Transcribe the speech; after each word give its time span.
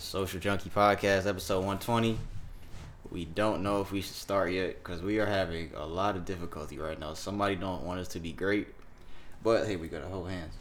Social 0.00 0.40
Junkie 0.40 0.70
Podcast, 0.70 1.26
episode 1.26 1.58
120. 1.58 2.18
We 3.10 3.26
don't 3.26 3.62
know 3.62 3.80
if 3.80 3.92
we 3.92 4.00
should 4.00 4.14
start 4.14 4.50
yet 4.50 4.82
because 4.82 5.02
we 5.02 5.18
are 5.18 5.26
having 5.26 5.70
a 5.76 5.84
lot 5.84 6.16
of 6.16 6.24
difficulty 6.24 6.78
right 6.78 6.98
now. 6.98 7.14
Somebody 7.14 7.54
don't 7.54 7.84
want 7.84 8.00
us 8.00 8.08
to 8.08 8.18
be 8.20 8.32
great, 8.32 8.68
but 9.42 9.66
hey, 9.66 9.76
we 9.76 9.88
got 9.88 10.00
to 10.00 10.08
hold 10.08 10.30
hands. 10.30 10.54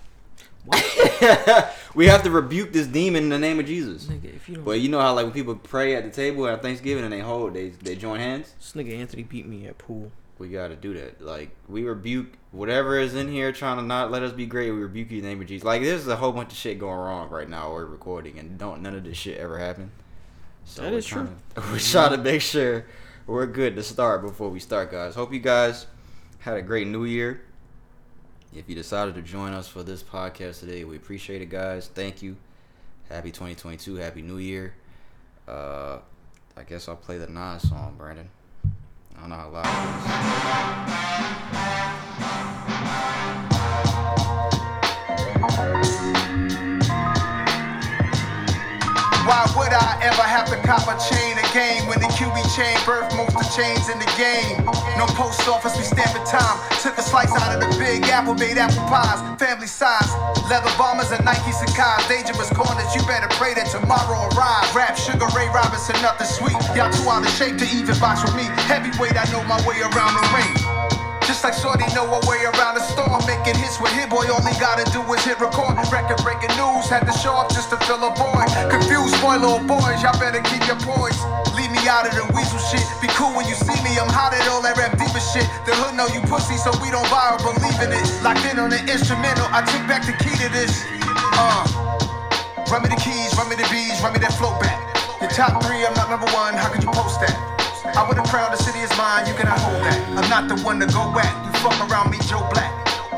we 1.96 2.08
have 2.08 2.22
to 2.24 2.30
rebuke 2.30 2.74
this 2.74 2.86
demon 2.86 3.24
in 3.24 3.30
the 3.30 3.40
name 3.40 3.60
of 3.60 3.66
Jesus. 3.66 4.06
Nigga, 4.06 4.36
if 4.36 4.50
you 4.50 4.56
don't, 4.56 4.66
But 4.66 4.82
you 4.82 4.90
know 4.90 5.00
how 5.00 5.14
like 5.16 5.24
when 5.24 5.34
people 5.34 5.56
pray 5.56 5.96
at 5.96 6.04
the 6.04 6.12
table 6.12 6.46
at 6.48 6.62
Thanksgiving 6.62 7.06
and 7.06 7.14
they 7.14 7.22
hold, 7.22 7.54
they 7.54 7.70
they 7.70 7.96
join 7.96 8.20
hands. 8.20 8.54
this 8.60 8.74
nigga 8.74 8.98
Anthony 9.00 9.24
beat 9.24 9.48
me 9.48 9.68
at 9.68 9.78
pool. 9.78 10.12
We 10.40 10.48
got 10.50 10.70
to 10.70 10.76
do 10.76 10.94
that. 10.96 11.22
Like 11.22 11.50
we 11.68 11.84
rebuke 11.84 12.28
whatever 12.52 12.98
is 12.98 13.14
in 13.14 13.28
here 13.30 13.52
trying 13.52 13.78
to 13.78 13.84
not 13.84 14.10
let 14.10 14.24
us 14.24 14.32
be 14.32 14.46
great. 14.46 14.72
We 14.72 14.80
rebuke 14.80 15.12
you 15.12 15.18
in 15.18 15.24
the 15.24 15.30
name 15.30 15.42
of 15.42 15.48
Jesus. 15.48 15.66
Like 15.66 15.82
there's 15.84 16.08
a 16.08 16.16
whole 16.16 16.32
bunch 16.32 16.52
of 16.54 16.58
shit 16.58 16.80
going 16.80 16.98
wrong 16.98 17.30
right 17.30 17.50
now. 17.50 17.72
We're 17.74 17.86
recording 17.86 18.40
and 18.40 18.58
don't 18.58 18.82
none 18.82 18.96
of 18.96 19.04
this 19.04 19.18
shit 19.18 19.38
ever 19.38 19.58
happen. 19.60 19.92
So 20.66 20.82
That 20.84 20.94
we're 20.94 21.02
true. 21.02 21.30
to- 21.56 21.62
we're 21.72 21.80
trying 21.80 22.12
to 22.12 22.18
make 22.18 22.42
sure 22.42 22.86
we're 23.28 23.46
good 23.48 23.76
to 23.76 23.84
start 23.84 24.22
before 24.22 24.50
we 24.50 24.60
start, 24.60 24.92
guys. 24.92 25.14
Hope 25.16 25.34
you 25.34 25.40
guys 25.40 25.86
had 26.40 26.56
a 26.58 26.62
great 26.62 26.88
New 26.88 27.04
Year. 27.04 27.42
If 28.56 28.68
you 28.70 28.76
decided 28.76 29.14
to 29.16 29.22
join 29.22 29.54
us 29.54 29.68
for 29.68 29.84
this 29.84 30.02
podcast 30.02 30.62
today, 30.62 30.84
we 30.86 30.96
appreciate 30.96 31.42
it, 31.42 31.50
guys. 31.50 31.88
Thank 31.94 32.22
you. 32.24 32.38
Happy 33.10 33.30
2022. 33.30 33.96
Happy 33.96 34.22
New 34.22 34.38
Year. 34.38 34.74
Uh, 35.48 36.00
I 36.58 36.64
guess 36.64 36.88
I'll 36.88 36.96
play 36.96 37.18
the 37.18 37.28
Nas 37.28 37.68
song, 37.70 37.96
Brandon. 37.98 38.30
I 39.20 39.28
don't 39.28 39.30
know 39.32 39.36
how 39.36 39.50
loud 39.50 39.66
it 39.66 39.70
is. 39.70 41.10
Why 49.28 49.44
would 49.58 49.74
I 49.74 50.00
ever 50.04 50.22
have 50.24 50.50
to 50.50 50.56
cop 50.66 50.88
a 50.88 50.98
chain 51.10 51.39
again 51.50 51.88
when 51.88 52.00
the 52.00 52.08
QB 52.14 52.38
chain 52.56 52.78
birth 52.86 53.10
most 53.16 53.34
the 53.34 53.46
chains 53.56 53.90
in 53.90 53.98
the 53.98 54.10
game? 54.18 54.66
No 54.98 55.06
post 55.18 55.48
office, 55.48 55.76
we 55.78 55.84
stamping 55.84 56.24
time. 56.26 56.58
Took 56.82 56.98
a 56.98 57.02
slice 57.02 57.32
out 57.32 57.56
of 57.56 57.60
the 57.62 57.70
big 57.78 58.04
apple, 58.10 58.36
made 58.36 58.58
apple 58.58 58.84
pies, 58.86 59.20
family 59.40 59.68
size. 59.68 60.10
Leather 60.50 60.72
bombers 60.78 61.12
and 61.12 61.24
Nike 61.26 61.52
Sacai's, 61.52 62.08
dangerous 62.08 62.50
corners. 62.54 62.94
You 62.94 63.02
better 63.08 63.30
pray 63.36 63.54
that 63.54 63.68
tomorrow 63.72 64.30
arrives. 64.36 64.76
Rap 64.76 64.98
Sugar 64.98 65.28
Ray 65.36 65.50
Robinson, 65.50 65.96
nothing 66.02 66.28
sweet. 66.28 66.58
Y'all 66.76 66.92
too 66.92 67.10
out 67.10 67.26
of 67.26 67.32
shape 67.34 67.58
to 67.58 67.68
even 67.74 67.98
box 68.00 68.24
with 68.24 68.36
me. 68.36 68.46
Heavyweight, 68.70 69.18
I 69.18 69.26
know 69.32 69.44
my 69.46 69.60
way 69.66 69.82
around 69.82 70.14
the 70.14 70.26
ring. 70.36 70.69
Just 71.40 71.56
like 71.56 71.64
Shorty 71.64 71.88
know 71.96 72.04
a 72.04 72.20
way 72.28 72.44
around 72.44 72.76
the 72.76 72.84
storm, 72.84 73.16
making 73.24 73.56
hits 73.56 73.80
with 73.80 73.96
Hit 73.96 74.12
Boy. 74.12 74.28
All 74.28 74.44
he 74.44 74.52
gotta 74.60 74.84
do 74.92 75.00
is 75.16 75.24
hit 75.24 75.40
record. 75.40 75.80
Record 75.88 76.20
breaking 76.20 76.52
news, 76.60 76.92
had 76.92 77.08
to 77.08 77.16
show 77.16 77.32
up 77.32 77.48
just 77.48 77.72
to 77.72 77.80
fill 77.88 78.04
a 78.04 78.12
void. 78.12 78.52
Confused 78.68 79.16
boy, 79.24 79.40
little 79.40 79.64
boys, 79.64 80.04
y'all 80.04 80.20
better 80.20 80.44
keep 80.52 80.60
your 80.68 80.76
poise. 80.84 81.16
Leave 81.56 81.72
me 81.72 81.80
out 81.88 82.04
of 82.04 82.12
the 82.12 82.28
weasel 82.36 82.60
shit. 82.60 82.84
Be 83.00 83.08
cool 83.16 83.32
when 83.40 83.48
you 83.48 83.56
see 83.56 83.72
me, 83.88 83.96
I'm 83.96 84.12
hot 84.12 84.36
at 84.36 84.52
all 84.52 84.60
that 84.68 84.76
rap 84.76 85.00
diva 85.00 85.24
shit. 85.32 85.48
The 85.64 85.72
hood 85.80 85.96
know 85.96 86.12
you 86.12 86.20
pussy, 86.28 86.60
so 86.60 86.76
we 86.84 86.92
don't 86.92 87.08
buy 87.08 87.32
or 87.32 87.40
believe 87.40 87.80
in 87.88 87.96
it. 87.96 88.04
Locked 88.20 88.44
in 88.44 88.60
on 88.60 88.76
the 88.76 88.84
instrumental, 88.92 89.48
I 89.56 89.64
took 89.64 89.88
back 89.88 90.04
the 90.04 90.20
key 90.20 90.36
to 90.44 90.52
this. 90.52 90.84
Uh, 91.40 91.64
run 92.68 92.84
me 92.84 92.92
the 92.92 93.00
keys, 93.00 93.32
run 93.40 93.48
me 93.48 93.56
the 93.56 93.68
bees, 93.72 93.96
run 94.04 94.12
me 94.12 94.20
that 94.28 94.36
float 94.36 94.60
back. 94.60 94.76
The 95.24 95.32
top 95.32 95.56
three, 95.64 95.88
I'm 95.88 95.96
not 95.96 96.12
number 96.12 96.28
one, 96.36 96.60
how 96.60 96.68
could 96.68 96.84
you 96.84 96.92
post 96.92 97.24
that? 97.24 97.59
I 98.00 98.08
would 98.08 98.16
have 98.16 98.32
crowned 98.32 98.56
the 98.56 98.64
city 98.64 98.80
is 98.80 98.88
mine, 98.96 99.28
you 99.28 99.36
cannot 99.36 99.60
hold 99.60 99.84
that. 99.84 100.00
I'm 100.16 100.30
not 100.32 100.48
the 100.48 100.56
one 100.64 100.80
to 100.80 100.88
go 100.88 101.12
back. 101.12 101.36
You 101.44 101.52
fuck 101.60 101.76
around 101.84 102.08
me, 102.08 102.18
Joe 102.32 102.40
Black. 102.48 102.72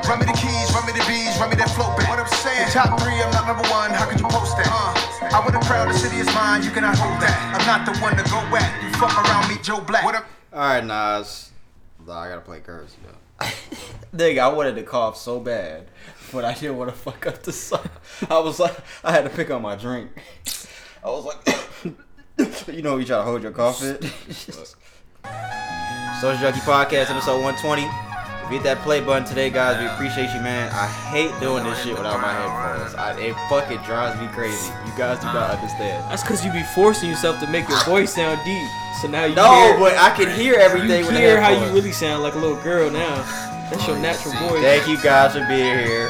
Run 0.10 0.18
me 0.18 0.26
the 0.26 0.34
keys, 0.34 0.74
run 0.74 0.90
me 0.90 0.94
the 0.98 1.06
bees, 1.06 1.38
run 1.38 1.54
me 1.54 1.56
that 1.62 1.70
float 1.78 1.94
back. 1.94 2.10
What 2.10 2.18
I'm 2.18 2.26
saying, 2.42 2.66
the 2.66 2.74
top 2.74 2.98
three, 2.98 3.14
I'm 3.22 3.30
not 3.30 3.46
number 3.46 3.62
one, 3.70 3.94
how 3.94 4.10
could 4.10 4.18
you 4.18 4.26
post 4.26 4.58
that? 4.58 4.66
Uh, 4.66 5.38
I 5.38 5.46
would 5.46 5.54
have 5.54 5.62
crowned 5.70 5.94
the 5.94 5.94
city 5.94 6.18
is 6.18 6.26
mine, 6.34 6.66
you 6.66 6.74
cannot 6.74 6.98
hold 6.98 7.14
that. 7.22 7.38
I'm 7.54 7.62
not 7.70 7.86
the 7.86 7.94
one 8.02 8.18
to 8.18 8.26
go 8.26 8.42
back. 8.50 8.74
You 8.82 8.90
fuck 8.98 9.14
around 9.22 9.54
me, 9.54 9.62
Joe 9.62 9.86
Black. 9.86 10.02
What 10.02 10.16
up? 10.16 10.26
All 10.50 10.60
right, 10.60 10.82
Nas. 10.82 11.52
Nah, 12.02 12.18
I 12.18 12.30
gotta 12.30 12.42
play 12.42 12.66
Curren$y 12.66 13.06
though. 13.06 14.18
Nigga, 14.18 14.40
I 14.40 14.48
wanted 14.50 14.82
to 14.82 14.84
cough 14.84 15.16
so 15.16 15.40
bad, 15.40 15.94
but 16.34 16.42
I 16.44 16.56
didn't 16.58 16.82
want 16.82 16.90
to 16.90 16.98
fuck 16.98 17.28
up 17.28 17.44
the 17.44 17.54
song. 17.54 17.86
I 18.32 18.40
was 18.40 18.58
like, 18.60 18.78
I 19.04 19.12
had 19.12 19.26
to 19.26 19.30
pick 19.30 19.52
up 19.52 19.62
my 19.62 19.76
drink. 19.76 20.10
I 21.06 21.10
was 21.14 21.26
like, 21.26 21.62
you 22.68 22.82
know, 22.82 22.98
you 22.98 23.06
try 23.06 23.18
to 23.18 23.24
hold 23.24 23.44
your 23.44 23.52
cough 23.52 23.84
in. 23.84 24.00
Social 26.22 26.38
Junkie 26.40 26.60
Podcast, 26.62 27.10
episode 27.10 27.42
120. 27.42 27.82
If 27.84 28.52
you 28.52 28.58
hit 28.60 28.64
that 28.64 28.80
play 28.84 29.00
button 29.02 29.26
today, 29.28 29.50
guys, 29.50 29.80
we 29.80 29.88
appreciate 29.88 30.34
you, 30.36 30.42
man. 30.42 30.70
I 30.74 30.86
hate 31.10 31.32
doing 31.40 31.64
this 31.64 31.82
shit 31.84 31.98
without 31.98 32.20
my 32.22 32.34
headphones. 32.34 32.94
I, 32.96 33.18
it 33.18 33.34
fucking 33.50 33.80
drives 33.88 34.20
me 34.20 34.28
crazy. 34.28 34.72
You 34.86 34.94
guys 34.98 35.20
do 35.20 35.28
not 35.28 35.52
understand. 35.56 36.04
That's 36.12 36.22
because 36.22 36.46
you 36.46 36.52
be 36.52 36.64
forcing 36.76 37.10
yourself 37.10 37.40
to 37.40 37.48
make 37.48 37.68
your 37.70 37.82
voice 37.86 38.14
sound 38.14 38.42
deep. 38.44 38.68
So 39.02 39.08
now 39.08 39.26
you 39.26 39.36
No, 39.36 39.50
hear, 39.50 39.80
but 39.80 39.98
I 39.98 40.14
can 40.16 40.30
hear 40.36 40.54
you 40.56 40.60
everything 40.60 41.06
with 41.06 41.16
the 41.16 41.20
hear 41.20 41.42
how 41.42 41.50
you 41.50 41.72
really 41.74 41.92
sound 41.94 42.22
like 42.24 42.36
a 42.36 42.40
little 42.40 42.62
girl 42.62 42.92
now. 42.92 43.16
That's 43.72 43.88
your 43.88 43.98
natural 43.98 44.36
voice. 44.36 44.62
Thank 44.62 44.88
you 44.88 45.02
guys 45.02 45.34
for 45.34 45.46
being 45.48 45.80
here. 45.88 46.10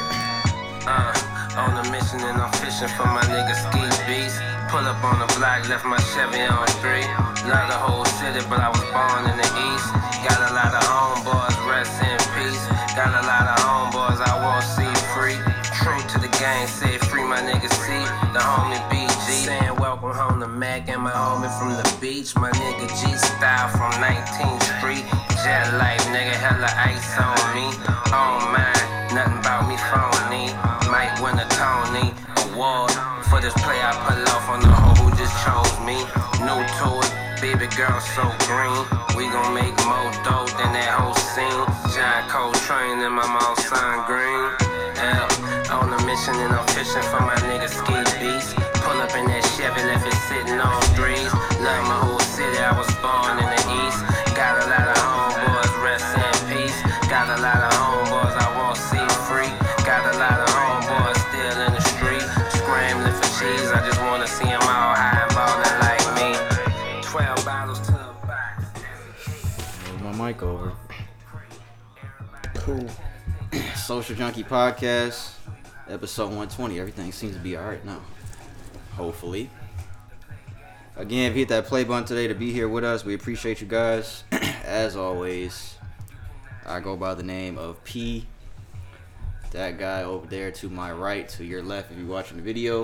Uh, 0.84 1.14
on 1.56 1.78
a 1.78 1.90
mission 1.92 2.18
and 2.20 2.42
I'm 2.42 2.50
fishing 2.58 2.88
for 2.98 3.06
my 3.06 3.22
nigga 3.30 3.54
Ski 3.54 3.86
Beast. 4.04 4.40
Pull 4.72 4.88
up 4.88 5.04
on 5.04 5.20
the 5.20 5.28
block, 5.36 5.68
left 5.68 5.84
my 5.84 6.00
Chevy 6.16 6.48
on 6.48 6.66
three. 6.80 7.04
Love 7.44 7.68
the 7.68 7.76
whole 7.76 8.08
city, 8.16 8.40
but 8.48 8.56
I 8.56 8.72
was 8.72 8.80
born 8.88 9.28
in 9.28 9.36
the 9.36 9.50
east. 9.68 9.92
Got 10.24 10.40
a 10.48 10.56
lot 10.56 10.72
of 10.72 10.80
homeboys, 10.88 11.56
rest 11.68 12.00
in 12.00 12.16
peace. 12.32 12.64
Got 12.96 13.12
a 13.12 13.20
lot 13.20 13.52
of 13.52 13.60
homeboys 13.60 14.16
I 14.24 14.32
won't 14.40 14.64
see 14.64 14.88
free. 15.12 15.36
True 15.76 16.00
to 16.00 16.16
the 16.24 16.32
game, 16.40 16.64
say 16.64 16.96
free 17.04 17.20
my 17.20 17.44
nigga 17.44 17.68
C, 17.68 17.92
the 18.32 18.40
homie 18.40 18.80
BG. 18.88 19.44
Saying 19.44 19.76
welcome 19.76 20.16
home 20.16 20.40
to 20.40 20.48
Mac 20.48 20.88
and 20.88 21.02
my 21.02 21.12
homie 21.12 21.52
from 21.60 21.76
the 21.76 21.84
beach. 22.00 22.34
My 22.34 22.50
nigga 22.52 22.88
G 22.96 23.12
style 23.12 23.68
from 23.76 23.92
19th 24.00 24.64
Street. 24.80 25.04
Jet 25.44 25.68
life, 25.76 26.00
so 38.14 38.28
green. 38.44 38.84
We 39.16 39.24
gon' 39.32 39.54
make 39.54 39.72
more 39.88 40.12
dough 40.20 40.44
than 40.60 40.70
that 40.76 41.00
whole 41.00 41.16
scene. 41.32 41.64
John 41.96 42.28
Coltrane 42.28 43.00
and 43.00 43.14
my 43.14 43.24
mom 43.24 43.56
sign 43.56 44.04
green. 44.04 44.52
Yeah, 45.00 45.72
on 45.72 45.88
a 45.88 46.00
mission 46.04 46.36
and 46.36 46.52
I'm 46.52 46.66
fishing 46.76 47.00
mic 70.32 70.42
over. 70.42 70.72
Cool. 72.54 72.88
Social 73.76 74.16
Junkie 74.16 74.44
Podcast, 74.44 75.32
episode 75.90 76.26
120. 76.26 76.80
Everything 76.80 77.12
seems 77.12 77.34
to 77.34 77.40
be 77.40 77.56
alright 77.56 77.84
now. 77.84 78.00
Hopefully. 78.92 79.50
Again, 80.96 81.30
if 81.30 81.36
you 81.36 81.40
hit 81.40 81.48
that 81.48 81.66
play 81.66 81.84
button 81.84 82.06
today 82.06 82.28
to 82.28 82.34
be 82.34 82.50
here 82.50 82.68
with 82.68 82.82
us, 82.82 83.04
we 83.04 83.14
appreciate 83.14 83.60
you 83.60 83.66
guys. 83.66 84.24
As 84.64 84.96
always, 84.96 85.74
I 86.64 86.80
go 86.80 86.96
by 86.96 87.12
the 87.14 87.22
name 87.22 87.58
of 87.58 87.82
P. 87.84 88.26
That 89.50 89.78
guy 89.78 90.02
over 90.04 90.26
there 90.26 90.50
to 90.50 90.70
my 90.70 90.92
right, 90.92 91.28
to 91.30 91.44
your 91.44 91.62
left, 91.62 91.92
if 91.92 91.98
you're 91.98 92.06
watching 92.06 92.38
the 92.38 92.42
video, 92.42 92.82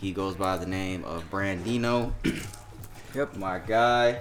he 0.00 0.12
goes 0.12 0.36
by 0.36 0.56
the 0.58 0.66
name 0.66 1.02
of 1.04 1.28
Brandino. 1.30 2.12
Yep. 3.14 3.36
my 3.36 3.60
guy, 3.60 4.20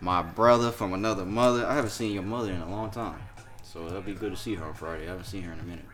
my 0.00 0.22
brother 0.22 0.70
from 0.70 0.92
another 0.92 1.24
mother. 1.24 1.66
I 1.66 1.74
haven't 1.74 1.90
seen 1.90 2.12
your 2.12 2.22
mother 2.22 2.52
in 2.52 2.60
a 2.60 2.70
long 2.70 2.90
time, 2.90 3.20
so 3.62 3.86
it'll 3.86 4.02
be 4.02 4.14
good 4.14 4.32
to 4.32 4.36
see 4.36 4.54
her 4.54 4.64
on 4.64 4.74
Friday. 4.74 5.04
I 5.04 5.10
haven't 5.10 5.24
seen 5.24 5.42
her 5.42 5.52
in 5.52 5.60
a 5.60 5.64
minute. 5.64 5.84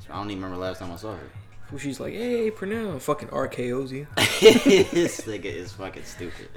So 0.00 0.12
I 0.12 0.16
don't 0.16 0.30
even 0.30 0.42
remember 0.42 0.64
last 0.64 0.78
time 0.80 0.92
I 0.92 0.96
saw 0.96 1.14
her. 1.14 1.30
Who 1.70 1.78
she's 1.78 1.98
like, 1.98 2.12
hey, 2.12 2.50
pronounce. 2.50 3.04
Fucking 3.04 3.28
RKO's 3.28 3.90
you. 3.92 4.06
this 4.16 5.22
nigga 5.22 5.46
is 5.46 5.72
fucking 5.72 6.04
stupid. 6.04 6.48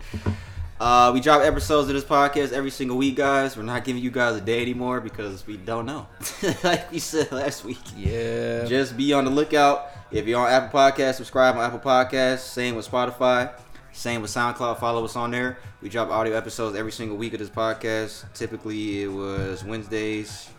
Uh, 0.79 1.11
we 1.13 1.19
drop 1.19 1.41
episodes 1.41 1.89
of 1.89 1.95
this 1.95 2.05
podcast 2.05 2.53
every 2.53 2.69
single 2.69 2.95
week, 2.95 3.15
guys. 3.15 3.57
We're 3.57 3.63
not 3.63 3.83
giving 3.83 4.01
you 4.01 4.11
guys 4.11 4.37
a 4.37 4.41
day 4.41 4.61
anymore 4.61 5.01
because 5.01 5.45
we 5.45 5.57
don't 5.57 5.85
know. 5.85 6.07
like 6.63 6.91
we 6.91 6.99
said 6.99 7.31
last 7.31 7.65
week. 7.65 7.79
Yeah. 7.97 8.65
Just 8.65 8.95
be 8.95 9.11
on 9.11 9.25
the 9.25 9.31
lookout. 9.31 9.87
If 10.11 10.25
you're 10.25 10.39
on 10.39 10.49
Apple 10.49 10.79
Podcasts, 10.79 11.15
subscribe 11.15 11.55
on 11.55 11.63
Apple 11.63 11.79
Podcasts. 11.79 12.39
Same 12.39 12.75
with 12.75 12.89
Spotify. 12.89 13.51
Same 13.91 14.21
with 14.21 14.31
SoundCloud. 14.31 14.79
Follow 14.79 15.03
us 15.03 15.15
on 15.15 15.31
there. 15.31 15.57
We 15.81 15.89
drop 15.89 16.09
audio 16.09 16.35
episodes 16.35 16.75
every 16.77 16.91
single 16.91 17.17
week 17.17 17.33
of 17.33 17.39
this 17.39 17.49
podcast. 17.49 18.31
Typically, 18.33 19.03
it 19.03 19.07
was 19.07 19.63
Wednesdays. 19.63 20.49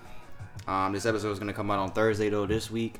Um, 0.67 0.93
this 0.93 1.07
episode 1.07 1.31
is 1.31 1.39
going 1.39 1.49
to 1.49 1.55
come 1.55 1.71
out 1.71 1.79
on 1.79 1.91
Thursday, 1.93 2.29
though, 2.29 2.47
this 2.47 2.71
week. 2.71 2.97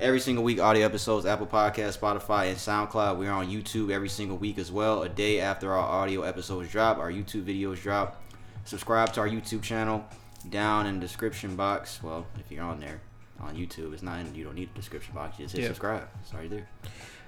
every 0.00 0.18
single 0.20 0.42
week 0.42 0.58
audio 0.60 0.84
episodes, 0.84 1.24
Apple 1.26 1.46
Podcast, 1.46 1.98
Spotify, 1.98 2.48
and 2.48 2.56
SoundCloud. 2.56 3.16
We're 3.18 3.30
on 3.30 3.48
YouTube 3.48 3.90
every 3.92 4.08
single 4.08 4.36
week 4.36 4.58
as 4.58 4.72
well. 4.72 5.02
A 5.02 5.08
day 5.08 5.40
after 5.40 5.72
our 5.72 5.78
audio 5.78 6.22
episodes 6.22 6.70
drop, 6.70 6.98
our 6.98 7.10
YouTube 7.12 7.44
videos 7.44 7.80
drop. 7.80 8.20
Subscribe 8.64 9.12
to 9.12 9.20
our 9.20 9.28
YouTube 9.28 9.62
channel 9.62 10.04
down 10.50 10.86
in 10.86 10.94
the 10.94 11.00
description 11.00 11.54
box. 11.56 12.02
Well, 12.02 12.26
if 12.40 12.50
you're 12.50 12.64
on 12.64 12.80
there 12.80 13.00
on 13.40 13.54
YouTube, 13.54 13.92
it's 13.92 14.02
not 14.02 14.18
in, 14.20 14.34
you 14.34 14.44
don't 14.44 14.54
need 14.54 14.70
a 14.72 14.76
description 14.76 15.14
box. 15.14 15.38
You 15.38 15.44
just 15.44 15.54
hit 15.56 15.62
Yeah. 15.62 15.68
subscribe. 15.68 16.08
It's 16.22 16.32
already 16.32 16.48
there. 16.48 16.68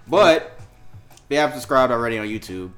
But 0.09 0.59
if 1.27 1.33
you 1.33 1.39
haven't 1.39 1.55
subscribed 1.55 1.93
already 1.93 2.19
on 2.19 2.29
YouTube, 2.29 2.71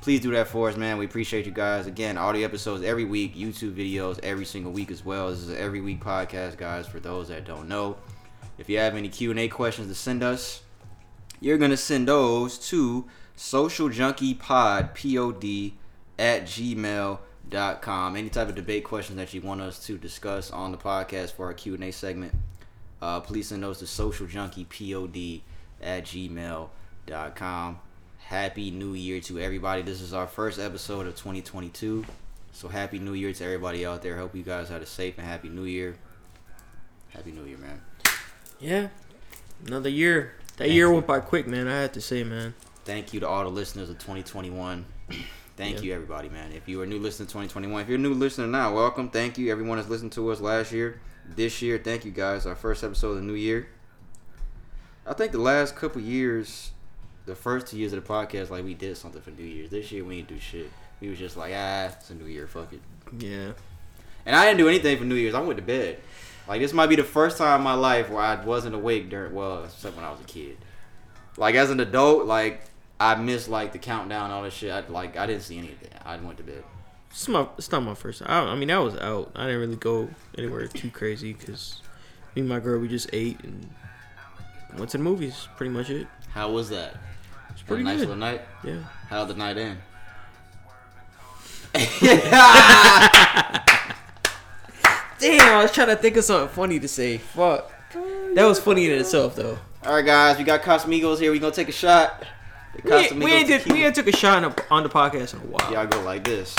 please 0.00 0.20
do 0.20 0.30
that 0.30 0.46
for 0.46 0.68
us, 0.68 0.76
man. 0.76 0.96
We 0.96 1.06
appreciate 1.06 1.44
you 1.44 1.50
guys. 1.50 1.88
Again, 1.88 2.16
audio 2.16 2.44
episodes 2.44 2.84
every 2.84 3.04
week, 3.04 3.34
YouTube 3.34 3.74
videos 3.74 4.20
every 4.22 4.44
single 4.44 4.70
week 4.70 4.92
as 4.92 5.04
well. 5.04 5.30
This 5.30 5.40
is 5.40 5.48
an 5.48 5.56
every 5.56 5.80
week 5.80 6.00
podcast, 6.00 6.56
guys. 6.56 6.86
For 6.86 7.00
those 7.00 7.26
that 7.28 7.44
don't 7.44 7.68
know, 7.68 7.96
if 8.58 8.70
you 8.70 8.78
have 8.78 8.94
any 8.94 9.08
Q 9.08 9.32
and 9.32 9.40
A 9.40 9.48
questions 9.48 9.88
to 9.88 9.94
send 9.96 10.22
us, 10.22 10.62
you're 11.40 11.58
gonna 11.58 11.76
send 11.76 12.06
those 12.06 12.58
to 12.68 13.06
social 13.34 13.88
junkie 13.88 14.34
pod 14.34 14.94
pod 14.94 15.72
at 16.16 16.46
any 18.16 18.28
type 18.28 18.48
of 18.48 18.54
debate 18.54 18.84
questions 18.84 19.16
that 19.16 19.34
you 19.34 19.40
want 19.40 19.60
us 19.60 19.84
to 19.84 19.98
discuss 19.98 20.50
on 20.50 20.72
the 20.72 20.78
podcast 20.78 21.32
for 21.32 21.46
our 21.46 21.54
q&a 21.54 21.90
segment 21.90 22.32
uh, 23.02 23.20
please 23.20 23.48
send 23.48 23.62
those 23.62 23.78
to 23.78 23.86
social 23.86 24.26
at 25.82 26.04
gmail.com 26.04 27.78
happy 28.26 28.70
new 28.70 28.94
year 28.94 29.20
to 29.20 29.38
everybody 29.38 29.82
this 29.82 30.00
is 30.00 30.12
our 30.12 30.26
first 30.26 30.58
episode 30.58 31.06
of 31.06 31.14
2022 31.14 32.04
so 32.52 32.68
happy 32.68 32.98
new 32.98 33.12
year 33.12 33.32
to 33.32 33.44
everybody 33.44 33.86
out 33.86 34.02
there 34.02 34.16
hope 34.16 34.34
you 34.34 34.42
guys 34.42 34.68
had 34.68 34.82
a 34.82 34.86
safe 34.86 35.16
and 35.18 35.26
happy 35.26 35.48
new 35.48 35.64
year 35.64 35.96
happy 37.10 37.30
new 37.30 37.44
year 37.44 37.58
man 37.58 37.80
Yeah. 38.58 38.88
Another 39.66 39.88
year. 39.90 40.32
That 40.56 40.64
Thank 40.64 40.72
year 40.72 40.86
you. 40.86 40.92
went 40.94 41.06
by 41.06 41.20
quick, 41.20 41.46
man. 41.46 41.66
I 41.68 41.80
had 41.80 41.92
to 41.94 42.00
say, 42.00 42.24
man. 42.24 42.54
thank 42.84 43.12
you 43.14 43.20
to 43.20 43.28
all 43.28 43.44
the 43.44 43.50
listeners 43.50 43.88
of 43.90 43.98
2021. 43.98 44.84
thank 45.56 45.76
Yeah. 45.76 45.82
you, 45.82 45.94
everybody, 45.94 46.28
man. 46.30 46.52
If 46.52 46.66
you 46.68 46.80
are 46.80 46.84
a 46.84 46.86
new 46.86 46.98
listener 46.98 47.24
to 47.26 47.32
2021, 47.32 47.82
if 47.82 47.88
you're 47.88 47.96
a 47.96 48.00
new 48.00 48.12
listener 48.14 48.46
now, 48.46 48.74
welcome. 48.74 49.08
Thank 49.10 49.36
you, 49.38 49.50
everyone 49.52 49.76
that's 49.78 49.88
listened 49.90 50.12
to 50.12 50.30
us 50.30 50.40
last 50.40 50.72
year, 50.72 51.00
this 51.34 51.60
year. 51.62 51.78
Thank 51.78 52.04
you, 52.06 52.10
guys. 52.10 52.44
Our 52.46 52.54
first 52.54 52.82
episode 52.84 53.10
of 53.10 53.16
the 53.16 53.22
new 53.22 53.34
year. 53.34 53.68
I 55.06 55.12
think 55.14 55.32
the 55.32 55.38
last 55.40 55.74
couple 55.76 56.00
years, 56.02 56.72
the 57.26 57.34
first 57.34 57.66
two 57.66 57.76
years 57.76 57.92
of 57.92 58.02
the 58.02 58.08
podcast, 58.08 58.50
like 58.50 58.64
we 58.64 58.74
did 58.74 58.96
something 58.96 59.20
for 59.20 59.30
New 59.30 59.44
Year's. 59.44 59.70
This 59.70 59.92
year 59.92 60.04
we 60.04 60.16
didn't 60.16 60.28
do 60.28 60.38
shit. 60.38 60.70
We 61.00 61.10
was 61.10 61.18
just 61.18 61.36
like, 61.36 61.52
ah, 61.54 61.86
it's 61.86 62.10
a 62.10 62.14
new 62.14 62.24
year, 62.26 62.46
fuck 62.46 62.72
it. 62.72 62.80
Yeah. 63.18 63.52
And 64.24 64.34
I 64.34 64.46
didn't 64.46 64.58
do 64.58 64.68
anything 64.68 64.96
for 64.96 65.04
New 65.04 65.16
Year's. 65.16 65.34
I 65.34 65.40
went 65.40 65.58
to 65.58 65.64
bed. 65.64 66.00
Like 66.48 66.60
this 66.60 66.72
might 66.72 66.86
be 66.86 66.96
the 66.96 67.04
first 67.04 67.38
time 67.38 67.60
in 67.60 67.64
my 67.64 67.74
life 67.74 68.08
where 68.08 68.22
I 68.22 68.42
wasn't 68.42 68.74
awake 68.74 69.10
during 69.10 69.34
well, 69.34 69.64
except 69.64 69.96
when 69.96 70.04
I 70.04 70.10
was 70.10 70.20
a 70.20 70.24
kid. 70.24 70.56
Like 71.36 71.56
as 71.56 71.70
an 71.70 71.80
adult, 71.80 72.26
like 72.26 72.62
I 72.98 73.16
missed 73.16 73.48
like 73.48 73.72
the 73.72 73.78
countdown, 73.78 74.30
all 74.30 74.42
this 74.42 74.54
shit. 74.54 74.70
I, 74.70 74.80
like 74.88 75.16
I 75.16 75.26
didn't 75.26 75.42
see 75.42 75.58
anything. 75.58 75.90
I 76.04 76.16
went 76.16 76.38
to 76.38 76.44
bed. 76.44 76.62
It's 77.10 77.28
my. 77.28 77.48
It's 77.58 77.70
not 77.72 77.82
my 77.82 77.94
first. 77.94 78.22
I, 78.24 78.40
I 78.40 78.54
mean, 78.54 78.70
I 78.70 78.78
was 78.78 78.96
out. 78.96 79.32
I 79.34 79.46
didn't 79.46 79.60
really 79.60 79.76
go 79.76 80.08
anywhere 80.38 80.66
too 80.68 80.90
crazy 80.90 81.32
because 81.32 81.82
me 82.34 82.40
and 82.40 82.48
my 82.48 82.60
girl 82.60 82.78
we 82.78 82.88
just 82.88 83.10
ate 83.12 83.40
and 83.42 83.68
went 84.78 84.90
to 84.90 84.98
the 84.98 85.04
movies. 85.04 85.48
Pretty 85.56 85.72
much 85.72 85.90
it. 85.90 86.06
How 86.30 86.50
was 86.50 86.68
that? 86.70 86.96
A 87.66 87.68
pretty 87.68 87.82
nice 87.82 87.98
good. 87.98 88.08
little 88.08 88.16
night. 88.16 88.42
Yeah. 88.62 88.78
How'd 89.08 89.26
the 89.26 89.34
night 89.34 89.58
end? 89.58 89.78
Damn, 95.18 95.58
I 95.58 95.62
was 95.62 95.72
trying 95.72 95.88
to 95.88 95.96
think 95.96 96.16
of 96.16 96.22
something 96.22 96.54
funny 96.54 96.78
to 96.78 96.86
say. 96.86 97.18
Fuck. 97.18 97.72
That 98.34 98.44
was 98.44 98.60
funny 98.60 98.88
in 98.88 99.00
itself, 99.00 99.34
though. 99.34 99.58
All 99.84 99.94
right, 99.94 100.06
guys, 100.06 100.38
we 100.38 100.44
got 100.44 100.62
Casamigos 100.62 101.18
here. 101.18 101.32
We 101.32 101.40
gonna 101.40 101.52
take 101.52 101.68
a 101.68 101.72
shot. 101.72 102.24
We 102.84 102.92
ain't, 102.92 103.12
we 103.16 103.32
ain't, 103.32 103.48
did, 103.48 103.66
we 103.66 103.84
ain't 103.84 103.96
took 103.96 104.06
a 104.06 104.16
shot 104.16 104.44
on 104.44 104.52
the, 104.52 104.64
on 104.70 104.82
the 104.84 104.88
podcast 104.88 105.34
in 105.34 105.40
a 105.40 105.42
while. 105.42 105.72
Y'all 105.72 105.86
go 105.86 106.00
like 106.02 106.22
this. 106.22 106.54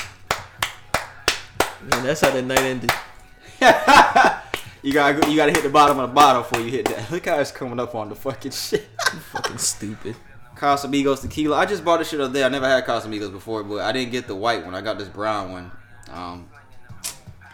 Man, 1.83 2.03
that's 2.03 2.19
how 2.19 2.31
the 2.31 2.41
night 2.41 2.59
ended. 2.59 2.91
you 4.81 4.91
gotta 4.91 5.21
go, 5.21 5.29
you 5.29 5.37
gotta 5.37 5.53
hit 5.53 5.63
the 5.63 5.69
bottom 5.69 5.99
of 5.99 6.09
the 6.09 6.13
bottle 6.13 6.41
before 6.41 6.59
you 6.59 6.71
hit 6.71 6.85
that. 6.85 7.09
Look 7.11 7.27
how 7.27 7.39
it's 7.39 7.51
coming 7.51 7.79
up 7.79 7.95
on 7.95 8.09
the 8.09 8.15
fucking 8.15 8.51
shit. 8.51 8.87
Fucking 9.31 9.57
stupid. 9.57 10.17
Casamigos 10.57 11.21
tequila. 11.21 11.55
I 11.57 11.65
just 11.65 11.85
bought 11.85 11.97
this 11.97 12.09
shit 12.09 12.19
up 12.19 12.33
there. 12.33 12.45
I 12.45 12.49
never 12.49 12.67
had 12.67 12.85
Casamigos 12.85 13.31
before, 13.31 13.63
but 13.63 13.81
I 13.81 13.91
didn't 13.91 14.11
get 14.11 14.27
the 14.27 14.35
white 14.35 14.65
one. 14.65 14.73
I 14.73 14.81
got 14.81 14.97
this 14.97 15.07
brown 15.07 15.51
one. 15.51 15.71
Um, 16.11 16.49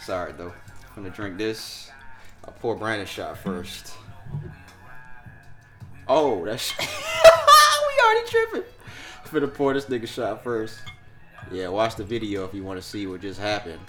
sorry 0.02 0.34
though. 0.34 0.54
I'm 0.96 1.04
gonna 1.04 1.10
drink 1.10 1.38
this. 1.38 1.92
I'll 2.46 2.54
pour 2.54 2.76
Brandon 2.76 3.08
shot 3.08 3.38
first. 3.38 3.94
Oh, 6.08 6.46
that's 6.46 6.78
we 6.80 6.86
already 8.06 8.28
tripping. 8.30 8.64
I'm 9.26 9.32
gonna 9.34 9.48
pour 9.48 9.74
this 9.74 9.86
nigga 9.86 10.08
shot 10.08 10.44
first. 10.44 10.80
Yeah, 11.52 11.68
watch 11.70 11.96
the 11.96 12.04
video 12.04 12.46
if 12.46 12.54
you 12.54 12.64
want 12.64 12.82
to 12.82 12.88
see 12.88 13.06
what 13.08 13.22
just 13.22 13.40
happened. 13.40 13.80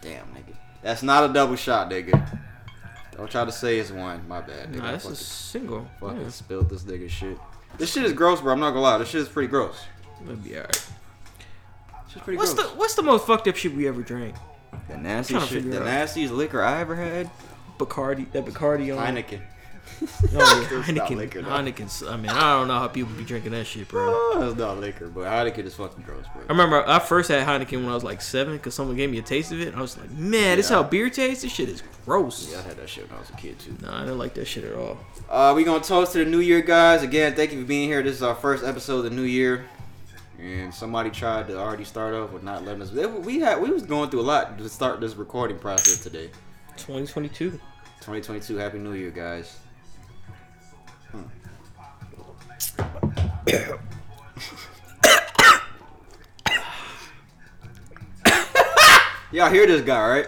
Damn, 0.00 0.26
nigga. 0.28 0.56
That's 0.82 1.02
not 1.02 1.28
a 1.28 1.32
double 1.32 1.56
shot, 1.56 1.90
nigga. 1.90 2.38
Don't 3.16 3.30
try 3.30 3.44
to 3.44 3.52
say 3.52 3.78
it's 3.78 3.90
one. 3.90 4.26
My 4.26 4.40
bad, 4.40 4.72
nigga. 4.72 4.78
Nah, 4.78 4.88
I 4.88 4.92
that's 4.92 5.04
a 5.06 5.16
single. 5.16 5.86
Fucking 6.00 6.22
Yeah, 6.22 6.28
spilled 6.30 6.70
this 6.70 6.84
nigga 6.84 7.10
shit. 7.10 7.38
This 7.78 7.92
shit 7.92 8.04
is 8.04 8.12
gross, 8.12 8.40
bro. 8.40 8.52
I'm 8.52 8.60
not 8.60 8.70
gonna 8.70 8.82
lie. 8.82 8.98
This 8.98 9.08
shit 9.08 9.22
is 9.22 9.28
pretty 9.28 9.48
gross. 9.48 9.84
it'll 10.22 10.36
be 10.36 10.56
alright. 10.56 10.72
This 10.72 12.12
shit's 12.12 12.24
pretty 12.24 12.36
What's 12.38 12.54
the. 12.54 12.64
What's 12.64 12.94
the 12.94 13.02
most 13.02 13.26
fucked 13.26 13.48
up 13.48 13.56
shit 13.56 13.74
we 13.74 13.88
ever 13.88 14.02
drank? 14.02 14.34
the, 14.88 14.96
nasty 14.96 15.38
shit? 15.40 15.70
The 15.70 15.80
out. 15.80 15.86
nastiest 15.86 16.32
liquor 16.32 16.62
I 16.62 16.80
ever 16.80 16.94
had? 16.94 17.30
Bacardi. 17.78 18.30
That 18.32 18.44
Bacardi 18.44 18.96
on. 18.96 19.14
Heineken. 19.14 19.40
Yeah, 20.00 20.06
It's 20.30 20.32
not 20.72 20.84
Heineken. 20.86 21.16
liquor, 21.16 21.42
though. 21.42 21.50
Heineken's. 21.50 22.02
I 22.02 22.16
mean, 22.16 22.30
I 22.30 22.56
don't 22.58 22.68
know 22.68 22.78
how 22.78 22.88
people 22.88 23.12
be 23.14 23.24
drinking 23.24 23.52
that 23.52 23.66
shit, 23.66 23.88
bro. 23.88 24.06
Oh, 24.08 24.38
that's 24.40 24.56
not 24.58 24.78
liquor, 24.78 25.08
but 25.08 25.24
Heineken 25.24 25.64
is 25.64 25.74
fucking 25.74 26.02
gross, 26.04 26.24
bro. 26.32 26.42
I 26.48 26.52
remember 26.52 26.82
I 26.88 26.98
first 26.98 27.28
had 27.30 27.46
Heineken 27.46 27.82
when 27.82 27.88
I 27.90 27.94
was 27.94 28.04
like 28.04 28.22
seven 28.22 28.56
because 28.56 28.74
someone 28.74 28.96
gave 28.96 29.10
me 29.10 29.18
a 29.18 29.22
taste 29.22 29.52
of 29.52 29.60
it. 29.60 29.68
And 29.68 29.76
I 29.76 29.80
was 29.80 29.98
like, 29.98 30.10
man, 30.12 30.56
this 30.56 30.68
how 30.68 30.82
beer 30.82 31.10
tastes. 31.10 31.42
This 31.42 31.52
shit 31.52 31.68
is 31.68 31.82
gross. 32.06 32.50
Yeah, 32.50 32.58
I 32.58 32.62
had 32.62 32.76
that 32.78 32.88
shit 32.88 33.08
when 33.08 33.16
I 33.16 33.20
was 33.20 33.30
a 33.30 33.34
kid 33.34 33.58
too. 33.58 33.76
Nah, 33.82 33.96
I 33.98 34.00
didn't 34.00 34.18
like 34.18 34.34
that 34.34 34.46
shit 34.46 34.64
at 34.64 34.74
all. 34.74 34.98
Uh, 35.28 35.52
we 35.54 35.64
gonna 35.64 35.82
toast 35.84 36.12
to 36.14 36.24
the 36.24 36.30
new 36.30 36.40
year, 36.40 36.60
guys. 36.62 37.02
Again, 37.02 37.34
thank 37.34 37.52
you 37.52 37.60
for 37.60 37.66
being 37.66 37.88
here. 37.88 38.02
This 38.02 38.14
is 38.16 38.22
our 38.22 38.34
first 38.34 38.64
episode 38.64 38.98
of 38.98 39.04
the 39.04 39.10
new 39.10 39.22
year, 39.22 39.66
and 40.40 40.72
somebody 40.74 41.10
tried 41.10 41.46
to 41.48 41.58
already 41.58 41.84
start 41.84 42.14
off 42.14 42.32
with 42.32 42.42
not 42.42 42.64
letting 42.64 42.82
us. 42.82 42.90
We 42.90 43.40
had 43.40 43.60
we 43.60 43.70
was 43.70 43.82
going 43.82 44.08
through 44.10 44.20
a 44.20 44.22
lot 44.22 44.56
to 44.58 44.68
start 44.68 45.00
this 45.00 45.14
recording 45.14 45.58
process 45.58 46.02
today. 46.02 46.30
2022. 46.78 47.50
2022, 48.00 48.56
Happy 48.56 48.78
New 48.78 48.94
Year, 48.94 49.10
guys. 49.10 49.58
Y'all 59.32 59.50
hear 59.50 59.66
this 59.66 59.82
guy, 59.82 60.08
right? 60.08 60.26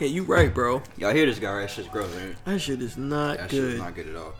Yeah, 0.00 0.08
you 0.08 0.22
right, 0.24 0.52
bro. 0.52 0.82
Y'all 0.96 1.12
hear 1.12 1.26
this 1.26 1.38
guy, 1.38 1.52
right? 1.52 1.60
That 1.62 1.70
shit's 1.70 1.88
gross, 1.88 2.12
man. 2.14 2.36
That 2.44 2.60
shit 2.60 2.82
is 2.82 2.96
not 2.96 3.38
good. 3.38 3.44
That 3.44 3.50
shit 3.50 3.64
is 3.64 3.74
good. 3.74 3.78
not 3.80 3.94
good 3.94 4.08
at 4.08 4.16
all. 4.16 4.34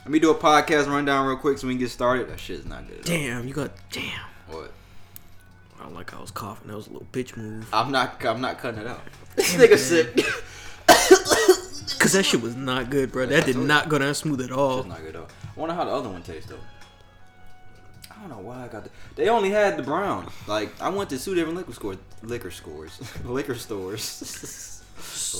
Let 0.00 0.08
me 0.10 0.18
do 0.18 0.30
a 0.30 0.34
podcast 0.34 0.86
rundown 0.88 1.26
real 1.26 1.36
quick 1.36 1.58
so 1.58 1.66
we 1.66 1.74
can 1.74 1.80
get 1.80 1.90
started. 1.90 2.28
That 2.28 2.40
shit 2.40 2.60
is 2.60 2.66
not 2.66 2.86
good 2.88 3.00
at 3.00 3.04
Damn, 3.04 3.46
you 3.46 3.54
got 3.54 3.72
damn. 3.90 4.04
all. 4.50 4.60
What? 4.60 4.72
I 5.78 5.82
don't 5.84 5.94
like 5.94 6.10
how 6.10 6.18
I 6.18 6.20
was 6.22 6.30
coughing. 6.30 6.68
That 6.68 6.76
was 6.76 6.86
a 6.88 6.90
little 6.90 7.06
bitch 7.12 7.36
move. 7.36 7.68
I'm 7.72 7.90
not. 7.90 8.24
I'm 8.24 8.40
not 8.40 8.58
cutting 8.58 8.80
it 8.80 8.86
out. 8.86 9.02
This 9.36 9.54
nigga 9.54 9.78
sick. 9.78 10.24
Cause 12.00 12.12
that 12.12 12.24
shit 12.24 12.40
was 12.40 12.56
not 12.56 12.88
good, 12.88 13.12
bro. 13.12 13.26
That 13.26 13.44
did 13.44 13.58
not 13.58 13.90
go 13.90 13.98
down 13.98 14.14
smooth 14.14 14.40
at 14.40 14.50
all. 14.50 14.78
It's 14.80 14.88
not 14.88 15.02
good 15.02 15.14
though. 15.14 15.26
I 15.44 15.60
wonder 15.60 15.74
how 15.74 15.84
the 15.84 15.90
other 15.90 16.08
one 16.08 16.22
tastes 16.22 16.48
though. 16.48 16.56
I 18.10 18.18
don't 18.20 18.30
know 18.30 18.38
why 18.38 18.64
I 18.64 18.68
got 18.68 18.84
the. 18.84 18.90
They 19.16 19.28
only 19.28 19.50
had 19.50 19.76
the 19.76 19.82
brown. 19.82 20.32
Like 20.46 20.72
I 20.80 20.88
went 20.88 21.10
to 21.10 21.18
two 21.22 21.34
different 21.34 21.58
liquor 21.58 21.72
stores. 21.74 22.00
Liquor 22.22 22.50
stores. 22.50 23.02
liquor 23.22 23.54
stores. 23.54 24.82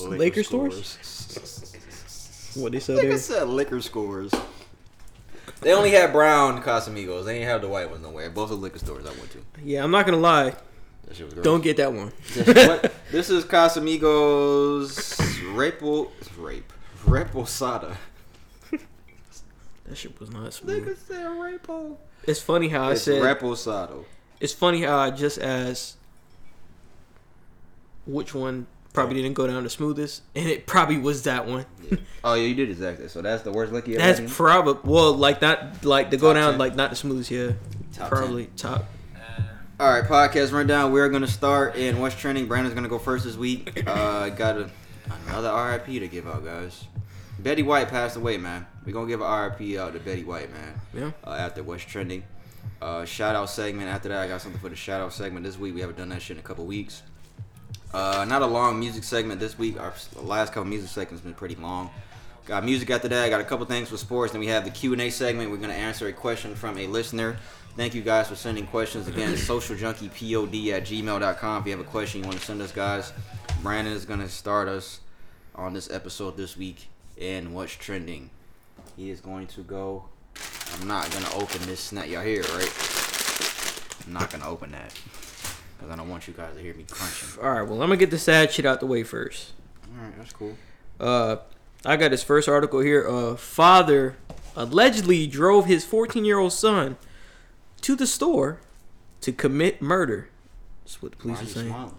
Liquor 0.05 0.43
stores? 0.45 0.97
What 2.57 2.73
they 2.73 2.81
sell 2.81 2.97
there? 2.97 3.17
said 3.17 3.49
liquor 3.49 3.81
stores. 3.81 4.31
They 5.63 5.73
only 5.73 5.93
had 5.93 6.13
brown 6.13 6.63
Casamigos. 6.63 7.25
They 7.25 7.39
ain't 7.39 7.49
have 7.49 7.63
the 7.63 7.69
white 7.69 7.91
ones 7.91 8.03
nowhere. 8.03 8.29
Both 8.29 8.51
the 8.51 8.55
liquor 8.57 8.79
stores 8.79 9.07
I 9.07 9.11
went 9.11 9.31
to. 9.31 9.39
Yeah, 9.63 9.83
I'm 9.83 9.91
not 9.91 10.05
gonna 10.05 10.19
lie. 10.19 10.55
That 11.11 11.17
shit 11.17 11.27
was 11.27 11.35
gross. 11.35 11.45
Don't 11.45 11.61
get 11.61 11.77
that 11.79 11.93
one. 11.93 12.13
This 13.11 13.29
is 13.31 13.45
Casamigos 13.45 15.17
Repo 15.57 16.09
Rape 16.39 16.73
Reposada. 17.05 17.97
That 18.71 19.97
shit 19.97 20.21
was 20.21 20.31
not 20.31 20.55
smooth. 20.55 20.97
said 21.09 21.27
Repo. 21.27 21.97
It's 22.29 22.41
funny 22.41 22.69
how 22.69 22.89
I 22.89 22.95
said. 22.95 23.21
Reposado. 23.21 24.05
It's 24.39 24.53
funny 24.53 24.83
how 24.83 24.99
I 24.99 25.11
just 25.11 25.41
asked 25.41 25.97
which 28.07 28.33
one 28.33 28.69
probably 28.93 29.17
didn't 29.21 29.35
go 29.35 29.49
down 29.49 29.65
the 29.65 29.71
smoothest, 29.71 30.23
and 30.37 30.49
it 30.49 30.65
probably 30.69 30.99
was 30.99 31.25
that 31.25 31.45
one. 31.45 31.67
Oh 32.23 32.35
yeah, 32.35 32.45
you 32.45 32.55
did 32.55 32.71
exactly. 32.71 33.09
So 33.09 33.21
that's 33.21 33.43
the 33.43 33.51
worst 33.51 33.73
liquor 33.73 33.91
you 33.91 33.97
ever 33.97 34.07
That's 34.07 34.21
had 34.21 34.29
probably 34.29 34.89
well, 34.89 35.13
like 35.15 35.43
not 35.43 35.85
like 35.85 36.13
to 36.13 36.17
go 36.17 36.33
down 36.33 36.53
10. 36.53 36.59
like 36.61 36.77
not 36.77 36.91
the 36.91 36.97
smoothest. 36.97 37.33
Yeah, 37.33 37.55
Top 37.93 38.11
probably 38.11 38.47
top. 38.57 38.85
All 39.81 39.89
right, 39.89 40.05
podcast 40.05 40.53
rundown. 40.53 40.93
We're 40.93 41.09
gonna 41.09 41.27
start 41.27 41.77
in 41.77 42.01
what's 42.01 42.15
trending. 42.15 42.47
Brandon's 42.47 42.75
gonna 42.75 42.87
go 42.87 42.99
first 42.99 43.25
this 43.25 43.39
week. 43.39 43.83
Uh, 43.87 44.29
got 44.29 44.59
a, 44.59 44.71
another 45.27 45.51
RIP 45.71 45.87
to 45.87 46.07
give 46.07 46.29
out, 46.29 46.45
guys. 46.45 46.85
Betty 47.39 47.63
White 47.63 47.89
passed 47.89 48.15
away, 48.15 48.37
man. 48.37 48.67
We're 48.85 48.93
gonna 48.93 49.09
give 49.09 49.23
an 49.23 49.57
RIP 49.59 49.79
out 49.79 49.95
to 49.95 49.99
Betty 50.01 50.23
White, 50.23 50.53
man. 50.53 50.81
Yeah. 50.93 51.11
Uh, 51.27 51.31
after 51.31 51.63
what's 51.63 51.83
trending. 51.83 52.25
Uh, 52.83 53.07
shout 53.07 53.35
out 53.35 53.49
segment. 53.49 53.89
After 53.89 54.11
that, 54.11 54.19
I 54.19 54.29
got 54.29 54.43
something 54.43 54.61
for 54.61 54.69
the 54.69 54.77
shout 54.77 55.01
out 55.01 55.15
segment 55.15 55.47
this 55.47 55.59
week. 55.59 55.75
We 55.75 55.81
haven't 55.81 55.97
done 55.97 56.11
that 56.11 56.21
shit 56.21 56.37
in 56.37 56.41
a 56.41 56.47
couple 56.47 56.67
weeks. 56.67 57.03
Uh, 57.95 58.27
not 58.29 58.43
a 58.43 58.47
long 58.47 58.79
music 58.79 59.03
segment 59.03 59.41
this 59.41 59.59
week. 59.59 59.81
Our 59.81 59.95
last 60.17 60.53
couple 60.53 60.67
music 60.67 60.91
segments 60.91 61.25
been 61.25 61.33
pretty 61.33 61.55
long. 61.55 61.89
Got 62.45 62.67
music 62.67 62.91
after 62.91 63.09
that. 63.09 63.25
I 63.25 63.31
got 63.31 63.41
a 63.41 63.45
couple 63.45 63.65
things 63.65 63.89
for 63.89 63.97
sports. 63.97 64.33
Then 64.33 64.41
we 64.41 64.49
have 64.49 64.65
the 64.65 64.71
Q 64.71 64.93
and 64.93 65.01
A 65.01 65.09
segment. 65.09 65.51
We're 65.51 65.57
gonna 65.57 65.73
answer 65.73 66.07
a 66.07 66.13
question 66.13 66.55
from 66.55 66.77
a 66.77 66.87
listener. 66.87 67.39
Thank 67.81 67.95
you 67.95 68.03
guys 68.03 68.29
for 68.29 68.37
sending 68.37 68.67
questions 68.67 69.09
again. 69.09 69.33
SocialJunkiePod 69.37 70.71
at 70.71 70.85
gmail.com. 70.85 71.61
If 71.63 71.67
you 71.67 71.73
have 71.73 71.81
a 71.81 71.89
question 71.89 72.21
you 72.21 72.27
want 72.27 72.39
to 72.39 72.45
send 72.45 72.61
us, 72.61 72.73
guys, 72.73 73.11
Brandon 73.63 73.95
is 73.95 74.05
gonna 74.05 74.29
start 74.29 74.69
us 74.69 75.01
on 75.55 75.73
this 75.73 75.91
episode 75.91 76.37
this 76.37 76.59
week 76.59 76.89
in 77.17 77.55
what's 77.55 77.73
trending. 77.73 78.29
He 78.99 79.09
is 79.09 79.23
going 79.23 79.47
to 79.47 79.63
go. 79.63 80.05
I'm 80.75 80.89
not 80.89 81.11
gonna 81.11 81.35
open 81.35 81.63
this 81.63 81.81
snap. 81.81 82.07
Y'all 82.07 82.21
hear 82.21 82.43
it, 82.43 82.53
right? 82.53 84.07
I'm 84.07 84.13
not 84.13 84.31
gonna 84.31 84.47
open 84.47 84.73
that 84.73 84.93
because 85.79 85.91
I 85.91 85.97
don't 85.97 86.11
want 86.11 86.29
you 86.29 86.35
guys 86.35 86.55
to 86.55 86.61
hear 86.61 86.75
me 86.75 86.85
crunching. 86.87 87.43
All 87.43 87.51
right. 87.51 87.63
Well, 87.63 87.81
I'm 87.81 87.89
gonna 87.89 87.97
get 87.97 88.11
the 88.11 88.19
sad 88.19 88.53
shit 88.53 88.67
out 88.67 88.81
the 88.81 88.87
way 88.87 89.05
first. 89.05 89.53
All 89.97 90.05
right, 90.05 90.19
that's 90.19 90.35
cool. 90.35 90.55
Uh, 91.01 91.37
I 91.87 91.97
got 91.97 92.11
this 92.11 92.23
first 92.23 92.47
article 92.47 92.81
here. 92.81 93.09
Uh, 93.09 93.37
father 93.37 94.17
allegedly 94.55 95.27
drove 95.27 95.65
his 95.65 95.87
14 95.87 96.27
year 96.27 96.39
old 96.39 96.53
son 96.53 96.99
to 97.83 97.97
the 97.97 98.07
store 98.07 98.61
to 99.23 99.33
commit 99.33 99.81
murder. 99.83 100.31
That's 100.85 101.03
what 101.03 101.13
the 101.13 101.19
police 101.19 101.41
are 101.41 101.45
are 101.45 101.47
saying. 101.47 101.69
smiling? 101.69 101.95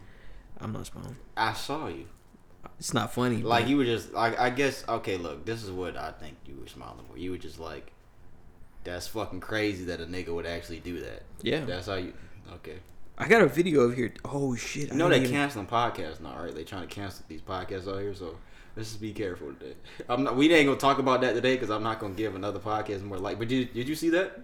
I'm 0.59 0.73
not 0.73 0.85
smiling. 0.85 1.15
I 1.35 1.53
saw 1.53 1.88
you. 1.88 2.05
It's 2.79 2.93
not 2.93 3.13
funny. 3.13 3.38
Like 3.38 3.67
you 3.67 3.77
were 3.77 3.85
just 3.85 4.13
like 4.13 4.39
I 4.39 4.50
guess 4.50 4.83
okay. 4.88 5.17
Look, 5.17 5.45
this 5.45 5.63
is 5.63 5.71
what 5.71 5.97
I 5.97 6.11
think 6.11 6.38
you 6.45 6.55
were 6.59 6.67
smiling 6.67 7.05
for. 7.11 7.17
You 7.17 7.31
were 7.31 7.38
just 7.38 7.59
like, 7.59 7.91
that's 8.83 9.07
fucking 9.07 9.39
crazy 9.39 9.85
that 9.85 10.01
a 10.01 10.05
nigga 10.05 10.29
would 10.29 10.45
actually 10.45 10.79
do 10.79 11.00
that. 11.01 11.23
Yeah. 11.41 11.65
That's 11.65 11.88
how 11.88 11.95
you. 11.95 12.13
Okay. 12.55 12.77
I 13.17 13.27
got 13.27 13.41
a 13.41 13.47
video 13.47 13.81
of 13.81 13.95
here. 13.95 14.13
Oh 14.25 14.55
shit! 14.55 14.88
You 14.88 14.93
I 14.93 14.95
know 14.95 15.09
they 15.09 15.17
even- 15.19 15.31
canceling 15.31 15.67
podcasts 15.67 16.19
now, 16.21 16.35
right? 16.41 16.53
They 16.53 16.63
trying 16.63 16.88
to 16.88 16.93
cancel 16.93 17.23
these 17.27 17.41
podcasts 17.41 17.88
out 17.88 18.00
here, 18.01 18.15
so 18.15 18.38
let's 18.75 18.89
just 18.89 19.01
be 19.01 19.13
careful 19.13 19.53
today. 19.53 19.75
I'm 20.09 20.23
not. 20.23 20.35
We 20.35 20.51
ain't 20.51 20.65
gonna 20.65 20.79
talk 20.79 20.97
about 20.97 21.21
that 21.21 21.33
today 21.33 21.53
because 21.55 21.69
I'm 21.69 21.83
not 21.83 22.00
gonna 22.00 22.15
give 22.15 22.33
another 22.35 22.59
podcast 22.59 23.03
more 23.03 23.17
like. 23.19 23.38
But 23.38 23.47
did 23.47 23.73
did 23.73 23.88
you 23.88 23.95
see 23.95 24.09
that? 24.09 24.39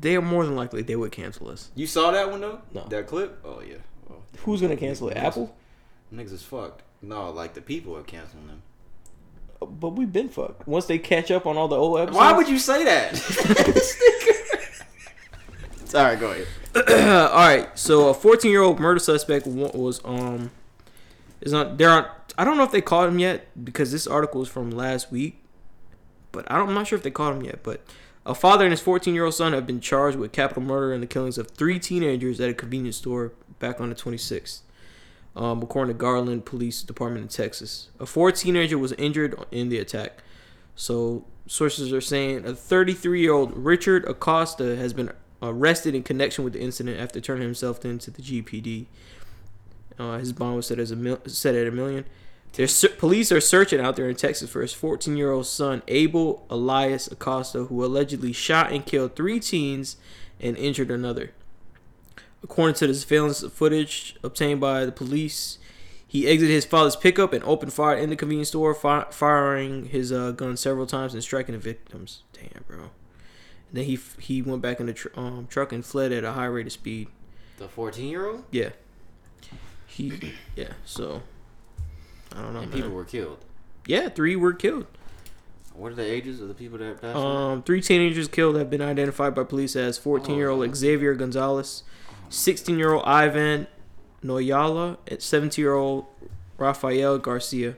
They 0.00 0.16
are 0.16 0.22
more 0.22 0.44
than 0.44 0.56
likely 0.56 0.82
they 0.82 0.96
would 0.96 1.12
cancel 1.12 1.48
us. 1.48 1.70
You 1.74 1.86
saw 1.86 2.10
that 2.10 2.30
one 2.30 2.40
though? 2.40 2.60
No. 2.72 2.86
That 2.88 3.06
clip? 3.06 3.40
Oh 3.44 3.60
yeah. 3.60 3.76
Oh, 4.10 4.16
Who's 4.40 4.60
gonna 4.60 4.76
cancel 4.76 5.08
it? 5.08 5.16
Apple? 5.16 5.54
niggas 6.12 6.32
is 6.32 6.42
fucked. 6.42 6.82
No, 7.02 7.30
like 7.30 7.54
the 7.54 7.60
people 7.60 7.96
are 7.96 8.02
canceling 8.02 8.46
them. 8.46 8.62
But 9.60 9.90
we've 9.90 10.12
been 10.12 10.28
fucked. 10.28 10.66
Once 10.66 10.86
they 10.86 10.98
catch 10.98 11.30
up 11.30 11.46
on 11.46 11.56
all 11.56 11.68
the 11.68 11.76
old 11.76 11.98
episodes. 11.98 12.16
Why 12.16 12.32
would 12.32 12.48
you 12.48 12.58
say 12.58 12.84
that? 12.84 13.16
Sorry, 15.84 16.16
go 16.16 16.30
ahead. 16.32 16.46
all 17.30 17.36
right. 17.38 17.68
So 17.78 18.08
a 18.10 18.14
14 18.14 18.50
year 18.50 18.62
old 18.62 18.80
murder 18.80 19.00
suspect 19.00 19.46
was 19.46 20.00
um 20.04 20.50
is 21.40 21.52
not 21.52 21.78
there 21.78 21.90
aren't 21.90 22.08
I 22.38 22.44
don't 22.44 22.56
know 22.56 22.64
if 22.64 22.72
they 22.72 22.82
caught 22.82 23.08
him 23.08 23.18
yet 23.18 23.48
because 23.64 23.92
this 23.92 24.06
article 24.06 24.42
is 24.42 24.48
from 24.48 24.70
last 24.70 25.10
week, 25.10 25.42
but 26.32 26.50
I 26.50 26.58
don't, 26.58 26.68
I'm 26.68 26.74
not 26.74 26.86
sure 26.86 26.96
if 26.98 27.02
they 27.02 27.10
caught 27.10 27.34
him 27.34 27.42
yet. 27.42 27.62
But 27.62 27.80
a 28.26 28.34
father 28.34 28.64
and 28.64 28.72
his 28.72 28.80
14 28.80 29.14
year 29.14 29.24
old 29.24 29.34
son 29.34 29.52
have 29.52 29.66
been 29.66 29.80
charged 29.80 30.18
with 30.18 30.32
capital 30.32 30.62
murder 30.62 30.92
and 30.92 31.02
the 31.02 31.06
killings 31.06 31.38
of 31.38 31.50
three 31.52 31.78
teenagers 31.78 32.40
at 32.40 32.50
a 32.50 32.54
convenience 32.54 32.96
store 32.96 33.32
back 33.58 33.80
on 33.80 33.88
the 33.88 33.94
26th. 33.94 34.60
Um, 35.36 35.62
according 35.62 35.94
to 35.94 35.98
Garland 35.98 36.44
Police 36.44 36.82
Department 36.82 37.22
in 37.22 37.28
Texas, 37.28 37.90
a 38.00 38.06
fourth 38.06 38.38
teenager 38.38 38.78
was 38.78 38.92
injured 38.92 39.38
in 39.50 39.68
the 39.68 39.78
attack. 39.78 40.22
So 40.74 41.24
sources 41.46 41.92
are 41.92 42.00
saying 42.00 42.44
a 42.44 42.54
33 42.54 43.20
year 43.20 43.32
old 43.32 43.56
Richard 43.56 44.04
Acosta 44.08 44.76
has 44.76 44.92
been 44.92 45.12
arrested 45.42 45.94
in 45.94 46.02
connection 46.02 46.42
with 46.42 46.54
the 46.54 46.60
incident 46.60 46.98
after 46.98 47.20
turning 47.20 47.44
himself 47.44 47.84
in 47.84 47.98
to 48.00 48.10
the 48.10 48.22
GPD. 48.22 48.86
Uh, 49.98 50.18
his 50.18 50.32
bond 50.32 50.56
was 50.56 50.66
set 50.66 50.78
as 50.78 50.90
a 50.90 50.96
mil- 50.96 51.20
set 51.26 51.54
at 51.54 51.66
a 51.66 51.70
million. 51.70 52.04
There's 52.56 52.86
police 52.96 53.30
are 53.30 53.40
searching 53.40 53.80
out 53.80 53.96
there 53.96 54.08
in 54.08 54.16
Texas 54.16 54.48
for 54.48 54.62
his 54.62 54.72
14 54.72 55.14
year 55.14 55.30
old 55.30 55.46
son 55.46 55.82
Abel 55.88 56.46
Elias 56.48 57.06
Acosta, 57.06 57.64
who 57.64 57.84
allegedly 57.84 58.32
shot 58.32 58.72
and 58.72 58.84
killed 58.84 59.14
three 59.14 59.40
teens 59.40 59.98
and 60.40 60.56
injured 60.56 60.90
another. 60.90 61.32
According 62.42 62.76
to 62.76 62.86
the 62.86 62.94
surveillance 62.94 63.42
footage 63.48 64.16
obtained 64.22 64.60
by 64.62 64.86
the 64.86 64.92
police, 64.92 65.58
he 66.08 66.26
exited 66.26 66.54
his 66.54 66.64
father's 66.64 66.96
pickup 66.96 67.34
and 67.34 67.44
opened 67.44 67.74
fire 67.74 67.96
in 67.96 68.08
the 68.08 68.16
convenience 68.16 68.48
store, 68.48 68.72
fi- 68.72 69.04
firing 69.10 69.86
his 69.86 70.10
uh, 70.10 70.30
gun 70.30 70.56
several 70.56 70.86
times 70.86 71.12
and 71.12 71.22
striking 71.22 71.52
the 71.54 71.58
victims. 71.58 72.22
Damn, 72.32 72.64
bro. 72.66 72.78
And 72.78 72.90
then 73.72 73.84
he 73.84 73.94
f- 73.94 74.18
he 74.18 74.40
went 74.40 74.62
back 74.62 74.80
in 74.80 74.86
the 74.86 74.94
tr- 74.94 75.08
um, 75.14 75.46
truck 75.50 75.72
and 75.72 75.84
fled 75.84 76.10
at 76.10 76.24
a 76.24 76.32
high 76.32 76.46
rate 76.46 76.66
of 76.66 76.72
speed. 76.72 77.08
The 77.58 77.68
14 77.68 78.08
year 78.08 78.26
old? 78.26 78.44
Yeah. 78.50 78.70
He 79.86 80.32
yeah. 80.54 80.72
So 80.86 81.22
I 82.36 82.42
don't 82.42 82.52
know. 82.54 82.60
And 82.60 82.70
man. 82.70 82.78
people 82.80 82.90
were 82.94 83.04
killed. 83.04 83.38
yeah, 83.86 84.08
three 84.08 84.36
were 84.36 84.52
killed. 84.52 84.86
What 85.74 85.92
are 85.92 85.94
the 85.96 86.04
ages 86.10 86.40
of 86.40 86.48
the 86.48 86.54
people 86.54 86.78
that 86.78 87.00
passed? 87.00 87.16
Um, 87.16 87.62
three 87.62 87.82
teenagers 87.82 88.28
killed 88.28 88.56
have 88.56 88.70
been 88.70 88.80
identified 88.80 89.34
by 89.34 89.44
police 89.44 89.76
as 89.76 89.98
14 89.98 90.34
year 90.36 90.48
old 90.48 90.74
Xavier 90.74 91.14
Gonzalez, 91.14 91.82
16 92.30 92.78
year 92.78 92.92
old 92.94 93.04
Ivan 93.04 93.66
Noyola, 94.24 94.96
and 95.06 95.20
17 95.20 95.62
year 95.62 95.74
old 95.74 96.06
Rafael 96.58 97.18
Garcia. 97.18 97.76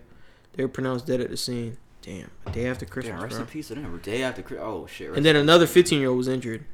They 0.52 0.62
were 0.64 0.68
pronounced 0.68 1.06
dead 1.06 1.20
at 1.20 1.30
the 1.30 1.36
scene. 1.36 1.76
Damn, 2.02 2.30
day 2.52 2.66
after 2.68 2.86
Christmas, 2.86 3.14
Damn, 3.14 3.22
rest 3.22 3.34
bro. 3.34 3.40
in 3.42 3.46
peace 3.48 3.68
to 3.68 3.74
them. 3.74 4.00
Day 4.02 4.22
after 4.22 4.42
Chri- 4.42 4.60
Oh, 4.60 4.86
shit. 4.86 5.12
And 5.14 5.26
then 5.26 5.34
another 5.36 5.66
15 5.66 5.98
year 5.98 6.08
old 6.08 6.18
was 6.18 6.28
injured. 6.28 6.64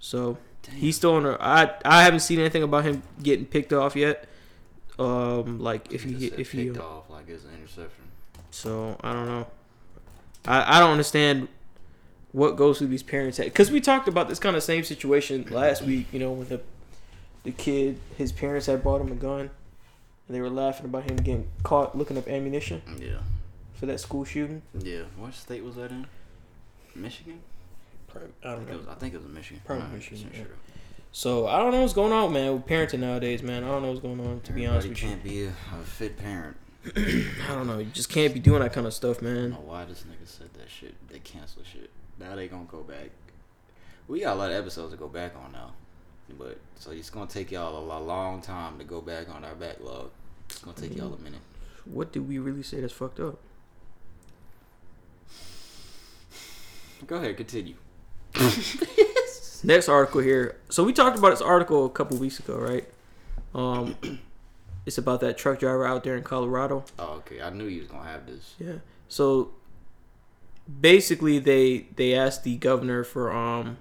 So 0.00 0.36
he's 0.72 0.96
still 0.96 1.14
on. 1.14 1.26
A, 1.26 1.36
I 1.40 1.70
I 1.84 2.02
haven't 2.02 2.20
seen 2.20 2.40
anything 2.40 2.62
about 2.62 2.84
him 2.84 3.02
getting 3.22 3.46
picked 3.46 3.72
off 3.72 3.94
yet. 3.96 4.28
Um, 4.98 5.58
like 5.60 5.92
if 5.92 6.02
he 6.04 6.26
if 6.26 6.52
he. 6.52 6.70
off 6.70 7.08
like 7.10 7.28
it's 7.28 7.44
an 7.44 7.50
interception. 7.58 8.04
So 8.50 8.96
I 9.02 9.12
don't 9.12 9.26
know. 9.26 9.46
I 10.46 10.76
I 10.76 10.80
don't 10.80 10.90
understand 10.92 11.48
what 12.32 12.56
goes 12.56 12.78
through 12.78 12.88
these 12.88 13.02
parents' 13.02 13.38
head 13.38 13.44
because 13.46 13.70
we 13.70 13.80
talked 13.80 14.08
about 14.08 14.28
this 14.28 14.38
kind 14.38 14.56
of 14.56 14.62
same 14.62 14.84
situation 14.84 15.46
last 15.50 15.82
week. 15.82 16.06
You 16.12 16.18
know, 16.20 16.32
when 16.32 16.48
the 16.48 16.60
the 17.44 17.52
kid, 17.52 17.98
his 18.18 18.32
parents 18.32 18.66
had 18.66 18.82
bought 18.84 19.00
him 19.00 19.10
a 19.12 19.14
gun, 19.14 19.40
and 19.40 19.50
they 20.36 20.40
were 20.40 20.50
laughing 20.50 20.84
about 20.86 21.04
him 21.10 21.16
getting 21.16 21.48
caught 21.62 21.96
looking 21.96 22.18
up 22.18 22.28
ammunition 22.28 22.82
Yeah. 22.98 23.18
for 23.74 23.86
that 23.86 24.00
school 24.00 24.24
shooting. 24.24 24.60
Yeah. 24.78 25.02
What 25.16 25.32
state 25.34 25.64
was 25.64 25.76
that 25.76 25.90
in? 25.90 26.06
Michigan? 26.94 27.40
I 28.14 28.18
I 28.48 28.52
don't 28.52 28.58
think 28.66 28.68
it 28.68 28.72
know. 28.72 28.78
was, 28.78 28.88
I 28.88 28.94
think 28.94 29.14
it 29.14 29.22
was 29.22 29.32
Michigan. 29.32 29.62
Probably 29.64 29.86
Michigan, 29.96 30.30
100% 30.34 30.36
yeah. 30.36 30.44
So 31.12 31.46
I 31.48 31.58
don't 31.58 31.72
know 31.72 31.80
what's 31.80 31.92
going 31.92 32.12
on, 32.12 32.32
man, 32.32 32.52
with 32.52 32.66
parenting 32.66 33.00
nowadays, 33.00 33.42
man. 33.42 33.64
I 33.64 33.68
don't 33.68 33.82
know 33.82 33.88
what's 33.88 34.00
going 34.00 34.20
on. 34.20 34.40
To 34.42 34.52
be 34.52 34.66
honest 34.66 34.88
with 34.88 35.02
you, 35.02 35.08
can't 35.08 35.24
be 35.24 35.44
a, 35.44 35.48
a 35.48 35.84
fit 35.84 36.16
parent. 36.16 36.56
I 36.96 37.54
don't 37.54 37.66
know. 37.66 37.78
You 37.78 37.86
just 37.86 38.08
can't 38.08 38.32
be 38.32 38.40
doing 38.40 38.60
that 38.60 38.72
kind 38.72 38.86
of 38.86 38.94
stuff, 38.94 39.18
I 39.20 39.24
man. 39.24 39.34
don't 39.34 39.50
know 39.50 39.60
why 39.60 39.84
this 39.84 40.04
nigga 40.04 40.26
said 40.26 40.52
that 40.54 40.70
shit. 40.70 40.94
They 41.08 41.18
cancel 41.18 41.62
shit. 41.64 41.90
Now 42.18 42.36
they 42.36 42.48
gonna 42.48 42.64
go 42.64 42.82
back. 42.82 43.10
We 44.06 44.20
got 44.20 44.36
a 44.36 44.38
lot 44.38 44.50
of 44.50 44.56
episodes 44.56 44.92
to 44.92 44.98
go 44.98 45.08
back 45.08 45.34
on 45.36 45.52
now. 45.52 45.72
But 46.38 46.58
so 46.76 46.92
it's 46.92 47.10
gonna 47.10 47.26
take 47.26 47.50
y'all 47.50 47.76
a, 47.76 47.84
lo- 47.84 48.02
long 48.02 48.40
time 48.40 48.78
to 48.78 48.84
go 48.84 49.00
back 49.00 49.28
on 49.28 49.44
our 49.44 49.54
backlog. 49.54 50.10
It's 50.48 50.60
gonna 50.60 50.76
take 50.76 50.96
y'all 50.96 51.12
a 51.12 51.16
mm. 51.16 51.24
minute. 51.24 51.40
What 51.84 52.12
did 52.12 52.28
we 52.28 52.38
really 52.38 52.62
say 52.62 52.80
that's 52.80 52.92
fucked 52.92 53.18
up? 53.20 53.38
Go 57.06 57.16
ahead, 57.16 57.36
continue. 57.36 57.74
Next 59.62 59.88
article 59.88 60.20
here. 60.20 60.56
So 60.68 60.84
we 60.84 60.92
talked 60.92 61.18
about 61.18 61.30
this 61.30 61.40
article 61.40 61.86
a 61.86 61.90
couple 61.90 62.16
weeks 62.16 62.38
ago, 62.38 62.56
right? 62.56 62.86
Um, 63.54 63.96
it's 64.86 64.98
about 64.98 65.20
that 65.20 65.36
truck 65.36 65.58
driver 65.58 65.86
out 65.86 66.04
there 66.04 66.16
in 66.16 66.22
Colorado. 66.22 66.84
Oh, 66.98 67.14
okay. 67.18 67.42
I 67.42 67.50
knew 67.50 67.66
you 67.66 67.80
was 67.80 67.88
gonna 67.88 68.08
have 68.08 68.26
this. 68.26 68.54
Yeah. 68.58 68.74
So 69.08 69.50
basically, 70.80 71.38
they 71.38 71.86
they 71.96 72.14
asked 72.14 72.44
the 72.44 72.56
governor 72.56 73.04
for 73.04 73.32
um 73.32 73.78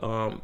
um 0.00 0.42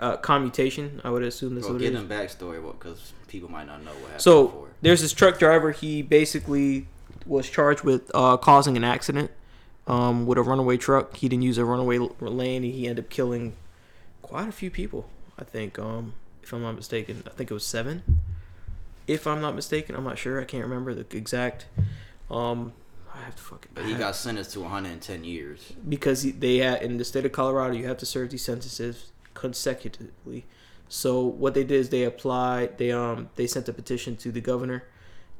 uh, 0.00 0.16
commutation. 0.16 1.00
I 1.04 1.10
would 1.10 1.22
assume 1.22 1.54
this. 1.54 1.64
Well, 1.64 1.78
give 1.78 1.92
them 1.92 2.08
backstory, 2.08 2.60
because 2.72 3.12
people 3.28 3.50
might 3.50 3.66
not 3.66 3.84
know 3.84 3.92
what 3.92 4.00
happened 4.02 4.20
So 4.22 4.46
before. 4.46 4.68
there's 4.82 5.02
this 5.02 5.12
truck 5.12 5.38
driver. 5.38 5.70
He 5.70 6.02
basically 6.02 6.88
was 7.26 7.48
charged 7.48 7.82
with 7.82 8.10
uh, 8.14 8.36
causing 8.36 8.76
an 8.76 8.84
accident 8.84 9.30
um, 9.86 10.26
with 10.26 10.38
a 10.38 10.42
runaway 10.42 10.76
truck. 10.76 11.16
He 11.16 11.28
didn't 11.28 11.42
use 11.42 11.58
a 11.58 11.64
runaway 11.64 11.98
lane. 11.98 12.64
And 12.64 12.72
he 12.72 12.86
ended 12.86 13.04
up 13.04 13.10
killing 13.10 13.54
quite 14.22 14.48
a 14.48 14.52
few 14.52 14.70
people. 14.70 15.08
I 15.38 15.44
think, 15.44 15.78
um, 15.78 16.14
if 16.42 16.52
I'm 16.52 16.62
not 16.62 16.76
mistaken, 16.76 17.22
I 17.26 17.30
think 17.30 17.50
it 17.50 17.54
was 17.54 17.66
seven. 17.66 18.02
If 19.06 19.26
I'm 19.26 19.40
not 19.40 19.54
mistaken, 19.54 19.96
I'm 19.96 20.04
not 20.04 20.18
sure. 20.18 20.40
I 20.40 20.44
can't 20.44 20.62
remember 20.62 20.94
the 20.94 21.04
exact. 21.16 21.66
Um, 22.30 22.72
I 23.14 23.18
have 23.22 23.36
to 23.36 23.42
fucking. 23.42 23.72
But 23.74 23.84
he 23.84 23.94
got 23.94 24.16
sentenced 24.16 24.52
to 24.52 24.60
110 24.60 25.24
years. 25.24 25.72
because 25.88 26.22
he, 26.22 26.30
they 26.30 26.58
had 26.58 26.82
in 26.82 26.96
the 26.96 27.04
state 27.04 27.24
of 27.24 27.32
Colorado, 27.32 27.74
you 27.74 27.86
have 27.86 27.98
to 27.98 28.06
serve 28.06 28.30
these 28.30 28.44
sentences 28.44 29.12
consecutively. 29.34 30.46
So 30.88 31.24
what 31.24 31.54
they 31.54 31.64
did 31.64 31.80
is 31.80 31.88
they 31.90 32.04
applied, 32.04 32.78
they 32.78 32.92
um 32.92 33.30
they 33.36 33.46
sent 33.46 33.68
a 33.68 33.72
petition 33.72 34.16
to 34.18 34.30
the 34.30 34.40
governor 34.40 34.84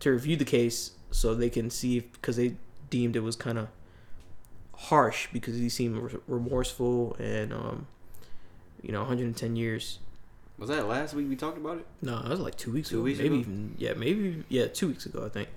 to 0.00 0.10
review 0.10 0.36
the 0.36 0.44
case 0.44 0.92
so 1.10 1.34
they 1.34 1.50
can 1.50 1.70
see 1.70 2.00
because 2.00 2.36
they 2.36 2.56
deemed 2.90 3.16
it 3.16 3.20
was 3.20 3.36
kind 3.36 3.58
of 3.58 3.68
harsh 4.76 5.28
because 5.32 5.56
he 5.56 5.68
seemed 5.68 6.18
remorseful 6.26 7.14
and 7.18 7.52
um, 7.52 7.86
you 8.82 8.92
know 8.92 9.00
110 9.00 9.56
years. 9.56 9.98
Was 10.58 10.68
that 10.68 10.86
last 10.86 11.14
week 11.14 11.28
we 11.28 11.36
talked 11.36 11.58
about 11.58 11.78
it? 11.78 11.86
No, 12.02 12.20
that 12.22 12.30
was 12.30 12.40
like 12.40 12.56
two 12.56 12.72
weeks 12.72 12.88
Two 12.90 12.96
ago. 12.98 13.04
weeks 13.04 13.18
maybe 13.18 13.34
ago? 13.34 13.40
even 13.40 13.74
yeah, 13.78 13.92
maybe 13.94 14.44
yeah, 14.48 14.66
two 14.66 14.88
weeks 14.88 15.06
ago 15.06 15.24
I 15.24 15.28
think. 15.28 15.48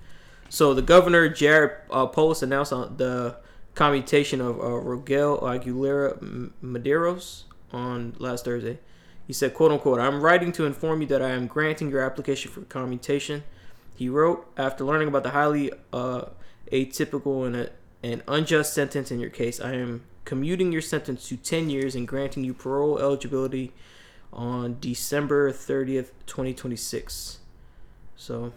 So 0.50 0.74
the 0.74 0.82
governor 0.82 1.30
Jared 1.30 1.72
uh, 1.92 2.08
Polis 2.08 2.42
announced 2.42 2.72
on 2.74 2.98
the 2.98 3.38
commutation 3.76 4.42
of 4.42 4.60
uh, 4.60 4.64
Rogel 4.64 5.42
Aguilera 5.42 6.18
M- 6.22 6.54
Mederos 6.64 7.44
on 7.72 8.16
last 8.18 8.46
Thursday. 8.46 8.80
He 9.28 9.34
said, 9.34 9.54
"quote 9.54 9.72
unquote," 9.72 10.00
I'm 10.00 10.22
writing 10.22 10.52
to 10.54 10.66
inform 10.66 11.02
you 11.02 11.08
that 11.08 11.22
I 11.22 11.30
am 11.32 11.48
granting 11.48 11.90
your 11.92 12.02
application 12.02 12.50
for 12.50 12.62
commutation. 12.62 13.44
He 13.96 14.10
wrote 14.10 14.48
after 14.58 14.84
learning 14.86 15.10
about 15.10 15.24
the 15.24 15.32
highly 15.32 15.72
uh, 15.92 16.26
atypical 16.72 17.46
and 17.46 17.56
a, 17.56 17.70
an 18.04 18.24
unjust 18.28 18.74
sentence 18.74 19.12
in 19.12 19.20
your 19.20 19.30
case. 19.30 19.60
I 19.60 19.74
am 19.74 20.04
commuting 20.26 20.72
your 20.72 20.82
sentence 20.82 21.28
to 21.30 21.38
10 21.38 21.70
years 21.70 21.96
and 21.96 22.08
granting 22.08 22.44
you 22.44 22.54
parole 22.54 23.00
eligibility 23.00 23.74
on 24.34 24.78
December 24.80 25.52
30th, 25.52 26.12
2026. 26.26 27.40
So, 28.16 28.52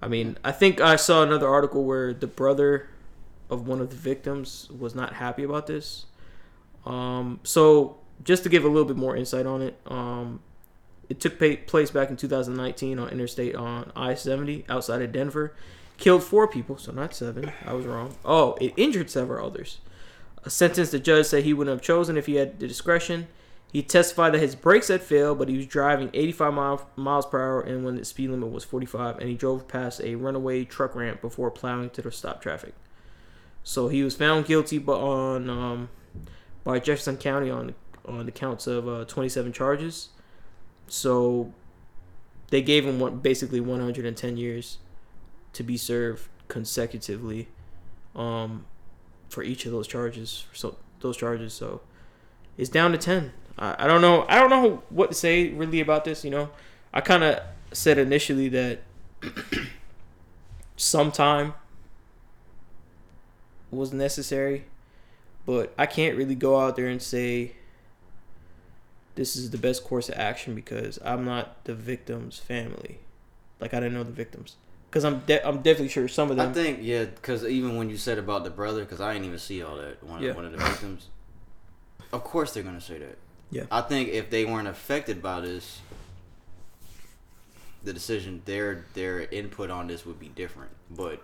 I 0.00 0.08
mean, 0.08 0.38
I 0.44 0.52
think 0.52 0.80
I 0.80 0.96
saw 0.96 1.22
another 1.22 1.48
article 1.48 1.84
where 1.84 2.12
the 2.12 2.26
brother 2.26 2.88
of 3.48 3.68
one 3.68 3.80
of 3.80 3.90
the 3.90 3.96
victims 3.96 4.68
was 4.70 4.94
not 4.94 5.14
happy 5.14 5.44
about 5.44 5.66
this. 5.66 6.06
Um, 6.84 7.40
so, 7.44 7.98
just 8.24 8.42
to 8.42 8.48
give 8.48 8.64
a 8.64 8.68
little 8.68 8.84
bit 8.84 8.96
more 8.96 9.16
insight 9.16 9.46
on 9.46 9.62
it, 9.62 9.78
um, 9.86 10.40
it 11.08 11.20
took 11.20 11.38
place 11.66 11.90
back 11.90 12.10
in 12.10 12.16
2019 12.16 12.98
on 12.98 13.08
Interstate 13.08 13.54
on 13.54 13.92
I-70 13.94 14.64
outside 14.68 15.02
of 15.02 15.12
Denver. 15.12 15.54
Killed 16.02 16.24
four 16.24 16.48
people, 16.48 16.78
so 16.78 16.90
not 16.90 17.14
seven. 17.14 17.52
I 17.64 17.74
was 17.74 17.86
wrong. 17.86 18.16
Oh, 18.24 18.58
it 18.60 18.74
injured 18.76 19.08
several 19.08 19.46
others. 19.46 19.78
A 20.42 20.50
sentence 20.50 20.90
the 20.90 20.98
judge 20.98 21.26
said 21.26 21.44
he 21.44 21.54
wouldn't 21.54 21.72
have 21.72 21.80
chosen 21.80 22.16
if 22.16 22.26
he 22.26 22.34
had 22.34 22.58
the 22.58 22.66
discretion. 22.66 23.28
He 23.72 23.84
testified 23.84 24.34
that 24.34 24.40
his 24.40 24.56
brakes 24.56 24.88
had 24.88 25.00
failed, 25.00 25.38
but 25.38 25.48
he 25.48 25.56
was 25.56 25.66
driving 25.66 26.10
85 26.12 26.54
mile, 26.54 26.90
miles 26.96 27.26
per 27.26 27.40
hour 27.40 27.60
and 27.60 27.84
when 27.84 27.94
the 27.94 28.04
speed 28.04 28.30
limit 28.30 28.50
was 28.50 28.64
45, 28.64 29.18
and 29.18 29.28
he 29.28 29.36
drove 29.36 29.68
past 29.68 30.00
a 30.00 30.16
runaway 30.16 30.64
truck 30.64 30.96
ramp 30.96 31.20
before 31.20 31.52
plowing 31.52 31.90
to 31.90 32.02
the 32.02 32.10
stop 32.10 32.42
traffic. 32.42 32.74
So 33.62 33.86
he 33.86 34.02
was 34.02 34.16
found 34.16 34.46
guilty, 34.46 34.78
but 34.78 34.98
on 34.98 35.48
um, 35.48 35.88
by 36.64 36.80
Jefferson 36.80 37.16
County 37.16 37.48
on 37.48 37.76
on 38.04 38.26
the 38.26 38.32
counts 38.32 38.66
of 38.66 38.88
uh, 38.88 39.04
27 39.04 39.52
charges. 39.52 40.08
So 40.88 41.54
they 42.50 42.60
gave 42.60 42.84
him 42.84 42.98
one, 42.98 43.18
basically 43.18 43.60
110 43.60 44.36
years 44.36 44.78
to 45.52 45.62
be 45.62 45.76
served 45.76 46.28
consecutively 46.48 47.48
um, 48.14 48.66
for 49.28 49.42
each 49.42 49.66
of 49.66 49.72
those 49.72 49.86
charges. 49.86 50.46
So 50.52 50.76
those 51.00 51.16
charges. 51.16 51.52
So 51.52 51.80
it's 52.56 52.68
down 52.68 52.92
to 52.92 52.98
10. 52.98 53.32
I, 53.58 53.84
I 53.84 53.86
don't 53.86 54.00
know. 54.00 54.26
I 54.28 54.38
don't 54.38 54.50
know 54.50 54.82
what 54.90 55.10
to 55.10 55.14
say 55.14 55.50
really 55.50 55.80
about 55.80 56.04
this. 56.04 56.24
You 56.24 56.30
know, 56.30 56.50
I 56.92 57.00
kind 57.00 57.24
of 57.24 57.40
said 57.72 57.98
initially 57.98 58.48
that 58.50 58.82
sometime 60.76 61.54
was 63.70 63.92
necessary, 63.92 64.66
but 65.46 65.72
I 65.78 65.86
can't 65.86 66.16
really 66.16 66.34
go 66.34 66.60
out 66.60 66.76
there 66.76 66.88
and 66.88 67.00
say 67.00 67.52
this 69.14 69.36
is 69.36 69.50
the 69.50 69.58
best 69.58 69.84
course 69.84 70.08
of 70.08 70.16
action 70.16 70.54
because 70.54 70.98
I'm 71.04 71.24
not 71.24 71.64
the 71.64 71.74
victim's 71.74 72.38
family. 72.38 72.98
Like 73.60 73.74
I 73.74 73.80
didn't 73.80 73.94
know 73.94 74.04
the 74.04 74.12
victims 74.12 74.56
because 74.92 75.04
I'm 75.06 75.20
de- 75.20 75.42
I'm 75.48 75.62
definitely 75.62 75.88
sure 75.88 76.06
some 76.06 76.30
of 76.30 76.36
them. 76.36 76.50
I 76.50 76.52
think 76.52 76.80
yeah, 76.82 77.06
because 77.06 77.44
even 77.46 77.76
when 77.78 77.88
you 77.88 77.96
said 77.96 78.18
about 78.18 78.44
the 78.44 78.50
brother, 78.50 78.82
because 78.82 79.00
I 79.00 79.14
didn't 79.14 79.24
even 79.26 79.38
see 79.38 79.62
all 79.62 79.76
that. 79.76 80.02
One, 80.04 80.22
Yeah. 80.22 80.32
one 80.34 80.44
of 80.44 80.52
the 80.52 80.58
victims. 80.58 81.08
Of 82.12 82.22
course 82.24 82.52
they're 82.52 82.62
gonna 82.62 82.78
say 82.80 82.98
that. 82.98 83.16
Yeah. 83.50 83.64
I 83.70 83.80
think 83.80 84.10
if 84.10 84.28
they 84.28 84.44
weren't 84.44 84.68
affected 84.68 85.22
by 85.22 85.40
this, 85.40 85.80
the 87.82 87.94
decision 87.94 88.42
their 88.44 88.84
their 88.92 89.22
input 89.22 89.70
on 89.70 89.86
this 89.86 90.04
would 90.04 90.20
be 90.20 90.28
different. 90.28 90.72
But 90.90 91.22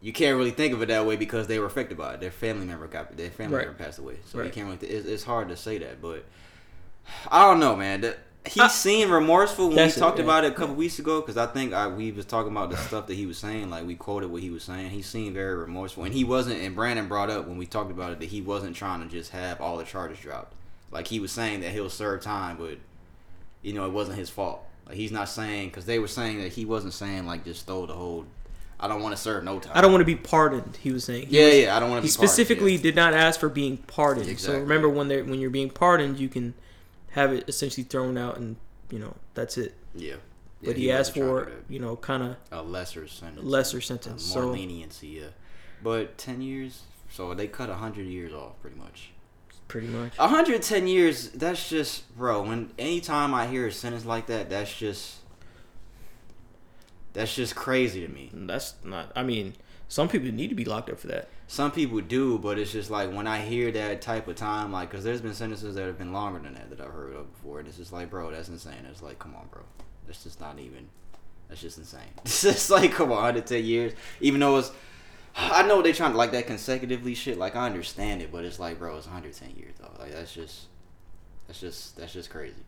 you 0.00 0.12
can't 0.12 0.36
really 0.36 0.50
think 0.52 0.72
of 0.72 0.82
it 0.82 0.86
that 0.86 1.04
way 1.04 1.16
because 1.16 1.46
they 1.48 1.58
were 1.58 1.66
affected 1.66 1.98
by 1.98 2.14
it. 2.14 2.20
Their 2.20 2.30
family 2.30 2.64
member 2.66 2.86
got 2.86 3.16
their 3.16 3.30
family 3.30 3.56
Right. 3.56 3.66
member 3.66 3.82
passed 3.82 3.98
away, 3.98 4.18
so 4.26 4.40
you 4.40 4.50
can't 4.50 4.66
really. 4.66 4.78
Th- 4.78 4.92
it's, 4.92 5.08
it's 5.08 5.24
hard 5.24 5.48
to 5.48 5.56
say 5.56 5.78
that, 5.78 6.00
but 6.00 6.24
I 7.30 7.42
don't 7.48 7.58
know, 7.58 7.74
man. 7.74 8.02
The- 8.02 8.16
He 8.46 8.60
I- 8.60 8.68
seemed 8.68 9.10
remorseful 9.10 9.68
when 9.68 9.76
we 9.76 9.82
it, 9.84 9.94
talked 9.94 10.18
yeah. 10.18 10.24
about 10.24 10.44
it 10.44 10.52
a 10.52 10.54
couple 10.54 10.74
weeks 10.74 10.98
ago 10.98 11.20
because 11.20 11.36
I 11.38 11.46
think 11.46 11.72
I, 11.72 11.86
we 11.88 12.12
was 12.12 12.26
talking 12.26 12.52
about 12.52 12.70
the 12.70 12.76
stuff 12.76 13.06
that 13.06 13.14
he 13.14 13.24
was 13.24 13.38
saying. 13.38 13.70
Like 13.70 13.86
we 13.86 13.94
quoted 13.94 14.30
what 14.30 14.42
he 14.42 14.50
was 14.50 14.62
saying. 14.64 14.90
He 14.90 15.00
seemed 15.02 15.34
very 15.34 15.54
remorseful, 15.54 16.04
and 16.04 16.12
he 16.12 16.24
wasn't. 16.24 16.60
And 16.60 16.74
Brandon 16.76 17.08
brought 17.08 17.30
up 17.30 17.46
when 17.46 17.56
we 17.56 17.64
talked 17.66 17.90
about 17.90 18.12
it 18.12 18.20
that 18.20 18.28
he 18.28 18.42
wasn't 18.42 18.76
trying 18.76 19.00
to 19.02 19.08
just 19.08 19.30
have 19.30 19.60
all 19.60 19.78
the 19.78 19.84
charges 19.84 20.18
dropped. 20.18 20.52
Like 20.90 21.06
he 21.08 21.20
was 21.20 21.32
saying 21.32 21.60
that 21.60 21.70
he'll 21.72 21.88
serve 21.90 22.20
time, 22.22 22.56
but 22.58 22.76
you 23.62 23.72
know 23.72 23.86
it 23.86 23.92
wasn't 23.92 24.18
his 24.18 24.28
fault. 24.28 24.62
Like 24.86 24.96
he's 24.96 25.10
not 25.12 25.30
saying 25.30 25.68
because 25.68 25.86
they 25.86 25.98
were 25.98 26.06
saying 26.08 26.42
that 26.42 26.52
he 26.52 26.66
wasn't 26.66 26.92
saying 26.92 27.26
like 27.26 27.44
just 27.44 27.66
throw 27.66 27.86
the 27.86 27.94
whole. 27.94 28.26
I 28.78 28.88
don't 28.88 29.00
want 29.02 29.16
to 29.16 29.20
serve 29.22 29.44
no 29.44 29.58
time. 29.60 29.72
I 29.74 29.80
don't 29.80 29.92
want 29.92 30.02
to 30.02 30.06
be 30.06 30.16
pardoned. 30.16 30.76
He 30.82 30.92
was 30.92 31.04
saying. 31.04 31.28
He 31.28 31.38
Yeah, 31.38 31.46
was- 31.46 31.54
yeah. 31.56 31.76
I 31.76 31.80
don't 31.80 31.88
want 31.88 32.02
to. 32.02 32.06
He 32.06 32.10
specifically 32.10 32.76
did 32.76 32.94
not 32.94 33.14
ask 33.14 33.40
for 33.40 33.48
being 33.48 33.78
pardoned. 33.78 34.28
Exactly. 34.28 34.56
So 34.56 34.60
remember 34.60 34.90
when 34.90 35.08
they 35.08 35.22
when 35.22 35.40
you're 35.40 35.48
being 35.48 35.70
pardoned, 35.70 36.18
you 36.20 36.28
can 36.28 36.52
have 37.14 37.32
it 37.32 37.44
essentially 37.48 37.84
thrown 37.84 38.16
out, 38.18 38.36
and 38.36 38.56
you 38.90 38.98
know 38.98 39.14
that's 39.34 39.56
it. 39.58 39.74
Yeah. 39.94 40.14
yeah 40.14 40.16
But 40.62 40.76
he, 40.76 40.90
asked 40.92 41.14
for 41.14 41.50
you 41.68 41.78
know 41.78 41.96
kind 41.96 42.22
of 42.22 42.36
a 42.52 42.62
lesser 42.62 43.06
sentence. 43.08 43.44
lesser 43.44 43.80
sentence. 43.80 44.34
more 44.34 44.44
So 44.44 44.50
leniency, 44.50 45.08
yeah. 45.08 45.28
But 45.82 46.18
ten 46.18 46.40
years, 46.42 46.82
so 47.10 47.32
they 47.34 47.46
cut 47.46 47.68
hundred 47.70 48.06
years 48.06 48.32
off, 48.32 48.60
pretty 48.60 48.76
much. 48.76 49.10
pretty 49.68 49.88
much. 49.88 50.16
hundred 50.16 50.62
ten 50.62 50.86
years. 50.86 51.30
That's 51.30 51.68
just, 51.68 52.14
bro. 52.16 52.42
When 52.42 52.70
anytime 52.78 53.34
I 53.34 53.46
hear 53.46 53.66
a 53.66 53.72
sentence 53.72 54.04
like 54.04 54.26
that, 54.26 54.50
that's 54.50 54.74
just, 54.76 55.16
that's 57.14 57.34
just 57.34 57.54
crazy 57.54 58.04
to 58.04 58.12
me. 58.12 58.30
That's 58.34 58.74
not. 58.84 59.10
I 59.16 59.22
mean, 59.22 59.54
some 59.88 60.08
people 60.08 60.30
need 60.32 60.48
to 60.48 60.54
be 60.54 60.64
locked 60.64 60.90
up 60.90 60.98
for 60.98 61.06
that. 61.06 61.28
Some 61.46 61.70
people 61.70 62.00
do, 62.00 62.38
but 62.38 62.58
it's 62.58 62.72
just 62.72 62.90
like 62.90 63.12
when 63.12 63.26
I 63.26 63.40
hear 63.40 63.70
that 63.72 64.02
type 64.02 64.26
of 64.28 64.34
time, 64.34 64.72
like, 64.72 64.90
because 64.90 65.04
there's 65.04 65.20
been 65.20 65.34
sentences 65.34 65.76
that 65.76 65.86
have 65.86 65.96
been 65.96 66.12
longer 66.12 66.40
than 66.40 66.54
that 66.54 66.70
that 66.70 66.80
I've 66.80 66.90
heard 66.90 67.14
of 67.14 67.32
before, 67.32 67.60
and 67.60 67.68
it's 67.68 67.76
just 67.76 67.92
like, 67.92 68.10
bro, 68.10 68.30
that's 68.30 68.48
insane. 68.48 68.86
It's 68.90 69.02
like, 69.02 69.18
come 69.18 69.34
on, 69.36 69.46
bro. 69.50 69.62
That's 70.06 70.24
just 70.24 70.40
not 70.40 70.58
even. 70.58 70.88
That's 71.48 71.60
just 71.60 71.78
insane. 71.78 72.00
It's 72.24 72.42
just 72.42 72.70
like, 72.70 72.92
come 72.92 73.12
on, 73.12 73.18
110 73.18 73.64
years. 73.64 73.92
Even 74.20 74.40
though 74.40 74.58
it's. 74.58 74.72
I 75.36 75.66
know 75.66 75.82
they're 75.82 75.92
trying 75.92 76.12
to 76.12 76.18
like 76.18 76.32
that 76.32 76.46
consecutively 76.46 77.14
shit. 77.14 77.38
Like 77.38 77.54
I 77.54 77.66
understand 77.66 78.22
it, 78.22 78.32
but 78.32 78.44
it's 78.44 78.58
like, 78.58 78.78
bro, 78.78 78.96
it's 78.96 79.06
110 79.06 79.56
years 79.56 79.74
though. 79.80 79.90
Like 79.98 80.12
that's 80.12 80.32
just, 80.32 80.66
that's 81.46 81.60
just, 81.60 81.96
that's 81.96 82.12
just 82.12 82.30
crazy. 82.30 82.62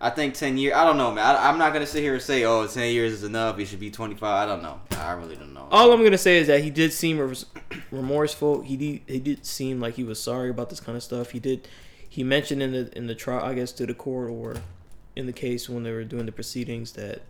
I 0.00 0.10
think 0.10 0.34
10 0.34 0.56
years. 0.56 0.74
I 0.74 0.84
don't 0.84 0.96
know, 0.96 1.12
man. 1.12 1.24
I, 1.24 1.48
I'm 1.48 1.58
not 1.58 1.72
gonna 1.72 1.86
sit 1.86 2.02
here 2.02 2.14
and 2.14 2.22
say, 2.22 2.44
oh, 2.44 2.66
10 2.66 2.92
years 2.92 3.12
is 3.12 3.24
enough. 3.24 3.58
It 3.58 3.66
should 3.66 3.80
be 3.80 3.90
25. 3.90 4.22
I 4.22 4.46
don't 4.50 4.62
know. 4.62 4.80
I 4.92 5.12
really 5.12 5.36
don't 5.36 5.52
know. 5.52 5.68
All 5.70 5.92
I'm 5.92 6.02
gonna 6.02 6.16
say 6.16 6.38
is 6.38 6.46
that 6.46 6.64
he 6.64 6.70
did 6.70 6.92
seem 6.92 7.18
remorseful. 7.90 8.62
He 8.62 8.76
did, 8.76 9.00
he 9.06 9.20
did 9.20 9.44
seem 9.44 9.80
like 9.80 9.94
he 9.94 10.04
was 10.04 10.20
sorry 10.22 10.48
about 10.48 10.70
this 10.70 10.80
kind 10.80 10.96
of 10.96 11.02
stuff. 11.02 11.32
He 11.32 11.38
did. 11.38 11.68
He 12.08 12.24
mentioned 12.24 12.62
in 12.62 12.72
the 12.72 12.96
in 12.96 13.06
the 13.06 13.14
trial, 13.14 13.44
I 13.44 13.54
guess, 13.54 13.72
to 13.72 13.86
the 13.86 13.94
court 13.94 14.30
or 14.30 14.56
in 15.16 15.26
the 15.26 15.32
case 15.32 15.68
when 15.68 15.82
they 15.82 15.92
were 15.92 16.04
doing 16.04 16.26
the 16.26 16.32
proceedings 16.32 16.92
that 16.92 17.20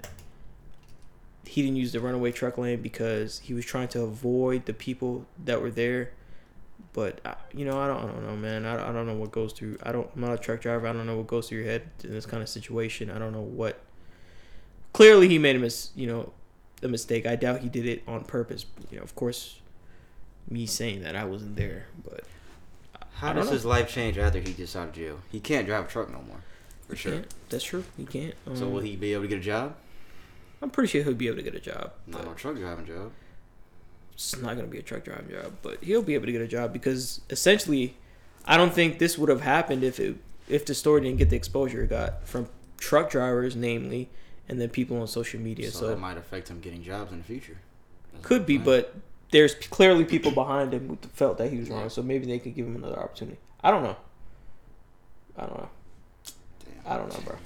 he 1.45 1.63
didn't 1.63 1.77
use 1.77 1.91
the 1.91 2.01
runaway 2.01 2.31
truck 2.31 2.57
lane 2.57 2.81
because 2.81 3.41
he 3.41 3.53
was 3.53 3.65
trying 3.65 3.89
to 3.89 4.03
avoid 4.03 4.67
the 4.67 4.73
people 4.73 5.27
that 5.45 5.61
were 5.61 5.71
there. 5.71 6.13
But 6.93 7.21
you 7.55 7.65
know, 7.65 7.79
I 7.81 7.87
don't, 7.87 7.99
I 7.99 8.07
don't 8.07 8.27
know, 8.27 8.37
man. 8.37 8.65
I, 8.67 8.89
I 8.89 8.93
don't 8.93 9.07
know 9.07 9.15
what 9.15 9.31
goes 9.33 9.53
through. 9.53 9.79
I 9.83 9.93
don't. 9.93 10.09
I'm 10.15 10.21
not 10.23 10.33
a 10.35 10.39
truck 10.39 10.61
driver. 10.61 10.87
I 10.87 10.93
don't 10.93 11.07
know 11.07 11.17
what 11.17 11.27
goes 11.27 11.49
through 11.49 11.59
your 11.59 11.67
head 11.69 11.83
in 12.05 12.11
this 12.13 12.27
kind 12.27 12.43
of 12.43 12.49
situation. 12.49 13.11
I 13.11 13.19
don't 13.19 13.33
know 13.33 13.41
what. 13.43 13.81
Clearly, 14.93 15.29
he 15.29 15.39
made 15.39 15.57
a 15.57 15.59
mis. 15.59 15.91
You 15.95 16.07
know, 16.09 16.33
a 16.83 16.89
mistake. 16.89 17.27
I 17.27 17.37
doubt 17.37 17.61
he 17.61 17.69
did 17.69 17.87
it 17.87 18.03
on 18.09 18.25
purpose. 18.25 18.67
You 18.91 18.99
know, 18.99 19.03
of 19.05 19.15
course, 19.15 19.61
me 20.49 20.67
saying 20.67 21.03
that 21.03 21.15
I 21.17 21.25
wasn't 21.25 21.57
there, 21.57 21.87
but 22.05 22.25
How 23.15 23.33
does 23.33 23.47
know. 23.47 23.53
his 23.53 23.65
life 23.65 23.89
change 23.89 24.19
after 24.19 24.41
he 24.41 24.53
gets 24.53 24.75
out 24.75 24.89
of 24.89 24.95
jail? 24.95 25.21
He 25.31 25.39
can't 25.41 25.67
drive 25.67 25.85
a 25.85 25.89
truck 25.89 26.11
no 26.11 26.23
more, 26.23 26.43
for 26.89 26.95
he 26.95 26.99
sure. 26.99 27.13
can't. 27.13 27.35
That's 27.51 27.65
true. 27.65 27.85
He 27.97 28.05
can't. 28.07 28.35
Um, 28.47 28.57
So 28.57 28.69
will 28.69 28.81
he 28.81 28.97
be 28.97 29.13
able 29.13 29.23
to 29.25 29.29
get 29.29 29.39
a 29.39 29.43
job? 29.43 29.77
I'm 30.63 30.71
pretty 30.71 30.89
sure 30.89 31.03
he'll 31.05 31.15
be 31.15 31.27
able 31.29 31.37
to 31.39 31.43
get 31.43 31.55
a 31.55 31.61
job. 31.61 31.93
Not 32.07 32.25
no 32.25 32.35
truck 32.35 32.57
driving 32.57 32.85
job. 32.87 33.13
It's 34.21 34.37
not 34.37 34.55
gonna 34.55 34.69
be 34.69 34.79
a 34.79 34.83
truck 34.83 35.05
driving 35.05 35.31
job, 35.31 35.55
but 35.63 35.83
he'll 35.83 36.03
be 36.03 36.13
able 36.15 36.27
to 36.27 36.33
get 36.33 36.43
a 36.43 36.47
job 36.47 36.75
because 36.75 37.23
essentially, 37.31 37.97
I 38.45 38.59
don't 38.59 38.73
think 38.73 38.99
this 38.99 39.17
would 39.17 39.31
have 39.31 39.41
happened 39.41 39.83
if 39.83 39.99
it 39.99 40.17
if 40.47 40.67
the 40.67 40.75
story 40.75 41.01
didn't 41.01 41.17
get 41.17 41.31
the 41.31 41.37
exposure 41.37 41.83
it 41.85 41.89
got 41.89 42.29
from 42.29 42.47
truck 42.77 43.11
drivers, 43.11 43.57
namely, 43.57 44.11
and 44.47 44.61
then 44.61 44.69
people 44.69 45.01
on 45.01 45.07
social 45.07 45.41
media. 45.41 45.71
so, 45.71 45.79
So, 45.79 45.89
that 45.89 45.99
might 45.99 46.19
affect 46.19 46.49
him 46.49 46.61
getting 46.61 46.83
jobs 46.83 47.13
in 47.13 47.19
the 47.19 47.25
future. 47.25 47.57
That's 48.13 48.27
could 48.27 48.45
be, 48.45 48.59
but 48.59 48.95
there's 49.31 49.55
clearly 49.55 50.05
people 50.05 50.33
behind 50.33 50.75
him 50.75 50.89
who 50.89 50.99
felt 51.15 51.39
that 51.39 51.51
he 51.51 51.59
was 51.59 51.71
wrong. 51.71 51.89
So 51.89 52.03
maybe 52.03 52.27
they 52.27 52.39
could 52.39 52.55
give 52.55 52.67
him 52.67 52.77
another 52.77 52.99
opportunity. 52.99 53.39
I 53.63 53.71
don't 53.71 53.85
know. 53.85 53.97
I 55.39 55.43
don't 55.47 55.57
know. 55.57 55.69
Damn. 56.85 56.93
I 56.93 56.97
don't 56.99 57.09
know, 57.09 57.21
bro. 57.25 57.37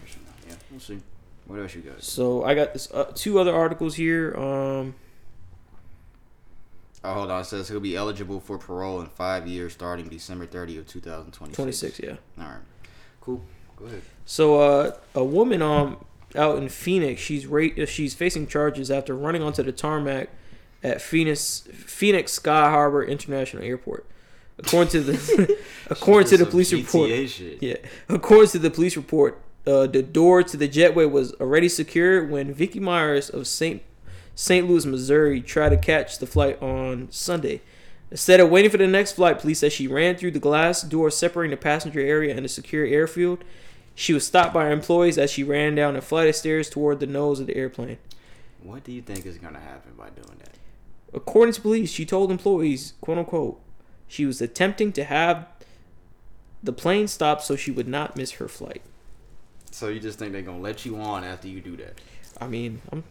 Yeah, 0.49 0.55
we'll 0.71 0.81
see. 0.81 0.99
What 1.47 1.61
else 1.61 1.75
you 1.75 1.83
got? 1.83 2.03
So 2.03 2.43
I 2.43 2.55
got 2.55 2.73
this 2.73 2.91
uh, 2.91 3.13
two 3.15 3.39
other 3.39 3.55
articles 3.55 3.95
here. 3.95 4.35
Um, 4.35 4.95
Oh, 7.05 7.13
hold 7.13 7.31
on. 7.31 7.43
It 7.43 7.45
says 7.45 7.69
he'll 7.69 7.81
be 7.81 7.95
eligible 7.97 8.41
for 8.41 8.57
parole 8.57 9.01
in 9.01 9.07
five 9.09 9.47
years, 9.47 9.75
starting 9.75 10.09
December 10.09 10.47
30 10.47 10.79
of 10.79 10.87
2026. 10.87 11.57
26, 11.57 12.01
yeah. 12.01 12.43
All 12.43 12.51
right. 12.51 12.63
Cool. 13.21 13.43
Go 13.77 13.85
ahead. 13.87 14.03
So, 14.25 14.61
uh, 14.61 14.97
a 15.15 15.23
woman 15.23 15.61
um 15.63 16.05
out 16.35 16.57
in 16.59 16.69
Phoenix, 16.69 17.21
she's 17.21 17.47
ra- 17.47 17.85
she's 17.87 18.15
facing 18.15 18.47
charges 18.47 18.91
after 18.91 19.15
running 19.15 19.43
onto 19.43 19.63
the 19.63 19.71
tarmac 19.73 20.31
at 20.83 21.01
Phoenix 21.03 21.69
Phoenix 21.73 22.33
Sky 22.33 22.71
Harbor 22.71 23.05
International 23.05 23.63
Airport. 23.63 24.07
According 24.59 24.91
to 24.93 25.01
the 25.01 25.59
according 25.91 26.29
to 26.31 26.37
the 26.39 26.47
police 26.47 26.73
report, 26.73 27.11
shit. 27.29 27.63
yeah, 27.63 27.77
according 28.09 28.51
to 28.51 28.59
the 28.59 28.71
police 28.71 28.97
report, 28.97 29.41
uh, 29.67 29.87
the 29.87 30.03
door 30.03 30.43
to 30.43 30.57
the 30.57 30.69
jetway 30.69 31.11
was 31.11 31.35
already 31.35 31.69
secured 31.69 32.31
when 32.31 32.53
Vicky 32.55 32.81
Myers 32.81 33.29
of 33.29 33.47
Saint 33.47 33.83
St. 34.35 34.69
Louis, 34.69 34.85
Missouri, 34.87 35.41
tried 35.41 35.71
to 35.71 35.77
catch 35.77 36.19
the 36.19 36.27
flight 36.27 36.61
on 36.61 37.09
Sunday. 37.11 37.61
Instead 38.11 38.41
of 38.41 38.51
waiting 38.51 38.71
for 38.71 38.77
the 38.77 38.87
next 38.87 39.13
flight, 39.13 39.39
police 39.39 39.61
said 39.61 39.73
she 39.73 39.89
ran 39.89 40.17
through 40.17 40.31
the 40.31 40.39
glass 40.39 40.83
door 40.83 41.11
separating 41.11 41.51
the 41.51 41.57
passenger 41.57 42.01
area 42.01 42.35
and 42.35 42.45
the 42.45 42.49
secure 42.49 42.85
airfield. 42.85 43.43
She 43.95 44.13
was 44.13 44.27
stopped 44.27 44.53
by 44.53 44.71
employees 44.71 45.19
as 45.19 45.31
she 45.31 45.45
ran 45.45 45.75
down 45.75 45.97
a 45.97 46.01
flight 46.01 46.29
of 46.29 46.35
stairs 46.35 46.69
toward 46.69 47.01
the 47.01 47.07
nose 47.07 47.41
of 47.41 47.47
the 47.47 47.57
airplane. 47.57 47.99
What 48.63 48.85
do 48.85 48.93
you 48.93 49.03
think 49.03 49.25
is 49.27 49.39
gonna 49.39 49.61
happen 49.61 49.93
by 49.97 50.11
doing 50.11 50.39
that? 50.39 50.57
According 51.13 51.55
to 51.55 51.61
police, 51.61 51.91
she 51.91 52.05
told 52.05 52.31
employees, 52.31 52.95
quote 53.01 53.19
unquote, 53.19 53.61
she 54.09 54.27
was 54.27 54.41
attempting 54.41 54.93
to 54.93 55.05
have 55.05 55.47
the 56.63 56.73
plane 56.73 57.07
stop 57.07 57.41
so 57.43 57.57
she 57.57 57.71
would 57.71 57.89
not 57.89 58.17
miss 58.17 58.33
her 58.33 58.49
flight. 58.49 58.83
So 59.71 59.89
you 59.89 60.01
just 60.01 60.19
think 60.19 60.33
they're 60.33 60.43
gonna 60.43 60.61
let 60.61 60.85
you 60.85 60.97
on 60.97 61.25
after 61.25 61.49
you 61.49 61.61
do 61.61 61.77
that? 61.77 62.01
I 62.41 62.49
mean, 62.49 62.81
I'm 62.91 63.05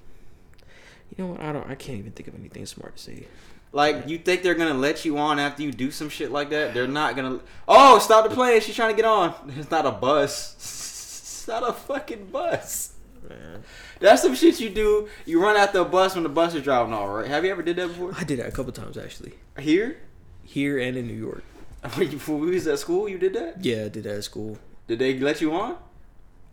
you 1.10 1.24
know 1.24 1.32
what? 1.32 1.42
I 1.42 1.52
don't 1.52 1.70
I 1.70 1.76
can't 1.76 2.00
even 2.00 2.12
think 2.12 2.28
of 2.28 2.36
anything 2.36 2.66
smart 2.66 2.98
to 2.98 3.04
say. 3.04 3.28
Like 3.72 4.08
you 4.08 4.20
think 4.20 4.44
they're 4.44 4.56
gonna 4.56 4.74
let 4.76 5.04
you 5.04 5.18
on 5.18 5.40
after 5.40 5.64
you 5.64 5.72
do 5.72 5.90
some 5.92 6.10
shit 6.10 6.32
like 6.32 6.52
that? 6.52 6.74
They're 6.74 6.88
not 6.88 7.16
gonna. 7.16 7.40
Oh, 7.68 8.00
stop 8.00 8.30
the 8.30 8.34
plane! 8.34 8.62
She's 8.62 8.76
trying 8.76 8.92
to 8.92 8.96
get 8.96 9.06
on. 9.06 9.34
It's 9.58 9.72
not 9.72 9.86
a 9.86 9.92
bus. 9.92 10.54
It's 10.56 11.48
not 11.48 11.68
a 11.68 11.74
fucking 11.74 12.28
bus. 12.28 12.94
Man. 13.28 13.64
That's 14.00 14.22
some 14.22 14.36
shit 14.36 14.60
you 14.60 14.70
do. 14.70 15.08
You 15.26 15.42
run 15.42 15.56
after 15.56 15.80
a 15.80 15.86
bus 15.86 16.14
when 16.14 16.24
the 16.24 16.30
bus 16.30 16.54
is 16.56 16.64
driving 16.64 16.94
all 16.94 17.08
right. 17.08 17.28
Have 17.28 17.46
you 17.46 17.52
ever 17.52 17.64
did 17.64 17.78
that 17.78 17.88
before? 17.88 18.14
I 18.18 18.24
did 18.24 18.40
that 18.40 18.48
a 18.48 18.52
couple 18.52 18.72
times 18.74 18.98
actually. 18.98 19.34
Here? 19.58 19.98
Here 20.44 20.78
and 20.78 20.98
in 20.98 21.08
New 21.08 21.14
York. 21.14 21.44
When 21.98 22.40
we 22.40 22.52
was 22.52 22.68
at 22.68 22.80
school, 22.80 23.10
you 23.10 23.18
did 23.18 23.34
that? 23.34 23.64
Yeah, 23.64 23.86
I 23.86 23.90
did 23.90 24.04
that 24.04 24.16
at 24.16 24.24
school. 24.24 24.58
Did 24.88 25.00
they 25.00 25.18
let 25.20 25.42
you 25.42 25.54
on? 25.54 25.78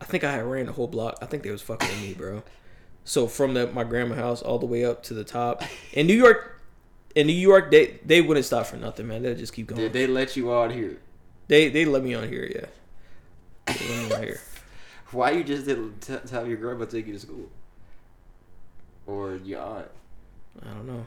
I 0.00 0.04
think 0.04 0.24
I 0.24 0.32
had 0.32 0.44
ran 0.44 0.66
the 0.66 0.72
whole 0.72 0.88
block. 0.88 1.18
I 1.20 1.26
think 1.26 1.42
they 1.42 1.50
was 1.50 1.62
fucking 1.62 1.88
with 1.88 2.00
me, 2.00 2.14
bro. 2.14 2.42
So 3.10 3.26
from 3.26 3.54
the 3.54 3.66
my 3.66 3.82
grandma 3.82 4.14
house 4.14 4.40
all 4.40 4.60
the 4.60 4.66
way 4.66 4.84
up 4.84 5.02
to 5.04 5.14
the 5.14 5.24
top. 5.24 5.64
In 5.92 6.06
New 6.06 6.14
York 6.14 6.62
in 7.16 7.26
New 7.26 7.32
York 7.32 7.72
they 7.72 7.98
they 8.06 8.22
wouldn't 8.22 8.46
stop 8.46 8.66
for 8.66 8.76
nothing, 8.76 9.08
man. 9.08 9.24
They'd 9.24 9.36
just 9.36 9.52
keep 9.52 9.66
going. 9.66 9.80
Did 9.80 9.92
they 9.92 10.06
let 10.06 10.36
you 10.36 10.52
on 10.52 10.70
here? 10.70 11.00
They 11.48 11.70
they 11.70 11.84
let 11.84 12.04
me 12.04 12.14
on 12.14 12.28
here, 12.28 12.44
yeah. 12.44 12.66
They 13.66 13.88
let 13.88 14.08
me 14.10 14.14
on 14.14 14.22
here. 14.22 14.40
Why 15.10 15.32
you 15.32 15.42
just 15.42 15.66
didn't 15.66 16.02
t- 16.02 16.18
tell 16.24 16.46
your 16.46 16.56
grandma 16.58 16.84
to 16.84 16.90
take 16.92 17.08
you 17.08 17.14
to 17.14 17.18
school? 17.18 17.48
Or 19.08 19.34
your 19.34 19.60
aunt? 19.60 19.88
I 20.62 20.68
don't 20.68 20.86
know. 20.86 21.04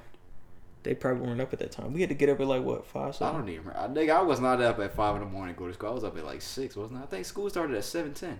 They 0.83 0.95
probably 0.95 1.25
weren't 1.25 1.39
up 1.39 1.53
at 1.53 1.59
that 1.59 1.71
time. 1.71 1.93
We 1.93 2.01
had 2.01 2.09
to 2.09 2.15
get 2.15 2.27
up 2.27 2.41
at 2.41 2.47
like 2.47 2.63
what 2.63 2.85
five 2.85 3.15
I 3.21 3.31
don't 3.31 3.47
even 3.47 3.65
remember. 3.65 3.79
I 3.79 3.93
think 3.93 4.11
I 4.11 4.21
was 4.21 4.41
not 4.41 4.61
up 4.61 4.77
at 4.79 4.93
five 4.93 5.15
in 5.15 5.21
the 5.21 5.29
morning 5.29 5.55
to 5.55 5.59
go 5.59 5.67
to 5.67 5.73
school. 5.73 5.91
I 5.91 5.93
was 5.93 6.03
up 6.03 6.17
at 6.17 6.25
like 6.25 6.41
six, 6.41 6.75
wasn't 6.75 6.99
I? 6.99 7.03
I 7.03 7.05
think 7.05 7.23
school 7.23 7.49
started 7.49 7.77
at 7.77 7.85
seven 7.85 8.13
ten. 8.13 8.39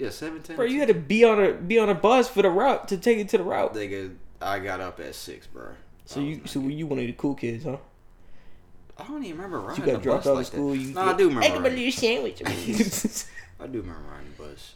Yeah, 0.00 0.08
seven 0.08 0.40
ten. 0.40 0.56
Bro, 0.56 0.64
you 0.64 0.78
had 0.78 0.88
to 0.88 0.94
be 0.94 1.24
on 1.24 1.44
a 1.44 1.52
be 1.52 1.78
on 1.78 1.90
a 1.90 1.94
bus 1.94 2.26
for 2.26 2.40
the 2.40 2.48
route 2.48 2.88
to 2.88 2.96
take 2.96 3.18
it 3.18 3.28
to 3.30 3.38
the 3.38 3.44
route. 3.44 3.74
Nigga, 3.74 4.14
I 4.40 4.58
got 4.58 4.80
up 4.80 4.98
at 4.98 5.14
six, 5.14 5.46
bro. 5.46 5.72
So 6.06 6.20
you 6.20 6.40
so 6.46 6.60
you 6.60 6.86
one 6.86 6.98
of 6.98 7.06
the 7.06 7.12
cool 7.12 7.34
kids, 7.34 7.64
huh? 7.64 7.76
I 8.96 9.04
don't 9.04 9.22
even 9.24 9.36
remember 9.36 9.60
riding 9.60 9.84
You 9.84 9.92
got 9.92 9.98
the 9.98 10.02
dropped 10.02 10.24
bus 10.24 10.26
out 10.26 10.30
of 10.30 10.36
like 10.38 10.46
school. 10.46 10.70
That. 10.70 10.78
You 10.78 10.94
No, 10.94 11.00
I 11.02 11.16
do 11.16 11.28
remember. 11.28 11.46
I 11.46 11.50
can 11.50 11.62
believe 11.62 11.92
sandwich. 11.92 12.42
I 12.46 13.66
do 13.66 13.80
remember 13.82 14.00
riding 14.10 14.32
the 14.36 14.42
bus. 14.42 14.74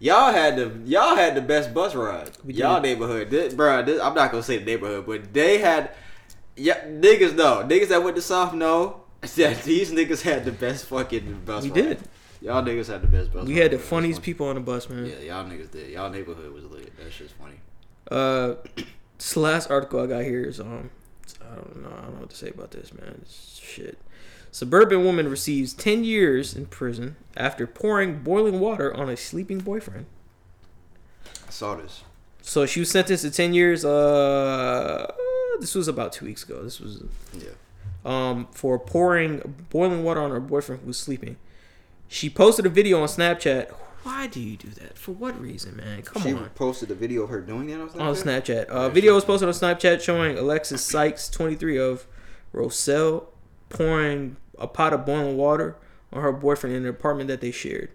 Y'all 0.00 0.32
had 0.32 0.56
the 0.56 0.72
y'all 0.84 1.14
had 1.14 1.36
the 1.36 1.42
best 1.42 1.72
bus 1.72 1.94
ride. 1.94 2.30
Y'all 2.44 2.80
neighborhood, 2.80 3.30
this, 3.30 3.54
bro. 3.54 3.84
This, 3.84 4.00
I'm 4.00 4.14
not 4.14 4.32
gonna 4.32 4.42
say 4.42 4.58
the 4.58 4.64
neighborhood, 4.64 5.06
but 5.06 5.32
they 5.32 5.58
had. 5.58 5.92
Yeah, 6.56 6.84
niggas 6.86 7.36
know. 7.36 7.64
Niggas 7.68 7.88
that 7.88 8.02
went 8.02 8.16
to 8.16 8.22
South 8.22 8.52
know 8.52 9.02
that 9.20 9.62
these 9.62 9.92
niggas 9.92 10.22
had 10.22 10.44
the 10.44 10.52
best 10.52 10.86
fucking 10.86 11.42
bus. 11.44 11.62
We 11.62 11.70
ride. 11.70 11.74
did. 11.74 11.98
Y'all 12.42 12.62
niggas 12.62 12.86
had 12.88 13.02
the 13.02 13.06
best 13.06 13.32
bus. 13.32 13.46
we 13.46 13.56
had 13.56 13.70
the 13.70 13.76
bro. 13.76 13.78
It 13.78 13.80
was 13.80 13.88
funniest 13.88 14.22
people 14.22 14.46
on 14.48 14.54
the 14.56 14.60
bus, 14.60 14.88
man. 14.88 15.06
Yeah, 15.06 15.20
y'all 15.20 15.44
niggas 15.50 15.70
did. 15.70 15.90
Y'all 15.90 16.10
neighborhood 16.10 16.52
was 16.52 16.64
lit. 16.64 16.96
That 16.98 17.12
shit's 17.12 17.32
funny. 17.32 17.56
Uh, 18.10 18.54
this 19.18 19.36
last 19.36 19.70
article 19.70 20.00
I 20.02 20.06
got 20.06 20.22
here 20.24 20.44
is 20.44 20.60
um, 20.60 20.90
I 21.40 21.54
don't 21.54 21.82
know, 21.82 21.88
I 21.96 22.00
don't 22.02 22.14
know 22.14 22.20
what 22.20 22.30
to 22.30 22.36
say 22.36 22.48
about 22.50 22.70
this, 22.72 22.92
man. 22.92 23.18
It's 23.22 23.58
shit. 23.58 23.98
Suburban 24.50 25.04
woman 25.04 25.28
receives 25.28 25.72
ten 25.74 26.04
years 26.04 26.54
in 26.54 26.66
prison 26.66 27.16
after 27.36 27.66
pouring 27.66 28.20
boiling 28.22 28.60
water 28.60 28.94
on 28.96 29.08
a 29.08 29.16
sleeping 29.16 29.58
boyfriend. 29.58 30.06
I 31.46 31.50
saw 31.50 31.74
this. 31.74 32.04
So 32.42 32.64
she 32.66 32.80
was 32.80 32.90
sentenced 32.90 33.24
to 33.24 33.30
ten 33.30 33.54
years. 33.54 33.84
Uh, 33.84 35.12
this 35.60 35.74
was 35.74 35.88
about 35.88 36.12
two 36.12 36.26
weeks 36.26 36.42
ago. 36.44 36.62
This 36.62 36.80
was 36.80 37.02
Yeah. 37.34 37.50
um 38.04 38.46
for 38.52 38.78
pouring 38.78 39.66
boiling 39.70 40.04
water 40.04 40.20
on 40.20 40.30
her 40.30 40.40
boyfriend 40.40 40.82
who 40.82 40.86
was 40.88 40.98
sleeping. 40.98 41.36
She 42.08 42.30
posted 42.30 42.66
a 42.66 42.68
video 42.68 43.00
on 43.00 43.08
Snapchat. 43.08 43.72
Why 44.02 44.28
do 44.28 44.40
you 44.40 44.56
do 44.56 44.68
that? 44.68 44.96
For 44.96 45.12
what 45.12 45.40
reason, 45.40 45.76
man? 45.76 46.02
Come 46.02 46.22
on. 46.22 46.28
she 46.28 46.34
on. 46.34 46.48
posted 46.50 46.90
a 46.90 46.94
video 46.94 47.22
of 47.22 47.30
her 47.30 47.40
doing 47.40 47.66
that 47.68 47.80
on 47.80 47.88
Snapchat. 47.88 48.00
on 48.00 48.14
Snapchat. 48.14 48.66
Uh, 48.66 48.88
video 48.88 49.14
was 49.14 49.24
posted 49.24 49.48
on 49.48 49.54
Snapchat 49.54 50.00
showing 50.00 50.38
Alexis 50.38 50.82
Sykes, 50.82 51.28
23, 51.28 51.78
of 51.78 52.06
Roselle, 52.52 53.28
pouring 53.68 54.36
a 54.58 54.68
pot 54.68 54.92
of 54.92 55.04
boiling 55.04 55.36
water 55.36 55.76
on 56.12 56.22
her 56.22 56.32
boyfriend 56.32 56.76
in 56.76 56.84
an 56.84 56.88
apartment 56.88 57.28
that 57.28 57.40
they 57.40 57.50
shared. 57.50 57.90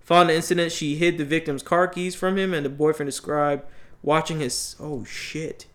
Following 0.00 0.28
the 0.28 0.34
incident, 0.34 0.72
she 0.72 0.96
hid 0.96 1.18
the 1.18 1.24
victim's 1.24 1.62
car 1.62 1.86
keys 1.86 2.14
from 2.14 2.38
him, 2.38 2.54
and 2.54 2.64
the 2.64 2.70
boyfriend 2.70 3.06
described 3.06 3.62
watching 4.02 4.40
his 4.40 4.76
oh 4.80 5.04
shit, 5.04 5.66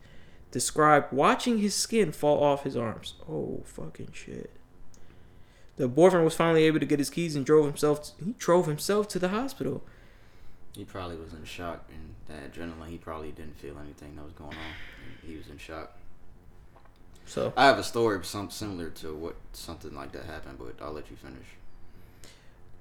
described 0.51 1.13
watching 1.13 1.59
his 1.59 1.75
skin 1.75 2.11
fall 2.11 2.43
off 2.43 2.63
his 2.63 2.75
arms. 2.75 3.13
Oh 3.29 3.61
fucking 3.65 4.09
shit. 4.13 4.51
The 5.77 5.87
boyfriend 5.87 6.23
was 6.23 6.35
finally 6.35 6.63
able 6.63 6.79
to 6.79 6.85
get 6.85 6.99
his 6.99 7.09
keys 7.09 7.35
and 7.35 7.45
drove 7.45 7.65
himself. 7.65 8.11
he 8.23 8.33
drove 8.37 8.65
himself 8.67 9.07
to 9.09 9.19
the 9.19 9.29
hospital. 9.29 9.83
He 10.73 10.83
probably 10.85 11.17
was 11.17 11.33
in 11.33 11.43
shock 11.45 11.89
and 11.89 12.15
that 12.27 12.53
adrenaline. 12.53 12.89
He 12.89 12.97
probably 12.97 13.31
didn't 13.31 13.57
feel 13.59 13.77
anything 13.79 14.15
that 14.15 14.23
was 14.23 14.33
going 14.33 14.51
on. 14.51 15.25
He 15.25 15.35
was 15.35 15.47
in 15.49 15.57
shock. 15.57 15.97
So 17.25 17.53
I 17.57 17.65
have 17.65 17.79
a 17.79 17.83
story 17.83 18.23
some 18.23 18.49
similar 18.49 18.89
to 18.91 19.13
what 19.13 19.35
something 19.53 19.95
like 19.95 20.11
that 20.11 20.25
happened, 20.25 20.59
but 20.59 20.75
I'll 20.83 20.91
let 20.93 21.09
you 21.09 21.15
finish. 21.17 21.47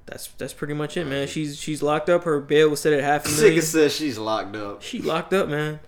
That's 0.07 0.29
that's 0.29 0.53
pretty 0.53 0.75
much 0.75 0.97
it, 0.97 1.07
man. 1.07 1.27
She's 1.27 1.59
she's 1.59 1.83
locked 1.83 2.11
up. 2.11 2.25
Her 2.25 2.41
bail 2.41 2.69
was 2.69 2.81
set 2.81 2.93
at 2.93 3.03
half 3.03 3.25
a 3.25 3.29
Nigga 3.29 3.41
million. 3.43 3.63
says 3.63 3.95
she's 3.95 4.19
locked 4.19 4.55
up. 4.55 4.83
She 4.83 5.01
locked 5.01 5.33
up, 5.33 5.49
man. 5.49 5.81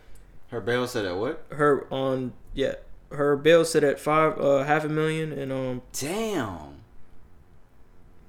Her 0.50 0.60
bail 0.60 0.86
said 0.86 1.04
at 1.04 1.16
what? 1.16 1.44
Her 1.50 1.86
on 1.92 2.32
yeah, 2.54 2.76
her 3.12 3.36
bail 3.36 3.64
set 3.64 3.84
at 3.84 4.00
five 4.00 4.38
uh 4.40 4.64
half 4.64 4.84
a 4.84 4.88
million 4.88 5.32
and 5.32 5.52
um 5.52 5.82
Damn. 5.92 6.75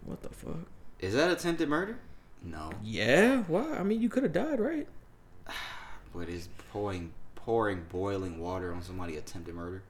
What 0.08 0.22
the 0.22 0.30
fuck? 0.30 0.66
Is 1.00 1.14
that 1.14 1.30
attempted 1.30 1.70
murder? 1.70 2.00
No. 2.44 2.72
Yeah, 2.84 3.44
why? 3.48 3.78
I 3.78 3.84
mean, 3.84 4.02
you 4.02 4.10
could 4.10 4.24
have 4.24 4.34
died, 4.34 4.60
right? 4.60 4.88
But 6.16 6.30
is 6.30 6.50
pouring 6.72 7.12
pouring 7.36 7.86
boiling 7.90 8.40
water 8.40 8.74
on 8.74 8.82
somebody 8.82 9.18
attempted 9.18 9.54
murder? 9.54 9.84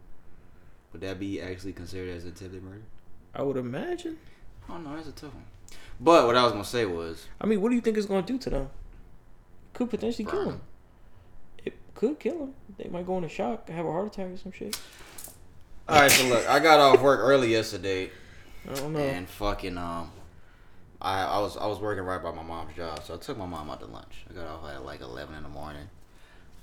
Would 0.91 1.01
that 1.01 1.19
be 1.19 1.39
actually 1.41 1.73
considered 1.73 2.09
as 2.09 2.25
attempted 2.25 2.63
murder? 2.63 2.81
I 3.33 3.43
would 3.43 3.55
imagine. 3.55 4.17
Oh, 4.67 4.73
I 4.73 4.75
don't 4.75 4.83
know. 4.83 4.95
That's 4.95 5.07
a 5.07 5.11
tough 5.11 5.33
one. 5.33 5.45
But 5.99 6.25
what 6.25 6.35
I 6.35 6.43
was 6.43 6.51
gonna 6.51 6.65
say 6.65 6.85
was, 6.85 7.27
I 7.39 7.45
mean, 7.45 7.61
what 7.61 7.69
do 7.69 7.75
you 7.75 7.81
think 7.81 7.97
it's 7.97 8.07
going 8.07 8.23
to 8.25 8.33
do 8.33 8.37
to 8.39 8.49
them? 8.49 8.69
Could 9.73 9.89
potentially 9.89 10.25
kill 10.25 10.45
them. 10.45 10.61
It 11.63 11.73
could 11.95 12.19
kill 12.19 12.39
them. 12.39 12.53
They 12.77 12.89
might 12.89 13.05
go 13.05 13.17
into 13.17 13.29
shock, 13.29 13.69
have 13.69 13.85
a 13.85 13.91
heart 13.91 14.07
attack 14.07 14.27
or 14.33 14.37
some 14.37 14.51
shit. 14.51 14.77
all 15.87 16.01
right. 16.01 16.11
So 16.11 16.27
look, 16.27 16.47
I 16.49 16.59
got 16.59 16.79
off 16.79 17.01
work 17.01 17.19
early 17.21 17.51
yesterday. 17.51 18.09
Don't 18.73 18.93
know. 18.93 18.99
and 18.99 19.27
fucking 19.27 19.77
um 19.77 20.11
I, 21.01 21.23
I 21.23 21.39
was 21.39 21.57
I 21.57 21.67
was 21.67 21.79
working 21.79 22.03
right 22.03 22.21
by 22.21 22.31
my 22.31 22.43
mom's 22.43 22.75
job, 22.75 23.03
so 23.03 23.13
I 23.13 23.17
took 23.17 23.37
my 23.37 23.45
mom 23.45 23.69
out 23.69 23.79
to 23.81 23.85
lunch. 23.85 24.25
I 24.29 24.33
got 24.33 24.47
off 24.47 24.67
at 24.67 24.83
like 24.83 25.01
eleven 25.01 25.35
in 25.35 25.43
the 25.43 25.49
morning. 25.49 25.87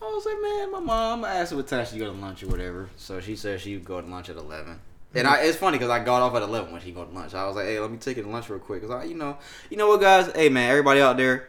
I 0.02 0.06
was 0.06 0.26
like, 0.26 0.40
man, 0.42 0.72
my 0.72 0.80
mom. 0.80 1.24
I 1.24 1.36
asked 1.36 1.52
her 1.52 1.56
what 1.56 1.68
time 1.68 1.86
she 1.86 1.98
go 1.98 2.06
to 2.06 2.18
lunch 2.18 2.42
or 2.42 2.48
whatever. 2.48 2.90
So 2.96 3.20
she 3.20 3.36
said 3.36 3.60
she 3.60 3.74
would 3.74 3.84
go 3.84 4.00
to 4.00 4.06
lunch 4.06 4.28
at 4.28 4.36
eleven. 4.36 4.80
And 5.14 5.28
I, 5.28 5.42
it's 5.42 5.56
funny 5.56 5.78
because 5.78 5.90
I 5.90 6.02
got 6.02 6.20
off 6.20 6.34
at 6.34 6.42
eleven 6.42 6.72
when 6.72 6.82
she 6.82 6.90
go 6.90 7.04
to 7.04 7.10
lunch. 7.10 7.32
I 7.32 7.46
was 7.46 7.54
like, 7.54 7.66
hey, 7.66 7.78
let 7.78 7.90
me 7.90 7.98
take 7.98 8.16
you 8.16 8.24
to 8.24 8.28
lunch 8.28 8.50
real 8.50 8.58
quick. 8.58 8.82
Cause 8.82 8.90
I, 8.90 9.04
you 9.04 9.14
know, 9.14 9.38
you 9.70 9.76
know 9.76 9.86
what, 9.86 10.00
guys? 10.00 10.30
Hey, 10.34 10.48
man, 10.48 10.68
everybody 10.68 11.00
out 11.00 11.16
there, 11.16 11.48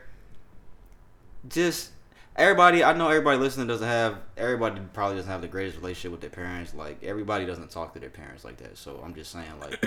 just 1.49 1.89
everybody. 2.35 2.83
I 2.83 2.93
know 2.93 3.09
everybody 3.09 3.39
listening 3.39 3.65
doesn't 3.65 3.87
have. 3.87 4.19
Everybody 4.37 4.81
probably 4.93 5.17
doesn't 5.17 5.31
have 5.31 5.41
the 5.41 5.47
greatest 5.47 5.77
relationship 5.77 6.11
with 6.11 6.21
their 6.21 6.29
parents. 6.29 6.75
Like 6.75 7.03
everybody 7.03 7.47
doesn't 7.47 7.71
talk 7.71 7.93
to 7.93 7.99
their 7.99 8.11
parents 8.11 8.43
like 8.45 8.57
that. 8.57 8.77
So 8.77 9.01
I'm 9.03 9.15
just 9.15 9.31
saying, 9.31 9.59
like, 9.59 9.83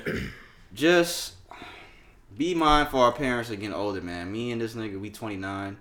just 0.75 1.35
be 2.37 2.55
mindful. 2.55 3.01
Our 3.01 3.13
parents 3.13 3.51
are 3.51 3.57
getting 3.57 3.75
older, 3.75 4.01
man. 4.01 4.31
Me 4.31 4.51
and 4.53 4.61
this 4.61 4.75
nigga, 4.75 5.01
we 5.01 5.11
29. 5.11 5.77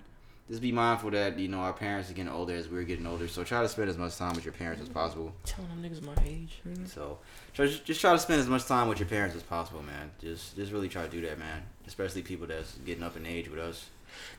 just 0.50 0.62
be 0.62 0.72
mindful 0.72 1.12
that 1.12 1.38
you 1.38 1.48
know 1.50 1.60
our 1.60 1.74
parents 1.74 2.10
are 2.10 2.14
getting 2.14 2.32
older 2.32 2.54
as 2.56 2.68
we're 2.70 2.84
getting 2.84 3.06
older. 3.06 3.28
So 3.28 3.44
try 3.44 3.62
to 3.62 3.70
spend 3.70 3.90
as 3.90 3.98
much 3.98 4.16
time 4.18 4.34
with 4.34 4.46
your 4.46 4.54
parents 4.54 4.82
as 4.82 4.90
possible. 4.90 5.34
Telling 5.46 5.70
them 5.70 5.84
niggas 5.84 6.02
my 6.02 6.14
age. 6.26 6.60
nigga. 6.68 6.88
So 6.88 7.20
try, 7.54 7.68
just 7.68 8.02
try 8.02 8.14
to 8.14 8.20
spend 8.20 8.40
as 8.42 8.48
much 8.48 8.66
time 8.66 8.88
with 8.88 9.00
your 9.00 9.08
parents 9.10 9.36
as 9.36 9.44
possible, 9.44 9.84
man. 9.84 10.12
Just 10.22 10.56
just 10.56 10.72
really 10.72 10.90
try 10.90 11.04
to 11.04 11.10
do 11.10 11.22
that, 11.28 11.38
man. 11.38 11.64
Especially 11.86 12.22
people 12.22 12.48
that's 12.48 12.76
getting 12.86 13.04
up 13.04 13.18
in 13.18 13.26
age 13.26 13.50
with 13.50 13.60
us. 13.60 13.86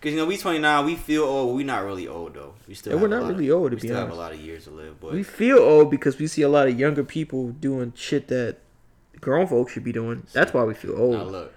Cause 0.00 0.10
you 0.10 0.16
know 0.16 0.26
we 0.26 0.38
29, 0.38 0.86
we 0.86 0.96
feel 0.96 1.22
old. 1.24 1.54
We're 1.54 1.64
not 1.66 1.84
really 1.84 2.08
old 2.08 2.34
though. 2.34 2.54
We 2.66 2.74
still 2.74 2.94
Yeah, 2.94 2.98
have 2.98 3.02
we're 3.10 3.16
not 3.16 3.28
really 3.28 3.48
of, 3.50 3.58
old, 3.60 3.70
to 3.72 3.76
we 3.76 3.80
still 3.80 3.96
have 3.96 4.10
a 4.10 4.14
lot 4.14 4.32
of 4.32 4.40
years 4.40 4.64
to 4.64 4.70
live, 4.70 4.98
but 4.98 5.12
We 5.12 5.22
feel 5.22 5.58
old 5.58 5.90
because 5.90 6.18
we 6.18 6.26
see 6.26 6.42
a 6.42 6.48
lot 6.48 6.66
of 6.68 6.80
younger 6.80 7.04
people 7.04 7.50
doing 7.50 7.92
shit 7.94 8.26
that 8.28 8.56
grown 9.20 9.46
folks 9.46 9.72
should 9.72 9.84
be 9.84 9.92
doing. 9.92 10.26
That's 10.32 10.52
why 10.52 10.64
we 10.64 10.74
feel 10.74 10.98
old. 11.00 11.14
now 11.14 11.22
look. 11.24 11.54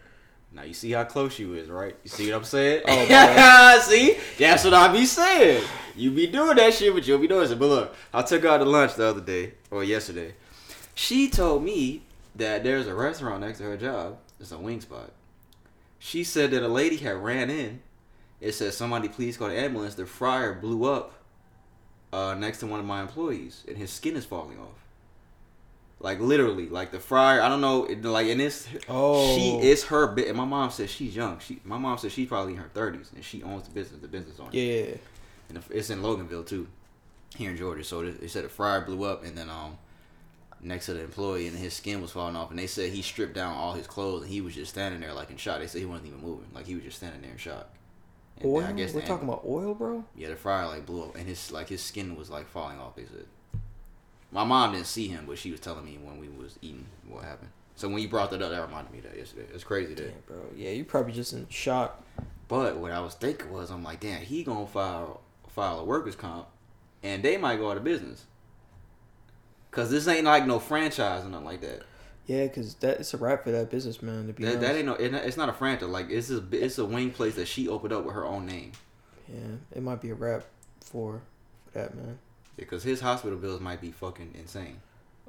Now 0.54 0.64
you 0.64 0.74
see 0.74 0.92
how 0.92 1.06
close 1.06 1.40
you 1.40 1.54
is, 1.54 1.70
right? 1.70 1.96
You 2.04 2.10
see 2.10 2.30
what 2.30 2.40
I'm 2.40 2.44
saying? 2.44 2.84
Oh, 2.86 3.06
yeah, 3.10 3.80
see? 3.82 4.18
That's 4.38 4.66
what 4.66 4.74
I 4.74 4.92
be 4.92 5.06
saying. 5.06 5.64
You 5.96 6.12
be 6.12 6.28
doing 6.28 6.58
that 6.58 6.74
shit, 6.74 6.94
but 6.94 7.08
you'll 7.08 7.20
be 7.20 7.28
doing 7.28 7.50
it. 7.50 7.56
But 7.60 7.68
look, 7.68 7.96
I 8.14 8.22
took 8.22 8.44
her 8.44 8.50
out 8.50 8.58
to 8.58 8.66
lunch 8.66 8.96
the 8.96 9.06
other 9.06 9.22
day, 9.22 9.54
or 9.70 9.84
yesterday. 9.84 10.34
She 10.94 11.30
told 11.30 11.64
me 11.64 12.04
that 12.36 12.64
there's 12.64 12.88
a 12.88 12.94
restaurant 12.94 13.42
next 13.42 13.60
to 13.60 13.64
her 13.64 13.78
job. 13.78 14.18
It's 14.42 14.52
a 14.52 14.58
wing 14.58 14.82
spot. 14.82 15.12
She 16.00 16.24
said 16.24 16.52
that 16.52 16.64
a 16.64 16.68
lady 16.68 16.98
had 16.98 17.16
ran 17.18 17.50
in. 17.50 17.82
It 18.42 18.54
said, 18.54 18.74
somebody 18.74 19.08
please 19.08 19.38
call 19.38 19.50
the 19.50 19.58
ambulance. 19.58 19.96
The 19.96 20.06
fryer 20.08 20.54
blew 20.54 20.84
up 20.92 21.14
uh, 22.12 22.34
next 22.34 22.58
to 22.60 22.68
one 22.68 22.80
of 22.80 22.86
my 22.86 23.02
employees, 23.02 23.64
and 23.68 23.78
his 23.78 23.92
skin 23.92 24.16
is 24.16 24.26
falling 24.26 24.58
off. 24.60 24.81
Like 26.02 26.20
literally, 26.20 26.68
like 26.68 26.92
the 26.92 27.00
fryer. 27.00 27.42
I 27.42 27.48
don't 27.50 27.62
know, 27.62 27.86
it, 27.86 28.04
like 28.04 28.28
and 28.28 28.42
it's 28.42 28.68
Oh. 28.90 29.36
she 29.36 29.60
is 29.60 29.84
her 29.86 30.08
bit. 30.08 30.28
And 30.28 30.36
my 30.38 30.46
mom 30.46 30.72
says 30.72 30.90
she's 30.90 31.16
young. 31.16 31.40
She 31.40 31.60
my 31.64 31.78
mom 31.78 31.98
says 31.98 32.12
she's 32.12 32.28
probably 32.28 32.54
in 32.54 32.60
her 32.60 32.70
thirties, 32.74 33.12
and 33.16 33.24
she 33.24 33.44
owns 33.44 33.64
the 33.68 33.72
business. 33.72 34.02
The 34.02 34.08
business 34.08 34.40
owner. 34.40 34.50
Yeah. 34.52 34.96
And 35.50 35.62
it's 35.70 35.90
in 35.90 36.02
Loganville 36.02 36.48
too, 36.48 36.68
here 37.36 37.52
in 37.52 37.58
Georgia. 37.58 37.84
So 37.84 38.10
they 38.10 38.28
said 38.28 38.46
the 38.46 38.50
fryer 38.50 38.82
blew 38.82 39.04
up, 39.04 39.24
and 39.24 39.38
then 39.38 39.50
um 39.50 39.78
next 40.64 40.88
to 40.88 40.94
the 40.94 41.04
employee, 41.04 41.48
and 41.48 41.58
his 41.58 41.74
skin 41.74 42.02
was 42.02 42.12
falling 42.12 42.36
off. 42.36 42.50
And 42.50 42.58
they 42.60 42.68
said 42.68 42.92
he 42.92 43.02
stripped 43.02 43.34
down 43.36 43.56
all 43.56 43.74
his 43.74 43.86
clothes, 43.88 44.24
and 44.24 44.32
he 44.32 44.42
was 44.42 44.56
just 44.56 44.72
standing 44.72 45.02
there 45.02 45.14
like 45.14 45.30
in 45.30 45.38
shock. 45.38 45.60
They 45.60 45.68
said 45.68 45.80
he 45.82 45.86
wasn't 45.86 46.08
even 46.08 46.22
moving, 46.22 46.48
like 46.56 46.66
he 46.66 46.76
was 46.76 46.84
just 46.84 46.98
standing 46.98 47.22
there 47.22 47.32
in 47.32 47.38
shock. 47.38 47.68
And 48.38 48.46
Oil? 48.50 48.64
I 48.64 48.72
guess 48.72 48.94
We're 48.94 49.02
talking 49.02 49.28
about 49.28 49.44
oil, 49.46 49.76
bro. 49.76 50.04
yeah, 50.16 50.30
the 50.30 50.36
fryer 50.36 50.66
like 50.68 50.86
blew 50.88 51.04
up, 51.04 51.16
and 51.16 51.28
his 51.28 51.52
like 51.52 51.70
his 51.70 51.84
skin 51.84 52.16
was 52.16 52.30
like 52.32 52.48
falling 52.48 52.80
off. 52.80 52.96
They 52.96 53.06
said. 53.06 53.26
My 54.32 54.44
mom 54.44 54.72
didn't 54.74 54.88
see 54.88 55.08
him, 55.08 55.26
but 55.28 55.38
she 55.38 55.52
was 55.52 55.60
telling 55.60 55.84
me 55.86 55.98
when 56.02 56.18
we 56.20 56.30
was 56.30 56.58
eating 56.62 56.86
what 57.08 57.24
happened. 57.24 57.50
So 57.76 57.90
when 57.90 58.02
you 58.02 58.08
brought 58.08 58.32
that 58.32 58.42
up, 58.42 58.52
that 58.52 58.62
reminded 58.62 58.92
me 58.94 59.00
of 59.00 59.06
that 59.06 59.18
yesterday. 59.18 59.48
It's 59.54 59.64
crazy 59.64 59.94
that. 59.96 60.06
Yeah, 60.06 60.12
bro. 60.28 60.38
Yeah, 60.56 60.70
you 60.72 60.86
probably 60.86 61.14
just 61.14 61.34
in 61.34 61.48
shock. 61.50 62.04
But 62.48 62.78
what 62.78 62.92
I 62.92 63.00
was 63.00 63.14
thinking 63.16 63.52
was, 63.52 63.72
I'm 63.72 63.84
like, 63.84 64.00
damn, 64.02 64.22
he 64.22 64.44
gonna 64.44 64.68
file 64.68 65.22
file 65.50 65.80
a 65.80 65.84
workers 65.84 66.16
comp, 66.16 66.48
and 67.04 67.24
they 67.24 67.38
might 67.38 67.58
go 67.58 67.72
out 67.72 67.78
of 67.78 67.84
business. 67.84 68.26
Cause 69.72 69.90
this 69.90 70.08
ain't 70.08 70.26
like 70.26 70.46
no 70.46 70.60
franchise 70.60 71.24
or 71.26 71.30
nothing 71.30 71.46
like 71.46 71.62
that. 71.62 71.84
Yeah, 72.28 72.48
cause 72.50 72.76
that 72.76 73.00
it's 73.00 73.14
a 73.14 73.18
wrap 73.18 73.44
for 73.46 73.52
that 73.52 73.70
businessman. 73.72 74.28
To 74.28 74.34
be 74.34 74.44
That, 74.44 74.58
honest. 74.58 74.62
that 74.68 74.76
ain't 74.76 74.86
no. 74.86 74.94
it- 74.96 75.14
It's 75.14 75.38
not 75.38 75.50
a 75.50 75.54
franchise. 75.54 75.90
Like 75.90 76.10
it's 76.10 76.30
a 76.30 76.44
it's 76.52 76.78
a 76.78 76.86
wing 76.86 77.12
place 77.12 77.36
that 77.36 77.48
she 77.48 77.68
opened 77.68 77.94
up 77.94 78.04
with 78.06 78.14
her 78.16 78.26
own 78.26 78.46
name. 78.46 78.74
Yeah, 79.30 79.56
it 79.74 79.82
might 79.82 80.02
be 80.02 80.10
a 80.10 80.14
wrap 80.16 80.44
for, 80.82 81.22
for 81.66 81.72
that 81.74 81.96
man. 81.96 82.20
Because 82.62 82.84
his 82.84 83.02
hospital 83.02 83.38
bills 83.40 83.60
might 83.60 83.82
be 83.82 83.92
fucking 83.92 84.36
insane. 84.38 84.82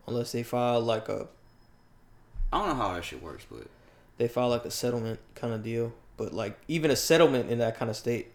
Unless 0.07 0.33
they 0.33 0.43
file 0.43 0.81
like 0.81 1.09
a 1.09 1.29
I 2.53 2.59
don't 2.59 2.69
know 2.69 2.75
how 2.85 2.93
that 2.95 3.05
shit 3.05 3.23
works, 3.23 3.47
but 3.51 3.67
they 4.19 4.29
file 4.29 4.51
like 4.51 4.65
a 4.67 4.71
settlement 4.71 5.19
kind 5.35 5.55
of 5.55 5.63
deal. 5.63 5.95
But 6.19 6.35
like 6.35 6.59
even 6.69 6.91
a 6.91 6.97
settlement 6.97 7.49
in 7.51 7.59
that 7.59 7.77
kind 7.79 7.91
of 7.91 7.97
state, 7.97 8.33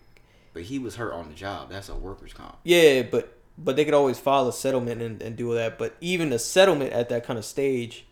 but 0.54 0.64
he 0.64 0.80
was 0.80 0.96
hurt 0.96 1.14
on 1.14 1.30
the 1.30 1.36
job. 1.36 1.70
That's 1.70 1.90
a 1.90 1.96
workers 1.96 2.34
comp. 2.34 2.58
yeah, 2.64 3.04
but 3.04 3.38
but 3.58 3.76
they 3.76 3.86
could 3.86 3.94
always 3.94 4.18
file 4.20 4.48
a 4.48 4.54
settlement 4.54 5.02
and, 5.02 5.22
and 5.22 5.36
do 5.36 5.50
all 5.50 5.56
that. 5.56 5.78
But 5.78 5.96
even 6.02 6.34
a 6.34 6.40
settlement 6.40 6.92
at 6.94 7.10
that 7.10 7.24
kind 7.26 7.38
of 7.38 7.46
stage 7.46 8.06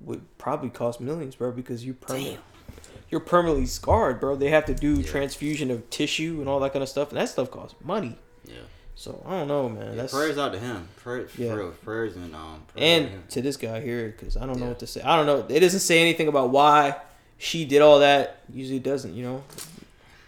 would 0.00 0.22
probably 0.38 0.70
cost 0.70 1.00
millions, 1.00 1.34
bro, 1.36 1.52
because 1.52 1.84
you 1.84 1.92
permanent, 1.92 2.40
you're 3.10 3.20
permanently 3.20 3.66
scarred, 3.66 4.18
bro. 4.20 4.34
They 4.36 4.48
have 4.48 4.64
to 4.66 4.74
do 4.74 4.94
Yeah. 4.94 5.06
transfusion 5.06 5.70
of 5.70 5.88
tissue 5.90 6.36
and 6.40 6.48
all 6.48 6.58
that 6.60 6.72
kind 6.72 6.82
of 6.82 6.88
stuff, 6.88 7.10
and 7.10 7.18
that 7.20 7.28
stuff 7.28 7.50
costs 7.50 7.74
money. 7.84 8.16
Yeah. 8.46 8.54
So 9.00 9.22
I 9.24 9.30
don't 9.30 9.48
know, 9.48 9.66
man. 9.66 9.86
Yeah, 9.86 9.94
That's 9.94 10.12
prayers 10.12 10.36
out 10.36 10.52
to 10.52 10.58
him. 10.58 10.86
Prayers, 10.98 11.30
Yeah. 11.38 11.52
for 11.52 11.56
real, 11.56 11.70
prayers 11.70 12.16
and 12.16 12.34
um. 12.34 12.62
prayers 12.66 13.08
and 13.08 13.30
to 13.30 13.40
this 13.40 13.56
guy 13.56 13.80
here 13.80 14.08
because 14.08 14.36
I 14.36 14.44
don't 14.44 14.60
know 14.60 14.66
what 14.66 14.78
to 14.80 14.86
say. 14.86 15.00
I 15.00 15.16
don't 15.16 15.24
know. 15.24 15.46
It 15.48 15.60
doesn't 15.60 15.80
say 15.80 16.02
anything 16.02 16.28
about 16.28 16.50
why 16.50 16.96
she 17.38 17.64
did 17.64 17.80
all 17.80 18.00
that. 18.00 18.42
Usually 18.52 18.76
it 18.76 18.82
doesn't, 18.82 19.14
you 19.14 19.22
know. 19.22 19.42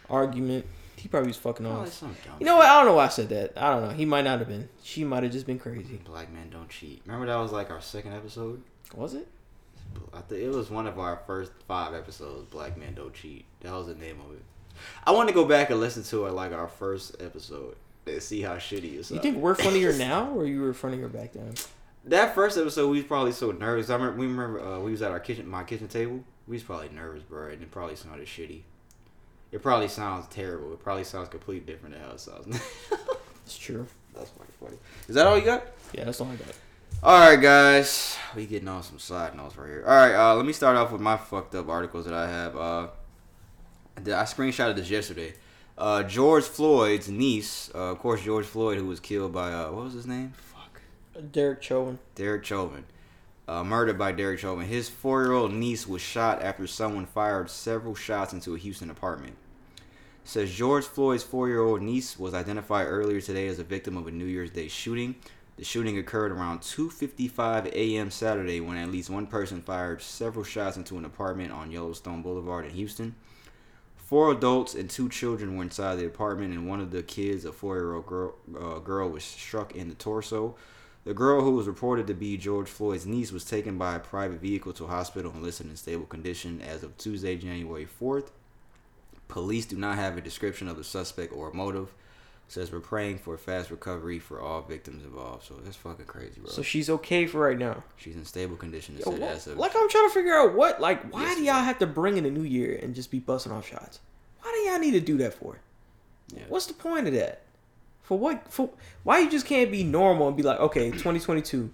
Argument. 0.09 0.65
He 0.97 1.07
probably 1.07 1.27
was 1.29 1.37
fucking 1.37 1.67
off. 1.67 2.03
You 2.41 2.47
know 2.47 2.57
what? 2.57 2.65
I 2.65 2.79
don't 2.79 2.87
know 2.87 2.95
why 2.95 3.05
I 3.05 3.09
said 3.09 3.29
that. 3.29 3.53
I 3.59 3.75
don't 3.75 3.83
know. 3.89 3.91
He 3.95 4.07
might 4.07 4.23
not 4.23 4.39
have 4.39 4.49
been. 4.49 4.71
She 4.83 5.05
might 5.05 5.23
have 5.23 5.33
just 5.33 5.47
been 5.47 5.59
crazy. 5.59 6.01
Black 6.07 6.33
man 6.33 6.49
don't 6.49 6.71
cheat. 6.71 7.03
Remember 7.05 7.27
that 7.27 7.37
was 7.37 7.53
like 7.53 7.71
our 7.71 7.83
second 7.83 8.15
episode. 8.15 8.63
Was 8.95 9.13
it? 9.13 9.29
I 10.15 10.23
think 10.23 10.41
it 10.41 10.49
was 10.49 10.71
one 10.71 10.87
of 10.87 10.99
our 10.99 11.21
first 11.27 11.53
five 11.69 11.93
episodes. 11.93 12.47
Black 12.49 12.79
man 12.79 12.95
don't 12.95 13.13
cheat. 13.13 13.45
That 13.61 13.73
was 13.75 13.89
the 13.89 13.97
name 13.97 14.19
of 14.27 14.35
it. 14.35 14.43
I 15.05 15.11
want 15.11 15.29
to 15.29 15.35
go 15.35 15.45
back 15.45 15.69
and 15.69 15.79
listen 15.79 16.05
to 16.05 16.25
it 16.25 16.33
like 16.33 16.53
our 16.53 16.69
first 16.69 17.17
episode 17.21 17.77
and 18.07 18.23
see 18.23 18.43
how 18.43 18.57
shitty 18.57 18.99
it's. 18.99 19.11
You 19.11 19.21
think 19.21 19.37
we're 19.37 19.55
funnier 19.55 19.93
now, 19.97 20.31
or 20.33 20.47
you 20.47 20.61
were 20.61 20.75
funnier 20.75 21.09
back 21.09 21.33
then? 21.33 21.55
that 22.05 22.35
first 22.35 22.59
episode 22.59 22.91
we 22.91 22.97
was 22.99 23.07
probably 23.07 23.33
so 23.33 23.53
nervous. 23.53 23.89
I 23.89 23.95
remember 23.95 24.19
we 24.19 24.27
remember 24.27 24.61
uh, 24.61 24.81
we 24.81 24.91
was 24.91 25.03
at 25.03 25.11
our 25.11 25.21
kitchen, 25.21 25.47
my 25.49 25.65
kitchen 25.65 25.89
table. 25.89 26.25
We 26.47 26.57
was 26.57 26.63
probably 26.63 26.89
nervous, 26.89 27.23
bro, 27.23 27.49
and 27.49 27.63
it 27.63 27.71
probably 27.71 27.97
sounded 27.97 28.27
shitty. 28.27 28.63
It 29.53 29.63
probably 29.63 29.89
sounds 29.89 30.27
terrible. 30.29 30.73
It 30.73 30.83
probably 30.83 31.05
sounds 31.05 31.29
completely 31.29 31.73
different 31.73 31.95
than 31.95 32.05
how 32.05 32.13
it 32.13 32.21
sounds. 32.21 32.61
It's 33.45 33.59
true. 33.59 33.87
That's 34.15 34.31
fucking 34.31 34.55
funny. 34.61 34.77
Is 35.09 35.15
that 35.15 35.27
all 35.27 35.37
you 35.37 35.45
got? 35.45 35.67
Yeah, 35.93 36.05
that's 36.05 36.21
all 36.21 36.29
I 36.29 36.37
got. 36.37 36.55
All 37.03 37.19
right, 37.19 37.41
guys, 37.41 38.17
we 38.37 38.47
getting 38.47 38.69
on 38.69 38.83
some 38.83 38.99
side 38.99 39.37
notes 39.37 39.57
right 39.57 39.69
here. 39.69 39.85
All 39.87 39.95
right, 39.95 40.15
uh, 40.15 40.37
let 40.37 40.47
me 40.47 40.53
start 40.53 40.77
off 40.77 40.93
with 40.93 41.01
my 41.01 41.17
fucked 41.17 41.55
up 41.55 41.69
articles 41.69 42.05
that 42.05 42.15
I 42.15 42.29
have. 42.31 42.57
Uh, 42.57 42.87
I 43.97 44.01
screenshotted 44.01 44.77
this 44.77 44.89
yesterday. 44.89 45.35
Uh, 45.83 46.05
George 46.05 46.45
Floyd's 46.45 47.09
niece, 47.09 47.69
uh, 47.75 47.91
of 47.91 47.99
course, 47.99 48.23
George 48.23 48.47
Floyd, 48.47 48.79
who 48.79 48.87
was 48.87 49.01
killed 49.01 49.33
by 49.33 49.53
uh, 49.53 49.73
what 49.73 49.83
was 49.83 49.95
his 49.95 50.07
name? 50.07 50.33
Fuck, 50.33 50.81
Derek 51.33 51.61
Chauvin. 51.61 51.99
Derek 52.15 52.45
Chauvin. 52.45 52.85
Uh, 53.49 53.65
murdered 53.65 53.99
by 53.99 54.13
Derek 54.13 54.39
Chauvin. 54.39 54.69
His 54.69 54.89
four-year-old 54.89 55.53
niece 55.53 55.89
was 55.89 56.01
shot 56.01 56.41
after 56.41 56.69
someone 56.69 57.05
fired 57.05 57.51
several 57.51 57.97
shots 57.97 58.33
into 58.33 58.55
a 58.55 58.59
Houston 58.59 58.91
apartment. 58.91 59.37
Says 60.23 60.55
George 60.55 60.85
Floyd's 60.85 61.25
four-year-old 61.25 61.83
niece 61.83 62.17
was 62.17 62.33
identified 62.33 62.87
earlier 62.87 63.21
today 63.21 63.49
as 63.49 63.59
a 63.59 63.65
victim 63.65 63.97
of 63.97 64.07
a 64.07 64.13
New 64.13 64.27
Year's 64.27 64.53
Day 64.53 64.69
shooting. 64.69 65.17
The 65.57 65.65
shooting 65.65 65.99
occurred 65.99 66.31
around 66.31 66.61
2:55 66.61 67.67
a.m. 67.73 68.13
Saturday 68.13 68.61
when 68.61 68.77
at 68.77 68.93
least 68.93 69.11
one 69.11 69.27
person 69.27 69.61
fired 69.61 70.01
several 70.01 70.45
shots 70.45 70.77
into 70.77 70.97
an 70.97 71.05
apartment 71.05 71.51
on 71.51 71.73
Yellowstone 71.73 72.23
Boulevard 72.23 72.67
in 72.67 72.71
Houston. 72.71 73.17
Four 74.13 74.31
adults 74.31 74.75
and 74.75 74.91
two 74.91 75.09
children 75.09 75.57
were 75.57 75.63
inside 75.63 75.95
the 75.95 76.05
apartment, 76.05 76.53
and 76.53 76.69
one 76.69 76.81
of 76.81 76.91
the 76.91 77.03
kids, 77.03 77.47
a 77.47 77.51
four-year-old 77.51 78.05
girl, 78.05 78.35
uh, 78.55 78.79
girl, 78.79 79.09
was 79.09 79.25
struck 79.25 79.75
in 79.75 79.89
the 79.89 79.95
torso. 79.95 80.55
The 81.05 81.15
girl, 81.15 81.41
who 81.41 81.53
was 81.53 81.67
reported 81.67 82.07
to 82.09 82.13
be 82.13 82.37
George 82.37 82.69
Floyd's 82.69 83.07
niece, 83.07 83.33
was 83.33 83.43
taken 83.43 83.79
by 83.79 83.95
a 83.95 84.01
private 84.01 84.39
vehicle 84.39 84.75
to 84.75 84.85
a 84.85 84.89
hospital 84.89 85.33
and 85.33 85.43
listed 85.43 85.71
in 85.71 85.77
stable 85.77 86.05
condition 86.05 86.61
as 86.61 86.83
of 86.83 86.99
Tuesday, 86.99 87.37
January 87.37 87.87
4th. 87.87 88.33
Police 89.29 89.65
do 89.65 89.79
not 89.79 89.97
have 89.97 90.19
a 90.19 90.21
description 90.21 90.69
of 90.69 90.77
the 90.77 90.85
suspect 90.85 91.33
or 91.33 91.51
motive. 91.55 91.95
Says 92.53 92.71
we're 92.71 92.81
praying 92.81 93.17
for 93.17 93.33
a 93.33 93.39
fast 93.39 93.71
recovery 93.71 94.19
for 94.19 94.39
all 94.39 94.61
victims 94.61 95.05
involved. 95.05 95.47
So 95.47 95.55
that's 95.65 95.75
fucking 95.75 96.05
crazy, 96.05 96.39
bro. 96.39 96.51
So 96.51 96.61
she's 96.61 96.91
okay 96.91 97.25
for 97.27 97.41
right 97.41 97.57
now. 97.57 97.83
She's 97.97 98.15
in 98.15 98.27
stable 98.27 98.57
condition. 98.57 98.95
Yo, 98.99 99.11
what- 99.11 99.47
of 99.47 99.57
like 99.57 99.73
I'm 99.75 99.89
trying 99.89 100.09
to 100.11 100.13
figure 100.13 100.35
out 100.35 100.55
what, 100.55 100.79
like, 100.79 101.03
why 101.11 101.23
Yes, 101.23 101.39
do 101.39 101.45
y'all 101.45 101.65
have 101.65 101.79
to 101.79 101.87
bring 101.87 102.19
in 102.19 102.27
a 102.27 102.31
new 102.31 102.43
year 102.43 102.79
and 102.83 102.95
just 102.95 103.11
be 103.11 103.21
busting 103.21 103.53
off 103.53 103.67
shots? 103.67 104.01
Why 104.43 104.53
do 104.53 104.71
y'all 104.71 104.79
need 104.79 104.91
to 104.91 105.01
do 105.01 105.17
that 105.17 105.33
for? 105.33 105.61
Yeah. 106.29 106.43
What's 106.51 106.67
the 106.67 106.75
point 106.75 107.07
of 107.07 107.15
that? 107.15 107.41
For 108.03 108.19
what? 108.19 108.47
For 108.53 108.69
why 109.03 109.21
you 109.21 109.31
just 109.31 109.47
can't 109.47 109.73
be 109.73 109.83
normal 109.83 110.29
and 110.29 110.37
be 110.37 110.43
like, 110.43 110.61
okay, 110.61 110.91
2022, 110.91 111.71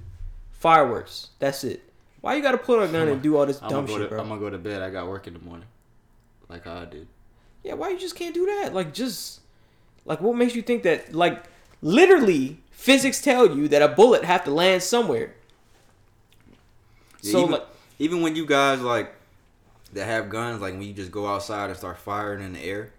fireworks. 0.53 1.31
That's 1.41 1.65
it. 1.65 1.83
Why 2.21 2.37
you 2.37 2.43
got 2.43 2.53
to 2.53 2.59
pull 2.59 2.77
out 2.77 2.89
a 2.89 2.93
gun 2.93 3.09
and 3.09 3.21
do 3.21 3.37
all 3.37 3.47
this 3.47 3.61
I'm 3.61 3.69
dumb 3.69 3.89
shit, 3.89 3.99
to, 3.99 4.07
bro? 4.07 4.21
I'm 4.21 4.29
gonna 4.29 4.41
go 4.41 4.49
to 4.49 4.59
bed. 4.59 4.81
I 4.81 4.91
got 4.91 5.09
work 5.09 5.27
in 5.27 5.33
the 5.33 5.41
morning, 5.41 5.67
like 6.49 6.69
I 6.69 6.85
did. 6.85 7.09
Yeah, 7.65 7.75
why 7.75 7.89
you 7.89 7.99
just 7.99 8.15
can't 8.15 8.33
do 8.33 8.47
that? 8.47 8.73
Like, 8.73 8.95
just 8.95 9.41
like 10.09 10.21
what 10.21 10.35
makes 10.37 10.55
you 10.57 10.63
think 10.63 10.83
that? 10.83 11.15
Like, 11.15 11.45
literally, 11.83 12.59
physics 12.73 13.21
tell 13.23 13.57
you 13.57 13.69
that 13.69 13.83
a 13.83 13.89
bullet 13.89 14.25
have 14.25 14.43
to 14.45 14.51
land 14.51 14.83
somewhere. 14.83 15.35
Yeah, 17.23 17.33
so 17.33 17.39
even, 17.41 17.51
like, 17.53 17.67
even 17.99 18.23
when 18.23 18.37
you 18.37 18.47
guys 18.47 18.81
like 18.81 19.15
that 19.93 20.07
have 20.07 20.29
guns, 20.31 20.61
like 20.61 20.73
when 20.75 20.83
you 20.83 20.93
just 20.93 21.11
go 21.13 21.27
outside 21.27 21.71
and 21.71 21.79
start 21.79 21.99
firing 21.99 22.43
in 22.45 22.53
the 22.55 22.61
air. 22.63 22.93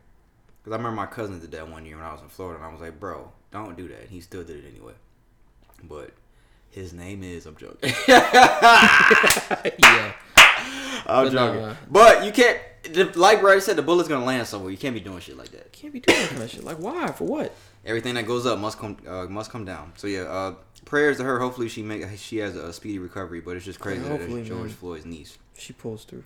Because 0.62 0.74
I 0.74 0.78
remember 0.78 0.96
my 0.96 1.06
cousin 1.06 1.40
did 1.40 1.52
that 1.52 1.70
one 1.70 1.86
year 1.86 1.96
when 1.96 2.06
I 2.06 2.12
was 2.12 2.22
in 2.22 2.28
Florida, 2.30 2.58
and 2.58 2.66
I 2.70 2.72
was 2.72 2.82
like, 2.82 3.00
"Bro, 3.00 3.32
don't 3.52 3.78
do 3.78 3.88
that." 3.88 4.02
And 4.02 4.10
he 4.10 4.20
still 4.22 4.44
did 4.44 4.58
it 4.58 4.66
anyway. 4.70 4.94
But 5.84 6.12
his 6.72 6.94
name 6.94 7.24
is 7.24 7.46
I'm 7.46 7.56
joking. 7.56 7.94
yeah, 8.08 10.14
I'm 11.06 11.26
But 11.26 11.32
joking. 11.32 11.62
no, 11.62 11.76
but 11.90 12.26
you 12.26 12.32
can't. 12.32 12.60
The, 12.84 13.12
like 13.16 13.42
Brad 13.42 13.62
said, 13.62 13.76
the 13.76 13.82
bullet's 13.82 14.10
gonna 14.10 14.26
land 14.26 14.48
somewhere. 14.48 14.72
You 14.72 14.78
can't 14.78 14.94
be 14.94 15.00
doing 15.02 15.20
shit 15.20 15.38
like 15.38 15.50
that. 15.52 15.72
Can't 15.72 15.94
be 15.94 16.00
doing 16.00 16.20
that 16.20 16.30
kind 16.30 16.44
of 16.44 16.50
shit. 16.50 16.64
Like, 16.64 16.78
why? 16.78 17.12
For 17.12 17.26
what? 17.26 17.56
Everything 17.86 18.16
that 18.16 18.26
goes 18.26 18.46
up 18.46 18.60
must 18.60 18.78
come 18.78 18.98
uh, 19.08 19.26
must 19.26 19.52
come 19.52 19.66
down. 19.66 19.94
So 19.96 20.08
yeah, 20.08 20.22
uh, 20.22 20.56
prayers 20.86 21.18
to 21.18 21.24
her. 21.24 21.40
Hopefully 21.40 21.70
she 21.70 21.82
make 21.84 22.06
she 22.18 22.38
has 22.38 22.56
a 22.56 22.74
speedy 22.74 23.00
recovery. 23.00 23.42
But 23.42 23.56
it's 23.58 23.66
just 23.66 23.80
crazy 23.80 24.04
Yeah, 24.04 24.18
that 24.18 24.30
George 24.46 24.50
man. 24.50 24.70
Floyd's 24.70 25.06
niece. 25.06 25.38
She 25.58 25.74
pulls 25.74 26.06
through. 26.06 26.24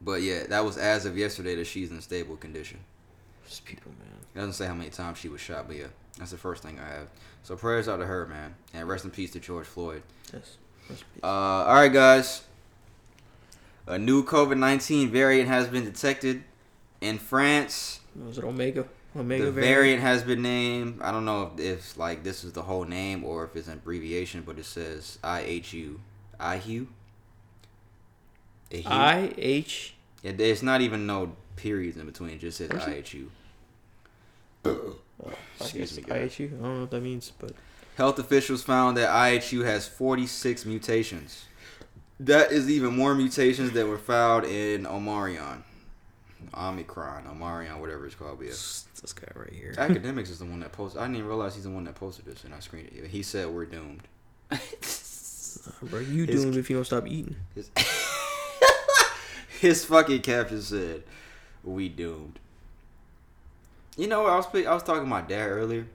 But 0.00 0.22
yeah, 0.22 0.44
that 0.48 0.64
was 0.64 0.78
as 0.78 1.06
of 1.06 1.18
yesterday 1.18 1.56
that 1.56 1.66
she's 1.66 1.90
in 1.90 2.00
stable 2.00 2.36
condition. 2.36 2.78
Just 3.48 3.64
people, 3.64 3.92
man. 3.98 4.08
It 4.34 4.38
doesn't 4.38 4.52
say 4.54 4.66
how 4.66 4.74
many 4.74 4.90
times 4.90 5.18
she 5.18 5.28
was 5.28 5.40
shot, 5.40 5.66
but 5.66 5.76
yeah, 5.76 5.86
that's 6.18 6.30
the 6.30 6.36
first 6.36 6.62
thing 6.62 6.78
I 6.78 6.88
have. 6.88 7.08
So 7.42 7.56
prayers 7.56 7.88
out 7.88 7.96
to 7.96 8.06
her, 8.06 8.26
man, 8.26 8.54
and 8.74 8.88
rest 8.88 9.04
in 9.04 9.10
peace 9.10 9.30
to 9.32 9.40
George 9.40 9.66
Floyd. 9.66 10.02
Yes. 10.32 10.58
Rest 10.88 11.02
in 11.02 11.14
peace. 11.14 11.24
Uh, 11.24 11.26
all 11.26 11.74
right, 11.74 11.92
guys. 11.92 12.42
A 13.88 13.98
new 13.98 14.22
COVID 14.22 14.58
nineteen 14.58 15.10
variant 15.10 15.48
has 15.48 15.66
been 15.66 15.84
detected 15.84 16.44
in 17.00 17.18
France. 17.18 18.00
Was 18.14 18.38
it 18.38 18.44
Omega? 18.44 18.86
Omega 19.16 19.46
the 19.46 19.50
variant? 19.50 19.74
variant 19.74 20.02
has 20.02 20.22
been 20.22 20.42
named. 20.42 21.00
I 21.00 21.10
don't 21.10 21.24
know 21.24 21.52
if, 21.54 21.60
if 21.60 21.96
like 21.96 22.22
this 22.22 22.44
is 22.44 22.52
the 22.52 22.62
whole 22.62 22.84
name 22.84 23.24
or 23.24 23.44
if 23.44 23.56
it's 23.56 23.66
an 23.66 23.74
abbreviation, 23.74 24.42
but 24.42 24.58
it 24.58 24.66
says 24.66 25.18
IHU. 25.24 25.98
IHU. 26.38 26.86
IHU? 28.70 28.86
I 28.86 29.32
H. 29.38 29.94
It, 30.22 30.36
there's 30.36 30.62
not 30.62 30.82
even 30.82 31.06
no 31.06 31.34
periods 31.56 31.96
in 31.96 32.04
between. 32.04 32.30
It 32.30 32.40
just 32.40 32.58
says 32.58 32.70
Where's 32.70 32.84
IHU. 32.84 33.28
I 34.66 35.32
Excuse 35.60 35.96
me, 35.96 36.02
guys. 36.02 36.32
IHU. 36.32 36.46
I 36.46 36.62
don't 36.62 36.74
know 36.74 36.80
what 36.82 36.90
that 36.90 37.00
means, 37.00 37.32
but 37.38 37.52
Health 37.98 38.20
officials 38.20 38.62
found 38.62 38.96
that 38.96 39.08
IHU 39.08 39.64
has 39.64 39.88
46 39.88 40.64
mutations. 40.66 41.46
That 42.20 42.50
is 42.50 42.68
even 42.68 42.96
more 42.96 43.14
mutations 43.14 43.72
that 43.72 43.86
were 43.86 43.98
found 43.98 44.44
in 44.44 44.84
Omarion. 44.84 45.62
Omicron, 46.54 47.24
Omarion, 47.24 47.78
whatever 47.78 48.06
it's 48.06 48.14
called. 48.14 48.40
Yeah. 48.40 48.48
this 48.48 48.86
guy 49.14 49.28
right 49.34 49.52
here. 49.52 49.74
Academics 49.76 50.30
is 50.30 50.38
the 50.38 50.44
one 50.44 50.60
that 50.60 50.72
posted. 50.72 51.00
I 51.00 51.04
didn't 51.04 51.16
even 51.16 51.28
realize 51.28 51.54
he's 51.54 51.64
the 51.64 51.70
one 51.70 51.84
that 51.84 51.94
posted 51.94 52.24
this, 52.24 52.44
and 52.44 52.54
I 52.54 52.60
screened 52.60 52.90
it. 52.94 53.08
He 53.08 53.22
said 53.22 53.48
we're 53.48 53.66
doomed. 53.66 54.02
Bro, 55.82 56.00
you 56.00 56.24
His- 56.24 56.42
doomed 56.42 56.56
if 56.56 56.70
you 56.70 56.76
don't 56.76 56.84
stop 56.84 57.06
eating. 57.06 57.36
His, 57.54 57.70
his 59.60 59.84
fucking 59.84 60.22
caption 60.22 60.62
said, 60.62 61.02
"We 61.64 61.88
doomed." 61.88 62.38
You 63.96 64.06
know, 64.06 64.26
I 64.26 64.36
was 64.36 64.46
I 64.54 64.72
was 64.74 64.82
talking 64.82 65.02
to 65.02 65.08
my 65.08 65.20
dad 65.20 65.48
earlier. 65.48 65.86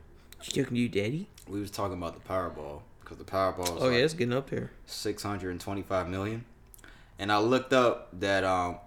You 0.43 0.63
talking 0.63 0.75
to 0.75 0.79
you, 0.79 0.89
daddy? 0.89 1.27
We 1.47 1.59
was 1.61 1.71
talking 1.71 1.97
about 1.97 2.13
the 2.21 2.29
Powerball 2.29 2.81
because 3.13 3.25
the 3.25 3.31
Powerball. 3.31 3.77
Oh 3.81 3.85
like 3.85 3.93
yeah, 3.93 3.99
it's 3.99 4.13
getting 4.13 4.33
up 4.33 4.49
there. 4.49 4.71
625 4.85 6.07
million 6.09 6.45
and 7.19 7.31
i 7.31 7.37
looked 7.37 7.71
up 7.73 8.09
that 8.19 8.43
um 8.43 8.77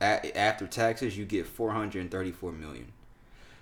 a- 0.00 0.36
after 0.36 0.66
taxes 0.66 1.16
you 1.18 1.24
get 1.26 1.46
434 1.46 2.52
million 2.52 2.86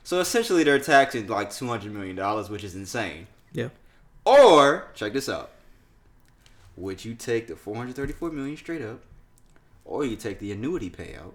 so 0.05 0.20
essentially 0.20 0.62
they're 0.62 0.79
taxing 0.79 1.27
like 1.27 1.50
200 1.53 1.92
million 1.92 2.14
dollars 2.14 2.48
which 2.48 2.62
is 2.62 2.74
insane 2.77 3.27
Yeah. 3.53 3.68
or 4.24 4.88
check 4.94 5.12
this 5.14 5.29
out 5.29 5.50
would 6.77 7.05
you 7.05 7.14
take 7.14 7.46
the 7.48 7.57
434 7.57 8.31
million 8.31 8.57
straight 8.57 8.83
up 8.83 9.00
or 9.85 10.05
you 10.05 10.14
take 10.16 10.38
the 10.38 10.53
annuity 10.53 10.90
payout 10.90 11.33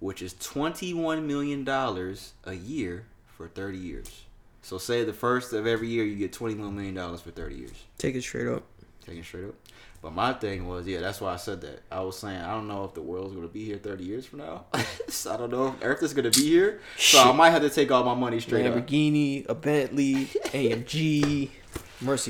which 0.00 0.20
is 0.22 0.34
21 0.34 1.24
million 1.26 1.62
dollars 1.64 2.32
a 2.44 2.54
year 2.54 3.04
for 3.26 3.46
30 3.48 3.78
years 3.78 4.24
so 4.62 4.78
say 4.78 5.04
the 5.04 5.12
first 5.12 5.52
of 5.52 5.66
every 5.66 5.88
year 5.88 6.04
you 6.04 6.16
get 6.16 6.32
21 6.32 6.74
million 6.74 6.94
dollars 6.94 7.20
for 7.20 7.30
30 7.30 7.54
years 7.56 7.84
Take 7.98 8.14
it 8.14 8.22
straight 8.22 8.48
up. 8.48 8.62
Take 9.04 9.18
it 9.18 9.24
straight 9.24 9.44
up. 9.44 9.54
But 10.00 10.12
my 10.14 10.32
thing 10.32 10.66
was, 10.66 10.84
yeah, 10.86 11.00
that's 11.00 11.20
why 11.20 11.32
I 11.32 11.36
said 11.36 11.60
that. 11.60 11.82
I 11.90 12.00
was 12.00 12.18
saying 12.18 12.40
I 12.40 12.52
don't 12.52 12.66
know 12.66 12.84
if 12.84 12.94
the 12.94 13.02
world's 13.02 13.34
gonna 13.34 13.46
be 13.46 13.64
here 13.64 13.78
thirty 13.78 14.02
years 14.02 14.26
from 14.26 14.40
now. 14.40 14.64
so 15.08 15.32
I 15.32 15.36
don't 15.36 15.50
know 15.50 15.68
if 15.68 15.74
Earth 15.80 16.02
is 16.02 16.12
gonna 16.12 16.30
be 16.30 16.42
here. 16.42 16.80
So 16.98 17.22
I 17.22 17.30
might 17.30 17.50
have 17.50 17.62
to 17.62 17.70
take 17.70 17.92
all 17.92 18.02
my 18.02 18.14
money 18.14 18.40
straight 18.40 18.66
up. 18.66 18.74
Lamborghini, 18.74 19.48
a 19.48 19.54
Bentley, 19.54 20.26
AMG, 20.26 21.50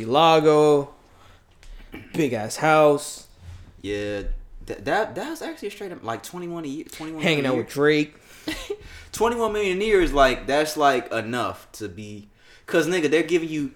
lago 0.07 0.95
big 2.13 2.33
ass 2.33 2.57
house, 2.57 3.27
Yeah, 3.81 4.23
that 4.67 4.85
that 4.85 5.15
that's 5.15 5.43
actually 5.43 5.69
a 5.69 5.71
straight 5.71 5.93
up 5.93 6.05
like 6.05 6.23
twenty 6.23 6.49
one 6.49 6.65
a 6.65 6.69
year. 6.69 6.85
Twenty 6.85 7.13
one 7.13 7.23
hanging 7.23 7.47
out 7.47 7.57
with 7.57 7.69
Drake. 7.69 8.15
twenty 9.13 9.37
one 9.37 9.53
million 9.53 9.81
a 9.81 9.85
year 9.85 10.01
is 10.01 10.13
like 10.13 10.47
that's 10.47 10.77
like 10.77 11.13
enough 11.13 11.71
to 11.73 11.89
be. 11.89 12.29
Cause 12.67 12.87
nigga, 12.87 13.11
they're 13.11 13.23
giving 13.23 13.49
you. 13.49 13.73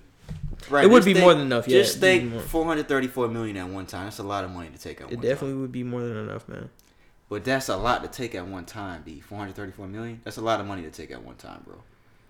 Right, 0.71 0.85
It 0.85 0.89
would 0.91 1.05
be 1.05 1.13
think- 1.13 1.23
more 1.25 1.35
than 1.35 1.43
enough, 1.43 1.69
yeah, 1.69 1.83
Just 1.83 1.99
think 2.01 2.41
four 2.41 2.65
hundred 2.65 2.89
thirty 2.89 3.07
four 3.09 3.29
million 3.29 3.57
at 3.57 3.69
one 3.69 3.87
time. 3.87 4.05
That's 4.05 4.19
a 4.19 4.23
lot 4.25 4.43
of 4.45 4.51
money 4.51 4.71
to 4.71 4.79
take 4.79 5.01
at 5.01 5.07
one 5.09 5.17
time. 5.17 5.19
It 5.25 5.29
definitely 5.29 5.53
time. 5.53 5.61
would 5.63 5.73
be 5.73 5.83
more 5.83 6.01
than 6.01 6.17
enough, 6.17 6.49
man. 6.49 6.71
But 7.29 7.45
that's 7.45 7.69
a 7.69 7.77
lot 7.77 8.03
to 8.03 8.09
take 8.09 8.35
at 8.35 8.47
one 8.47 8.65
time. 8.65 9.03
B 9.05 9.21
four 9.21 9.39
hundred 9.39 9.55
thirty 9.57 9.73
four 9.73 9.87
million. 9.87 10.21
That's 10.25 10.39
a 10.39 10.43
lot 10.43 10.61
of 10.61 10.67
money 10.67 10.83
to 10.83 10.91
take 10.91 11.11
at 11.11 11.23
one 11.23 11.37
time, 11.37 11.63
bro. 11.67 11.77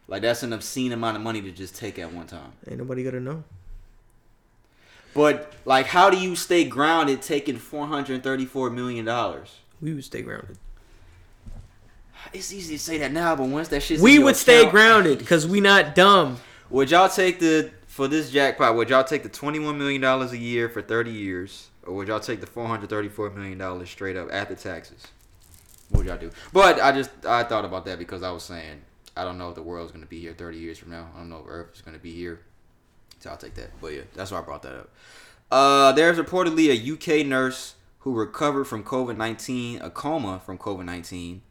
Like 0.09 0.23
that's 0.23 0.43
an 0.43 0.53
obscene 0.53 0.93
amount 0.93 1.17
of 1.17 1.23
money 1.23 1.41
to 1.43 1.51
just 1.51 1.77
take 1.77 1.99
at 1.99 2.13
one 2.13 2.27
time. 2.27 2.53
Ain't 2.69 2.79
nobody 2.79 3.05
gonna 3.05 3.21
know. 3.21 3.45
But 5.15 5.53
like, 5.65 5.87
how 5.87 6.11
do 6.11 6.19
you 6.19 6.37
stay 6.37 6.65
grounded 6.65 7.23
taking 7.23 7.57
four 7.57 7.87
hundred 7.87 8.23
thirty-four 8.23 8.71
million 8.71 9.05
dollars? 9.05 9.61
We 9.81 9.95
would 9.95 10.05
stay 10.05 10.23
grounded. 10.23 10.59
It's 12.33 12.53
easy 12.53 12.77
to 12.77 12.83
say 12.83 12.99
that 12.99 13.13
now, 13.13 13.37
but 13.37 13.49
once 13.49 13.69
that 13.69 13.83
shit, 13.83 14.01
We 14.01 14.19
would 14.19 14.37
stay 14.37 14.69
grounded 14.69 15.19
because 15.19 15.47
we 15.47 15.61
not 15.61 15.95
dumb. 15.95 16.39
Would 16.71 16.91
y'all 16.91 17.09
take 17.09 17.39
the 17.39 17.71
for 17.87 18.09
this 18.09 18.31
jackpot? 18.31 18.75
Would 18.77 18.91
y'all 18.91 19.05
take 19.05 19.23
the 19.23 19.29
twenty-one 19.29 19.79
million 19.79 20.01
dollars 20.01 20.33
a 20.33 20.39
year 20.39 20.69
for 20.69 20.83
thirty 20.83 21.13
years, 21.13 21.71
or 21.85 21.95
would 21.95 22.09
y'all 22.09 22.21
take 22.21 22.41
the 22.41 22.47
four 22.47 22.67
hundred 22.67 22.91
thirty-four 22.91 23.31
million 23.31 23.59
dollars 23.59 23.89
straight 23.89 24.17
up 24.17 24.29
after 24.33 24.55
taxes? 24.55 25.07
What 25.91 25.99
would 25.99 26.07
y'all 26.07 26.19
do? 26.19 26.31
But 26.53 26.81
I 26.81 26.93
just 26.93 27.11
I 27.25 27.45
thought 27.45 27.65
about 27.65 27.85
that 27.87 27.99
because 27.99 28.23
I 28.23 28.31
was 28.31 28.43
saying 28.43 28.83
I 29.17 29.25
don't 29.25 29.39
know 29.39 29.51
if 29.51 29.55
the 29.55 29.63
world's 29.63 29.93
gonna 29.93 30.07
be 30.07 30.21
here 30.21 30.35
thirty 30.35 30.59
years 30.59 30.79
from 30.79 30.91
now. 30.91 31.09
I 31.15 31.19
don't 31.19 31.31
know 31.31 31.39
if 31.39 31.47
Earth 31.49 31.69
is 31.75 31.83
gonna 31.83 31.99
be 31.99 32.13
here, 32.13 32.41
so 33.21 33.31
I'll 33.31 33.37
take 33.37 33.55
that. 33.55 33.71
But 33.81 33.93
yeah, 33.95 34.03
that's 34.15 34.31
why 34.31 34.39
I 34.39 34.43
brought 34.43 34.63
that 34.63 34.75
up. 34.75 34.91
Uh, 35.51 35.93
there's 35.93 36.19
reportedly 36.19 36.69
a 36.71 37.21
UK 37.21 37.25
nurse 37.25 37.77
who 38.01 38.15
recovered 38.15 38.65
from 38.65 38.83
COVID 38.83 39.17
nineteen, 39.17 39.81
a 39.81 39.91
coma 39.91 40.41
from 40.45 40.59
COVID 40.59 40.85
nineteen, 40.85 41.43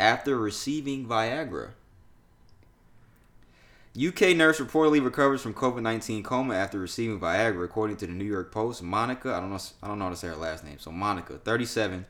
after 0.00 0.38
receiving 0.38 1.06
Viagra. 1.06 1.72
UK 3.94 4.34
nurse 4.34 4.58
reportedly 4.58 5.04
recovers 5.04 5.42
from 5.42 5.52
COVID 5.52 5.82
nineteen 5.82 6.22
coma 6.22 6.54
after 6.54 6.78
receiving 6.78 7.20
Viagra, 7.20 7.64
according 7.64 7.98
to 7.98 8.06
the 8.06 8.12
New 8.12 8.24
York 8.24 8.50
Post. 8.50 8.82
Monica, 8.82 9.34
I 9.34 9.40
don't 9.40 9.50
know, 9.50 9.58
I 9.82 9.88
don't 9.88 9.98
know 9.98 10.06
how 10.06 10.10
to 10.10 10.16
say 10.16 10.28
her 10.28 10.36
last 10.36 10.64
name. 10.64 10.78
So 10.78 10.90
Monica, 10.90 11.34
thirty 11.34 11.66
seven, 11.66 12.06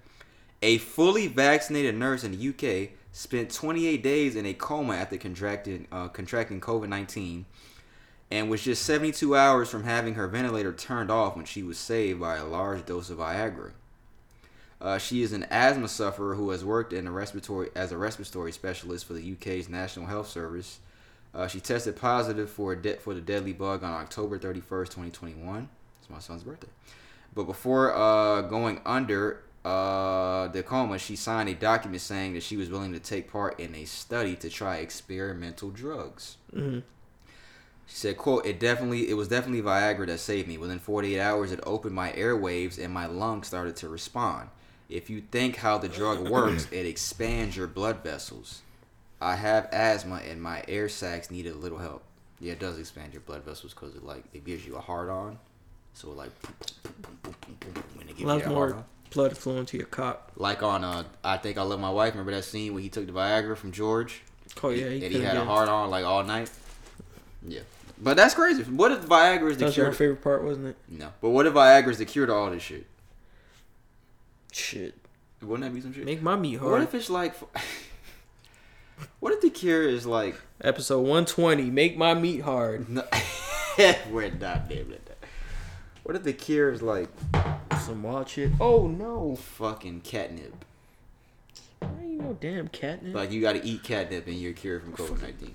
a 0.63 0.79
fully 0.79 1.27
vaccinated 1.27 1.97
nurse 1.97 2.23
in 2.23 2.39
the 2.39 2.49
UK, 2.49 2.91
spent 3.13 3.51
twenty 3.51 3.89
eight 3.89 4.03
days 4.03 4.37
in 4.37 4.47
a 4.47 4.55
coma 4.55 4.95
after 4.95 5.17
contracting 5.17 5.89
uh, 5.91 6.09
contracting 6.09 6.61
COVID 6.61 6.89
nineteen, 6.89 7.47
and 8.31 8.49
was 8.49 8.63
just 8.63 8.85
seventy 8.85 9.11
two 9.11 9.35
hours 9.35 9.69
from 9.69 9.83
having 9.83 10.15
her 10.15 10.29
ventilator 10.29 10.73
turned 10.73 11.11
off 11.11 11.35
when 11.35 11.47
she 11.47 11.65
was 11.65 11.79
saved 11.79 12.21
by 12.21 12.37
a 12.37 12.45
large 12.45 12.87
dose 12.87 13.11
of 13.11 13.19
Viagra. 13.19 13.73
Uh, 14.81 14.97
she 14.99 15.23
is 15.23 15.33
an 15.33 15.45
asthma 15.51 15.89
sufferer 15.89 16.35
who 16.35 16.51
has 16.51 16.65
worked 16.65 16.93
in 16.93 17.07
a 17.07 17.11
respiratory 17.13 17.69
as 17.75 17.93
a 17.93 17.99
respiratory 17.99 18.51
specialist 18.53 19.05
for 19.05 19.13
the 19.13 19.33
UK's 19.33 19.69
National 19.69 20.07
Health 20.07 20.29
Service. 20.29 20.79
Uh, 21.35 21.47
she 21.47 21.61
tested 21.61 21.97
positive 21.97 22.51
for 22.51 22.73
a 22.73 22.77
de- 22.81 22.97
for 22.97 23.15
the 23.15 23.21
deadly 23.21 23.53
bug 23.53 23.85
on 23.85 23.93
October 23.93 24.39
31st, 24.39 24.87
2021. 24.87 25.69
It's 26.01 26.11
my 26.11 26.19
son's 26.19 26.43
birthday. 26.43 26.69
But 27.35 27.45
before 27.45 27.95
uh, 27.95 28.41
going 28.43 28.81
under 28.87 29.43
uh, 29.65 30.49
the 30.49 30.63
coma, 30.63 30.99
she 30.99 31.15
signed 31.15 31.49
a 31.49 31.55
document 31.55 32.01
saying 32.01 32.33
that 32.35 32.43
she 32.43 32.57
was 32.57 32.71
willing 32.71 32.93
to 32.95 32.99
take 32.99 33.31
part 33.31 33.61
in 33.61 33.75
a 33.75 33.85
study 33.85 34.35
to 34.37 34.49
try 34.49 34.77
experimental 34.79 35.69
drugs. 35.71 36.39
Mhm. 36.55 36.83
She 37.87 37.97
said, 37.97 38.17
"quote 38.17 38.47
It 38.47 38.59
definitely, 38.59 39.11
it 39.11 39.15
was 39.15 39.29
definitely 39.29 39.63
Viagra 39.63 40.07
that 40.07 40.19
saved 40.19 40.49
me. 40.49 40.57
Within 40.59 40.79
48 40.79 41.21
hours, 41.21 41.53
it 41.53 41.61
opened 41.65 41.95
my 41.95 42.13
airwaves 42.13 42.83
and 42.83 42.93
my 42.95 43.07
lungs 43.07 43.47
started 43.49 43.77
to 43.77 43.89
respond. 43.89 44.49
If 44.91 45.09
you 45.09 45.21
think 45.31 45.57
how 45.57 45.79
the 45.79 45.89
drug 45.89 46.29
works, 46.29 46.67
it 46.73 46.85
expands 46.85 47.57
your 47.57 47.67
blood 47.69 48.03
vessels. 48.03 48.63
I 49.21 49.37
have 49.37 49.69
asthma 49.73 50.17
and 50.29 50.43
my 50.43 50.65
air 50.67 50.89
sacs 50.89 51.31
needed 51.31 51.55
a 51.55 51.59
little 51.59 51.79
help. 51.79 52.03
Yeah, 52.41 52.53
it 52.53 52.59
does 52.59 52.79
expand 52.79 53.13
your 53.13 53.21
blood 53.21 53.45
vessels 53.45 53.75
because 53.75 53.95
it 53.95 54.03
like 54.05 54.25
it 54.33 54.45
gives 54.45 54.67
you 54.67 54.77
a 54.77 54.81
hard 54.81 55.09
on. 55.11 55.39
So 55.93 56.11
it 56.11 56.17
like 56.17 56.31
when 57.95 58.09
it 58.09 58.17
gives 58.17 58.23
A 58.23 58.27
lot 58.27 58.39
you 58.39 58.45
a 58.47 58.55
hard 58.55 58.71
more 58.71 58.75
on. 58.79 58.85
blood 59.11 59.37
flowing 59.37 59.67
to 59.67 59.77
your 59.77 59.87
cock. 59.87 60.33
Like 60.37 60.63
on 60.63 60.83
uh, 60.85 61.05
I 61.23 61.37
think 61.37 61.59
I 61.59 61.63
love 61.63 61.81
my 61.81 61.91
wife. 61.91 62.15
Remember 62.15 62.33
that 62.33 62.45
scene 62.45 62.73
when 62.75 62.83
he 62.83 62.89
took 62.89 63.07
the 63.07 63.13
Viagra 63.13 63.57
from 63.57 63.73
George? 63.73 64.23
Oh 64.63 64.71
yeah, 64.71 64.89
he 64.89 64.95
and 64.95 65.03
he 65.03 65.09
could've 65.11 65.25
had 65.25 65.37
a 65.37 65.41
been- 65.41 65.49
hard 65.49 65.69
on 65.69 65.91
like 65.91 66.05
all 66.05 66.25
night. 66.25 66.51
Yeah, 67.47 67.61
but 68.01 68.17
that's 68.17 68.35
crazy. 68.35 68.63
What 68.65 68.91
if 68.93 69.03
Viagra 69.07 69.51
is 69.51 69.57
the 69.59 69.65
cure? 69.65 69.67
That's 69.67 69.75
cure? 69.75 69.87
your 69.87 69.93
favorite 69.95 70.23
part, 70.23 70.43
wasn't 70.45 70.69
it? 70.69 70.77
No, 70.89 71.13
but 71.21 71.31
what 71.31 71.47
if 71.47 71.53
Viagra 71.53 71.89
is 71.91 71.99
the 71.99 72.07
cure 72.07 72.27
to 72.27 72.33
all 72.33 72.51
this 72.51 72.63
shit? 72.63 72.87
Shit, 74.53 74.95
Wouldn't 75.43 75.63
that 75.69 75.75
be 75.75 75.81
some 75.81 75.93
shit? 75.93 76.05
make 76.05 76.23
my 76.23 76.37
meat 76.37 76.55
hard. 76.59 76.73
What 76.73 76.83
if 76.83 76.95
it's 76.95 77.09
like? 77.11 77.35
what 79.21 79.33
if 79.33 79.41
the 79.41 79.51
cure 79.51 79.89
is 79.89 80.07
like? 80.07 80.37
Episode 80.63 81.01
one 81.03 81.25
twenty. 81.25 81.71
Make 81.71 81.97
my 81.97 82.15
meat 82.15 82.41
hard. 82.43 82.89
No, 82.89 83.05
we're 84.11 84.31
not 84.31 84.69
damn 84.69 84.93
it. 84.93 85.07
What 86.03 86.17
if 86.17 86.25
the 86.25 86.33
cure 86.33 86.73
is 86.73 86.83
like 86.83 87.09
Some 87.81 88.03
wild 88.03 88.29
shit. 88.29 88.51
Oh 88.61 88.89
no. 88.89 89.37
fucking 89.37 90.01
catnip? 90.01 90.65
Oh 91.83 92.37
damn, 92.41 92.69
catnip. 92.69 93.15
Like 93.15 93.31
you 93.31 93.41
got 93.41 93.53
to 93.55 93.65
eat 93.65 93.83
catnip 93.83 94.27
and 94.27 94.37
you're 94.37 94.53
cured 94.53 94.83
from 94.83 94.93
COVID 94.95 95.23
nineteen. 95.23 95.55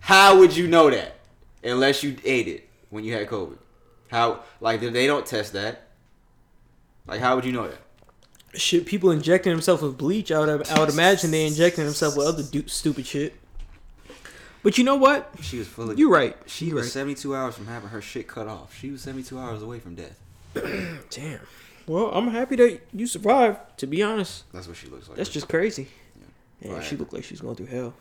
How 0.00 0.38
would 0.38 0.56
you 0.56 0.66
know 0.66 0.90
that 0.90 1.16
unless 1.64 2.02
you 2.02 2.16
ate 2.24 2.48
it 2.48 2.68
when 2.90 3.04
you 3.04 3.12
had 3.14 3.28
COVID? 3.28 3.58
How 4.10 4.42
like 4.60 4.80
they 4.80 5.06
don't 5.06 5.24
test 5.24 5.52
that. 5.54 5.85
Like 7.06 7.20
how 7.20 7.34
would 7.36 7.44
you 7.44 7.52
know 7.52 7.68
that? 7.68 7.78
shit, 8.54 8.86
people 8.86 9.10
injecting 9.10 9.52
themselves 9.52 9.82
with 9.82 9.98
bleach. 9.98 10.32
I 10.32 10.38
would, 10.40 10.66
I 10.70 10.80
would 10.80 10.88
imagine 10.88 11.30
they 11.30 11.46
injecting 11.46 11.84
themselves 11.84 12.16
with 12.16 12.26
other 12.26 12.42
du- 12.42 12.66
stupid 12.68 13.06
shit. 13.06 13.34
But 14.62 14.78
you 14.78 14.84
know 14.84 14.96
what? 14.96 15.30
She 15.42 15.58
was 15.58 15.68
full 15.68 15.90
of. 15.90 15.98
You 15.98 16.10
right. 16.12 16.36
She 16.46 16.66
You 16.66 16.76
was 16.76 16.86
right. 16.86 16.92
72 16.92 17.36
hours 17.36 17.54
from 17.54 17.66
having 17.66 17.90
her 17.90 18.00
shit 18.00 18.26
cut 18.26 18.48
off. 18.48 18.74
She 18.76 18.90
was 18.90 19.02
72 19.02 19.38
hours 19.38 19.62
away 19.62 19.78
from 19.78 19.94
death. 19.94 20.18
Damn. 21.10 21.40
Well, 21.86 22.06
I'm 22.12 22.28
happy 22.28 22.56
that 22.56 22.80
you 22.92 23.06
survived. 23.06 23.58
To 23.78 23.86
be 23.86 24.02
honest, 24.02 24.50
That's 24.52 24.66
what 24.66 24.76
she 24.76 24.88
looks 24.88 25.06
like. 25.08 25.18
that's 25.18 25.28
just 25.30 25.48
crazy. 25.48 25.88
Yeah. 26.62 26.80
She 26.80 26.96
looked 26.96 27.12
like 27.12 27.22
she's 27.24 27.40
going 27.42 27.54
through 27.56 27.66
hell. 27.66 27.94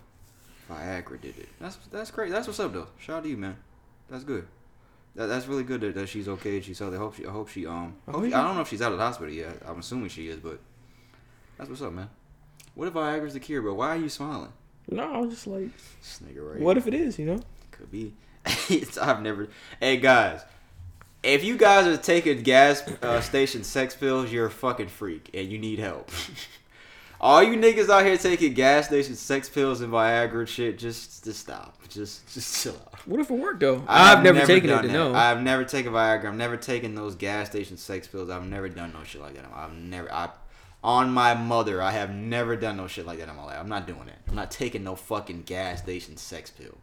Viagra 0.71 1.19
did 1.21 1.37
it. 1.37 1.49
That's 1.59 1.77
that's 1.91 2.09
great. 2.11 2.31
That's 2.31 2.47
what's 2.47 2.59
up 2.59 2.71
though. 2.73 2.87
Shout 2.97 3.17
out 3.17 3.23
to 3.23 3.29
you, 3.29 3.37
man. 3.37 3.57
That's 4.09 4.23
good. 4.23 4.47
That, 5.15 5.27
that's 5.27 5.47
really 5.47 5.63
good 5.63 5.81
that, 5.81 5.95
that 5.95 6.09
she's 6.09 6.27
okay. 6.27 6.59
She's 6.61 6.79
healthy. 6.79 6.95
I 6.95 6.99
hope 6.99 7.15
she. 7.15 7.25
I 7.25 7.31
hope 7.31 7.49
she. 7.49 7.65
Um. 7.65 7.95
I 8.07 8.11
Hope, 8.11 8.23
hope 8.25 8.33
I 8.33 8.43
don't 8.43 8.55
know 8.55 8.61
if 8.61 8.67
she's 8.69 8.81
out 8.81 8.91
of 8.91 8.97
the 8.97 9.03
hospital 9.03 9.33
yet. 9.33 9.61
I'm 9.65 9.79
assuming 9.79 10.09
she 10.09 10.27
is, 10.27 10.37
but 10.39 10.59
that's 11.57 11.69
what's 11.69 11.81
up, 11.81 11.93
man. 11.93 12.09
What 12.73 12.87
if 12.89 12.93
Viagra's 12.93 13.33
the 13.33 13.39
cure, 13.39 13.61
bro? 13.61 13.73
Why 13.75 13.89
are 13.89 13.97
you 13.97 14.09
smiling? 14.09 14.51
No, 14.89 15.13
I 15.13 15.17
was 15.19 15.31
just 15.31 15.47
like, 15.47 15.69
This 16.01 16.19
nigga 16.23 16.47
right. 16.51 16.59
what 16.61 16.75
here. 16.77 16.81
if 16.81 16.87
it 16.87 16.93
is? 16.93 17.17
You 17.17 17.25
know? 17.27 17.39
Could 17.71 17.91
be. 17.91 18.13
It's- 18.69 18.97
I've 18.97 19.21
never. 19.21 19.47
Hey 19.79 19.97
guys, 19.97 20.41
if 21.23 21.43
you 21.43 21.57
guys 21.57 21.87
are 21.87 21.97
taking 21.97 22.43
gas 22.43 22.83
uh, 23.01 23.21
station 23.21 23.63
sex 23.63 23.95
pills, 23.95 24.31
you're 24.31 24.45
a 24.47 24.51
fucking 24.51 24.89
freak 24.89 25.29
and 25.33 25.49
you 25.49 25.57
need 25.57 25.79
help. 25.79 26.11
All 27.19 27.41
you 27.41 27.57
niggas 27.57 27.89
out 27.89 28.05
here 28.05 28.17
taking 28.17 28.53
gas 28.53 28.87
station 28.87 29.15
sex 29.15 29.47
pills 29.47 29.81
and 29.81 29.91
Viagra 29.91 30.39
and 30.39 30.49
shit, 30.49 30.77
just 30.77 31.23
just 31.23 31.39
stop. 31.39 31.77
Just 31.87 32.27
just 32.33 32.63
chill 32.63 32.73
out. 32.73 32.99
What 33.07 33.19
if 33.19 33.29
it 33.29 33.37
worked 33.37 33.61
though? 33.61 33.83
I've 33.87 34.19
I've, 34.19 34.23
never, 34.23 34.45
taken 34.45 34.69
it 34.69 34.81
to 34.81 34.87
know. 34.87 35.13
I've 35.13 35.41
never 35.41 35.63
taken 35.63 35.93
Viagra. 35.93 36.25
I've 36.25 36.35
never 36.35 36.57
taken 36.57 36.95
those 36.95 37.15
gas 37.15 37.49
station 37.49 37.77
sex 37.77 38.07
pills. 38.07 38.29
I've 38.29 38.45
never 38.45 38.69
done 38.69 38.93
no 38.93 39.03
shit 39.03 39.21
like 39.21 39.35
that. 39.35 39.45
I've 39.53 39.73
never. 39.73 40.11
I, 40.11 40.29
on 40.83 41.09
my 41.11 41.33
mother, 41.33 41.81
I 41.81 41.91
have 41.91 42.13
never 42.13 42.55
done 42.55 42.77
no 42.77 42.87
shit 42.87 43.07
like 43.07 43.17
that 43.19 43.27
in 43.27 43.35
my 43.35 43.43
life. 43.43 43.57
I'm 43.59 43.69
not 43.69 43.87
doing 43.87 44.07
it. 44.07 44.17
I'm 44.27 44.35
not 44.35 44.51
taking 44.51 44.83
no 44.83 44.95
fucking 44.95 45.43
gas 45.43 45.81
station 45.81 46.17
sex 46.17 46.51
pill. 46.51 46.77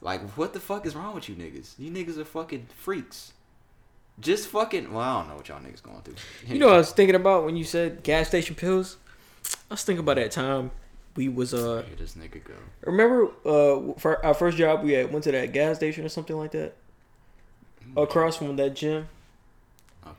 Like, 0.00 0.22
what 0.32 0.52
the 0.52 0.60
fuck 0.60 0.86
is 0.86 0.96
wrong 0.96 1.14
with 1.14 1.28
you 1.28 1.36
niggas? 1.36 1.74
You 1.78 1.90
niggas 1.90 2.18
are 2.18 2.24
fucking 2.24 2.66
freaks. 2.76 3.32
Just 4.18 4.48
fucking. 4.48 4.92
Well, 4.92 5.02
I 5.02 5.20
don't 5.20 5.28
know 5.28 5.36
what 5.36 5.48
y'all 5.48 5.60
niggas 5.60 5.82
going 5.82 6.00
through. 6.02 6.14
You 6.46 6.58
know 6.58 6.66
what 6.66 6.74
I 6.74 6.78
was 6.78 6.92
thinking 6.92 7.14
about 7.14 7.44
when 7.44 7.56
you 7.56 7.64
said 7.64 8.02
gas 8.02 8.28
station 8.28 8.54
pills? 8.54 8.96
I 9.70 9.74
was 9.74 9.82
thinking 9.84 10.00
about 10.00 10.16
that 10.16 10.30
time 10.30 10.70
we 11.16 11.28
was 11.28 11.54
uh 11.54 11.82
Here 11.86 11.96
this 11.96 12.14
nigga 12.14 12.42
go. 12.44 12.54
remember 12.84 13.26
uh 13.44 13.94
for 13.98 14.24
our 14.24 14.34
first 14.34 14.56
job 14.58 14.82
we 14.84 14.92
had 14.92 15.12
went 15.12 15.24
to 15.24 15.32
that 15.32 15.52
gas 15.52 15.76
station 15.76 16.04
or 16.04 16.08
something 16.08 16.36
like 16.36 16.52
that 16.52 16.74
across 17.96 18.36
from 18.36 18.56
that 18.56 18.74
gym 18.74 19.08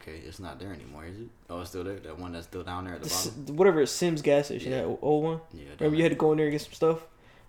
Okay, 0.01 0.19
it's 0.27 0.37
not 0.39 0.59
there 0.59 0.73
anymore, 0.73 1.05
is 1.05 1.17
it? 1.17 1.27
Oh, 1.49 1.61
it's 1.61 1.69
still 1.69 1.85
there. 1.85 1.95
That 1.99 2.19
one 2.19 2.33
that's 2.33 2.45
still 2.45 2.61
down 2.61 2.83
there 2.83 2.95
at 2.95 3.03
the 3.03 3.07
bottom. 3.09 3.55
whatever 3.55 3.85
Sims 3.85 4.21
gas 4.21 4.47
station 4.47 4.71
Yeah. 4.71 4.81
that 4.81 4.97
old 5.01 5.23
one 5.23 5.39
Yeah. 5.53 5.63
remember 5.79 5.95
you 5.95 6.03
had 6.03 6.11
to 6.11 6.17
go 6.17 6.31
in 6.33 6.37
there 6.39 6.47
and 6.47 6.51
get 6.51 6.61
some 6.61 6.73
stuff 6.73 7.05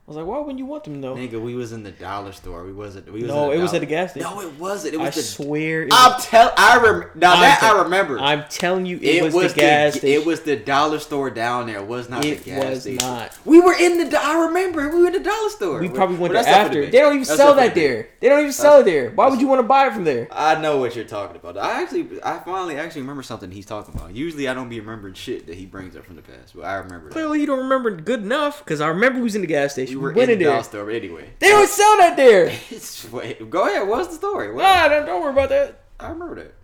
was 0.09 0.17
like 0.17 0.27
why 0.27 0.39
wouldn't 0.39 0.59
you 0.59 0.65
want 0.67 0.85
them 0.85 1.01
though 1.03 1.15
Nigga, 1.15 1.41
we 1.41 1.55
was 1.55 1.73
in 1.73 1.83
the 1.83 1.91
dollar 1.91 2.33
store. 2.33 2.65
We 2.65 2.73
wasn't. 2.73 3.13
We 3.13 3.21
was 3.23 3.29
no 3.29 3.51
it 3.53 3.59
was 3.59 3.75
at 3.75 3.83
a 3.83 3.87
gas 3.87 4.13
station 4.13 4.29
No, 4.31 4.41
it 4.41 4.53
wasn't. 4.59 4.95
It 4.95 5.01
I 5.01 5.05
was 5.05 5.15
the. 5.17 5.23
swear 5.23 5.83
it 5.83 5.89
I'm 5.93 6.13
was, 6.15 6.27
tell. 6.27 6.53
I 6.57 6.79
rem. 6.79 7.11
Now 7.15 7.35
I'm 7.35 7.41
that 7.43 7.59
tell- 7.61 7.77
I 7.79 7.83
remember. 7.83 8.19
I'm 8.19 8.45
telling 8.49 8.87
you 8.87 8.97
it, 8.97 9.03
it 9.03 9.23
was, 9.23 9.35
was 9.35 9.53
the 9.55 9.61
gas 9.61 9.93
the, 9.93 9.99
station 10.01 10.23
It 10.23 10.27
was 10.27 10.41
the 10.41 10.57
dollar 10.57 10.99
store 10.99 11.29
down 11.31 11.67
there. 11.67 11.79
It 11.79 11.87
was 11.87 12.09
not 12.09 12.25
It 12.25 12.39
the 12.43 12.45
gas 12.51 12.65
was 12.71 12.81
station. 12.83 12.97
not. 13.07 13.39
We 13.45 13.61
were 13.61 13.75
in 13.75 14.09
the. 14.09 14.19
I 14.19 14.47
remember. 14.47 14.89
We 14.89 15.01
were 15.03 15.07
in 15.09 15.13
the 15.13 15.21
dollar 15.21 15.51
store. 15.51 15.79
we 15.81 15.89
Well, 15.89 15.97
probably 15.97 16.17
went 16.17 16.33
there 16.33 16.43
that's 16.43 16.57
after 16.57 16.87
they 16.87 16.99
don't 17.01 17.13
even 17.15 17.25
That's 17.25 17.37
sell 17.37 17.55
that 17.57 17.75
there 17.75 18.09
they 18.21 18.29
don't 18.31 18.41
even 18.41 18.53
sell 18.53 18.81
it 18.81 18.85
there 18.85 19.11
why 19.11 19.29
would 19.29 19.41
you 19.41 19.47
want 19.47 19.59
to 19.61 19.63
buy 19.67 19.89
it 19.89 19.93
from 19.93 20.05
there 20.05 20.29
I 20.33 20.59
know 20.61 20.79
what 20.79 20.97
you're 20.97 21.05
talking 21.05 21.37
about. 21.37 21.59
I 21.59 21.83
actually, 21.83 22.09
I 22.23 22.39
finally 22.39 22.77
actually 22.77 23.03
remember 23.03 23.23
something 23.23 23.51
he's 23.51 23.67
talking 23.67 23.95
about. 23.95 24.15
Usually, 24.15 24.49
I 24.49 24.55
don't 24.55 24.69
be 24.69 24.81
remembering 24.81 25.15
shit 25.15 25.47
that 25.49 25.57
he 25.57 25.67
brings 25.67 25.97
up 25.97 26.05
from 26.05 26.17
the 26.17 26.23
past, 26.23 26.55
but 26.57 26.65
I 26.65 26.75
remember. 26.77 27.09
that. 27.09 27.13
clearly 27.13 27.41
you 27.41 27.47
don't 27.47 27.59
remember 27.59 27.91
good 27.91 28.21
enough 28.23 28.65
because 28.65 28.81
I 28.81 28.89
remember 28.89 29.19
we 29.19 29.25
was 29.25 29.35
in 29.35 29.41
the 29.43 29.47
gas 29.47 29.77
We 29.77 29.98
station 29.99 30.17
were 30.17 30.23
in 30.23 30.29
the 30.39 30.45
there 30.45 30.51
dollar 30.51 30.63
store, 30.63 30.85
but 30.87 30.95
anyway. 30.95 31.31
they 31.39 31.49
don't 31.49 31.69
sell 31.69 31.97
that 31.99 32.17
there 32.17 32.47
wait, 33.13 33.51
go 33.51 33.67
ahead. 33.69 33.87
What's 33.89 34.09
the 34.09 34.15
story? 34.15 34.53
What? 34.53 34.63
Nah, 34.63 34.89
don't, 34.89 35.07
don't 35.07 35.23
worry 35.23 35.33
about 35.33 35.49
that. 35.51 35.81
I 36.01 36.09
remember 36.11 36.37
that. 36.37 36.55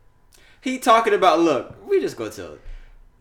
He 0.61 0.79
talking 0.79 1.13
about 1.15 1.41
look, 1.41 1.87
we 1.89 2.01
just 2.01 2.17
go 2.17 2.31
tell 2.31 2.55
it. 2.55 2.61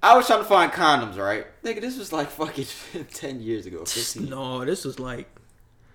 I 0.02 0.18
was 0.18 0.28
trying 0.28 0.40
to 0.40 0.46
find 0.46 0.72
condoms, 0.72 1.18
right? 1.18 1.46
Nigga, 1.64 1.80
this 1.82 1.98
was 1.98 2.12
like 2.12 2.30
fucking 2.30 2.66
ten 3.14 3.42
years 3.42 3.66
ago. 3.66 3.86
15. 3.86 4.30
No, 4.30 4.66
this 4.66 4.84
was 4.86 5.00
like 5.00 5.28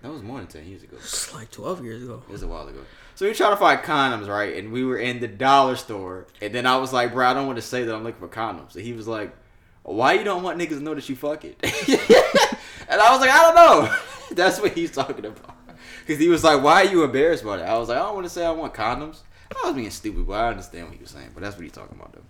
That 0.02 0.10
was 0.12 0.22
more 0.22 0.38
than 0.38 0.46
ten 0.46 0.66
years 0.66 0.82
ago. 0.82 0.96
It 0.96 1.02
it's 1.02 1.34
like 1.34 1.50
twelve 1.50 1.84
years 1.84 2.02
ago. 2.02 2.22
was 2.28 2.42
a 2.42 2.48
while 2.48 2.66
ago. 2.68 2.80
So 3.14 3.24
we 3.24 3.30
were 3.30 3.34
trying 3.34 3.50
to 3.50 3.56
find 3.56 3.80
condoms, 3.80 4.28
right? 4.28 4.56
And 4.56 4.70
we 4.72 4.84
were 4.84 4.96
in 4.96 5.18
the 5.18 5.26
dollar 5.26 5.74
store. 5.74 6.28
And 6.40 6.54
then 6.54 6.66
I 6.66 6.76
was 6.76 6.92
like, 6.92 7.12
bro, 7.12 7.26
I 7.26 7.34
don't 7.34 7.46
want 7.48 7.56
to 7.56 7.62
say 7.62 7.82
that 7.82 7.92
I'm 7.92 8.04
looking 8.04 8.20
for 8.20 8.28
condoms. 8.28 8.76
And 8.76 8.84
he 8.84 8.92
was 8.92 9.08
like, 9.08 9.34
why 9.82 10.12
you 10.12 10.22
don't 10.22 10.42
want 10.42 10.58
niggas 10.58 10.78
to 10.78 10.80
know 10.80 10.94
that 10.94 11.08
you 11.08 11.16
fuck 11.16 11.44
it? 11.44 11.58
and 12.88 13.00
I 13.00 13.10
was 13.12 13.20
like, 13.20 13.30
I 13.30 13.42
don't 13.42 13.54
know. 13.54 13.96
That's 14.32 14.60
what 14.60 14.72
he's 14.72 14.90
talking 14.90 15.24
about. 15.24 15.54
Because 16.00 16.18
he 16.20 16.28
was 16.28 16.42
like, 16.44 16.62
why 16.62 16.82
are 16.82 16.90
you 16.90 17.04
embarrassed 17.04 17.42
about 17.42 17.60
it? 17.60 17.62
I 17.62 17.76
was 17.78 17.88
like, 17.88 17.98
I 17.98 18.02
don't 18.02 18.14
want 18.14 18.26
to 18.26 18.30
say 18.30 18.44
I 18.44 18.50
want 18.50 18.74
condoms. 18.74 19.20
I 19.50 19.66
was 19.68 19.74
being 19.76 19.90
stupid, 19.90 20.26
but 20.26 20.34
I 20.34 20.48
understand 20.48 20.86
what 20.86 20.94
he 20.94 21.00
was 21.02 21.10
saying. 21.10 21.30
But 21.34 21.42
that's 21.42 21.56
what 21.56 21.62
he's 21.62 21.72
talking 21.72 21.96
about, 21.98 22.12
though. 22.12 22.22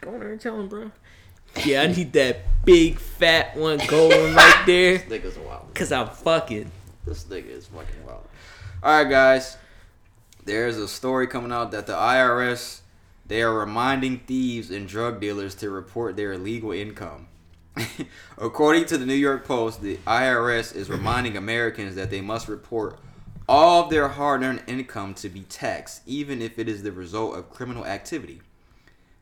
Go 0.00 0.14
in 0.14 0.20
there 0.20 0.32
and 0.32 0.40
tell 0.40 0.58
him, 0.58 0.68
bro. 0.68 0.90
Yeah, 1.64 1.82
I 1.82 1.86
need 1.86 2.12
that 2.14 2.40
big 2.64 2.98
fat 2.98 3.56
one 3.56 3.80
going 3.86 4.34
right 4.34 4.62
there. 4.66 4.98
This 4.98 5.20
nigga's 5.22 5.38
wild. 5.38 5.74
Cause 5.74 5.92
I'm 5.92 6.08
fucking. 6.08 6.70
This 7.06 7.24
nigga 7.24 7.48
is 7.48 7.66
fucking 7.66 8.04
wild. 8.06 8.26
All 8.82 9.02
right, 9.02 9.08
guys. 9.10 9.56
There's 10.44 10.76
a 10.76 10.86
story 10.86 11.26
coming 11.26 11.50
out 11.52 11.70
that 11.72 11.86
the 11.86 11.94
IRS 11.94 12.80
they 13.26 13.42
are 13.42 13.52
reminding 13.52 14.20
thieves 14.20 14.70
and 14.70 14.86
drug 14.86 15.20
dealers 15.20 15.54
to 15.56 15.70
report 15.70 16.16
their 16.16 16.32
illegal 16.34 16.70
income. 16.70 17.26
According 18.38 18.86
to 18.86 18.98
the 18.98 19.06
New 19.06 19.14
York 19.14 19.44
Post, 19.44 19.82
the 19.82 19.96
IRS 20.06 20.74
is 20.74 20.88
reminding 20.88 21.36
Americans 21.36 21.94
that 21.96 22.10
they 22.10 22.20
must 22.20 22.48
report 22.48 22.98
all 23.48 23.84
of 23.84 23.90
their 23.90 24.08
hard-earned 24.08 24.62
income 24.66 25.14
to 25.14 25.28
be 25.28 25.42
taxed, 25.42 26.02
even 26.06 26.42
if 26.42 26.58
it 26.58 26.68
is 26.68 26.82
the 26.82 26.92
result 26.92 27.36
of 27.36 27.50
criminal 27.50 27.86
activity. 27.86 28.40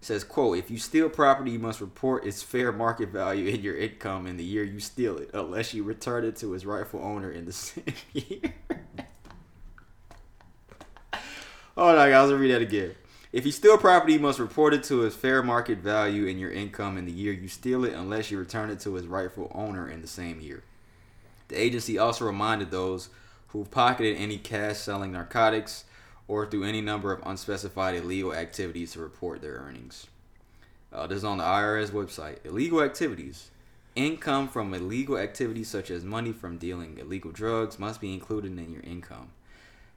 It 0.01 0.07
says, 0.07 0.25
quote, 0.25 0.59
if 0.59 0.71
you 0.71 0.79
steal 0.79 1.09
property, 1.09 1.53
you 1.53 1.59
must 1.59 1.81
report 1.81 2.27
its 2.27 2.43
fair 2.43 2.73
market 2.73 3.11
value 3.11 3.49
in 3.49 3.63
your 3.63 3.77
income 3.77 4.27
in 4.27 4.37
the 4.37 4.45
year 4.45 4.65
you 4.65 4.81
steal 4.81 5.19
it, 5.19 5.31
unless 5.35 5.75
you 5.75 5.83
return 5.83 6.25
it 6.25 6.37
to 6.37 6.55
its 6.55 6.65
rightful 6.65 7.01
owner 7.03 7.31
in 7.31 7.45
the 7.45 7.53
same 7.53 7.85
year. 8.13 8.55
Hold 11.77 11.99
on, 11.99 12.09
guys. 12.09 12.31
I'll 12.31 12.37
read 12.37 12.53
that 12.53 12.63
again. 12.63 12.95
If 13.35 13.45
you 13.45 13.51
steal 13.51 13.79
property, 13.79 14.13
you 14.13 14.21
must 14.21 14.39
report 14.39 14.75
it 14.75 14.85
to 14.85 15.05
its 15.05 15.17
fair 15.17 15.43
market 15.43 15.79
value 15.79 16.27
in 16.27 16.39
your 16.39 16.53
income 16.53 16.97
in 16.97 17.05
the 17.05 17.11
year 17.11 17.33
you 17.33 17.49
steal 17.49 17.85
it, 17.85 17.93
unless 17.93 18.31
you 18.31 18.39
return 18.39 18.71
it 18.71 18.79
to 18.83 18.97
its 18.97 19.09
rightful 19.09 19.51
owner 19.53 19.91
in 19.91 20.03
the 20.03 20.07
same 20.07 20.41
year. 20.41 20.63
The 21.49 21.61
agency 21.61 21.99
also 21.99 22.27
reminded 22.27 22.71
those 22.71 23.09
who've 23.49 23.69
pocketed 23.69 24.19
any 24.19 24.39
cash 24.39 24.77
selling 24.77 25.11
narcotics 25.11 25.83
or 26.29 26.47
through 26.47 26.63
any 26.63 26.81
number 26.81 27.11
of 27.11 27.27
unspecified 27.27 27.97
illegal 27.97 28.33
activities 28.33 28.93
to 28.93 29.01
report 29.01 29.41
their 29.41 29.55
earnings. 29.55 30.07
Uh, 30.93 31.09
this 31.09 31.19
is 31.19 31.25
on 31.25 31.39
the 31.39 31.45
IRS 31.45 31.91
website. 31.91 32.37
Illegal 32.45 32.83
activities. 32.83 33.51
Income 33.97 34.47
from 34.47 34.73
illegal 34.73 35.19
activities 35.19 35.67
such 35.67 35.91
as 35.91 36.05
money 36.05 36.31
from 36.31 36.57
dealing 36.57 36.99
illegal 36.99 37.33
drugs 37.33 37.81
must 37.81 38.01
be 38.01 38.15
included 38.15 38.57
in 38.57 38.71
your 38.71 38.83
income. 38.85 39.31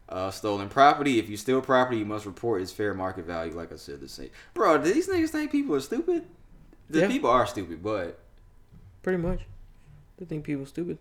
Uh, 0.09 0.31
stolen 0.31 0.69
property. 0.69 1.19
If 1.19 1.27
you 1.29 1.35
steal 1.35 1.61
property, 1.61 1.97
you 1.97 2.05
must 2.05 2.25
report 2.25 2.61
its 2.61 2.71
fair 2.71 2.93
market 2.93 3.25
value. 3.25 3.53
Like 3.53 3.73
I 3.73 3.75
said, 3.75 3.99
the 3.99 4.07
same. 4.07 4.29
Bro, 4.53 4.77
do 4.83 4.93
these 4.93 5.07
niggas 5.09 5.29
think 5.31 5.51
people 5.51 5.75
are 5.75 5.81
stupid? 5.81 6.25
The 6.89 7.01
Yeah. 7.01 7.07
people 7.07 7.29
are 7.29 7.45
stupid, 7.45 7.83
but 7.83 8.17
Pretty 9.03 9.17
much. 9.21 9.41
They 10.17 10.25
think 10.25 10.45
people 10.45 10.65
stupid. 10.65 10.97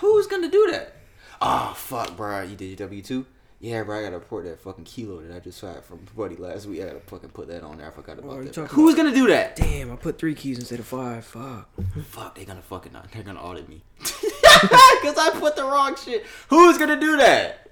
who's 0.00 0.26
gonna 0.26 0.50
do 0.50 0.68
that? 0.72 0.94
Oh 1.40 1.72
fuck, 1.76 2.16
bro. 2.16 2.42
You 2.42 2.56
did 2.56 2.66
your 2.66 2.76
W 2.88 3.00
two? 3.02 3.26
Yeah, 3.60 3.84
bro. 3.84 3.98
I 3.98 4.02
gotta 4.02 4.18
report 4.18 4.44
that 4.44 4.60
fucking 4.60 4.84
kilo 4.84 5.20
that 5.22 5.34
I 5.34 5.38
just 5.38 5.60
fired 5.60 5.84
from 5.84 6.00
Buddy 6.16 6.36
last 6.36 6.66
week. 6.66 6.82
I 6.82 6.86
gotta 6.86 7.00
fucking 7.00 7.30
put 7.30 7.46
that 7.48 7.62
on 7.62 7.78
there. 7.78 7.86
I 7.86 7.90
forgot 7.90 8.18
Oh, 8.18 8.28
about 8.30 8.44
you 8.44 8.50
that. 8.50 8.68
Who's 8.72 8.94
gonna 8.96 9.14
do 9.14 9.28
that? 9.28 9.54
Damn, 9.56 9.92
I 9.92 9.96
put 9.96 10.18
three 10.18 10.34
keys 10.34 10.58
instead 10.58 10.78
of 10.80 10.86
five. 10.86 11.24
Fuck. 11.24 11.68
Fuck, 12.08 12.34
they 12.34 12.44
gonna 12.44 12.60
fucking 12.62 12.92
not. 12.92 13.10
They're 13.12 13.22
gonna 13.22 13.40
audit 13.40 13.68
me 13.68 13.82
because 13.98 15.16
I 15.18 15.30
put 15.38 15.56
the 15.56 15.64
wrong 15.64 15.96
shit. 15.96 16.24
Who's 16.48 16.76
gonna 16.78 16.98
do 17.00 17.16
that? 17.18 17.65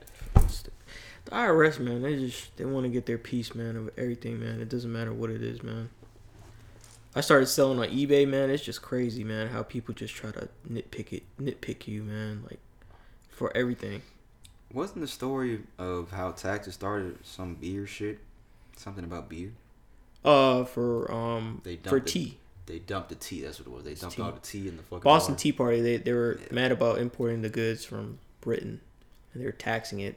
The 1.26 1.30
IRS, 1.32 1.78
man, 1.78 2.02
they 2.02 2.16
just 2.16 2.56
they 2.56 2.64
want 2.64 2.84
to 2.84 2.90
get 2.90 3.06
their 3.06 3.18
piece, 3.18 3.54
man, 3.54 3.76
of 3.76 3.90
everything, 3.96 4.40
man. 4.40 4.60
It 4.60 4.68
doesn't 4.68 4.92
matter 4.92 5.12
what 5.12 5.30
it 5.30 5.42
is, 5.42 5.62
man. 5.62 5.88
I 7.16 7.20
started 7.20 7.46
selling 7.46 7.78
on 7.78 7.86
eBay, 7.88 8.26
man. 8.28 8.50
It's 8.50 8.62
just 8.64 8.82
crazy, 8.82 9.22
man, 9.24 9.48
how 9.48 9.62
people 9.62 9.94
just 9.94 10.14
try 10.14 10.32
to 10.32 10.48
nitpick 10.70 11.12
it, 11.12 11.22
nitpick 11.40 11.86
you, 11.86 12.02
man, 12.02 12.42
like 12.50 12.58
for 13.30 13.56
everything. 13.56 14.02
Wasn't 14.72 15.00
the 15.00 15.06
story 15.06 15.62
of 15.78 16.10
how 16.10 16.32
taxes 16.32 16.74
started 16.74 17.18
some 17.24 17.54
beer 17.54 17.86
shit? 17.86 18.18
Something 18.76 19.04
about 19.04 19.28
beer. 19.28 19.52
Uh, 20.24 20.64
for 20.64 21.10
um, 21.12 21.60
They 21.64 21.76
for 21.76 22.00
dumped 22.00 22.08
it. 22.08 22.12
tea. 22.12 22.38
They 22.66 22.78
dumped 22.80 23.10
the 23.10 23.14
tea. 23.14 23.42
That's 23.42 23.60
what 23.60 23.68
it 23.68 23.72
was. 23.72 23.84
They 23.84 23.94
dumped 23.94 24.16
tea. 24.16 24.22
all 24.22 24.32
the 24.32 24.40
tea 24.40 24.68
in 24.68 24.76
the 24.76 24.82
fucking 24.82 25.00
Boston 25.04 25.34
bar. 25.34 25.38
Tea 25.38 25.52
Party. 25.52 25.80
They 25.80 25.96
they 25.98 26.12
were 26.12 26.40
mad 26.50 26.72
about 26.72 26.98
importing 26.98 27.42
the 27.42 27.50
goods 27.50 27.84
from 27.84 28.18
Britain, 28.40 28.80
and 29.32 29.40
they 29.42 29.46
were 29.46 29.52
taxing 29.52 30.00
it 30.00 30.16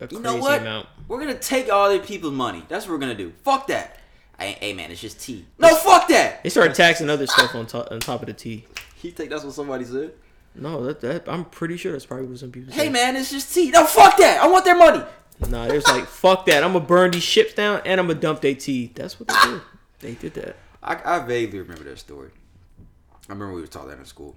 You 0.00 0.06
crazy 0.06 0.22
know 0.22 0.36
what? 0.36 0.60
amount. 0.60 0.86
We're 1.08 1.18
gonna 1.20 1.38
take 1.38 1.70
all 1.72 1.90
the 1.92 1.98
people's 1.98 2.32
money. 2.34 2.64
That's 2.68 2.86
what 2.86 2.92
we're 2.92 2.98
gonna 3.00 3.14
do. 3.14 3.32
Fuck 3.42 3.66
that. 3.68 3.96
Hey, 4.38 4.56
hey 4.60 4.72
man, 4.72 4.90
it's 4.90 5.00
just 5.00 5.20
tea. 5.20 5.44
No, 5.58 5.74
fuck 5.74 6.06
that. 6.08 6.42
They 6.44 6.50
started 6.50 6.74
taxing 6.74 7.10
other 7.10 7.26
stuff 7.26 7.54
on 7.54 7.66
top 7.66 7.88
on 7.90 8.00
top 8.00 8.20
of 8.22 8.26
the 8.26 8.34
tea. 8.34 8.64
You 9.00 9.12
think 9.12 9.30
that's 9.30 9.44
what 9.44 9.54
somebody 9.54 9.84
said? 9.84 10.10
No, 10.56 10.84
that, 10.86 11.00
that 11.02 11.28
I'm 11.28 11.44
pretty 11.44 11.76
sure 11.76 11.92
that's 11.92 12.04
probably 12.04 12.26
what 12.26 12.38
some 12.40 12.50
people. 12.50 12.72
Hey 12.72 12.84
said. 12.86 12.92
man, 12.92 13.14
it's 13.14 13.30
just 13.30 13.54
tea. 13.54 13.70
No, 13.70 13.84
fuck 13.86 14.16
that. 14.16 14.42
I 14.42 14.48
want 14.48 14.64
their 14.64 14.76
money. 14.76 15.04
Nah, 15.48 15.68
they 15.68 15.76
was 15.76 15.86
like, 15.86 16.04
fuck 16.06 16.46
that. 16.46 16.64
I'm 16.64 16.72
gonna 16.72 16.84
burn 16.84 17.12
these 17.12 17.22
ships 17.22 17.54
down 17.54 17.80
and 17.84 18.00
I'm 18.00 18.08
gonna 18.08 18.18
dump 18.18 18.40
their 18.40 18.56
tea. 18.56 18.90
That's 18.96 19.20
what 19.20 19.28
they 19.28 19.50
did. 19.50 19.60
They 20.00 20.14
did 20.14 20.34
that. 20.34 20.56
I, 20.82 21.16
I 21.16 21.18
vaguely 21.20 21.60
remember 21.60 21.84
that 21.84 22.00
story. 22.00 22.30
I 23.28 23.32
remember 23.32 23.54
we 23.54 23.60
were 23.60 23.66
taught 23.68 23.86
that 23.86 23.98
in 24.00 24.04
school. 24.04 24.34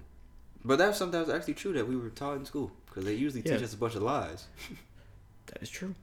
But 0.64 0.78
that's 0.78 0.96
something 0.96 1.18
that 1.18 1.26
was 1.26 1.34
actually 1.34 1.54
true 1.54 1.72
that 1.72 1.88
we 1.88 1.96
were 1.96 2.10
taught 2.10 2.36
in 2.36 2.44
school 2.44 2.70
because 2.86 3.04
they 3.04 3.14
usually 3.14 3.42
Yeah. 3.44 3.56
teach 3.56 3.64
us 3.64 3.74
a 3.74 3.76
bunch 3.78 3.96
of 3.96 4.02
lies. 4.02 4.46
That 5.46 5.62
is 5.62 5.70
true. 5.70 5.94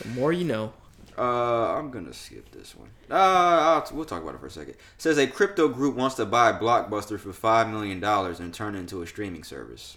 The 0.00 0.08
more 0.08 0.32
you 0.32 0.44
know. 0.44 0.72
Uh, 1.16 1.76
I'm 1.76 1.90
gonna 1.90 2.12
skip 2.12 2.50
this 2.50 2.74
one. 2.74 2.88
Uh, 3.08 3.14
I'll, 3.14 3.88
we'll 3.92 4.04
talk 4.04 4.22
about 4.22 4.34
it 4.34 4.40
for 4.40 4.46
a 4.46 4.50
second. 4.50 4.74
says 4.98 5.16
a 5.16 5.26
crypto 5.28 5.68
group 5.68 5.94
wants 5.94 6.16
to 6.16 6.26
buy 6.26 6.52
Blockbuster 6.52 7.20
for 7.20 7.32
five 7.32 7.68
million 7.68 8.00
dollars 8.00 8.40
and 8.40 8.52
turn 8.52 8.74
it 8.74 8.80
into 8.80 9.00
a 9.00 9.06
streaming 9.06 9.44
service. 9.44 9.96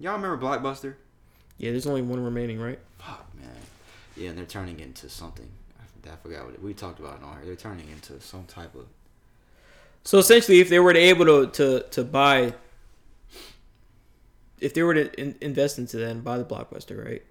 Y'all 0.00 0.14
remember 0.14 0.38
Blockbuster? 0.38 0.94
Yeah, 1.58 1.70
there's 1.70 1.86
only 1.86 2.00
one 2.02 2.22
remaining, 2.22 2.58
right? 2.58 2.78
Fuck 2.98 3.26
man, 3.38 3.50
yeah, 4.16 4.30
and 4.30 4.38
they're 4.38 4.46
turning 4.46 4.80
into 4.80 5.10
something. 5.10 5.48
I, 5.78 6.12
I 6.12 6.16
forgot 6.16 6.46
what 6.46 6.54
it, 6.54 6.62
we 6.62 6.72
talked 6.72 6.98
about 6.98 7.18
it 7.18 7.24
on 7.24 7.36
here. 7.36 7.44
They're 7.44 7.56
turning 7.56 7.88
into 7.90 8.18
some 8.20 8.44
type 8.44 8.74
of. 8.74 8.86
So 10.02 10.18
essentially, 10.18 10.60
if 10.60 10.70
they 10.70 10.78
were 10.78 10.94
to 10.94 10.98
able 10.98 11.26
to 11.26 11.46
to, 11.52 11.86
to 11.90 12.04
buy, 12.04 12.54
if 14.60 14.72
they 14.72 14.82
were 14.82 14.94
to 14.94 15.20
in, 15.20 15.34
invest 15.42 15.78
into 15.78 15.98
that 15.98 16.10
and 16.10 16.24
buy 16.24 16.38
the 16.38 16.44
blockbuster, 16.44 17.04
right, 17.04 17.22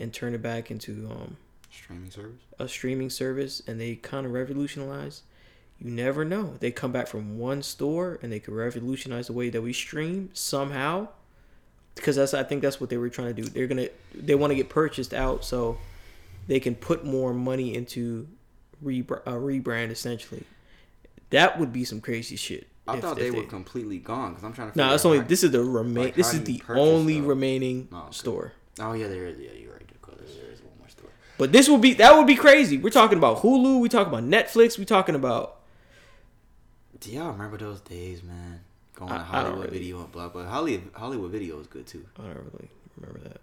and 0.00 0.12
turn 0.12 0.34
it 0.34 0.42
back 0.42 0.70
into 0.70 1.08
um, 1.10 1.36
Streaming 1.70 2.10
service? 2.10 2.40
a 2.58 2.66
streaming 2.68 3.10
service, 3.10 3.62
and 3.66 3.80
they 3.80 3.94
kind 3.96 4.26
of 4.26 4.32
revolutionize, 4.32 5.22
you 5.78 5.90
never 5.90 6.24
know. 6.24 6.54
They 6.58 6.70
come 6.72 6.90
back 6.92 7.06
from 7.06 7.38
one 7.38 7.62
store 7.62 8.18
and 8.22 8.32
they 8.32 8.40
could 8.40 8.54
revolutionize 8.54 9.28
the 9.28 9.32
way 9.32 9.48
that 9.50 9.62
we 9.62 9.72
stream 9.72 10.30
somehow. 10.32 11.08
Because 11.94 12.16
that's 12.16 12.34
I 12.34 12.42
think 12.44 12.62
that's 12.62 12.80
what 12.80 12.88
they 12.90 12.96
were 12.96 13.08
trying 13.08 13.34
to 13.34 13.42
do. 13.42 13.48
They're 13.48 13.66
gonna 13.66 13.88
they 14.14 14.34
want 14.34 14.50
to 14.52 14.54
get 14.54 14.68
purchased 14.68 15.12
out 15.14 15.44
so 15.44 15.78
they 16.46 16.60
can 16.60 16.74
put 16.74 17.04
more 17.04 17.32
money 17.34 17.74
into 17.74 18.26
rebr- 18.84 19.22
a 19.26 19.32
rebrand 19.32 19.90
essentially. 19.90 20.44
That 21.30 21.58
would 21.58 21.72
be 21.72 21.84
some 21.84 22.00
crazy 22.00 22.36
shit. 22.36 22.66
I 22.88 22.96
if- 22.96 23.02
thought 23.02 23.18
if 23.18 23.24
they 23.24 23.30
were 23.30 23.46
completely 23.46 23.98
gone 23.98 24.30
because 24.30 24.44
I'm 24.44 24.52
trying 24.52 24.70
to. 24.72 24.78
No, 24.78 24.90
that's 24.90 25.04
out 25.04 25.10
only 25.10 25.20
this 25.24 25.42
is 25.44 25.50
the 25.50 25.62
remain. 25.62 26.04
like, 26.04 26.14
this 26.14 26.32
is 26.32 26.42
the 26.44 26.62
only 26.68 27.20
remaining 27.20 27.88
Oh, 27.92 28.08
store. 28.10 28.52
Oh 28.78 28.92
yeah, 28.92 29.08
there 29.08 29.26
is. 29.26 29.38
Yeah, 29.38 29.50
you're 29.52 29.72
right. 29.72 29.89
Because 30.20 30.36
there 30.36 30.50
is 30.52 30.60
one 30.62 30.72
more 30.78 30.88
store. 30.88 31.10
But 31.38 31.52
this 31.52 31.68
would 31.68 31.80
be 31.80 31.94
that 31.94 32.16
would 32.16 32.26
be 32.26 32.36
crazy. 32.36 32.78
We're 32.78 32.90
talking 32.90 33.18
about 33.18 33.38
Hulu. 33.38 33.80
We 33.80 33.88
talking 33.88 34.12
about 34.12 34.24
Netflix. 34.24 34.78
We 34.78 34.84
talking 34.84 35.14
about 35.14 35.56
Do 37.00 37.10
y'all 37.10 37.32
remember 37.32 37.56
those 37.56 37.80
days, 37.80 38.22
man? 38.22 38.60
Going 38.94 39.12
I- 39.12 39.18
to 39.18 39.24
Hollywood 39.24 39.58
really. 39.66 39.78
Video 39.78 40.00
and 40.02 40.12
blah 40.12 40.28
blah. 40.28 40.44
Hollywood 40.44 40.90
Hollywood 40.94 41.30
Video 41.30 41.58
is 41.60 41.66
good 41.66 41.86
too. 41.86 42.04
I 42.18 42.22
don't 42.22 42.36
really 42.52 42.68
remember 42.98 43.28
that. 43.28 43.40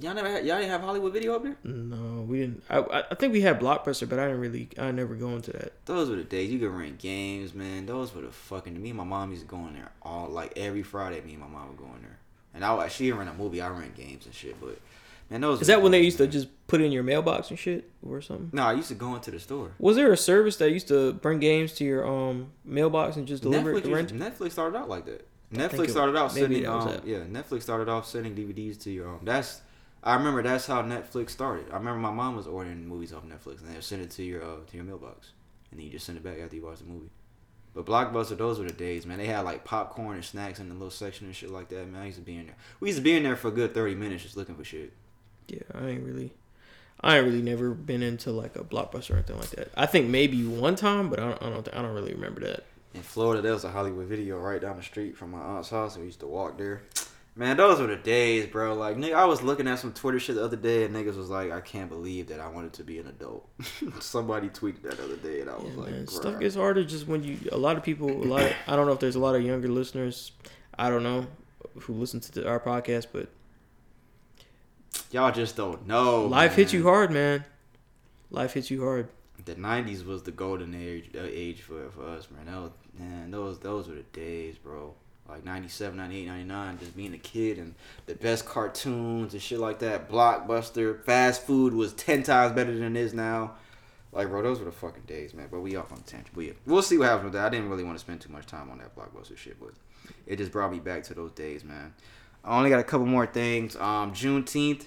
Y'all 0.00 0.14
never 0.14 0.30
had, 0.30 0.46
y'all 0.46 0.58
didn't 0.58 0.70
have 0.70 0.82
Hollywood 0.82 1.12
Video 1.12 1.34
up 1.34 1.42
there? 1.42 1.56
No, 1.64 2.22
we 2.28 2.38
didn't. 2.38 2.62
I 2.70 3.02
I 3.10 3.14
think 3.16 3.32
we 3.32 3.40
had 3.40 3.58
Blockbuster, 3.58 4.08
but 4.08 4.20
I 4.20 4.26
didn't 4.26 4.40
really. 4.40 4.68
I 4.78 4.92
never 4.92 5.16
go 5.16 5.30
into 5.30 5.50
that. 5.54 5.72
Those 5.86 6.08
were 6.08 6.14
the 6.14 6.22
days 6.22 6.52
you 6.52 6.60
could 6.60 6.70
rent 6.70 6.98
games, 6.98 7.52
man. 7.52 7.86
Those 7.86 8.14
were 8.14 8.22
the 8.22 8.30
fucking. 8.30 8.80
Me 8.80 8.90
and 8.90 8.98
my 8.98 9.02
mom 9.02 9.30
used 9.32 9.42
to 9.42 9.48
go 9.48 9.56
in 9.66 9.74
there 9.74 9.90
all 10.02 10.28
like 10.28 10.52
every 10.56 10.84
Friday. 10.84 11.20
Me 11.22 11.32
and 11.32 11.40
my 11.40 11.48
mom 11.48 11.66
would 11.70 11.78
go 11.78 11.86
in 11.96 12.02
there, 12.02 12.18
and 12.54 12.64
I 12.64 12.72
would- 12.74 12.92
she 12.92 13.10
rent 13.10 13.28
a 13.28 13.32
movie. 13.34 13.60
I 13.60 13.70
rent 13.70 13.96
games 13.96 14.24
and 14.26 14.32
shit. 14.32 14.60
But 14.60 14.78
man, 15.30 15.40
those 15.40 15.60
Is 15.60 15.66
that 15.66 15.82
when 15.82 15.92
they 15.92 16.02
used 16.02 16.18
to 16.18 16.26
just 16.26 16.48
put 16.66 16.80
it 16.80 16.84
in 16.84 16.92
your 16.92 17.02
mailbox 17.02 17.50
and 17.50 17.58
shit 17.58 17.90
or 18.02 18.20
something? 18.20 18.50
No, 18.52 18.62
I 18.62 18.72
used 18.74 18.88
to 18.88 18.94
go 18.94 19.14
into 19.14 19.30
the 19.30 19.40
store. 19.40 19.72
Was 19.78 19.96
there 19.96 20.12
a 20.12 20.16
service 20.16 20.56
that 20.56 20.70
used 20.70 20.88
to 20.88 21.14
bring 21.14 21.40
games 21.40 21.72
to 21.74 21.84
your 21.84 22.06
um 22.06 22.52
mailbox 22.64 23.16
and 23.16 23.26
just 23.26 23.42
deliver 23.42 23.70
it 23.72 23.76
Netflix, 23.76 23.82
to 23.84 23.94
rent? 23.94 24.12
used- 24.12 24.24
Netflix 24.24 24.52
started 24.52 24.78
out 24.78 24.88
like 24.88 25.06
that. 25.06 25.26
Netflix 25.52 25.84
it- 25.84 25.90
started 25.90 26.16
out 26.16 26.32
sending 26.32 26.66
um, 26.66 26.88
it. 26.88 27.04
yeah. 27.06 27.18
Netflix 27.20 27.62
started 27.62 27.88
off 27.88 28.06
sending 28.06 28.34
DVDs 28.34 28.80
to 28.82 28.90
your 28.90 29.08
um. 29.08 29.20
That's 29.22 29.62
I 30.02 30.14
remember 30.14 30.42
that's 30.42 30.66
how 30.66 30.82
Netflix 30.82 31.30
started. 31.30 31.66
I 31.70 31.76
remember 31.76 31.98
my 32.00 32.10
mom 32.10 32.36
was 32.36 32.46
ordering 32.46 32.86
movies 32.86 33.12
off 33.12 33.24
Netflix 33.24 33.60
and 33.60 33.70
they 33.70 33.74
would 33.74 33.84
send 33.84 34.02
it 34.02 34.10
to 34.12 34.22
your 34.22 34.42
uh, 34.42 34.56
to 34.66 34.76
your 34.76 34.84
mailbox, 34.84 35.32
and 35.70 35.78
then 35.78 35.86
you 35.86 35.92
just 35.92 36.06
send 36.06 36.18
it 36.18 36.24
back 36.24 36.38
after 36.38 36.56
you 36.56 36.62
watch 36.64 36.78
the 36.78 36.84
movie. 36.84 37.10
But 37.74 37.86
Blockbuster, 37.86 38.36
those 38.36 38.58
were 38.58 38.66
the 38.66 38.72
days, 38.72 39.06
man. 39.06 39.18
They 39.18 39.26
had 39.26 39.40
like 39.40 39.64
popcorn 39.64 40.16
and 40.16 40.24
snacks 40.24 40.58
in 40.60 40.68
the 40.68 40.74
little 40.74 40.90
section 40.90 41.26
and 41.26 41.36
shit 41.36 41.50
like 41.50 41.68
that, 41.68 41.88
man. 41.88 42.02
I 42.02 42.06
used 42.06 42.18
to 42.18 42.24
be 42.24 42.36
in 42.36 42.46
there. 42.46 42.56
We 42.80 42.88
used 42.88 42.98
to 42.98 43.04
be 43.04 43.16
in 43.16 43.22
there 43.22 43.36
for 43.36 43.48
a 43.48 43.52
good 43.52 43.74
thirty 43.74 43.94
minutes 43.94 44.22
just 44.22 44.36
looking 44.36 44.54
for 44.54 44.64
shit. 44.64 44.92
Yeah, 45.48 45.60
I 45.74 45.88
ain't 45.88 46.04
really. 46.04 46.32
I 47.00 47.16
ain't 47.16 47.26
really 47.26 47.42
never 47.42 47.70
been 47.74 48.02
into 48.02 48.32
like 48.32 48.56
a 48.56 48.64
blockbuster 48.64 49.10
or 49.12 49.14
anything 49.14 49.38
like 49.38 49.50
that. 49.50 49.70
I 49.76 49.86
think 49.86 50.08
maybe 50.08 50.44
one 50.44 50.74
time, 50.76 51.08
but 51.10 51.20
I 51.20 51.28
don't. 51.30 51.42
I 51.42 51.50
don't. 51.50 51.68
I 51.74 51.82
don't 51.82 51.94
really 51.94 52.12
remember 52.14 52.40
that. 52.40 52.64
In 52.94 53.02
Florida, 53.02 53.42
there 53.42 53.52
was 53.52 53.64
a 53.64 53.70
Hollywood 53.70 54.06
video 54.08 54.38
right 54.38 54.60
down 54.60 54.76
the 54.76 54.82
street 54.82 55.16
from 55.16 55.30
my 55.30 55.38
aunt's 55.38 55.70
house. 55.70 55.94
and 55.94 56.02
We 56.02 56.06
used 56.08 56.20
to 56.20 56.26
walk 56.26 56.58
there. 56.58 56.82
Man, 57.36 57.56
those 57.56 57.78
were 57.78 57.86
the 57.86 57.94
days, 57.94 58.46
bro. 58.46 58.74
Like, 58.74 58.96
nigga, 58.96 59.14
I 59.14 59.24
was 59.26 59.42
looking 59.42 59.68
at 59.68 59.78
some 59.78 59.92
Twitter 59.92 60.18
shit 60.18 60.34
the 60.34 60.42
other 60.42 60.56
day, 60.56 60.82
and 60.84 60.92
niggas 60.96 61.16
was 61.16 61.30
like, 61.30 61.52
"I 61.52 61.60
can't 61.60 61.88
believe 61.88 62.26
that 62.28 62.40
I 62.40 62.48
wanted 62.48 62.72
to 62.74 62.82
be 62.84 62.98
an 62.98 63.06
adult." 63.06 63.48
Somebody 64.00 64.48
tweeted 64.48 64.82
that 64.82 64.96
the 64.96 65.04
other 65.04 65.16
day, 65.16 65.42
and 65.42 65.48
I 65.50 65.54
was 65.54 65.72
Yeah, 65.72 65.80
like, 65.80 65.90
man, 65.92 66.06
stuff 66.08 66.40
gets 66.40 66.56
harder 66.56 66.82
just 66.82 67.06
when 67.06 67.22
you. 67.22 67.38
A 67.52 67.56
lot 67.56 67.76
of 67.76 67.84
people. 67.84 68.10
A 68.10 68.26
lot. 68.26 68.42
Of, 68.42 68.52
I 68.66 68.74
don't 68.74 68.86
know 68.86 68.92
if 68.92 68.98
there's 68.98 69.14
a 69.14 69.20
lot 69.20 69.36
of 69.36 69.42
younger 69.42 69.68
listeners. 69.68 70.32
I 70.76 70.90
don't 70.90 71.04
know 71.04 71.28
who 71.82 71.92
listen 71.92 72.18
to 72.18 72.32
the, 72.32 72.48
our 72.48 72.58
podcast, 72.58 73.06
but 73.12 73.28
Y'all 75.10 75.32
just 75.32 75.56
don't 75.56 75.86
know. 75.86 76.26
life 76.26 76.54
hits 76.54 76.72
you 76.72 76.82
hard, 76.82 77.10
man. 77.10 77.44
Life 78.30 78.54
hits 78.54 78.70
you 78.70 78.82
hard. 78.82 79.08
The 79.44 79.54
'90s 79.54 80.04
was 80.04 80.22
the 80.22 80.30
golden 80.30 80.74
age, 80.74 81.10
uh, 81.14 81.20
age 81.22 81.62
for 81.62 81.90
for 81.90 82.04
us, 82.04 82.28
man. 82.30 82.46
That 82.46 82.60
was, 82.60 82.70
man, 82.98 83.30
those 83.30 83.58
those 83.58 83.88
were 83.88 83.94
the 83.94 84.02
days, 84.02 84.56
bro. 84.58 84.94
Like 85.28 85.44
97, 85.44 85.94
98, 85.94 86.26
99, 86.26 86.78
just 86.78 86.96
being 86.96 87.12
a 87.12 87.18
kid 87.18 87.58
and 87.58 87.74
the 88.06 88.14
best 88.14 88.46
cartoons 88.46 89.34
and 89.34 89.42
shit 89.42 89.58
like 89.58 89.78
that. 89.80 90.08
Blockbuster, 90.08 91.04
fast 91.04 91.42
food 91.42 91.74
was 91.74 91.92
10 91.92 92.22
times 92.22 92.54
better 92.54 92.74
than 92.74 92.96
it 92.96 93.00
is 93.00 93.12
now. 93.12 93.52
Like, 94.10 94.28
bro, 94.28 94.42
those 94.42 94.58
were 94.58 94.64
the 94.64 94.72
fucking 94.72 95.02
days, 95.06 95.34
man. 95.34 95.48
But 95.50 95.60
we 95.60 95.76
off 95.76 95.92
on 95.92 96.00
tangent. 96.00 96.34
Yeah, 96.38 96.52
we'll 96.64 96.80
see 96.80 96.96
what 96.96 97.08
happens 97.08 97.24
with 97.24 97.32
that. 97.34 97.44
I 97.44 97.48
didn't 97.50 97.68
really 97.68 97.84
want 97.84 97.98
to 97.98 98.00
spend 98.00 98.22
too 98.22 98.32
much 98.32 98.46
time 98.46 98.70
on 98.70 98.78
that 98.78 98.96
Blockbuster 98.96 99.36
shit, 99.36 99.60
but 99.60 99.72
it 100.26 100.36
just 100.36 100.50
brought 100.50 100.72
me 100.72 100.78
back 100.78 101.02
to 101.04 101.14
those 101.14 101.32
days, 101.32 101.62
man. 101.62 101.92
I 102.48 102.56
only 102.56 102.70
got 102.70 102.80
a 102.80 102.84
couple 102.84 103.06
more 103.06 103.26
things. 103.26 103.76
Um, 103.76 104.12
Juneteenth 104.12 104.86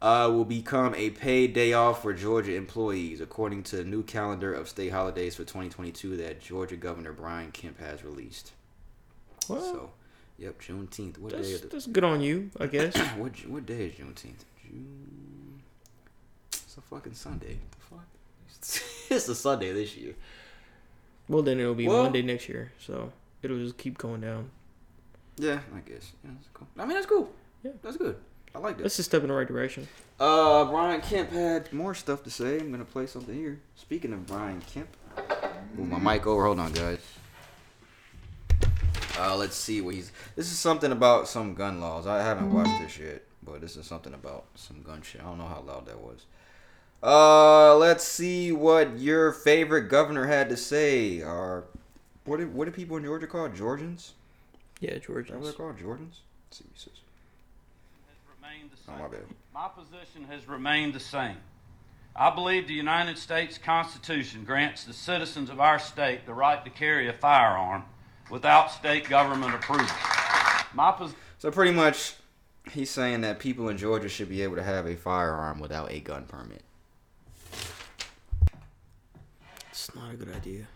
uh, 0.00 0.30
will 0.32 0.44
become 0.44 0.94
a 0.94 1.10
paid 1.10 1.52
day 1.52 1.72
off 1.72 2.02
for 2.02 2.12
Georgia 2.14 2.54
employees, 2.54 3.20
according 3.20 3.64
to 3.64 3.76
the 3.76 3.84
new 3.84 4.02
calendar 4.04 4.54
of 4.54 4.68
state 4.68 4.92
holidays 4.92 5.34
for 5.34 5.42
2022 5.42 6.16
that 6.18 6.40
Georgia 6.40 6.76
Governor 6.76 7.12
Brian 7.12 7.50
Kemp 7.50 7.80
has 7.80 8.04
released. 8.04 8.52
Well, 9.48 9.60
So, 9.60 9.90
yep, 10.38 10.60
Juneteenth. 10.60 11.18
What 11.18 11.32
day 11.32 11.38
that's, 11.38 11.48
is 11.48 11.60
that's 11.62 11.86
good 11.88 12.04
on 12.04 12.20
you, 12.20 12.50
I 12.60 12.66
guess. 12.68 12.96
what, 13.16 13.32
what 13.48 13.66
day 13.66 13.86
is 13.86 13.94
Juneteenth? 13.94 14.44
June. 14.62 15.60
It's 16.52 16.76
a 16.76 16.80
fucking 16.80 17.14
Sunday. 17.14 17.58
The 17.72 17.96
fuck? 17.96 18.06
it's 19.10 19.28
a 19.28 19.34
Sunday 19.34 19.72
this 19.72 19.96
year. 19.96 20.14
well, 21.28 21.42
then 21.42 21.58
it'll 21.58 21.74
be 21.74 21.88
Well- 21.88 22.04
Monday 22.04 22.22
next 22.22 22.48
year, 22.48 22.70
so 22.78 23.12
it'll 23.42 23.58
just 23.58 23.78
keep 23.78 23.98
going 23.98 24.20
down. 24.20 24.50
Yeah, 25.38 25.60
I 25.74 25.80
guess. 25.80 26.12
Yeah, 26.24 26.30
that's 26.34 26.48
cool. 26.52 26.66
I 26.76 26.84
mean, 26.84 26.94
that's 26.94 27.06
cool. 27.06 27.30
Yeah. 27.62 27.72
that's 27.82 27.96
good. 27.96 28.16
I 28.54 28.58
like 28.58 28.76
that. 28.78 28.84
That's 28.84 28.98
a 28.98 29.02
step 29.02 29.22
in 29.22 29.28
the 29.28 29.34
right 29.34 29.46
direction. 29.46 29.86
Uh, 30.18 30.64
Brian 30.64 31.00
Kemp 31.00 31.30
had 31.30 31.72
more 31.72 31.94
stuff 31.94 32.24
to 32.24 32.30
say. 32.30 32.58
I'm 32.58 32.70
gonna 32.70 32.84
play 32.84 33.06
something 33.06 33.34
here. 33.34 33.60
Speaking 33.76 34.12
of 34.12 34.26
Brian 34.26 34.60
Kemp, 34.62 34.88
move 35.76 35.88
my 35.88 35.98
mic 35.98 36.26
over. 36.26 36.44
Hold 36.44 36.58
on, 36.58 36.72
guys. 36.72 36.98
Uh, 39.18 39.36
let's 39.36 39.56
see 39.56 39.80
what 39.80 39.94
he's. 39.94 40.12
This 40.34 40.50
is 40.50 40.58
something 40.58 40.92
about 40.92 41.28
some 41.28 41.54
gun 41.54 41.80
laws. 41.80 42.06
I 42.06 42.22
haven't 42.22 42.52
watched 42.52 42.80
this 42.80 42.98
yet, 42.98 43.22
but 43.42 43.60
this 43.60 43.76
is 43.76 43.86
something 43.86 44.14
about 44.14 44.46
some 44.54 44.82
gun 44.82 45.02
shit. 45.02 45.20
I 45.20 45.24
don't 45.24 45.38
know 45.38 45.46
how 45.46 45.60
loud 45.60 45.86
that 45.86 46.00
was. 46.00 46.26
Uh, 47.02 47.76
let's 47.76 48.04
see 48.04 48.50
what 48.50 48.98
your 48.98 49.32
favorite 49.32 49.88
governor 49.88 50.26
had 50.26 50.48
to 50.48 50.56
say. 50.56 51.20
Or 51.22 51.64
what? 52.24 52.38
Do, 52.38 52.48
what 52.48 52.64
do 52.64 52.70
people 52.70 52.96
in 52.96 53.04
Georgia 53.04 53.26
call 53.26 53.48
Georgians? 53.48 54.14
Yeah, 54.80 54.98
George. 54.98 55.26
Is 55.26 55.30
that 55.32 55.38
what 55.38 55.44
they're 55.44 55.52
called? 55.52 55.78
Georgians? 55.78 56.20
Let's 56.46 56.58
see 56.58 56.64
what 56.64 56.72
he 56.74 56.80
says. 56.80 56.92
has 58.08 58.16
oh, 58.26 58.34
remained 58.40 58.70
the 58.70 58.92
Oh, 58.92 58.98
my 58.98 59.08
bad. 59.08 59.24
My 59.52 59.68
position 59.68 60.24
has 60.30 60.48
remained 60.48 60.94
the 60.94 61.00
same. 61.00 61.36
I 62.14 62.30
believe 62.30 62.66
the 62.66 62.74
United 62.74 63.18
States 63.18 63.58
Constitution 63.58 64.44
grants 64.44 64.84
the 64.84 64.92
citizens 64.92 65.50
of 65.50 65.60
our 65.60 65.78
state 65.78 66.26
the 66.26 66.34
right 66.34 66.64
to 66.64 66.70
carry 66.70 67.08
a 67.08 67.12
firearm 67.12 67.84
without 68.30 68.70
state 68.72 69.08
government 69.08 69.54
approval. 69.54 69.86
My 70.74 70.92
pos- 70.92 71.14
So 71.38 71.50
pretty 71.50 71.72
much, 71.72 72.14
he's 72.72 72.90
saying 72.90 73.20
that 73.22 73.38
people 73.38 73.68
in 73.68 73.78
Georgia 73.78 74.08
should 74.08 74.28
be 74.28 74.42
able 74.42 74.56
to 74.56 74.62
have 74.62 74.86
a 74.86 74.96
firearm 74.96 75.60
without 75.60 75.92
a 75.92 76.00
gun 76.00 76.24
permit. 76.24 76.62
It's 79.70 79.94
not 79.94 80.12
a 80.12 80.16
good 80.16 80.34
idea. 80.34 80.66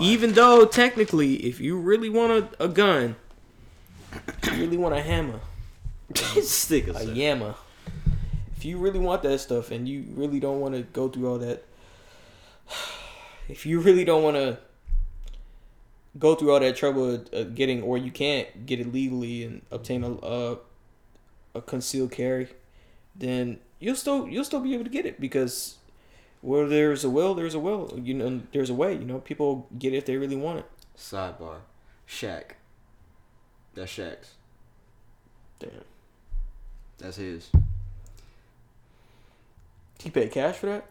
Even 0.00 0.32
though 0.32 0.64
technically, 0.64 1.34
if 1.46 1.60
you 1.60 1.78
really 1.78 2.08
want 2.08 2.32
a, 2.32 2.64
a 2.64 2.68
gun, 2.68 3.16
you 4.44 4.52
really 4.52 4.76
want 4.76 4.94
a 4.94 5.02
hammer, 5.02 5.40
Stick 6.42 6.88
a 6.88 7.04
yammer. 7.04 7.54
If 8.56 8.64
you 8.64 8.78
really 8.78 8.98
want 8.98 9.22
that 9.22 9.38
stuff 9.38 9.70
and 9.70 9.88
you 9.88 10.04
really 10.14 10.40
don't 10.40 10.60
want 10.60 10.74
to 10.74 10.82
go 10.82 11.08
through 11.08 11.30
all 11.30 11.38
that, 11.38 11.64
if 13.48 13.64
you 13.64 13.80
really 13.80 14.04
don't 14.04 14.22
want 14.22 14.36
to 14.36 14.58
go 16.18 16.34
through 16.34 16.52
all 16.52 16.60
that 16.60 16.76
trouble 16.76 17.14
of, 17.14 17.28
of 17.32 17.54
getting, 17.54 17.82
or 17.82 17.96
you 17.96 18.10
can't 18.10 18.66
get 18.66 18.80
it 18.80 18.92
legally 18.92 19.44
and 19.44 19.62
obtain 19.70 20.02
a, 20.02 20.12
a 20.26 20.58
a 21.54 21.60
concealed 21.60 22.12
carry, 22.12 22.48
then 23.14 23.58
you'll 23.78 23.96
still 23.96 24.28
you'll 24.28 24.44
still 24.44 24.60
be 24.60 24.74
able 24.74 24.84
to 24.84 24.90
get 24.90 25.06
it 25.06 25.20
because 25.20 25.76
where 26.40 26.66
there's 26.66 27.04
a 27.04 27.10
will, 27.10 27.34
there's 27.34 27.54
a 27.54 27.60
will. 27.60 27.98
You 28.02 28.14
know, 28.14 28.40
there's 28.52 28.70
a 28.70 28.74
way. 28.74 28.94
You 28.94 29.04
know, 29.04 29.18
people 29.18 29.68
get 29.78 29.92
it 29.92 29.98
if 29.98 30.06
they 30.06 30.16
really 30.16 30.36
want 30.36 30.60
it. 30.60 30.66
Sidebar. 30.96 31.58
Shaq. 32.08 32.52
That's 33.74 33.92
Shaq's. 33.92 34.34
Damn. 35.58 35.70
That's 36.98 37.16
his. 37.16 37.50
He 40.02 40.10
paid 40.10 40.32
cash 40.32 40.56
for 40.56 40.66
that. 40.66 40.86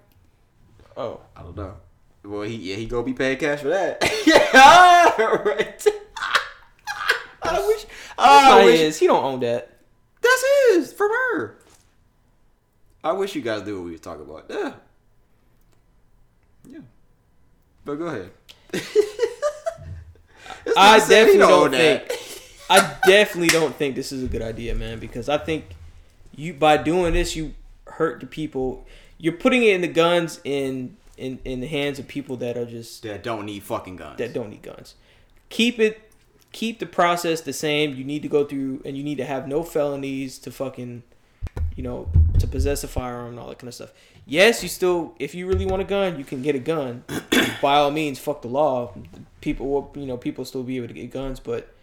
Oh, 0.96 1.22
I 1.36 1.42
don't 1.42 1.56
know. 1.56 1.76
Well, 2.24 2.42
he 2.42 2.56
yeah 2.56 2.76
he 2.76 2.86
go 2.86 3.02
be 3.02 3.14
paying 3.14 3.38
cash 3.38 3.60
for 3.62 3.70
that. 3.70 4.04
yeah, 4.26 5.22
right. 5.46 5.88
I 7.44 7.68
wish. 7.68 7.86
I 8.18 8.66
wish 8.66 8.80
his. 8.80 9.00
He 9.00 9.08
don't 9.08 9.24
own 9.24 9.40
that. 9.40 9.80
that's 10.22 10.46
his 10.72 10.94
from 10.94 11.10
her. 11.10 11.60
I 13.04 13.14
wish 13.14 13.36
you 13.36 13.42
guys 13.42 13.66
knew 13.66 13.78
what 13.78 13.86
we 13.86 13.92
was 13.92 14.02
talking 14.02 14.26
about. 14.26 14.46
Yeah. 14.50 14.74
But 17.86 17.96
go 17.96 18.06
ahead. 18.06 18.32
I 20.78 21.00
definitely 21.00 21.38
don't 21.40 21.72
that. 21.72 22.10
think. 22.10 22.22
I 22.70 22.96
definitely 23.06 23.48
don't 23.48 23.76
think 23.76 23.96
this 23.96 24.12
is 24.12 24.24
a 24.24 24.28
good 24.28 24.42
idea, 24.42 24.76
man. 24.76 25.00
Because 25.00 25.28
I 25.30 25.38
think 25.38 25.66
you 26.36 26.54
by 26.54 26.78
doing 26.78 27.14
this, 27.14 27.36
you 27.36 27.54
hurt 27.86 28.20
the 28.20 28.26
people. 28.26 28.86
You're 29.18 29.34
putting 29.34 29.64
it 29.64 29.74
in 29.76 29.82
the 29.82 29.88
guns 29.88 30.40
in 30.44 30.98
in 31.18 31.40
in 31.46 31.60
the 31.62 31.68
hands 31.68 32.00
of 32.00 32.08
people 32.08 32.38
that 32.38 32.58
are 32.58 32.66
just 32.66 33.04
that 33.04 33.24
don't 33.24 33.46
need 33.46 33.64
fucking 33.64 33.98
guns. 33.98 34.18
that 34.18 34.34
don't 34.34 34.50
need 34.50 34.62
guns. 34.62 34.96
Keep 35.50 35.80
it. 35.80 36.02
Keep 36.52 36.80
the 36.80 36.86
process 36.88 37.42
the 37.42 37.54
same. 37.54 37.96
You 37.96 38.04
need 38.04 38.24
to 38.24 38.28
go 38.28 38.44
through, 38.44 38.82
and 38.84 38.98
you 38.98 39.04
need 39.04 39.18
to 39.18 39.26
have 39.26 39.48
no 39.48 39.62
felonies 39.62 40.40
to 40.40 40.52
fucking, 40.52 41.04
you 41.76 41.84
know, 41.84 42.10
to 42.40 42.48
possess 42.48 42.84
a 42.84 42.88
firearm 42.88 43.30
and 43.30 43.40
all 43.40 43.48
that 43.48 43.60
kind 43.60 43.70
of 43.70 43.74
stuff. 43.74 43.94
Yes, 44.26 44.62
you 44.62 44.70
still, 44.70 45.16
if 45.18 45.34
you 45.34 45.48
really 45.48 45.66
want 45.66 45.82
a 45.82 45.86
gun, 45.86 46.20
you 46.20 46.26
can 46.26 46.42
get 46.42 46.56
a 46.56 46.60
gun. 46.60 47.04
By 47.62 47.78
all 47.78 47.92
means, 47.92 48.20
fuck 48.20 48.42
the 48.42 48.48
law. 48.48 48.94
People, 49.42 49.68
will, 49.70 49.92
you 49.96 50.06
know, 50.06 50.18
people 50.18 50.46
still 50.46 50.64
be 50.64 50.78
able 50.78 50.88
to 50.88 50.94
get 50.94 51.12
guns, 51.12 51.40
but 51.40 51.74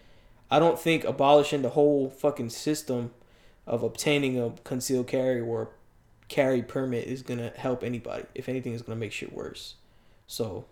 I 0.49 0.59
don't 0.59 0.79
think 0.79 1.03
abolishing 1.03 1.61
the 1.61 1.69
whole 1.69 2.09
fucking 2.09 2.49
system 2.51 3.11
of 3.65 3.83
obtaining 3.83 4.39
a 4.39 4.51
concealed 4.63 5.07
carry 5.07 5.41
or 5.41 5.69
carry 6.29 6.61
permit 6.61 7.07
is 7.07 7.21
gonna 7.21 7.51
help 7.55 7.83
anybody. 7.83 8.25
If 8.33 8.47
anything, 8.47 8.73
it's 8.73 8.81
gonna 8.81 8.99
make 8.99 9.11
shit 9.11 9.33
worse. 9.33 9.75
So, 10.25 10.65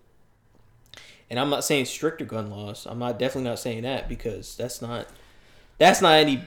and 1.30 1.40
I'm 1.40 1.50
not 1.50 1.64
saying 1.64 1.86
stricter 1.86 2.26
gun 2.26 2.50
laws. 2.50 2.86
I'm 2.86 3.00
not 3.00 3.20
definitely 3.20 3.50
not 3.50 3.60
saying 3.60 3.84
that 3.84 4.08
because 4.08 4.56
that's 4.56 4.82
not 4.82 5.08
that's 5.78 6.02
not 6.02 6.14
any 6.14 6.44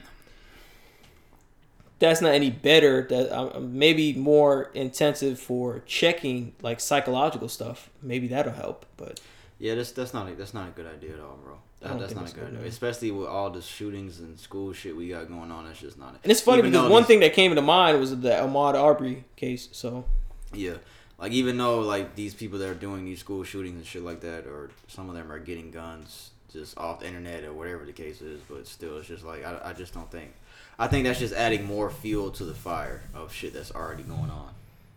that's 1.99 2.21
not 2.21 2.33
any 2.33 2.49
better. 2.49 3.05
That 3.09 3.31
uh, 3.31 3.59
maybe 3.59 4.13
more 4.13 4.71
intensive 4.73 5.39
for 5.39 5.83
checking 5.85 6.53
like 6.61 6.79
psychological 6.79 7.49
stuff. 7.49 7.89
Maybe 8.01 8.27
that'll 8.27 8.53
help. 8.53 8.85
But 8.97 9.19
Yeah, 9.59 9.75
that's 9.75 9.91
that's 9.91 10.13
not 10.13 10.29
a, 10.29 10.35
that's 10.35 10.53
not 10.53 10.69
a 10.69 10.71
good 10.71 10.87
idea 10.87 11.13
at 11.13 11.19
all, 11.19 11.37
bro. 11.43 11.57
That, 11.81 11.99
that's 11.99 12.15
not 12.15 12.29
a 12.29 12.33
good 12.33 12.45
good, 12.45 12.55
idea, 12.55 12.67
especially 12.67 13.11
with 13.11 13.27
all 13.27 13.49
the 13.49 13.61
shootings 13.61 14.19
and 14.19 14.37
school 14.37 14.73
shit 14.73 14.95
we 14.95 15.09
got 15.09 15.29
going 15.29 15.51
on. 15.51 15.65
That's 15.65 15.79
just 15.79 15.97
not. 15.97 16.15
It. 16.15 16.19
and 16.23 16.31
it's 16.31 16.41
funny 16.41 16.59
even 16.59 16.71
because 16.71 16.89
one 16.89 17.03
thing 17.03 17.19
that 17.21 17.33
came 17.33 17.51
into 17.51 17.61
mind 17.61 17.99
was 17.99 18.17
the 18.19 18.29
Ahmaud 18.29 18.75
Arbery 18.75 19.23
case. 19.35 19.69
So 19.71 20.05
Yeah, 20.53 20.75
like 21.17 21.31
even 21.31 21.57
though 21.57 21.81
like 21.81 22.15
these 22.15 22.33
people 22.33 22.59
that 22.59 22.69
are 22.69 22.75
doing 22.75 23.05
these 23.05 23.19
school 23.19 23.43
shootings 23.43 23.77
and 23.77 23.85
shit 23.85 24.03
like 24.03 24.21
that, 24.21 24.45
or 24.45 24.71
some 24.87 25.09
of 25.09 25.15
them 25.15 25.31
are 25.31 25.39
getting 25.39 25.71
guns 25.71 26.31
just 26.51 26.77
off 26.77 26.99
the 26.99 27.07
internet 27.07 27.43
or 27.43 27.53
whatever 27.53 27.85
the 27.85 27.93
case 27.93 28.21
is, 28.21 28.41
but 28.49 28.67
still, 28.67 28.97
it's 28.97 29.07
just 29.07 29.23
like 29.23 29.45
I, 29.45 29.59
I 29.65 29.73
just 29.73 29.93
don't 29.93 30.09
think. 30.11 30.33
I 30.81 30.87
think 30.87 31.05
that's 31.05 31.19
just 31.19 31.33
adding 31.33 31.65
more 31.65 31.89
fuel 31.89 32.31
to 32.31 32.45
the 32.45 32.53
fire 32.55 33.03
of 33.13 33.33
shit 33.33 33.53
that's 33.53 33.71
already 33.71 34.03
going 34.03 34.29
on. 34.31 34.53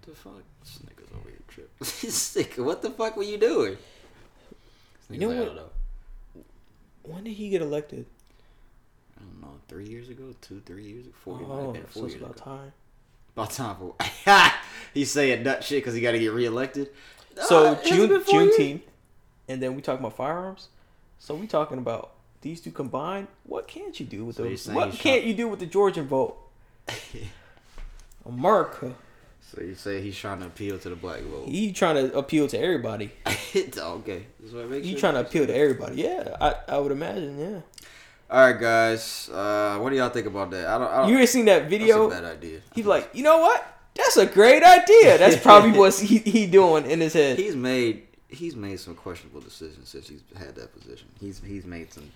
The 0.07 0.13
fuck, 0.13 0.43
this 0.63 0.79
nigga's 0.79 1.11
over 1.13 1.29
here 1.29 1.39
tripping. 1.49 1.85
Sick. 2.11 2.55
What 2.57 2.83
the 2.83 2.91
fuck 2.91 3.17
were 3.17 3.25
you 3.25 3.37
doing? 3.37 3.77
You 5.11 5.19
know 5.19 5.29
like, 5.29 5.37
what? 5.39 5.43
I 5.43 5.47
don't 5.47 5.57
know. 5.57 6.43
when 7.03 7.25
did 7.25 7.33
he 7.33 7.49
get 7.51 7.63
elected? 7.63 8.07
I 9.19 9.23
don't 9.25 9.41
know. 9.43 9.59
Three 9.69 9.87
years 9.87 10.09
ago, 10.09 10.35
two, 10.41 10.63
three 10.65 10.85
years, 10.85 11.07
ago, 11.07 11.15
four 11.25 11.39
years, 11.39 11.49
Oh, 11.51 11.65
have 11.65 11.73
been 11.75 11.91
so 11.91 12.07
it's 12.07 12.15
about 12.15 12.31
ago. 12.37 12.45
time. 12.45 12.73
About 13.37 13.51
time 13.51 13.77
for. 13.77 13.95
He's 14.95 15.11
saying 15.11 15.43
nut 15.43 15.65
shit 15.65 15.79
because 15.83 15.95
he 15.95 16.01
got 16.01 16.13
to 16.13 16.19
get 16.19 16.33
reelected. 16.33 16.91
So 17.47 17.73
Uh, 17.73 17.83
June 17.85 18.09
been? 18.09 18.21
Juneteenth, 18.23 18.83
and 19.49 19.63
then 19.63 19.75
we 19.75 19.83
talking 19.83 20.01
about 20.05 20.17
firearms. 20.17 20.69
So 21.19 21.35
we 21.35 21.47
talking 21.47 21.79
about 21.79 22.13
these 22.43 22.61
two 22.61 22.71
combined. 22.71 23.29
What 23.45 23.67
can't 23.69 23.99
you 23.99 24.05
do 24.07 24.25
with 24.27 24.37
So 24.37 24.43
those? 24.45 24.67
What 24.69 24.93
you 24.93 24.99
can't 24.99 25.23
shot- 25.23 25.25
you 25.29 25.35
do 25.35 25.49
with 25.49 25.61
the 25.61 25.67
Georgian 25.67 26.07
vote? 26.07 26.37
America. 28.27 28.95
So 29.55 29.61
you 29.63 29.75
say 29.75 30.01
he's 30.01 30.17
trying 30.17 30.41
to 30.41 30.47
appeal 30.47 30.79
to 30.79 30.89
the 30.89 30.97
black 30.97 31.21
vote? 31.23 31.49
He 31.49 31.73
trying 31.73 31.97
to 31.97 32.17
appeal 32.17 32.49
to 32.49 32.59
everybody. 32.59 33.13
okay. 33.27 34.27
That's 34.41 34.53
what 34.53 34.65
I 34.65 34.67
make 34.67 34.85
He 34.85 34.93
sure. 34.93 35.01
trying 35.01 35.15
to 35.15 35.21
appeal 35.21 35.47
to 35.47 35.55
everybody. 35.55 35.97
Yeah, 36.03 36.37
I, 36.41 36.55
I 36.69 36.79
would 36.79 36.93
imagine. 36.93 37.39
Yeah. 37.39 37.61
All 38.31 38.47
right, 38.51 38.59
guys. 38.59 39.29
Uh, 39.29 39.77
what 39.79 39.91
do 39.91 39.97
y'all 39.97 40.09
think 40.09 40.27
about 40.27 40.51
that? 40.53 40.67
I 40.67 40.79
don't. 40.79 40.91
I 40.91 40.97
don't 41.03 41.09
You 41.11 41.19
ain't 41.19 41.29
seen 41.29 41.45
that 41.47 41.61
that's 41.61 41.71
video? 41.71 42.07
a 42.07 42.11
bad 42.11 42.25
idea. 42.25 42.61
He's 42.75 42.87
like, 42.87 43.11
you 43.13 43.23
know 43.23 43.39
what? 43.41 43.67
That's 43.95 44.17
a 44.17 44.25
great 44.25 44.63
idea. 44.63 45.19
That's 45.19 45.37
probably 45.37 45.73
what 45.73 45.95
he, 45.95 46.19
he 46.19 46.47
doing 46.47 46.87
in 46.91 47.01
his 47.01 47.13
head. 47.13 47.37
he's 47.45 47.55
made 47.57 48.05
he's 48.29 48.57
made 48.57 48.81
some 48.81 48.95
questionable 48.95 49.43
decisions 49.43 49.91
since 49.91 50.09
he's 50.09 50.23
had 50.39 50.55
that 50.55 50.73
position. 50.73 51.09
He's 51.21 51.43
he's 51.45 51.67
made 51.67 51.93
some. 51.93 52.11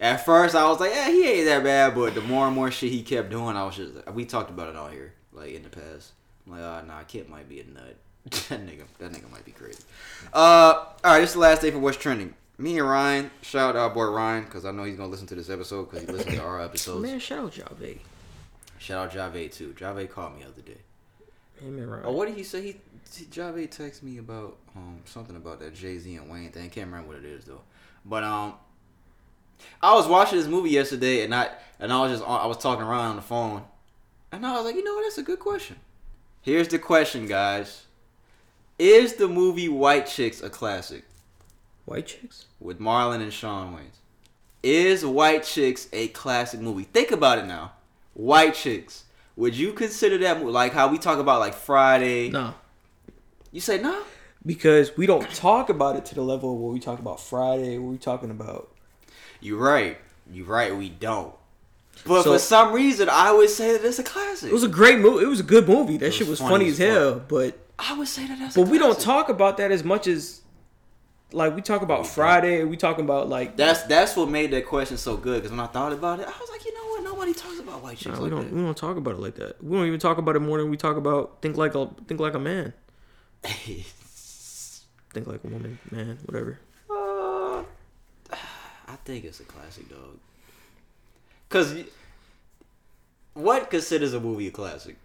At 0.00 0.24
first, 0.24 0.54
I 0.54 0.68
was 0.68 0.78
like, 0.78 0.92
yeah, 0.92 1.10
he 1.10 1.26
ain't 1.26 1.46
that 1.46 1.64
bad, 1.64 1.94
but 1.94 2.14
the 2.14 2.20
more 2.20 2.46
and 2.46 2.54
more 2.54 2.70
shit 2.70 2.92
he 2.92 3.02
kept 3.02 3.30
doing, 3.30 3.56
I 3.56 3.64
was 3.64 3.76
just 3.76 4.06
we 4.12 4.24
talked 4.24 4.50
about 4.50 4.68
it 4.68 4.76
all 4.76 4.88
here, 4.88 5.14
like 5.32 5.52
in 5.52 5.64
the 5.64 5.68
past. 5.68 6.12
I'm 6.46 6.52
like, 6.52 6.60
oh, 6.60 6.86
nah, 6.86 7.02
Kip 7.02 7.28
might 7.28 7.48
be 7.48 7.60
a 7.60 7.64
nut. 7.64 7.96
that 8.24 8.64
nigga, 8.64 8.84
that 8.98 9.12
nigga 9.12 9.30
might 9.30 9.44
be 9.44 9.52
crazy. 9.52 9.82
Uh, 10.32 10.36
all 10.36 10.96
right, 11.04 11.20
this 11.20 11.30
is 11.30 11.34
the 11.34 11.40
last 11.40 11.62
day 11.62 11.70
for 11.70 11.78
what's 11.78 11.96
trending. 11.96 12.34
Me 12.58 12.78
and 12.78 12.88
Ryan, 12.88 13.30
shout 13.42 13.74
out 13.74 13.76
our 13.76 13.90
boy 13.90 14.06
Ryan, 14.06 14.44
because 14.44 14.64
I 14.64 14.70
know 14.70 14.84
he's 14.84 14.96
gonna 14.96 15.10
listen 15.10 15.26
to 15.28 15.34
this 15.34 15.50
episode 15.50 15.90
because 15.90 16.06
he 16.06 16.12
listens 16.12 16.36
to 16.36 16.42
our 16.42 16.60
episodes. 16.60 17.02
Man, 17.02 17.18
shout 17.18 17.44
out 17.44 17.52
Jave. 17.52 17.98
Shout 18.78 19.16
out 19.16 19.34
Jave 19.34 19.52
too. 19.52 19.74
Jave 19.78 20.10
called 20.10 20.34
me 20.34 20.42
the 20.42 20.48
other 20.48 20.62
day. 20.62 20.78
Him 21.60 21.78
and 21.78 21.90
Ryan. 21.90 22.04
Oh, 22.06 22.12
what 22.12 22.28
did 22.28 22.36
he 22.36 22.42
say? 22.42 22.62
He, 22.62 22.76
he 23.16 23.24
Jave 23.26 23.68
texted 23.68 24.02
me 24.02 24.18
about 24.18 24.56
um 24.76 25.00
something 25.04 25.36
about 25.36 25.60
that 25.60 25.74
Jay 25.74 25.98
Z 25.98 26.14
and 26.16 26.30
Wayne 26.30 26.50
thing. 26.50 26.70
Can't 26.70 26.86
remember 26.86 27.08
what 27.08 27.18
it 27.18 27.24
is 27.24 27.44
though. 27.44 27.62
But 28.04 28.24
um, 28.24 28.54
I 29.82 29.94
was 29.94 30.06
watching 30.06 30.38
this 30.38 30.48
movie 30.48 30.70
yesterday, 30.70 31.24
and 31.24 31.34
I 31.34 31.50
and 31.78 31.92
I 31.92 32.00
was 32.02 32.12
just 32.12 32.24
on, 32.24 32.40
I 32.40 32.46
was 32.46 32.58
talking 32.58 32.84
around 32.84 33.10
on 33.10 33.16
the 33.16 33.22
phone, 33.22 33.62
and 34.32 34.46
I 34.46 34.56
was 34.56 34.64
like, 34.64 34.74
you 34.74 34.84
know 34.84 34.94
what? 34.94 35.02
That's 35.04 35.18
a 35.18 35.22
good 35.22 35.38
question. 35.40 35.76
Here's 36.42 36.68
the 36.68 36.78
question, 36.78 37.26
guys: 37.26 37.84
Is 38.78 39.14
the 39.14 39.28
movie 39.28 39.68
White 39.68 40.06
Chicks 40.06 40.42
a 40.42 40.50
classic 40.50 41.04
White 41.84 42.06
chicks? 42.06 42.46
with 42.60 42.80
Marlon 42.80 43.22
and 43.22 43.32
Shawn 43.32 43.74
Wayans? 43.74 43.98
Is 44.62 45.04
White 45.04 45.44
Chicks 45.44 45.88
a 45.92 46.08
classic 46.08 46.60
movie? 46.60 46.84
Think 46.84 47.10
about 47.10 47.38
it 47.38 47.46
now. 47.46 47.72
White 48.14 48.54
Chicks. 48.54 49.04
Would 49.36 49.56
you 49.56 49.72
consider 49.72 50.18
that 50.18 50.38
movie 50.40 50.50
like 50.50 50.72
how 50.72 50.88
we 50.88 50.98
talk 50.98 51.18
about 51.20 51.38
like 51.38 51.54
Friday? 51.54 52.30
No. 52.30 52.54
You 53.52 53.60
say 53.60 53.80
no? 53.80 54.02
Because 54.44 54.96
we 54.96 55.06
don't 55.06 55.28
talk 55.34 55.68
about 55.68 55.96
it 55.96 56.04
to 56.06 56.14
the 56.14 56.22
level 56.22 56.58
where 56.58 56.72
we 56.72 56.80
talk 56.80 56.98
about 56.98 57.20
Friday, 57.20 57.78
where 57.78 57.90
we 57.90 57.98
talking 57.98 58.30
about 58.30 58.70
You're 59.40 59.58
right. 59.58 59.98
You're 60.30 60.46
right. 60.46 60.76
We 60.76 60.88
don't. 60.88 61.34
But 62.06 62.22
So- 62.22 62.32
for 62.32 62.38
some 62.38 62.72
reason, 62.72 63.08
I 63.08 63.32
would 63.32 63.50
say 63.50 63.72
that 63.72 63.84
it's 63.84 63.98
a 63.98 64.04
classic. 64.04 64.50
It 64.50 64.54
was 64.54 64.64
a 64.64 64.68
great 64.68 64.98
movie. 64.98 65.24
It 65.24 65.28
was 65.28 65.40
a 65.40 65.44
good 65.44 65.68
movie. 65.68 65.96
That 65.96 66.06
was 66.06 66.14
shit 66.14 66.28
was 66.28 66.38
funny 66.38 66.52
funny, 66.52 66.66
as 66.68 66.80
as 66.80 66.88
hell. 66.94 67.22
But 67.26 67.58
I 67.78 67.96
would 67.96 68.08
say 68.08 68.26
that 68.26 68.38
that's. 68.38 68.54
but 68.54 68.68
a 68.68 68.70
we 68.70 68.78
don't 68.78 68.98
talk 68.98 69.28
about 69.28 69.56
that 69.58 69.70
as 69.70 69.84
much 69.84 70.06
as 70.06 70.42
like 71.32 71.54
we 71.54 71.62
talk 71.62 71.82
about 71.82 72.06
Friday. 72.06 72.64
We 72.64 72.76
talking 72.76 73.04
about 73.04 73.28
like 73.28 73.56
That's 73.56 73.82
that's 73.82 74.16
what 74.16 74.28
made 74.28 74.50
that 74.52 74.66
question 74.66 74.96
so 74.96 75.16
good. 75.16 75.42
Because 75.42 75.50
when 75.50 75.60
I 75.60 75.66
thought 75.66 75.92
about 75.92 76.20
it, 76.20 76.26
I 76.26 76.38
was 76.38 76.48
like, 76.50 76.64
you 76.64 76.74
know 76.74 76.86
what? 76.90 77.02
Nobody 77.02 77.34
talks 77.34 77.58
about 77.58 77.82
white 77.82 77.98
chicks 77.98 78.16
Nah, 78.16 78.24
we 78.24 78.30
like 78.30 78.42
don't 78.42 78.52
we 78.52 78.62
don't 78.62 78.76
talk 78.76 78.96
about 78.96 79.14
it 79.14 79.20
like 79.20 79.34
that. 79.36 79.62
We 79.62 79.76
don't 79.76 79.86
even 79.86 80.00
talk 80.00 80.18
about 80.18 80.36
it 80.36 80.40
more 80.40 80.58
than 80.58 80.70
we 80.70 80.76
talk 80.76 80.96
about 80.96 81.42
think 81.42 81.56
like 81.56 81.74
a 81.74 81.88
think 82.06 82.20
like 82.20 82.34
a 82.34 82.38
man, 82.38 82.72
that. 83.42 83.50
think 85.12 85.26
like 85.26 85.42
a 85.44 85.48
woman, 85.48 85.78
man, 85.90 86.18
whatever. 86.26 86.58
I 88.88 88.96
think 88.96 89.24
it's 89.24 89.40
a 89.40 89.44
classic, 89.44 89.88
dog. 89.90 90.18
Cause 91.50 91.74
what 93.34 93.70
considers 93.70 94.14
a 94.14 94.20
movie 94.20 94.48
a 94.48 94.50
classic? 94.50 94.96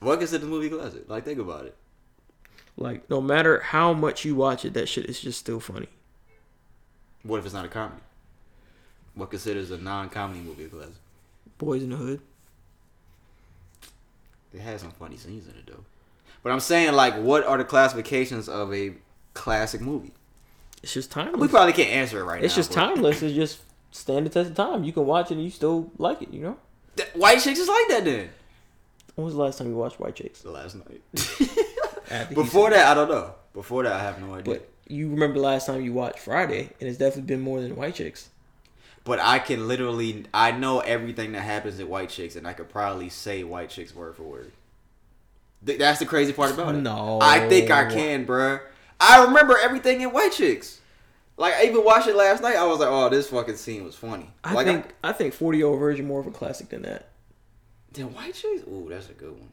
What 0.00 0.18
considers 0.18 0.46
a 0.46 0.50
movie 0.50 0.68
a 0.68 0.78
classic? 0.78 1.08
Like, 1.08 1.24
think 1.24 1.38
about 1.38 1.64
it. 1.66 1.76
Like 2.76 3.10
no 3.10 3.20
matter 3.20 3.60
how 3.60 3.92
much 3.92 4.24
you 4.24 4.36
watch 4.36 4.64
it, 4.64 4.74
that 4.74 4.88
shit 4.88 5.06
is 5.06 5.20
just 5.20 5.40
still 5.40 5.58
funny. 5.58 5.88
What 7.24 7.38
if 7.38 7.44
it's 7.44 7.54
not 7.54 7.64
a 7.64 7.68
comedy? 7.68 8.02
What 9.14 9.30
considers 9.30 9.72
a 9.72 9.78
non-comedy 9.78 10.40
movie 10.40 10.64
a 10.64 10.68
classic? 10.68 10.94
Boyz 11.58 11.82
n 11.82 11.90
the 11.90 11.96
Hood. 11.96 12.20
It 14.54 14.60
has 14.60 14.80
some 14.80 14.92
funny 14.92 15.16
scenes 15.16 15.48
in 15.48 15.54
it 15.58 15.66
though. 15.66 15.84
But 16.44 16.52
I'm 16.52 16.60
saying 16.60 16.92
like, 16.92 17.16
what 17.16 17.44
are 17.44 17.58
the 17.58 17.64
classifications 17.64 18.48
of 18.48 18.72
a 18.72 18.92
classic 19.34 19.80
movie? 19.80 20.12
It's 20.82 20.94
just 20.94 21.10
timeless. 21.10 21.40
We 21.40 21.48
probably 21.48 21.72
can't 21.72 21.90
answer 21.90 22.20
it 22.20 22.24
right 22.24 22.42
It's 22.42 22.54
now. 22.56 22.60
It's 22.60 22.68
just 22.68 22.70
but- 22.70 22.86
timeless. 22.94 23.22
It's 23.22 23.34
just 23.34 23.60
stand 23.90 24.26
the 24.26 24.30
test 24.30 24.50
of 24.50 24.56
time. 24.56 24.84
You 24.84 24.92
can 24.92 25.06
watch 25.06 25.30
it 25.30 25.34
and 25.34 25.44
you 25.44 25.50
still 25.50 25.90
like 25.98 26.22
it. 26.22 26.32
You 26.32 26.40
know. 26.42 26.56
Th- 26.96 27.08
White 27.14 27.40
chicks 27.40 27.58
is 27.58 27.68
like 27.68 27.88
that 27.88 28.04
then. 28.04 28.28
When 29.14 29.24
was 29.24 29.34
the 29.34 29.40
last 29.40 29.58
time 29.58 29.68
you 29.68 29.76
watched 29.76 29.98
White 29.98 30.14
Chicks? 30.14 30.42
The 30.42 30.50
last 30.52 30.76
night. 30.76 31.02
Before 32.34 32.70
that, 32.70 32.86
I 32.86 32.94
don't 32.94 33.08
know. 33.08 33.34
Before 33.52 33.82
that, 33.82 33.92
I 33.92 33.98
have 34.00 34.20
no 34.20 34.34
idea. 34.34 34.54
But 34.54 34.68
you 34.86 35.10
remember 35.10 35.34
the 35.40 35.44
last 35.44 35.66
time 35.66 35.82
you 35.82 35.92
watched 35.92 36.20
Friday, 36.20 36.70
and 36.80 36.88
it's 36.88 36.98
definitely 36.98 37.22
been 37.22 37.40
more 37.40 37.60
than 37.60 37.74
White 37.74 37.96
Chicks. 37.96 38.28
But 39.04 39.18
I 39.20 39.40
can 39.40 39.66
literally, 39.66 40.24
I 40.32 40.52
know 40.52 40.80
everything 40.80 41.32
that 41.32 41.40
happens 41.40 41.80
in 41.80 41.88
White 41.88 42.10
Chicks, 42.10 42.36
and 42.36 42.46
I 42.46 42.52
could 42.52 42.68
probably 42.68 43.08
say 43.08 43.42
White 43.42 43.70
Chicks 43.70 43.92
word 43.94 44.14
for 44.16 44.22
word. 44.22 44.52
Th- 45.66 45.78
that's 45.78 45.98
the 45.98 46.06
crazy 46.06 46.32
part 46.32 46.52
about 46.52 46.74
it. 46.76 46.82
No. 46.82 47.18
I 47.20 47.48
think 47.48 47.70
I 47.72 47.86
can, 47.92 48.24
bruh. 48.24 48.60
I 49.00 49.24
remember 49.24 49.56
everything 49.58 50.00
in 50.00 50.10
White 50.10 50.32
Chicks. 50.32 50.80
Like 51.36 51.54
I 51.54 51.64
even 51.64 51.84
watched 51.84 52.08
it 52.08 52.16
last 52.16 52.42
night. 52.42 52.56
I 52.56 52.64
was 52.64 52.80
like, 52.80 52.88
"Oh, 52.88 53.08
this 53.08 53.28
fucking 53.28 53.56
scene 53.56 53.84
was 53.84 53.94
funny." 53.94 54.30
I 54.42 54.54
like, 54.54 54.66
think 54.66 54.94
I, 55.04 55.12
think 55.12 55.34
Forty 55.34 55.58
Year 55.58 55.68
Old 55.68 55.78
Virgin 55.78 56.06
more 56.06 56.20
of 56.20 56.26
a 56.26 56.32
classic 56.32 56.68
than 56.68 56.82
that. 56.82 57.10
then 57.92 58.12
White 58.12 58.34
Chicks. 58.34 58.62
Ooh, 58.66 58.86
that's 58.90 59.08
a 59.08 59.12
good 59.12 59.32
one. 59.32 59.50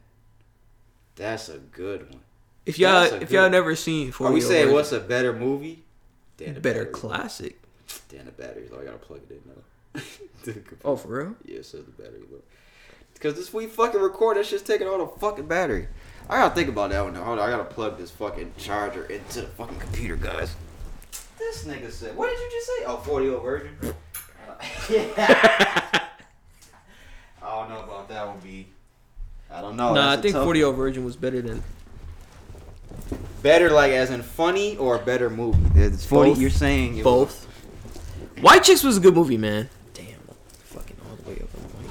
That's 1.14 1.48
a 1.48 1.58
good 1.58 2.10
one. 2.10 2.20
If 2.66 2.80
y'all 2.80 3.04
if 3.04 3.30
y'all 3.30 3.48
never 3.48 3.76
seen 3.76 4.12
Are 4.18 4.32
we 4.32 4.40
saying 4.40 4.72
what's 4.72 4.90
a 4.90 5.00
better 5.00 5.32
movie? 5.32 5.84
The 6.38 6.46
better 6.46 6.60
Battery. 6.60 6.86
classic? 6.86 7.62
Dan 8.08 8.26
the 8.26 8.32
battery. 8.32 8.68
Oh, 8.72 8.80
I 8.80 8.84
gotta 8.84 8.98
plug 8.98 9.20
it 9.30 9.40
in 9.40 9.40
now. 9.46 10.02
Oh, 10.84 10.94
for 10.94 11.08
real? 11.08 11.34
Yeah, 11.44 11.62
says 11.62 11.84
the 11.84 12.02
battery 12.02 12.20
low. 12.30 12.38
Because 13.14 13.34
this 13.34 13.52
we 13.52 13.66
fucking 13.66 14.00
record, 14.00 14.36
that 14.36 14.46
just 14.46 14.66
taking 14.66 14.86
all 14.86 14.98
the 14.98 15.18
fucking 15.18 15.46
battery. 15.46 15.88
I 16.28 16.38
gotta 16.40 16.54
think 16.54 16.68
about 16.68 16.90
that 16.90 17.02
one 17.04 17.14
now. 17.14 17.22
Hold 17.24 17.38
on, 17.38 17.48
I 17.48 17.50
gotta 17.50 17.64
plug 17.64 17.98
this 17.98 18.10
fucking 18.10 18.54
charger 18.58 19.04
into 19.04 19.42
the 19.42 19.46
fucking 19.48 19.78
computer, 19.78 20.16
guys. 20.16 20.54
This 21.38 21.64
nigga 21.64 21.90
said, 21.92 22.16
what 22.16 22.28
did 22.30 22.38
you 22.38 22.50
just 22.50 22.66
say? 22.66 22.84
Oh, 22.86 22.96
40 22.96 23.28
old 23.28 23.42
virgin? 23.42 23.76
yeah. 24.90 26.00
I 27.42 27.60
don't 27.60 27.68
know 27.68 27.80
about 27.84 28.08
that 28.08 28.26
one, 28.26 28.38
B. 28.42 28.66
I 29.50 29.60
don't 29.60 29.76
know. 29.76 29.94
nah, 29.94 30.12
I 30.12 30.16
That's 30.16 30.18
a 30.18 30.22
think 30.32 30.44
Forty 30.44 30.58
Year 30.58 30.66
one. 30.66 30.74
Old 30.74 30.78
Virgin 30.78 31.04
was 31.04 31.14
better 31.14 31.40
than 31.40 31.62
Better, 33.42 33.70
like, 33.70 33.92
as 33.92 34.10
in 34.10 34.22
funny 34.22 34.76
or 34.76 34.96
a 34.96 34.98
better 34.98 35.30
movie? 35.30 35.58
It's 35.80 36.04
40, 36.04 36.30
Both. 36.30 36.40
you're 36.40 36.50
saying 36.50 36.94
it 36.98 37.04
was- 37.04 37.04
both. 37.04 37.46
White 38.40 38.64
Chicks 38.64 38.82
was 38.82 38.96
a 38.96 39.00
good 39.00 39.14
movie, 39.14 39.36
man. 39.38 39.68
Damn, 39.94 40.06
fucking 40.64 40.96
all 41.08 41.16
the 41.16 41.30
way 41.30 41.36
up 41.36 41.48
on 41.54 41.62
the 41.62 41.82
mic. 41.84 41.90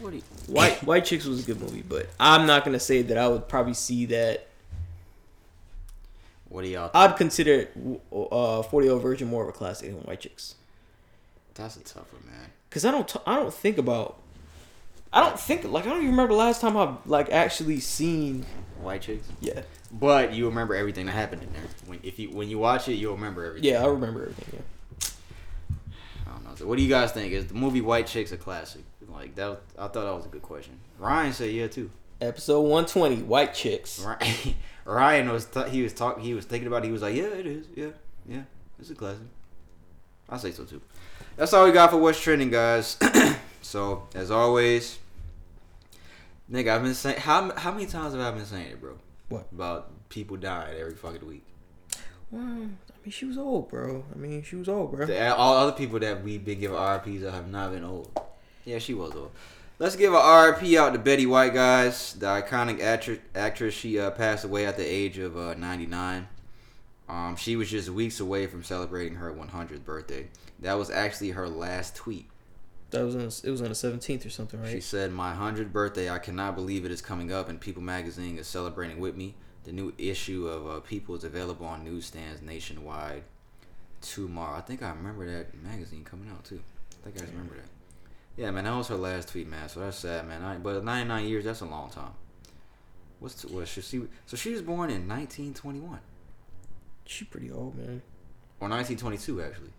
40. 0.00 0.22
White 0.48 0.82
White 0.84 1.04
Chicks 1.04 1.24
was 1.24 1.42
a 1.42 1.46
good 1.46 1.60
movie, 1.60 1.82
but 1.86 2.08
I'm 2.20 2.46
not 2.46 2.64
gonna 2.64 2.80
say 2.80 3.02
that 3.02 3.16
I 3.18 3.28
would 3.28 3.48
probably 3.48 3.74
see 3.74 4.06
that. 4.06 4.46
What 6.48 6.62
do 6.62 6.68
y'all 6.68 6.88
think? 6.88 6.96
I'd 6.96 7.16
consider 7.16 7.68
uh, 8.12 8.62
Forty 8.62 8.86
Year 8.86 8.94
Old 8.94 9.02
Virgin 9.02 9.28
more 9.28 9.42
of 9.42 9.48
a 9.48 9.52
classic 9.52 9.88
than 9.90 9.98
White 10.02 10.20
Chicks, 10.20 10.54
That's 11.54 11.76
a 11.76 11.80
tough 11.82 12.12
one, 12.12 12.22
man. 12.26 12.50
cause 12.70 12.84
I 12.84 12.90
don't 12.90 13.08
t- 13.08 13.18
I 13.26 13.36
don't 13.36 13.52
think 13.52 13.78
about. 13.78 14.18
I 15.12 15.20
don't 15.20 15.38
think 15.38 15.64
like 15.64 15.84
I 15.86 15.90
don't 15.90 15.98
even 15.98 16.10
remember 16.10 16.32
the 16.34 16.38
last 16.38 16.60
time 16.60 16.76
I've 16.76 16.96
like 17.06 17.30
actually 17.30 17.80
seen. 17.80 18.46
White 18.82 19.02
chicks? 19.02 19.26
Yeah, 19.40 19.62
But 19.90 20.34
you 20.34 20.46
remember 20.46 20.74
everything 20.74 21.06
that 21.06 21.12
happened 21.12 21.42
in 21.42 21.52
there. 21.54 21.62
When 21.86 22.00
if 22.02 22.18
you 22.18 22.30
when 22.30 22.48
you 22.50 22.58
watch 22.58 22.88
it, 22.88 22.94
you'll 22.94 23.14
remember 23.14 23.44
everything. 23.46 23.70
yeah, 23.70 23.82
I 23.82 23.86
remember 23.86 24.22
everything. 24.22 24.60
Yeah. 25.00 25.08
I 26.26 26.30
don't 26.34 26.44
know. 26.44 26.54
So 26.56 26.66
what 26.66 26.76
do 26.76 26.82
you 26.82 26.88
guys 26.90 27.12
think? 27.12 27.32
Is 27.32 27.46
the 27.46 27.54
movie 27.54 27.80
White 27.80 28.06
Chicks 28.08 28.30
a 28.32 28.36
classic? 28.36 28.82
Like 29.14 29.34
that, 29.36 29.48
was, 29.48 29.58
I 29.78 29.82
thought 29.82 29.94
that 30.04 30.14
was 30.14 30.26
a 30.26 30.28
good 30.28 30.42
question. 30.42 30.78
Ryan 30.98 31.32
said 31.32 31.52
yeah 31.52 31.68
too. 31.68 31.90
Episode 32.20 32.62
120, 32.62 33.22
White 33.22 33.54
Chicks. 33.54 34.00
Ryan, 34.00 34.54
Ryan 34.84 35.28
was 35.30 35.46
th- 35.46 35.70
he 35.70 35.82
was 35.82 35.92
talking 35.92 36.22
he 36.22 36.34
was 36.34 36.44
thinking 36.44 36.66
about 36.66 36.84
it. 36.84 36.86
He 36.86 36.92
was 36.92 37.02
like 37.02 37.14
yeah 37.14 37.24
it 37.24 37.46
is 37.46 37.66
yeah 37.74 37.90
yeah 38.28 38.42
it's 38.78 38.90
a 38.90 38.94
classic. 38.94 39.22
I 40.28 40.36
say 40.38 40.50
so 40.50 40.64
too. 40.64 40.80
That's 41.36 41.52
all 41.52 41.64
we 41.64 41.72
got 41.72 41.90
for 41.90 41.96
what's 41.96 42.20
trending, 42.20 42.50
guys. 42.50 42.98
so 43.62 44.08
as 44.14 44.30
always, 44.30 44.98
nigga, 46.50 46.74
I've 46.74 46.82
been 46.82 46.94
saying 46.94 47.20
how 47.20 47.54
how 47.56 47.70
many 47.72 47.86
times 47.86 48.14
have 48.14 48.22
I 48.22 48.30
been 48.36 48.46
saying 48.46 48.72
it, 48.72 48.80
bro? 48.80 48.98
What? 49.28 49.46
about 49.52 50.08
people 50.08 50.36
dying 50.36 50.76
every 50.78 50.94
fucking 50.94 51.26
week? 51.26 51.44
Well, 52.30 52.42
I 52.42 52.46
mean, 52.46 53.10
she 53.10 53.24
was 53.24 53.38
old, 53.38 53.68
bro. 53.68 54.04
I 54.12 54.18
mean, 54.18 54.42
she 54.42 54.56
was 54.56 54.68
old, 54.68 54.92
bro. 54.92 55.06
All 55.34 55.56
other 55.56 55.72
people 55.72 55.98
that 56.00 56.22
we've 56.22 56.44
been 56.44 56.60
giving 56.60 56.76
RPs 56.76 57.20
that 57.22 57.32
have 57.32 57.50
not 57.50 57.72
been 57.72 57.84
old. 57.84 58.10
Yeah, 58.64 58.78
she 58.78 58.94
was 58.94 59.14
old. 59.14 59.30
Let's 59.78 59.96
give 59.96 60.14
a 60.14 60.18
RP 60.18 60.78
out 60.78 60.92
to 60.92 60.98
Betty 60.98 61.26
White, 61.26 61.52
guys. 61.52 62.14
The 62.14 62.26
iconic 62.26 62.80
actress. 62.80 63.18
Actress. 63.34 63.74
She 63.74 63.98
uh, 63.98 64.10
passed 64.12 64.44
away 64.44 64.66
at 64.66 64.76
the 64.76 64.84
age 64.84 65.18
of 65.18 65.36
uh, 65.36 65.54
99. 65.54 66.28
Um, 67.08 67.36
she 67.36 67.56
was 67.56 67.70
just 67.70 67.90
weeks 67.90 68.20
away 68.20 68.46
from 68.46 68.62
celebrating 68.62 69.16
her 69.16 69.32
100th 69.32 69.84
birthday. 69.84 70.28
That 70.60 70.78
was 70.78 70.90
actually 70.90 71.30
her 71.30 71.48
last 71.48 71.96
tweet. 71.96 72.30
That 72.90 73.04
was 73.04 73.16
on, 73.16 73.22
it 73.22 73.50
was 73.50 73.60
on 73.60 73.68
the 73.68 73.74
17th 73.74 74.24
or 74.24 74.30
something, 74.30 74.60
right? 74.62 74.70
She 74.70 74.80
said, 74.80 75.10
"My 75.10 75.34
100th 75.34 75.72
birthday. 75.72 76.08
I 76.08 76.18
cannot 76.18 76.54
believe 76.54 76.84
it 76.84 76.92
is 76.92 77.02
coming 77.02 77.32
up, 77.32 77.48
and 77.48 77.60
People 77.60 77.82
Magazine 77.82 78.38
is 78.38 78.46
celebrating 78.46 79.00
with 79.00 79.16
me. 79.16 79.34
The 79.64 79.72
new 79.72 79.92
issue 79.98 80.46
of 80.46 80.66
uh, 80.66 80.80
People 80.80 81.16
is 81.16 81.24
available 81.24 81.66
on 81.66 81.84
newsstands 81.84 82.40
nationwide 82.40 83.24
tomorrow. 84.00 84.56
I 84.56 84.60
think 84.60 84.82
I 84.82 84.90
remember 84.90 85.26
that 85.26 85.54
magazine 85.62 86.04
coming 86.04 86.28
out 86.30 86.44
too. 86.44 86.60
I 87.02 87.10
think 87.10 87.26
I 87.26 87.30
remember 87.32 87.56
that. 87.56 87.68
Yeah, 88.36 88.50
man, 88.50 88.64
that 88.64 88.74
was 88.76 88.88
her 88.88 88.96
last 88.96 89.28
tweet, 89.28 89.46
man. 89.48 89.68
So 89.68 89.80
that's 89.80 89.98
sad, 89.98 90.26
man. 90.26 90.42
I, 90.42 90.56
but 90.56 90.82
99 90.84 91.24
years, 91.26 91.44
that's 91.44 91.60
a 91.60 91.66
long 91.66 91.90
time. 91.90 92.12
What's 93.20 93.42
t- 93.42 93.48
what? 93.48 93.68
Should 93.68 93.84
she? 93.84 94.02
So 94.26 94.36
she 94.36 94.50
was 94.50 94.60
born 94.62 94.90
in 94.90 95.06
1921 95.08 96.00
She 97.06 97.24
pretty 97.24 97.50
old, 97.50 97.76
man. 97.76 98.02
or 98.60 98.68
1922, 98.68 99.40
actually. 99.42 99.70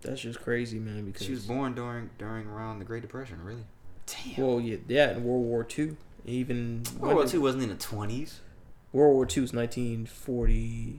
That's 0.00 0.20
just 0.20 0.40
crazy, 0.42 0.78
man. 0.80 1.04
Because 1.04 1.24
She 1.26 1.32
was 1.32 1.46
born 1.46 1.74
during 1.74 2.10
during 2.18 2.46
around 2.48 2.80
the 2.80 2.84
Great 2.84 3.02
Depression, 3.02 3.42
really. 3.44 3.64
Damn. 4.06 4.44
Well, 4.44 4.60
yeah, 4.60 4.78
yeah, 4.88 5.12
in 5.12 5.22
World 5.24 5.44
War 5.44 5.62
Two, 5.62 5.96
even 6.26 6.82
World 6.98 7.14
War 7.14 7.26
II 7.32 7.38
wasn't 7.38 7.62
in 7.62 7.68
the 7.68 7.76
20s. 7.76 8.40
World 8.92 9.14
War 9.14 9.24
Two 9.26 9.42
was 9.42 9.52
1940, 9.52 10.54
Yeah. 10.64 10.96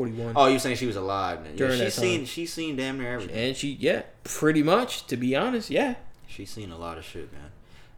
41. 0.00 0.32
Oh, 0.34 0.46
you're 0.46 0.58
saying 0.58 0.76
she 0.76 0.86
was 0.86 0.96
alive? 0.96 1.44
Then. 1.44 1.58
Yeah, 1.58 1.76
she's 1.76 1.94
seen 1.94 2.24
she's 2.24 2.50
seen 2.50 2.76
damn 2.76 2.98
near 2.98 3.12
everything. 3.12 3.36
and 3.36 3.54
she, 3.54 3.72
yeah, 3.72 4.02
pretty 4.24 4.62
much. 4.62 5.06
To 5.08 5.16
be 5.18 5.36
honest, 5.36 5.68
yeah. 5.68 5.96
She's 6.26 6.48
seen 6.48 6.70
a 6.70 6.78
lot 6.78 6.96
of 6.96 7.04
shit, 7.04 7.30
man. 7.32 7.50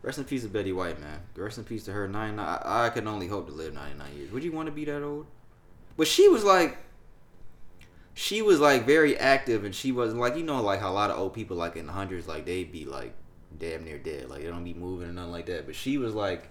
Rest 0.02 0.18
in 0.18 0.24
peace 0.24 0.42
to 0.42 0.48
Betty 0.48 0.72
White, 0.72 1.00
man. 1.00 1.20
Rest 1.36 1.58
in 1.58 1.64
peace 1.64 1.84
to 1.84 1.92
her. 1.92 2.08
99. 2.08 2.44
I, 2.44 2.86
I 2.86 2.90
can 2.90 3.06
only 3.06 3.28
hope 3.28 3.46
to 3.46 3.52
live 3.52 3.72
99 3.72 4.16
years. 4.16 4.32
Would 4.32 4.42
you 4.42 4.50
want 4.50 4.66
to 4.66 4.72
be 4.72 4.84
that 4.86 5.00
old? 5.00 5.26
But 5.96 6.08
she 6.08 6.26
was 6.28 6.42
like, 6.42 6.78
she 8.14 8.42
was 8.42 8.58
like 8.58 8.84
very 8.84 9.16
active, 9.16 9.64
and 9.64 9.72
she 9.72 9.92
wasn't 9.92 10.20
like 10.20 10.36
you 10.36 10.42
know 10.42 10.60
like 10.60 10.80
how 10.80 10.90
a 10.90 10.92
lot 10.92 11.10
of 11.10 11.18
old 11.18 11.34
people 11.34 11.56
like 11.56 11.76
in 11.76 11.86
the 11.86 11.92
hundreds 11.92 12.26
like 12.26 12.46
they'd 12.46 12.72
be 12.72 12.84
like 12.84 13.14
damn 13.56 13.84
near 13.84 13.98
dead, 13.98 14.28
like 14.28 14.42
they 14.42 14.48
don't 14.48 14.64
be 14.64 14.74
moving 14.74 15.08
or 15.08 15.12
nothing 15.12 15.30
like 15.30 15.46
that. 15.46 15.66
But 15.66 15.76
she 15.76 15.98
was 15.98 16.14
like 16.14 16.48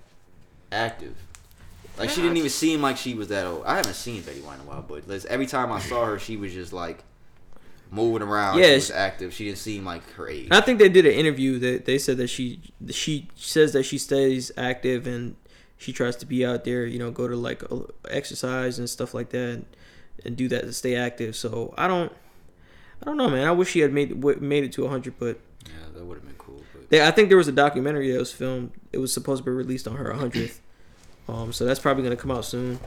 active. 0.72 1.18
Like 1.98 2.10
she 2.10 2.22
didn't 2.22 2.38
even 2.38 2.50
seem 2.50 2.82
like 2.82 2.98
she 2.98 3.14
was 3.14 3.28
that 3.28 3.46
old. 3.46 3.64
I 3.66 3.76
haven't 3.76 3.94
seen 3.94 4.22
Betty 4.24 4.42
White 4.42 4.56
in 4.56 4.62
a 4.62 4.64
while, 4.64 4.86
but 4.88 5.08
like, 5.08 5.26
every 5.26 5.46
time 5.46 5.72
I 5.72 5.80
saw 5.80 6.06
her, 6.06 6.18
she 6.18 6.38
was 6.38 6.54
just 6.54 6.74
like 6.74 7.04
moving 7.92 8.22
around. 8.28 8.58
Yeah, 8.60 8.68
she 8.68 8.74
was 8.76 8.88
she- 8.88 8.94
active. 8.94 9.34
She 9.34 9.46
didn't 9.46 9.58
seem 9.60 9.86
like 9.86 10.10
her 10.14 10.28
age. 10.28 10.48
I 10.52 10.62
think 10.62 10.80
they 10.80 10.90
did 10.90 11.06
an 11.06 11.14
interview 11.14 11.60
that 11.60 11.86
they 11.86 11.98
said 11.98 12.18
that 12.18 12.28
she 12.30 12.62
she 12.90 13.28
says 13.36 13.74
that 13.74 13.84
she 13.84 13.98
stays 13.98 14.52
active 14.58 15.06
and 15.06 15.36
she 15.78 15.92
tries 15.92 16.16
to 16.18 16.26
be 16.26 16.46
out 16.46 16.64
there, 16.64 16.86
you 16.86 17.00
know, 17.00 17.12
go 17.12 17.28
to 17.28 17.36
like 17.36 17.64
uh, 17.72 17.80
exercise 18.10 18.78
and 18.80 18.90
stuff 18.90 19.14
like 19.14 19.30
that, 19.32 19.50
and, 19.50 19.66
and 20.26 20.36
do 20.38 20.48
that 20.48 20.62
to 20.62 20.74
stay 20.74 20.96
active. 20.96 21.36
So 21.36 21.74
I 21.78 21.88
don't, 21.88 22.12
I 23.02 23.06
don't 23.06 23.18
know, 23.18 23.30
man. 23.30 23.48
I 23.48 23.52
wish 23.52 23.70
she 23.72 23.80
had 23.80 23.92
made 23.92 24.24
made 24.42 24.64
it 24.64 24.72
to 24.74 24.88
hundred, 24.88 25.20
but 25.20 25.40
Yeah, 25.66 25.74
that 25.94 26.06
would 26.06 26.16
have 26.18 26.26
been 26.26 26.36
cool. 26.38 26.62
But 26.74 26.90
they, 26.90 27.06
I 27.06 27.12
think 27.12 27.30
there 27.30 27.38
was 27.38 27.48
a 27.48 27.52
documentary 27.52 28.12
that 28.12 28.20
was 28.20 28.32
filmed. 28.32 28.72
It 28.94 29.00
was 29.00 29.14
supposed 29.14 29.40
to 29.44 29.46
be 29.46 29.52
released 29.52 29.88
on 29.88 29.96
her 29.98 30.14
hundredth, 30.14 30.62
um, 31.32 31.54
so 31.54 31.66
that's 31.66 31.80
probably 31.80 32.04
gonna 32.04 32.16
come 32.16 32.32
out 32.32 32.46
soon. 32.46 32.80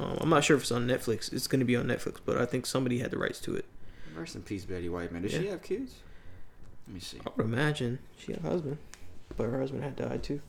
Um, 0.00 0.16
I'm 0.20 0.28
not 0.28 0.44
sure 0.44 0.56
if 0.56 0.62
it's 0.62 0.72
on 0.72 0.86
Netflix. 0.86 1.32
It's 1.32 1.46
gonna 1.46 1.64
be 1.64 1.76
on 1.76 1.86
Netflix, 1.86 2.16
but 2.24 2.38
I 2.38 2.46
think 2.46 2.66
somebody 2.66 2.98
had 2.98 3.10
the 3.10 3.18
rights 3.18 3.40
to 3.40 3.54
it. 3.56 3.64
rest 4.16 4.36
in 4.36 4.42
peace, 4.42 4.64
Betty 4.64 4.88
White, 4.88 5.12
man. 5.12 5.22
Did 5.22 5.30
she 5.32 5.46
have 5.48 5.62
kids? 5.62 5.94
Let 6.86 6.94
me 6.94 7.00
see. 7.00 7.18
I 7.26 7.30
would 7.36 7.44
imagine 7.46 7.98
she 8.18 8.32
had 8.32 8.44
a 8.44 8.48
husband, 8.48 8.78
but 9.36 9.44
her 9.44 9.58
husband 9.60 9.82
had 9.84 9.96
died 9.96 10.22
too. 10.22 10.40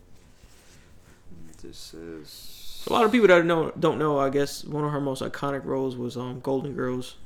This 1.61 1.77
says 1.77 2.83
A 2.89 2.93
lot 2.93 3.03
of 3.03 3.11
people 3.11 3.27
that 3.27 3.43
know 3.45 3.71
don't 3.77 3.99
know. 3.99 4.17
I 4.19 4.29
guess 4.29 4.63
one 4.63 4.85
of 4.85 4.91
her 4.91 5.01
most 5.01 5.21
iconic 5.21 5.65
roles 5.65 5.97
was 5.97 6.15
um 6.15 6.39
Golden 6.39 6.73
Girls. 6.73 7.17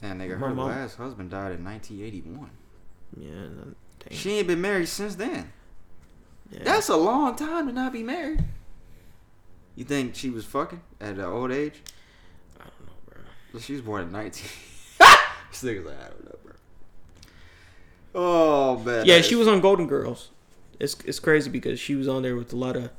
Damn, 0.00 0.18
nigga, 0.18 0.38
her 0.38 0.48
mom- 0.54 0.68
last 0.70 0.96
husband 0.96 1.30
died 1.30 1.52
in 1.52 1.62
1981. 1.64 2.48
Yeah, 3.18 3.28
and 3.28 3.58
then- 3.58 3.74
She 4.12 4.38
ain't 4.38 4.46
been 4.46 4.62
married 4.62 4.88
since 4.88 5.16
then. 5.16 5.52
yeah. 6.50 6.60
That's 6.64 6.88
a 6.88 6.96
long 6.96 7.36
time 7.36 7.66
to 7.66 7.72
not 7.72 7.92
be 7.92 8.02
married. 8.02 8.44
You 9.80 9.86
think 9.86 10.14
she 10.14 10.28
was 10.28 10.44
fucking 10.44 10.82
at 11.00 11.14
an 11.14 11.22
old 11.22 11.50
age? 11.50 11.80
I 12.58 12.64
don't 12.64 12.86
know, 12.86 12.92
bro. 13.06 13.22
Well, 13.54 13.62
She 13.62 13.72
was 13.72 13.80
born 13.80 14.02
in 14.02 14.12
19. 14.12 14.30
this 14.98 15.62
nigga's 15.62 15.86
like, 15.86 15.98
I 15.98 16.08
don't 16.08 16.24
know, 16.26 16.38
bro. 16.44 16.52
Oh, 18.14 18.78
man. 18.80 19.06
Yeah, 19.06 19.22
she 19.22 19.36
was 19.36 19.48
on 19.48 19.62
Golden 19.62 19.86
Girls. 19.86 20.28
It's 20.78 21.00
it's 21.06 21.18
crazy 21.18 21.48
because 21.48 21.80
she 21.80 21.94
was 21.94 22.08
on 22.08 22.24
there 22.24 22.36
with 22.36 22.52
a 22.52 22.56
lot 22.56 22.76
of 22.76 22.90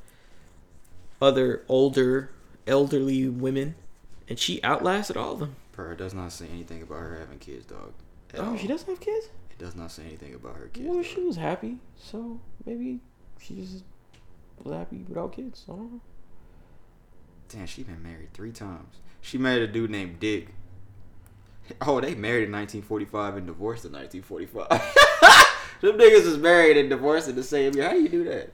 other 1.21 1.61
older, 1.69 2.31
elderly 2.65 3.29
women, 3.29 3.75
and 4.27 4.39
she 4.39 4.59
outlasted 4.63 5.17
all 5.17 5.33
of 5.33 5.39
them. 5.39 5.57
Bro, 5.73 5.91
it 5.91 5.97
does 5.99 6.15
not 6.15 6.31
say 6.31 6.47
anything 6.51 6.81
about 6.81 6.97
her 7.01 7.19
having 7.19 7.37
kids, 7.37 7.67
dog. 7.67 7.93
Oh, 8.33 8.53
all. 8.53 8.57
she 8.57 8.65
doesn't 8.65 8.89
have 8.89 8.99
kids. 8.99 9.27
It 9.51 9.59
does 9.59 9.75
not 9.75 9.91
say 9.91 10.01
anything 10.05 10.33
about 10.33 10.55
her 10.55 10.65
kids. 10.73 10.87
Well, 10.87 10.95
dog. 10.95 11.05
she 11.05 11.21
was 11.21 11.35
happy, 11.35 11.77
so 11.95 12.39
maybe 12.65 13.01
she 13.39 13.53
just 13.53 13.83
was 14.63 14.75
happy 14.75 15.05
without 15.07 15.33
kids. 15.33 15.63
I 15.69 15.73
don't 15.73 15.91
know. 15.93 16.01
Damn, 17.51 17.65
she 17.65 17.83
been 17.83 18.01
married 18.01 18.33
three 18.33 18.51
times. 18.51 18.95
She 19.19 19.37
married 19.37 19.63
a 19.63 19.67
dude 19.67 19.91
named 19.91 20.19
Dick. 20.19 20.49
Oh, 21.81 21.99
they 21.99 22.15
married 22.15 22.45
in 22.45 22.51
1945 22.51 23.37
and 23.37 23.47
divorced 23.47 23.85
in 23.85 23.91
1945. 23.91 24.69
Them 25.81 25.97
niggas 25.97 26.25
is 26.25 26.37
married 26.37 26.77
and 26.77 26.89
divorced 26.89 27.27
in 27.27 27.35
the 27.35 27.43
same 27.43 27.73
year. 27.73 27.85
How 27.85 27.93
do 27.93 28.01
you 28.01 28.09
do 28.09 28.23
that? 28.25 28.53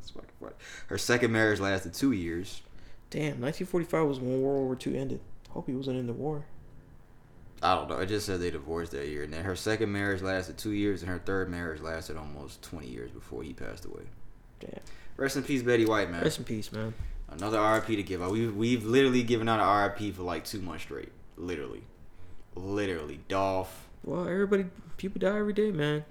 It's 0.00 0.10
fucking 0.10 0.30
funny. 0.40 0.54
Her 0.86 0.98
second 0.98 1.32
marriage 1.32 1.60
lasted 1.60 1.94
two 1.94 2.12
years. 2.12 2.62
Damn, 3.10 3.40
1945 3.40 4.06
was 4.06 4.20
when 4.20 4.42
World 4.42 4.64
War 4.64 4.78
II 4.86 4.98
ended. 4.98 5.20
Hope 5.50 5.66
he 5.66 5.74
wasn't 5.74 5.98
in 5.98 6.06
the 6.06 6.12
war. 6.12 6.44
I 7.62 7.74
don't 7.74 7.88
know. 7.88 7.98
It 7.98 8.06
just 8.06 8.26
said 8.26 8.40
they 8.40 8.50
divorced 8.50 8.92
that 8.92 9.08
year. 9.08 9.24
And 9.24 9.32
then 9.32 9.44
her 9.44 9.56
second 9.56 9.90
marriage 9.90 10.22
lasted 10.22 10.58
two 10.58 10.72
years, 10.72 11.02
and 11.02 11.10
her 11.10 11.18
third 11.18 11.50
marriage 11.50 11.80
lasted 11.80 12.16
almost 12.16 12.62
20 12.62 12.86
years 12.86 13.10
before 13.10 13.42
he 13.42 13.52
passed 13.52 13.84
away. 13.84 14.04
Damn. 14.60 14.80
Rest 15.16 15.36
in 15.36 15.42
peace, 15.42 15.62
Betty 15.62 15.84
White, 15.84 16.10
man. 16.10 16.22
Rest 16.22 16.38
in 16.38 16.44
peace, 16.44 16.70
man. 16.70 16.94
Another 17.30 17.60
RIP 17.60 17.86
to 17.86 18.02
give 18.02 18.22
out. 18.22 18.30
We've 18.30 18.54
we've 18.54 18.84
literally 18.84 19.22
given 19.22 19.48
out 19.48 19.60
an 19.60 19.92
RIP 19.92 20.14
for 20.14 20.22
like 20.22 20.44
two 20.44 20.60
months 20.60 20.84
straight. 20.84 21.12
Literally, 21.36 21.82
literally. 22.54 23.20
Dolph. 23.28 23.86
Well, 24.04 24.22
everybody, 24.22 24.66
people 24.96 25.20
die 25.20 25.38
every 25.38 25.52
day, 25.52 25.70
man. 25.70 26.04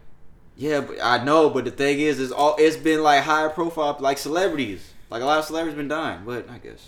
Yeah, 0.55 0.81
but 0.81 0.97
I 1.01 1.23
know. 1.23 1.49
But 1.49 1.65
the 1.65 1.71
thing 1.71 1.99
is, 1.99 2.19
is 2.19 2.31
all 2.31 2.55
it's 2.57 2.77
been 2.77 3.03
like 3.03 3.23
higher 3.23 3.49
profile, 3.49 3.97
like 3.99 4.17
celebrities. 4.17 4.93
Like 5.09 5.21
a 5.21 5.25
lot 5.25 5.39
of 5.39 5.45
celebrities 5.45 5.77
been 5.77 5.87
dying. 5.87 6.21
But 6.25 6.49
I 6.49 6.57
guess 6.59 6.85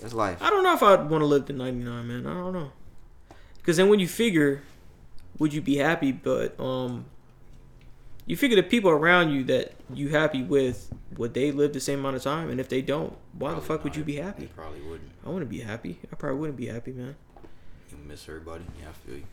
that's 0.00 0.14
life. 0.14 0.40
I 0.40 0.50
don't 0.50 0.62
know 0.62 0.74
if 0.74 0.82
I'd 0.82 1.08
want 1.10 1.22
to 1.22 1.26
live 1.26 1.46
to 1.46 1.52
99, 1.52 2.08
man. 2.08 2.26
I 2.26 2.34
don't 2.34 2.52
know. 2.52 2.72
Because 3.56 3.76
then 3.76 3.88
when 3.88 3.98
you 4.00 4.08
figure, 4.08 4.62
would 5.38 5.52
you 5.52 5.60
be 5.60 5.76
happy? 5.76 6.12
But 6.12 6.58
um, 6.58 7.06
you 8.28 8.36
figure 8.36 8.56
the 8.56 8.62
people 8.62 8.90
around 8.90 9.30
you 9.30 9.42
that 9.44 9.72
you 9.92 10.10
happy 10.10 10.42
with, 10.42 10.92
would 11.16 11.34
they 11.34 11.50
live 11.50 11.72
the 11.72 11.80
same 11.80 12.00
amount 12.00 12.16
of 12.16 12.22
time? 12.22 12.50
And 12.50 12.60
if 12.60 12.68
they 12.68 12.82
don't, 12.82 13.16
why 13.32 13.50
the 13.50 13.56
Probably 13.56 13.66
fuck 13.68 13.84
would 13.84 13.96
you 13.96 14.04
be 14.04 14.16
happy? 14.16 14.48
probably 14.54 14.80
wouldn't. 14.82 15.10
I 15.26 15.30
wouldn't 15.30 15.50
be 15.50 15.60
happy. 15.60 15.98
I 16.12 16.16
probably 16.16 16.38
wouldn't 16.38 16.58
be 16.58 16.66
happy, 16.66 16.92
man. 16.92 17.16
You 17.90 17.96
miss 18.06 18.28
everybody. 18.28 18.64
Yeah, 18.80 18.90
I 18.90 18.92
feel 18.92 19.16
you. 19.16 19.24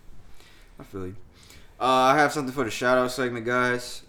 I 0.80 0.84
feel 0.84 1.08
you. 1.08 1.16
Uh, 1.80 1.84
I 1.84 2.18
have 2.18 2.32
something 2.32 2.54
for 2.54 2.64
the 2.64 2.72
shout 2.72 2.98
out 2.98 3.12
segment, 3.12 3.46
guys. 3.46 4.02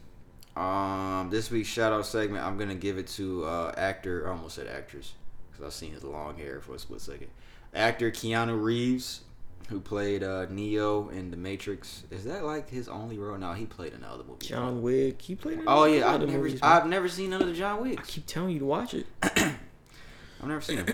Um, 0.56 1.28
this 1.30 1.50
week's 1.50 1.68
shout 1.68 1.92
out 1.92 2.06
segment, 2.06 2.42
I'm 2.44 2.56
gonna 2.56 2.74
give 2.74 2.96
it 2.96 3.08
to 3.08 3.44
uh, 3.44 3.74
actor. 3.76 4.26
I 4.26 4.30
almost 4.30 4.54
said 4.54 4.66
actress 4.68 5.12
because 5.50 5.66
I've 5.66 5.72
seen 5.74 5.92
his 5.92 6.02
long 6.02 6.38
hair 6.38 6.60
for 6.60 6.74
a 6.74 6.78
split 6.78 7.00
second. 7.02 7.28
Actor 7.74 8.10
Keanu 8.12 8.62
Reeves, 8.62 9.20
who 9.68 9.80
played 9.80 10.22
uh, 10.22 10.46
Neo 10.46 11.08
in 11.08 11.30
The 11.30 11.36
Matrix. 11.36 12.04
Is 12.10 12.24
that 12.24 12.44
like 12.44 12.70
his 12.70 12.88
only 12.88 13.18
role? 13.18 13.36
No, 13.36 13.52
he 13.52 13.66
played 13.66 13.92
in 13.92 14.04
other 14.04 14.22
movies. 14.24 14.48
John 14.48 14.80
Wick. 14.82 15.20
He 15.20 15.34
played 15.34 15.58
in 15.58 15.64
Oh 15.66 15.84
yeah, 15.84 16.08
I've 16.12 16.20
never, 16.20 16.32
movies. 16.32 16.60
I've 16.62 16.86
never 16.86 17.08
seen 17.08 17.30
none 17.30 17.42
of 17.42 17.48
the 17.48 17.54
John 17.54 17.82
Wick. 17.82 17.98
I 17.98 18.02
keep 18.02 18.26
telling 18.26 18.50
you 18.50 18.60
to 18.60 18.64
watch 18.64 18.94
it. 18.94 19.06
I've 19.22 20.48
never 20.48 20.60
seen 20.60 20.78
him. 20.78 20.86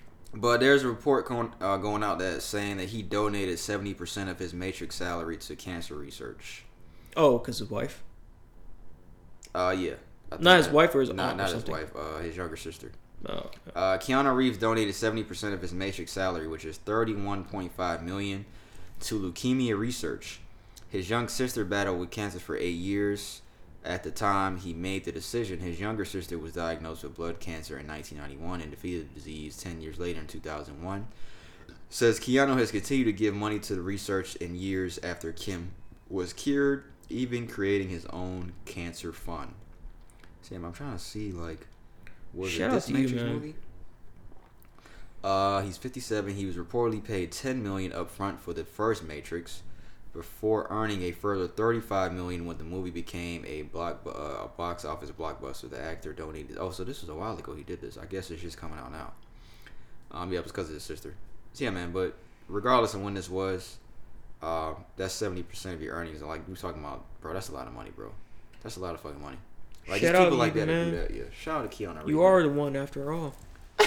but 0.34 0.60
there's 0.60 0.82
a 0.82 0.88
report 0.88 1.26
going, 1.26 1.52
uh, 1.60 1.76
going 1.76 2.02
out 2.02 2.18
that 2.18 2.42
saying 2.42 2.78
that 2.78 2.88
he 2.88 3.02
donated 3.02 3.56
70% 3.56 4.28
of 4.28 4.38
his 4.38 4.52
Matrix 4.52 4.96
salary 4.96 5.36
to 5.36 5.56
cancer 5.56 5.94
research. 5.94 6.64
Oh, 7.16 7.38
because 7.38 7.58
his 7.58 7.70
wife. 7.70 8.02
Uh, 9.54 9.74
yeah. 9.78 9.94
Not 10.38 10.58
his 10.58 10.68
wife 10.68 10.94
or 10.94 11.00
his 11.00 11.10
Nah, 11.10 11.28
aunt 11.28 11.38
not 11.38 11.50
his 11.50 11.64
wife. 11.64 11.92
Uh, 11.96 12.18
his 12.18 12.36
younger 12.36 12.56
sister. 12.56 12.92
Oh, 13.26 13.50
Uh, 13.74 13.98
Keanu 13.98 14.34
Reeves 14.34 14.58
donated 14.58 14.94
70% 14.94 15.52
of 15.52 15.62
his 15.62 15.72
Matrix 15.72 16.12
salary, 16.12 16.46
which 16.46 16.64
is 16.64 16.78
31.5 16.78 18.02
million, 18.02 18.44
to 19.00 19.18
leukemia 19.18 19.76
research. 19.78 20.40
His 20.88 21.10
young 21.10 21.28
sister 21.28 21.64
battled 21.64 22.00
with 22.00 22.10
cancer 22.10 22.38
for 22.38 22.56
eight 22.56 22.70
years. 22.76 23.42
At 23.84 24.02
the 24.02 24.10
time 24.10 24.58
he 24.58 24.72
made 24.72 25.04
the 25.04 25.12
decision, 25.12 25.60
his 25.60 25.80
younger 25.80 26.04
sister 26.04 26.38
was 26.38 26.54
diagnosed 26.54 27.04
with 27.04 27.14
blood 27.16 27.40
cancer 27.40 27.78
in 27.78 27.86
1991 27.86 28.60
and 28.60 28.70
defeated 28.70 29.10
the 29.10 29.14
disease 29.14 29.56
10 29.56 29.80
years 29.80 29.98
later 29.98 30.20
in 30.20 30.26
2001. 30.26 31.06
Says 31.90 32.20
Keanu 32.20 32.58
has 32.58 32.70
continued 32.70 33.06
to 33.06 33.12
give 33.12 33.34
money 33.34 33.58
to 33.60 33.74
the 33.74 33.80
research 33.80 34.36
in 34.36 34.56
years 34.56 34.98
after 35.02 35.32
Kim 35.32 35.70
was 36.08 36.32
cured, 36.32 36.84
even 37.08 37.46
creating 37.46 37.88
his 37.88 38.04
own 38.06 38.52
cancer 38.64 39.12
fund. 39.12 39.54
Sam, 40.42 40.64
I'm 40.64 40.72
trying 40.72 40.92
to 40.92 40.98
see 40.98 41.32
like 41.32 41.66
was 42.38 42.50
Shout 42.50 42.70
it 42.70 42.74
this 42.74 42.86
to 42.86 42.92
you, 42.92 42.98
Matrix 42.98 43.22
movie? 43.22 43.54
Uh, 45.22 45.62
he's 45.62 45.76
57. 45.76 46.34
He 46.34 46.46
was 46.46 46.56
reportedly 46.56 47.02
paid 47.02 47.32
10 47.32 47.62
million 47.62 47.92
up 47.92 48.10
front 48.10 48.40
for 48.40 48.52
the 48.52 48.64
first 48.64 49.02
Matrix, 49.02 49.62
before 50.12 50.66
earning 50.70 51.02
a 51.02 51.12
further 51.12 51.46
35 51.46 52.12
million 52.12 52.46
when 52.46 52.58
the 52.58 52.64
movie 52.64 52.90
became 52.90 53.44
a 53.46 53.62
block 53.62 54.00
uh, 54.06 54.44
a 54.44 54.50
box 54.56 54.84
office 54.84 55.10
blockbuster. 55.10 55.70
The 55.70 55.80
actor 55.80 56.12
donated. 56.12 56.56
Oh, 56.58 56.70
so 56.70 56.84
this 56.84 57.00
was 57.00 57.08
a 57.08 57.14
while 57.14 57.38
ago. 57.38 57.54
He 57.54 57.62
did 57.62 57.80
this. 57.80 57.96
I 57.96 58.06
guess 58.06 58.30
it's 58.30 58.42
just 58.42 58.56
coming 58.56 58.78
out 58.78 58.90
now. 58.90 59.12
Um, 60.10 60.32
yeah, 60.32 60.40
it's 60.40 60.50
because 60.50 60.68
of 60.68 60.74
his 60.74 60.82
sister. 60.82 61.14
So 61.52 61.64
yeah, 61.64 61.70
man. 61.70 61.92
But 61.92 62.16
regardless 62.48 62.94
of 62.94 63.02
when 63.02 63.14
this 63.14 63.30
was, 63.30 63.78
uh, 64.42 64.74
that's 64.96 65.14
70 65.14 65.42
percent 65.44 65.74
of 65.76 65.82
your 65.82 65.94
earnings. 65.94 66.20
And 66.20 66.28
like 66.28 66.46
we 66.48 66.54
talking 66.54 66.82
about, 66.82 67.04
bro, 67.20 67.32
that's 67.32 67.48
a 67.48 67.54
lot 67.54 67.66
of 67.66 67.72
money, 67.72 67.90
bro. 67.94 68.10
That's 68.62 68.76
a 68.76 68.80
lot 68.80 68.94
of 68.94 69.00
fucking 69.00 69.22
money. 69.22 69.38
Like 69.88 70.00
Shout 70.02 70.10
it's 70.10 70.18
out 70.18 70.24
people 70.24 70.38
like 70.38 70.54
that 70.54 70.66
man. 70.66 70.92
that. 70.92 71.10
Yeah, 71.10 71.22
shout 71.40 71.62
out 71.64 71.72
to 71.72 71.76
Keanu. 71.84 71.96
Reeves, 71.96 72.08
you 72.08 72.22
are 72.22 72.42
the 72.42 72.48
one 72.50 72.76
after 72.76 73.12
all. 73.12 73.34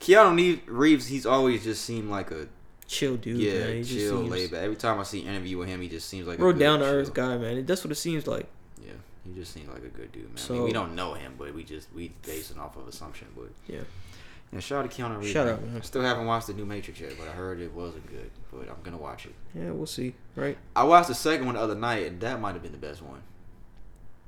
Keanu 0.00 0.60
Reeves, 0.66 1.06
he's 1.06 1.26
always 1.26 1.64
just 1.64 1.84
seemed 1.84 2.10
like 2.10 2.30
a 2.30 2.48
Chill 2.88 3.18
dude, 3.18 3.38
yeah, 3.38 3.66
man. 3.66 3.76
He 3.76 3.84
chill, 3.84 4.20
seems 4.20 4.30
laid 4.30 4.50
back. 4.50 4.62
Every 4.62 4.76
time 4.76 4.98
I 4.98 5.02
see 5.02 5.20
an 5.20 5.28
interview 5.28 5.58
with 5.58 5.68
him, 5.68 5.82
he 5.82 5.88
just 5.90 6.08
seems 6.08 6.26
like 6.26 6.38
real 6.38 6.48
a 6.48 6.54
down 6.54 6.78
to 6.78 6.86
earth 6.86 7.12
guy, 7.12 7.36
man. 7.36 7.66
That's 7.66 7.84
what 7.84 7.92
it 7.92 7.96
seems 7.96 8.26
like. 8.26 8.46
Yeah, 8.82 8.92
he 9.26 9.34
just 9.34 9.52
seems 9.52 9.68
like 9.68 9.84
a 9.84 9.88
good 9.88 10.10
dude, 10.10 10.34
man. 10.34 10.42
I 10.48 10.52
mean, 10.54 10.62
we 10.62 10.72
don't 10.72 10.94
know 10.94 11.12
him, 11.12 11.34
but 11.38 11.54
we 11.54 11.64
just 11.64 11.92
we 11.92 12.12
basing 12.24 12.58
off 12.58 12.78
of 12.78 12.88
assumption. 12.88 13.28
But 13.36 13.50
Yeah. 13.66 13.80
yeah, 14.54 14.60
shout 14.60 14.86
out 14.86 14.90
to 14.90 15.02
Keanu 15.02 15.18
Reeves. 15.18 15.30
Shout 15.32 15.48
out, 15.48 15.62
man. 15.62 15.76
I 15.76 15.80
still 15.82 16.00
haven't 16.00 16.24
watched 16.24 16.46
the 16.46 16.54
new 16.54 16.64
Matrix 16.64 16.98
yet, 16.98 17.12
but 17.18 17.28
I 17.28 17.32
heard 17.32 17.60
it 17.60 17.74
wasn't 17.74 18.06
good. 18.08 18.30
But 18.50 18.70
I'm 18.70 18.82
gonna 18.82 18.96
watch 18.96 19.26
it. 19.26 19.34
Yeah, 19.54 19.72
we'll 19.72 19.84
see. 19.84 20.14
Right? 20.34 20.56
I 20.74 20.84
watched 20.84 21.08
the 21.08 21.14
second 21.14 21.44
one 21.44 21.56
the 21.56 21.60
other 21.60 21.74
night, 21.74 22.06
and 22.06 22.18
that 22.22 22.40
might 22.40 22.54
have 22.54 22.62
been 22.62 22.72
the 22.72 22.78
best 22.78 23.02
one. 23.02 23.20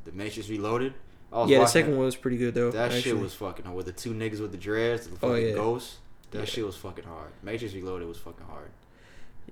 The 0.04 0.12
Matrix 0.12 0.48
Reloaded. 0.48 0.94
Yeah, 1.46 1.60
the 1.60 1.66
second 1.66 1.92
that- 1.92 1.96
one 1.98 2.06
was 2.06 2.16
pretty 2.16 2.36
good 2.38 2.54
though. 2.54 2.70
That 2.70 2.86
actually. 2.86 3.02
shit 3.02 3.18
was 3.18 3.34
fucking 3.34 3.72
with 3.74 3.86
the 3.86 3.92
two 3.92 4.12
niggas 4.12 4.40
with 4.40 4.50
the 4.52 4.58
dreads, 4.58 5.06
the 5.06 5.16
fucking 5.16 5.30
Oh, 5.30 5.34
yeah. 5.38 5.54
ghosts. 5.54 5.98
That 6.32 6.40
Yeah. 6.40 6.44
shit 6.46 6.66
was 6.66 6.76
fucking 6.76 7.04
hard. 7.04 7.30
Matrix 7.42 7.74
Reloaded 7.74 8.08
was 8.08 8.18
fucking 8.18 8.46
hard. 8.46 8.70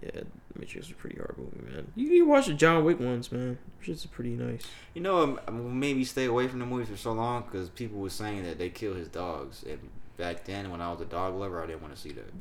Yeah, 0.02 0.22
Matrix 0.56 0.88
was 0.88 0.90
a 0.92 0.94
pretty 1.00 1.16
hard 1.18 1.36
movie, 1.38 1.72
man. 1.72 1.92
You 1.96 2.08
need 2.08 2.18
to 2.18 2.26
watch 2.26 2.46
the 2.46 2.54
John 2.54 2.84
Wick 2.84 3.00
ones, 3.00 3.32
man. 3.32 3.58
Shit's 3.80 4.06
pretty 4.06 4.36
nice. 4.36 4.62
You 4.94 5.00
know, 5.02 5.22
um, 5.22 5.34
what 5.46 5.72
made 5.72 5.96
me 5.96 6.04
stay 6.04 6.26
away 6.26 6.46
from 6.46 6.60
the 6.60 6.66
movies 6.66 6.88
for 6.88 6.96
so 6.96 7.12
long 7.12 7.42
because 7.42 7.68
people 7.70 7.98
were 7.98 8.10
saying 8.10 8.44
that 8.44 8.58
they 8.58 8.70
kill 8.70 8.94
his 8.94 9.08
dogs, 9.08 9.64
and 9.68 9.78
back 10.16 10.44
then 10.44 10.70
when 10.70 10.80
I 10.80 10.90
was 10.92 11.00
a 11.00 11.04
dog 11.04 11.34
lover, 11.34 11.62
I 11.62 11.66
didn't 11.66 11.82
want 11.82 11.94
to 11.94 12.00
see 12.00 12.12
that. 12.12 12.32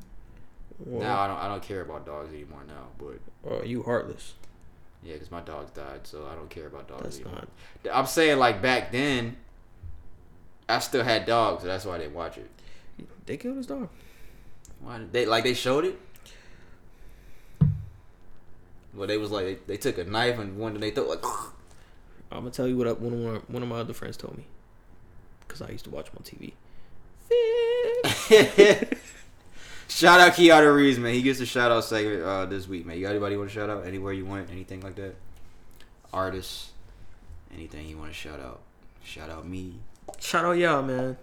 Well, 0.80 1.02
now 1.02 1.20
I 1.20 1.28
don't, 1.28 1.38
I 1.38 1.48
don't 1.48 1.64
care 1.64 1.82
about 1.82 2.06
dogs 2.06 2.32
anymore 2.32 2.64
now, 2.68 2.88
but 3.00 3.20
oh, 3.50 3.64
you 3.64 3.82
heartless. 3.84 4.36
Yeah, 5.04 5.14
because 5.14 5.32
my 5.32 5.42
dogs 5.42 5.72
died, 5.72 6.06
so 6.06 6.28
I 6.32 6.36
don't 6.36 6.50
care 6.50 6.68
about 6.68 6.88
dogs 6.88 7.04
That's 7.04 7.20
anymore. 7.20 7.44
not. 7.86 7.96
I'm 7.96 8.08
saying 8.08 8.38
like 8.38 8.62
back 8.62 8.92
then, 8.92 9.38
I 10.68 10.80
still 10.80 11.04
had 11.04 11.26
dogs, 11.26 11.62
so 11.62 11.68
that's 11.68 11.86
why 11.86 11.96
I 11.96 11.98
didn't 12.00 12.14
watch 12.14 12.38
it. 12.38 12.50
They 13.26 13.38
killed 13.38 13.58
his 13.58 13.68
dog. 13.68 13.90
Why 14.80 15.00
did 15.00 15.14
they 15.14 15.26
like 15.26 15.44
they 15.44 15.54
showed 15.54 15.86
it? 15.86 16.00
Well, 18.94 19.08
they 19.08 19.18
was 19.18 19.32
like 19.32 19.46
they, 19.46 19.58
they 19.74 19.78
took 19.78 19.98
a 19.98 20.04
knife 20.04 20.40
and 20.40 20.58
one 20.58 20.74
and 20.74 20.84
they 20.84 20.92
throw 20.92 21.08
like. 21.08 21.24
I'm 22.32 22.40
gonna 22.40 22.52
tell 22.52 22.68
you 22.68 22.78
what 22.78 22.88
I, 22.88 22.92
one 22.92 23.14
of 23.14 23.20
my 23.20 23.40
one 23.48 23.64
of 23.64 23.70
my 23.70 23.78
other 23.78 23.94
friends 23.94 24.18
told 24.18 24.38
me, 24.38 24.46
cause 25.48 25.62
I 25.62 25.70
used 25.70 25.86
to 25.86 25.92
watch 25.92 26.10
him 26.10 26.18
on 26.18 26.24
TV. 26.24 26.54
shout 29.88 30.20
out 30.20 30.34
Keanu 30.34 30.76
Reeves, 30.76 31.00
man. 31.00 31.14
He 31.14 31.22
gets 31.22 31.40
a 31.40 31.46
shout 31.46 31.72
out 31.72 31.84
segment 31.84 32.24
uh, 32.24 32.46
this 32.46 32.68
week, 32.68 32.86
man. 32.86 32.98
You 32.98 33.04
got 33.04 33.12
anybody 33.12 33.38
want 33.38 33.50
to 33.50 33.56
shout 33.56 33.70
out 33.70 33.86
anywhere 33.86 34.14
you 34.14 34.26
want, 34.26 34.50
anything 34.50 34.82
like 34.82 34.96
that? 34.96 35.16
Artists, 36.14 36.72
anything 37.54 37.88
you 37.88 37.98
want 37.98 38.12
to 38.12 38.18
shout 38.18 38.40
out? 38.40 38.62
Shout 39.04 39.30
out 39.30 39.48
me, 39.48 39.76
Shout 40.20 40.46
out 40.46 40.58
y'all, 40.58 40.82
man. 40.84 41.18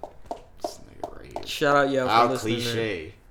this 0.62 0.78
nigga 0.78 1.16
right 1.16 1.32
here. 1.32 1.46
Shout 1.46 1.76
out 1.76 1.90
y'all 1.90 2.08
How 2.08 2.36
cliche. 2.36 3.14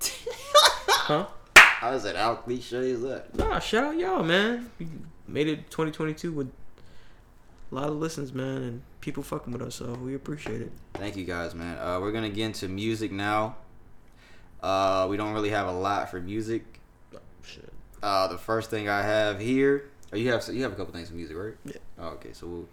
Huh? 0.88 1.26
How 1.56 1.92
is 1.92 2.04
it? 2.06 2.16
How 2.16 2.36
cliche 2.36 2.90
is 2.90 3.02
that? 3.02 3.34
Nah, 3.34 3.58
shout 3.58 3.84
out 3.84 3.98
y'all, 3.98 4.22
man. 4.22 4.70
We 4.78 4.88
made 5.28 5.48
it 5.48 5.70
2022 5.70 6.32
with 6.32 6.50
a 7.70 7.74
lot 7.74 7.88
of 7.88 7.96
listens, 7.96 8.32
man, 8.32 8.62
and 8.62 8.82
people 9.00 9.22
fucking 9.22 9.52
with 9.52 9.60
us, 9.60 9.74
so 9.74 9.92
we 10.02 10.14
appreciate 10.14 10.62
it. 10.62 10.72
Thank 10.94 11.16
you 11.16 11.24
guys, 11.24 11.54
man. 11.54 11.76
Uh, 11.78 12.00
we're 12.00 12.12
gonna 12.12 12.30
get 12.30 12.46
into 12.46 12.68
music 12.68 13.12
now. 13.12 13.56
Uh, 14.64 15.06
we 15.10 15.18
don't 15.18 15.34
really 15.34 15.50
have 15.50 15.66
a 15.66 15.72
lot 15.72 16.10
for 16.10 16.18
music. 16.22 16.64
Shit. 17.42 17.70
Uh, 18.02 18.28
the 18.28 18.38
first 18.38 18.70
thing 18.70 18.88
I 18.88 19.02
have 19.02 19.38
here, 19.38 19.90
oh, 20.10 20.16
you 20.16 20.32
have 20.32 20.42
you 20.50 20.62
have 20.62 20.72
a 20.72 20.74
couple 20.74 20.94
things 20.94 21.10
for 21.10 21.16
music, 21.16 21.36
right? 21.36 21.52
Yeah. 21.66 21.76
Oh, 21.98 22.08
okay, 22.12 22.32
so 22.32 22.46
we'll 22.46 22.68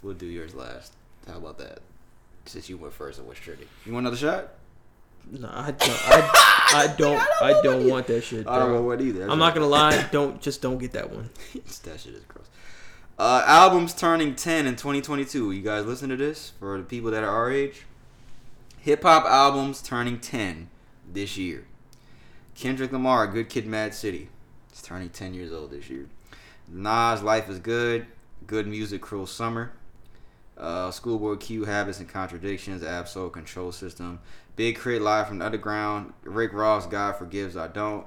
we'll 0.00 0.14
do 0.14 0.26
yours 0.26 0.54
last. 0.54 0.92
How 1.26 1.38
about 1.38 1.58
that? 1.58 1.80
Since 2.44 2.68
you 2.68 2.76
went 2.76 2.92
first, 2.92 3.18
and 3.18 3.26
what's 3.26 3.40
tricky? 3.40 3.66
You 3.84 3.92
want 3.92 4.06
another 4.06 4.16
shot? 4.16 4.50
No, 5.28 5.50
I 5.52 5.72
don't. 5.72 6.08
I, 6.08 6.30
I 6.72 6.94
don't. 6.98 7.42
I 7.42 7.60
don't 7.62 7.88
want 7.88 8.06
that 8.06 8.22
shit. 8.22 8.46
I 8.46 8.60
don't 8.60 8.72
want 8.72 8.84
one 8.84 9.00
either. 9.00 9.28
I'm 9.28 9.40
not 9.40 9.54
gonna 9.54 9.66
lie. 9.66 10.06
Don't 10.12 10.40
just 10.40 10.62
don't 10.62 10.78
get 10.78 10.92
that 10.92 11.10
one. 11.10 11.30
that 11.54 11.98
shit 11.98 12.14
is 12.14 12.22
gross. 12.28 12.46
Uh, 13.18 13.42
albums 13.44 13.92
turning 13.92 14.36
10 14.36 14.66
in 14.66 14.76
2022. 14.76 15.50
You 15.50 15.62
guys 15.62 15.84
listen 15.84 16.10
to 16.10 16.16
this 16.16 16.52
for 16.60 16.78
the 16.78 16.84
people 16.84 17.10
that 17.10 17.24
are 17.24 17.30
our 17.30 17.50
age? 17.50 17.86
Hip 18.82 19.02
hop 19.02 19.24
albums 19.24 19.82
turning 19.82 20.20
10 20.20 20.68
this 21.14 21.36
year. 21.36 21.64
Kendrick 22.54 22.92
Lamar, 22.92 23.26
Good 23.26 23.48
Kid 23.48 23.66
Mad 23.66 23.94
City. 23.94 24.28
He's 24.70 24.82
turning 24.82 25.08
10 25.08 25.34
years 25.34 25.52
old 25.52 25.70
this 25.70 25.88
year. 25.88 26.06
Nas, 26.68 27.22
Life 27.22 27.48
is 27.48 27.58
Good. 27.58 28.06
Good 28.46 28.66
Music, 28.66 29.00
Cruel 29.00 29.26
Summer. 29.26 29.72
Uh, 30.56 30.90
Schoolboy 30.90 31.36
Q, 31.36 31.64
Habits 31.64 31.98
and 31.98 32.08
Contradictions, 32.08 32.82
Ab-Soul 32.82 33.30
Control 33.30 33.72
System. 33.72 34.20
Big 34.56 34.76
K.R.I.T., 34.76 35.00
Live 35.00 35.28
from 35.28 35.38
the 35.38 35.46
Underground. 35.46 36.12
Rick 36.22 36.52
Ross, 36.52 36.86
God 36.86 37.16
Forgives, 37.16 37.56
I 37.56 37.68
Don't. 37.68 38.06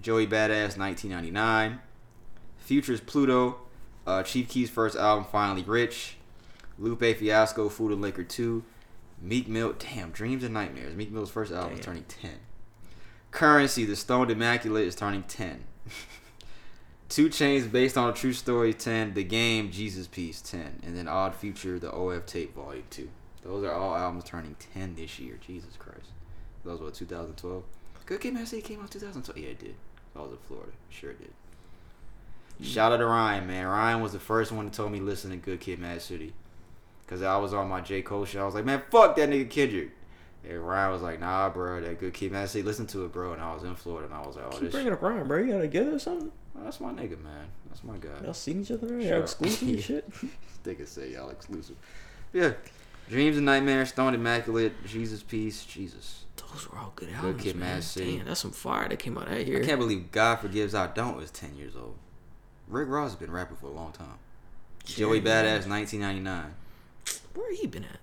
Joey 0.00 0.26
Badass, 0.26 0.78
1999. 0.78 1.80
Futures 2.58 3.00
Pluto. 3.00 3.58
Uh, 4.06 4.22
Chief 4.22 4.48
Keef's 4.48 4.70
first 4.70 4.96
album, 4.96 5.26
Finally 5.30 5.62
Rich. 5.62 6.16
Lupe 6.78 7.16
Fiasco, 7.16 7.68
Food 7.68 7.92
and 7.92 8.00
Liquor 8.00 8.24
2. 8.24 8.64
Meek 9.24 9.48
Mill, 9.48 9.74
damn, 9.78 10.10
Dreams 10.10 10.44
and 10.44 10.52
Nightmares. 10.52 10.94
Meek 10.94 11.10
Mill's 11.10 11.30
first 11.30 11.50
album 11.50 11.78
is 11.78 11.84
turning 11.84 12.04
10. 12.04 12.30
Curren$y, 13.30 13.84
The 13.84 13.96
Stoned 13.96 14.30
Immaculate 14.30 14.86
is 14.86 14.94
turning 14.94 15.22
10. 15.22 15.64
2 17.08 17.28
Chainz, 17.30 17.70
based 17.72 17.96
on 17.96 18.10
a 18.10 18.12
true 18.12 18.34
story, 18.34 18.74
10. 18.74 19.14
The 19.14 19.24
Game, 19.24 19.70
Jesus 19.70 20.06
Piece, 20.06 20.42
10. 20.42 20.80
And 20.84 20.96
then 20.96 21.08
Odd 21.08 21.34
Future, 21.34 21.78
The 21.78 21.90
OF 21.90 22.26
Tape, 22.26 22.54
Volume 22.54 22.84
2. 22.90 23.08
Those 23.42 23.64
are 23.64 23.72
all 23.72 23.96
albums 23.96 24.24
turning 24.24 24.56
10 24.74 24.96
this 24.96 25.18
year. 25.18 25.38
Jesus 25.40 25.76
Christ. 25.78 26.10
Those 26.62 26.80
were 26.80 26.90
2012. 26.90 27.62
Good 28.06 28.20
Kid 28.20 28.34
Mad 28.34 28.46
City 28.46 28.60
came 28.60 28.82
out 28.82 28.90
2012. 28.90 29.38
Yeah, 29.38 29.50
it 29.50 29.58
did. 29.58 29.74
I 30.14 30.20
was 30.20 30.32
in 30.32 30.38
Florida. 30.46 30.72
Sure 30.90 31.14
did. 31.14 31.32
Mm. 32.60 32.64
Shout 32.64 32.92
out 32.92 32.98
to 32.98 33.06
Ryan, 33.06 33.46
man. 33.46 33.66
Ryan 33.66 34.02
was 34.02 34.12
the 34.12 34.18
first 34.18 34.52
one 34.52 34.68
to 34.68 34.76
tell 34.76 34.90
me 34.90 35.00
listen 35.00 35.30
to 35.30 35.36
Good 35.36 35.60
Kid, 35.60 35.78
Mad 35.78 36.02
City. 36.02 36.34
Cause 37.06 37.22
I 37.22 37.36
was 37.36 37.52
on 37.52 37.68
my 37.68 37.80
J 37.80 38.00
Cole 38.02 38.24
show. 38.24 38.42
I 38.42 38.44
was 38.46 38.54
like, 38.54 38.64
man, 38.64 38.82
fuck 38.90 39.14
that 39.16 39.28
nigga 39.28 39.48
Kendrick. 39.50 39.90
And 40.48 40.66
Ryan 40.66 40.92
was 40.92 41.02
like, 41.02 41.20
nah, 41.20 41.48
bro, 41.50 41.80
that 41.80 41.98
Good 42.00 42.12
Kid, 42.14 42.32
Mad 42.32 42.48
City. 42.50 42.62
Listen 42.62 42.86
to 42.88 43.04
it, 43.04 43.12
bro. 43.12 43.32
And 43.32 43.42
I 43.42 43.54
was 43.54 43.62
in 43.64 43.74
Florida, 43.74 44.06
and 44.06 44.14
I 44.14 44.26
was 44.26 44.36
like, 44.36 44.44
oh, 44.46 44.50
Keep 44.50 44.60
this. 44.60 44.72
bringing 44.72 44.92
up 44.92 45.00
Ryan, 45.02 45.26
bro. 45.28 45.38
You 45.38 45.52
gotta 45.52 45.62
together 45.62 45.94
or 45.94 45.98
something? 45.98 46.30
oh, 46.58 46.64
that's 46.64 46.80
my 46.80 46.92
nigga, 46.92 47.22
man. 47.22 47.46
That's 47.68 47.82
my 47.84 47.96
guy. 47.96 48.08
Y'all 48.22 48.34
seen 48.34 48.62
each 48.62 48.70
other? 48.70 48.88
Sure. 48.88 49.00
Y'all 49.00 49.22
exclusive 49.22 49.68
and 49.68 49.80
shit? 49.82 50.10
Nigga 50.64 50.86
say 50.86 51.12
y'all 51.12 51.28
exclusive. 51.30 51.76
Yeah. 52.32 52.52
Dreams 53.08 53.36
and 53.36 53.44
Nightmares, 53.46 53.90
Stone 53.90 54.14
Immaculate, 54.14 54.72
Jesus 54.86 55.22
Piece, 55.22 55.64
Jesus. 55.64 56.24
Those 56.36 56.68
were 56.70 56.78
all 56.78 56.92
good 56.96 57.10
albums, 57.12 57.36
Good 57.36 57.42
Kid, 57.52 57.56
man. 57.56 57.74
Mad 57.76 57.84
City. 57.84 58.16
Damn, 58.18 58.26
that's 58.26 58.40
some 58.40 58.50
fire 58.52 58.88
that 58.88 58.98
came 58.98 59.18
out 59.18 59.24
of 59.28 59.34
that 59.34 59.46
here. 59.46 59.60
I 59.62 59.66
can't 59.66 59.78
believe 59.78 60.10
God 60.10 60.36
Forgives 60.36 60.74
I 60.74 60.86
Don't 60.88 61.16
was 61.16 61.30
10 61.30 61.56
years 61.56 61.74
old. 61.76 61.96
Rick 62.68 62.88
Ross 62.88 63.10
has 63.10 63.16
been 63.18 63.30
rapping 63.30 63.56
for 63.56 63.66
a 63.66 63.72
long 63.72 63.92
time. 63.92 64.18
Joey 64.84 65.20
Badass, 65.20 65.68
1999. 65.68 66.54
Where 67.34 67.52
he 67.54 67.66
been 67.66 67.84
at? 67.84 67.98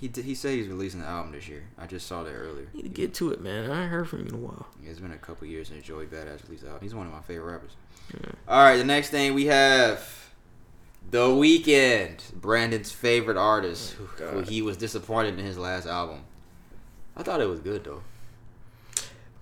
He 0.00 0.08
did, 0.08 0.24
he 0.24 0.34
said 0.34 0.52
he's 0.54 0.68
releasing 0.68 1.00
an 1.00 1.06
album 1.06 1.32
this 1.32 1.48
year. 1.48 1.64
I 1.78 1.86
just 1.86 2.06
saw 2.06 2.24
that 2.24 2.32
earlier. 2.32 2.66
Need 2.74 2.82
to 2.82 2.88
get 2.88 3.14
to 3.14 3.30
it, 3.30 3.40
man. 3.40 3.70
I 3.70 3.82
ain't 3.82 3.90
heard 3.90 4.08
from 4.08 4.20
you 4.20 4.26
in 4.26 4.34
a 4.34 4.38
while. 4.38 4.66
Yeah, 4.82 4.90
It's 4.90 4.98
been 5.00 5.12
a 5.12 5.16
couple 5.16 5.46
years 5.46 5.68
since 5.68 5.84
Joey 5.84 6.06
Badass 6.06 6.44
released 6.46 6.64
album. 6.64 6.80
He's 6.82 6.94
one 6.94 7.06
of 7.06 7.12
my 7.12 7.20
favorite 7.20 7.52
rappers. 7.52 7.70
Yeah. 8.12 8.32
All 8.48 8.62
right, 8.64 8.76
the 8.76 8.84
next 8.84 9.10
thing 9.10 9.34
we 9.34 9.46
have 9.46 10.30
The 11.10 11.28
Weeknd, 11.28 12.34
Brandon's 12.34 12.90
favorite 12.92 13.36
artist, 13.36 13.94
oh, 14.00 14.04
who, 14.04 14.24
who 14.38 14.40
he 14.42 14.60
was 14.62 14.76
disappointed 14.76 15.38
in 15.38 15.44
his 15.44 15.56
last 15.56 15.86
album. 15.86 16.20
I 17.16 17.22
thought 17.22 17.40
it 17.40 17.48
was 17.48 17.60
good 17.60 17.84
though. 17.84 18.02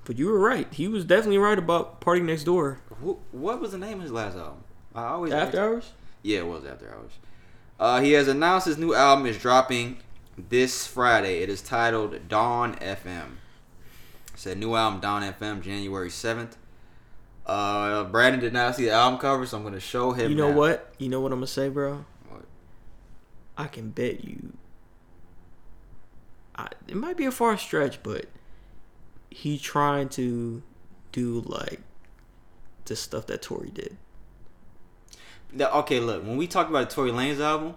But 0.05 0.19
you 0.19 0.27
were 0.27 0.39
right. 0.39 0.67
He 0.73 0.87
was 0.89 1.05
definitely 1.05 1.39
right 1.39 1.59
about 1.59 2.01
PartyNextDoor. 2.01 2.77
Wh- 3.05 3.35
What 3.35 3.61
was 3.61 3.73
the 3.73 3.79
name 3.79 3.99
of 3.99 4.03
his 4.03 4.13
last 4.13 4.37
album? 4.37 4.65
I 4.95 5.05
always 5.07 5.33
After 5.33 5.61
Hours? 5.61 5.93
Yeah, 6.23 6.41
it 6.41 6.47
was 6.47 6.65
After 6.65 6.93
Hours. 6.93 7.13
Uh, 7.83 8.01
he 8.01 8.12
has 8.12 8.28
announced 8.28 8.68
his 8.68 8.78
new 8.78 8.95
album 8.95 9.26
is 9.26 9.37
dropping 9.37 9.97
this 10.37 10.87
Friday. 10.87 11.43
It 11.43 11.49
is 11.49 11.61
titled 11.61 12.28
Dawn 12.28 12.76
FM. 12.76 13.39
Said 14.37 14.59
new 14.59 14.76
album 14.76 15.01
Dawn 15.01 15.24
FM 15.24 15.61
January 15.62 16.09
seventh. 16.09 16.57
Uh, 17.45 18.05
Brandon 18.05 18.41
did 18.41 18.53
not 18.53 18.76
see 18.76 18.85
the 18.85 18.93
album 18.93 19.18
cover, 19.18 19.45
so 19.47 19.57
I'm 19.57 19.64
gonna 19.64 19.80
show 19.80 20.12
him. 20.12 20.30
You 20.30 20.37
know 20.37 20.51
now. 20.51 20.57
what? 20.57 20.95
You 20.99 21.09
know 21.09 21.20
what 21.20 21.33
I'm 21.33 21.41
gonna 21.41 21.49
say, 21.49 21.68
bro? 21.68 22.05
What? 22.28 22.45
I 23.59 23.66
can 23.66 23.91
bet 23.91 24.22
you. 24.22 24.53
I, 26.55 26.68
it 26.87 26.95
might 26.95 27.16
be 27.16 27.24
a 27.24 27.33
far 27.33 27.59
stretch, 27.59 28.01
but 28.05 28.26
he 29.28 29.59
trying 29.59 30.09
to 30.11 30.62
do 31.11 31.41
like 31.41 31.80
the 32.85 32.95
stuff 32.95 33.26
that 33.26 33.43
Tory 33.43 33.70
did. 33.70 33.97
Now, 35.53 35.71
okay, 35.81 36.01
look. 36.01 36.25
When 36.25 36.37
we 36.37 36.47
talked 36.47 36.71
about 36.71 36.89
Tory 36.91 37.13
Lanez's 37.13 37.41
album, 37.41 37.75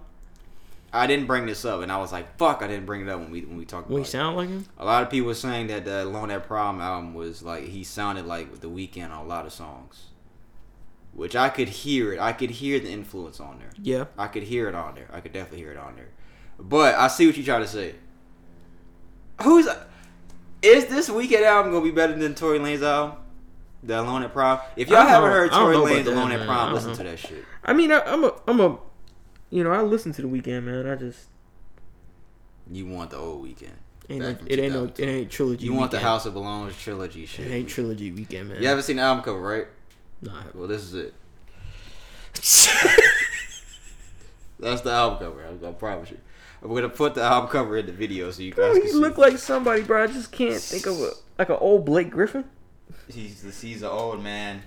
I 0.94 1.08
didn't 1.08 1.28
bring 1.28 1.46
this 1.46 1.66
up, 1.66 1.82
and 1.82 1.92
I 1.92 1.98
was 1.98 2.14
like, 2.14 2.38
"Fuck!" 2.38 2.62
I 2.62 2.68
didn't 2.68 2.86
bring 2.86 3.02
it 3.02 3.10
up 3.10 3.20
when 3.20 3.30
we 3.30 3.42
when 3.42 3.58
we 3.58 3.66
talked 3.66 3.90
When 3.90 3.98
about 3.98 4.06
he 4.06 4.12
sound 4.12 4.38
like 4.38 4.48
him? 4.48 4.66
A 4.78 4.86
lot 4.86 5.04
of 5.04 5.10
people 5.10 5.28
were 5.28 5.34
saying 5.34 5.68
that 5.68 5.84
the 5.84 6.04
Alone 6.04 6.32
at 6.32 6.48
Prom 6.48 6.80
album 6.80 7.14
was 7.14 7.44
like 7.44 7.66
he 7.66 7.84
sounded 7.84 8.26
like 8.26 8.62
The 8.62 8.70
Weeknd 8.70 9.12
on 9.12 9.26
a 9.26 9.28
lot 9.28 9.46
of 9.46 9.52
songs, 9.52 10.06
which 11.14 11.36
I 11.36 11.50
could 11.50 11.68
hear 11.68 12.14
it. 12.14 12.20
I 12.20 12.32
could 12.32 12.50
hear 12.50 12.80
the 12.80 12.90
influence 12.90 13.42
on 13.42 13.60
there. 13.60 13.72
Yeah. 13.82 14.06
I 14.18 14.28
could 14.28 14.44
hear 14.44 14.70
it 14.70 14.76
on 14.76 14.96
there. 14.96 15.10
I 15.12 15.20
could 15.20 15.34
definitely 15.34 15.60
hear 15.60 15.72
it 15.72 15.78
on 15.78 15.98
there. 15.98 16.10
But 16.58 16.96
I 16.96 17.10
see 17.10 17.28
what 17.28 17.36
you 17.36 17.44
try 17.44 17.60
to 17.60 17.68
say. 17.68 17.96
Who's 19.42 19.68
is 20.62 20.86
this 20.86 21.10
Weeknd 21.10 21.44
album 21.44 21.74
gonna 21.74 21.84
be 21.84 21.92
better 21.92 22.16
than 22.16 22.36
Tory 22.36 22.60
Lanez's 22.60 22.84
album? 22.84 23.18
The 23.86 24.02
Alone 24.02 24.24
at 24.24 24.34
Prom. 24.34 24.60
If 24.76 24.90
y'all 24.90 25.06
haven't 25.06 25.30
know. 25.30 25.36
heard 25.36 25.52
Tory 25.52 25.78
Lanez's 25.78 26.12
Alone 26.12 26.32
at. 26.32 26.46
Prom, 26.48 26.74
listen 26.74 26.94
to 26.96 27.04
that 27.04 27.20
shit. 27.20 27.46
I 27.64 27.74
mean, 27.74 27.92
I, 27.92 28.00
I'm 28.02 28.24
a, 28.24 28.34
I'm 28.48 28.60
a, 28.60 28.78
you 29.50 29.64
know, 29.64 29.72
I 29.72 29.82
listen 29.82 30.12
to 30.14 30.22
the 30.22 30.28
Weeknd, 30.28 30.64
man. 30.64 30.88
I 30.88 30.96
just 30.96 31.28
You 32.72 32.86
want 32.88 33.12
the 33.12 33.18
old 33.18 33.46
Weeknd. 33.46 33.70
ain't 34.10 34.22
no, 34.22 34.36
it 34.48 34.60
ain't 34.60 34.74
no, 34.74 34.86
it 34.86 35.00
ain't 35.00 35.32
trilogy. 35.32 35.66
You 35.66 35.74
want 35.74 35.92
the. 35.92 36.00
House 36.00 36.26
of 36.26 36.34
Balloons 36.34 36.76
trilogy 36.78 37.26
shit. 37.26 37.48
It 37.48 37.54
ain't 37.54 37.70
trilogy 37.70 38.12
Weeknd, 38.12 38.48
man. 38.48 38.62
You 38.62 38.68
haven't 38.68 38.84
seen 38.84 38.96
the 38.98 39.04
album 39.04 39.24
cover, 39.24 39.40
right? 39.40 39.68
Nah. 40.22 40.42
Well, 40.54 40.68
this 40.68 40.82
is 40.84 40.94
it. 40.96 41.14
That's 44.60 44.82
the 44.82 44.92
album 44.92 45.20
cover. 45.20 45.46
I, 45.46 45.68
I 45.68 45.72
promise 45.74 46.12
you. 46.12 46.18
I'm 46.64 46.74
gonna 46.74 46.90
put 46.90 47.14
the 47.14 47.22
album 47.22 47.50
cover 47.50 47.78
in 47.78 47.86
the 47.86 47.92
video 47.92 48.32
so 48.32 48.42
you 48.42 48.52
guys 48.52 48.58
Bro, 48.58 48.74
can 48.74 48.82
he 48.84 48.88
see. 48.90 48.96
look 48.98 49.18
like 49.18 49.38
somebody, 49.38 49.84
bro. 49.84 50.04
I 50.04 50.08
just 50.08 50.32
can't 50.32 50.60
think 50.62 50.86
of 50.88 51.00
a 51.00 51.12
like 51.38 51.50
an 51.50 51.58
old 51.60 51.86
Blake 51.86 52.10
Griffin. 52.10 52.46
He's 53.08 53.42
the 53.42 53.52
he's 53.52 53.82
an 53.82 53.90
old 53.90 54.24
man. 54.24 54.64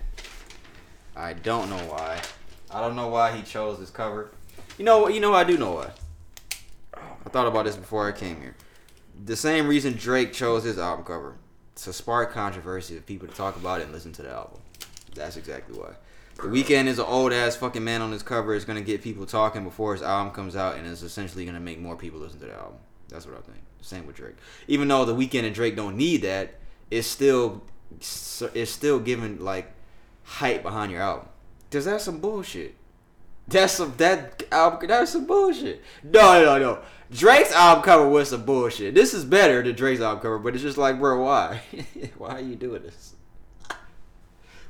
I 1.15 1.33
don't 1.33 1.69
know 1.69 1.77
why. 1.77 2.21
I 2.71 2.81
don't 2.81 2.95
know 2.95 3.07
why 3.07 3.35
he 3.35 3.43
chose 3.43 3.79
this 3.79 3.89
cover. 3.89 4.31
You 4.77 4.85
know 4.85 4.99
what? 4.99 5.13
You 5.13 5.19
know 5.19 5.33
I 5.33 5.43
do 5.43 5.57
know 5.57 5.73
why. 5.73 5.91
I 6.93 7.29
thought 7.29 7.47
about 7.47 7.65
this 7.65 7.75
before 7.75 8.07
I 8.07 8.11
came 8.11 8.41
here. 8.41 8.55
The 9.25 9.35
same 9.35 9.67
reason 9.67 9.93
Drake 9.93 10.31
chose 10.31 10.63
his 10.63 10.79
album 10.79 11.05
cover 11.05 11.35
to 11.75 11.93
spark 11.93 12.31
controversy 12.31 12.95
of 12.97 13.05
people 13.05 13.27
to 13.27 13.33
talk 13.33 13.55
about 13.55 13.81
it 13.81 13.83
and 13.83 13.93
listen 13.93 14.13
to 14.13 14.21
the 14.21 14.31
album. 14.31 14.59
That's 15.13 15.37
exactly 15.37 15.77
why. 15.77 15.93
The 16.37 16.43
Weeknd 16.43 16.87
is 16.87 16.99
an 16.99 17.05
old 17.05 17.33
ass 17.33 17.57
fucking 17.57 17.83
man 17.83 18.01
on 18.01 18.13
his 18.13 18.23
cover. 18.23 18.55
It's 18.55 18.63
gonna 18.63 18.81
get 18.81 19.01
people 19.01 19.25
talking 19.25 19.65
before 19.65 19.93
his 19.93 20.01
album 20.01 20.33
comes 20.33 20.55
out, 20.55 20.77
and 20.77 20.87
it's 20.87 21.01
essentially 21.01 21.45
gonna 21.45 21.59
make 21.59 21.79
more 21.79 21.97
people 21.97 22.19
listen 22.19 22.39
to 22.39 22.45
the 22.45 22.53
album. 22.53 22.77
That's 23.09 23.25
what 23.25 23.37
I 23.37 23.41
think. 23.41 23.57
Same 23.81 24.07
with 24.07 24.15
Drake. 24.15 24.35
Even 24.67 24.87
though 24.87 25.03
the 25.03 25.15
Weeknd 25.15 25.43
and 25.43 25.53
Drake 25.53 25.75
don't 25.75 25.97
need 25.97 26.21
that, 26.21 26.55
it's 26.89 27.07
still 27.07 27.61
it's 27.91 28.71
still 28.71 28.99
giving 28.99 29.39
like 29.39 29.71
hype 30.23 30.63
behind 30.63 30.91
your 30.91 31.01
album. 31.01 31.27
Cause 31.71 31.85
that's 31.85 32.03
some 32.03 32.19
bullshit. 32.19 32.75
That's 33.47 33.73
some 33.73 33.93
that 33.97 34.43
album. 34.51 34.87
That's 34.87 35.11
some 35.11 35.25
bullshit. 35.25 35.81
No, 36.03 36.43
no, 36.43 36.59
no. 36.59 36.79
Drake's 37.11 37.51
album 37.51 37.83
cover 37.83 38.07
was 38.07 38.29
some 38.29 38.45
bullshit. 38.45 38.93
This 38.93 39.13
is 39.13 39.25
better 39.25 39.63
than 39.63 39.75
Drake's 39.75 40.01
album 40.01 40.21
cover, 40.21 40.37
but 40.39 40.53
it's 40.53 40.63
just 40.63 40.77
like, 40.77 40.99
bro, 40.99 41.23
why? 41.23 41.61
why 42.17 42.29
are 42.29 42.41
you 42.41 42.55
doing 42.55 42.83
this? 42.83 43.15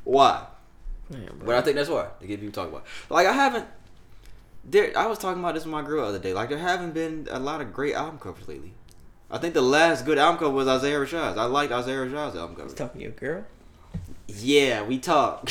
Why? 0.05 0.45
Man. 1.09 1.29
But 1.43 1.55
I 1.55 1.61
think 1.61 1.75
that's 1.75 1.89
why 1.89 2.07
to 2.19 2.27
get 2.27 2.39
people 2.39 2.53
talking 2.53 2.73
about. 2.73 2.85
Like 3.09 3.27
I 3.27 3.33
haven't. 3.33 3.67
There, 4.63 4.97
I 4.97 5.07
was 5.07 5.17
talking 5.17 5.41
about 5.41 5.55
this 5.55 5.65
with 5.65 5.71
my 5.71 5.81
girl 5.81 6.03
the 6.03 6.09
other 6.09 6.19
day. 6.19 6.33
Like 6.33 6.49
there 6.49 6.57
haven't 6.57 6.93
been 6.93 7.27
a 7.31 7.39
lot 7.39 7.61
of 7.61 7.73
great 7.73 7.95
album 7.95 8.19
covers 8.19 8.47
lately. 8.47 8.73
I 9.31 9.37
think 9.37 9.53
the 9.53 9.61
last 9.61 10.05
good 10.05 10.17
album 10.17 10.39
cover 10.39 10.51
was 10.53 10.67
Isaiah 10.67 10.97
Rashad's. 10.99 11.37
I 11.37 11.45
liked 11.45 11.71
Isaiah 11.71 11.97
Rashad's 11.97 12.35
album 12.35 12.55
cover. 12.55 12.67
He's 12.67 12.73
talking 12.77 12.99
to 12.99 13.03
your 13.03 13.11
girl. 13.13 13.45
Yeah, 14.27 14.83
we 14.83 14.99
talk. 14.99 15.49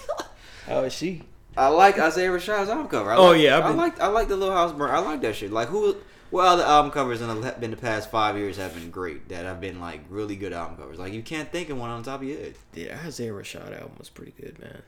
How 0.66 0.80
is 0.80 0.92
she? 0.92 1.22
I 1.56 1.68
like 1.68 1.98
Isaiah 1.98 2.30
Rashad's 2.30 2.68
album 2.68 2.88
cover. 2.88 3.10
I 3.10 3.16
Oh, 3.16 3.30
like, 3.32 3.40
yeah, 3.40 3.58
I've 3.58 3.64
I 3.64 3.70
like 3.70 4.00
I 4.00 4.06
like 4.06 4.28
the 4.28 4.36
Little 4.36 4.54
House 4.54 4.72
Burn. 4.72 4.90
I 4.90 4.98
like 5.00 5.20
that 5.22 5.34
shit. 5.36 5.52
Like 5.52 5.68
who? 5.68 5.96
What 6.30 6.46
other 6.46 6.62
album 6.62 6.92
covers 6.92 7.20
in 7.20 7.40
the, 7.40 7.56
been 7.58 7.72
the 7.72 7.76
past 7.76 8.08
five 8.08 8.36
years 8.36 8.56
have 8.56 8.72
been 8.74 8.90
great? 8.92 9.28
That 9.30 9.44
have 9.46 9.60
been 9.60 9.80
like 9.80 10.02
really 10.08 10.36
good 10.36 10.52
album 10.52 10.76
covers. 10.76 10.98
Like 10.98 11.12
you 11.12 11.22
can't 11.22 11.50
think 11.50 11.70
of 11.70 11.78
one 11.78 11.90
on 11.90 12.04
top 12.04 12.22
of 12.22 12.28
your 12.28 12.38
head. 12.38 12.54
Yeah, 12.72 12.96
Isaiah 13.04 13.32
Rashad 13.32 13.72
album 13.72 13.96
was 13.98 14.08
pretty 14.08 14.32
good, 14.40 14.58
man. 14.60 14.82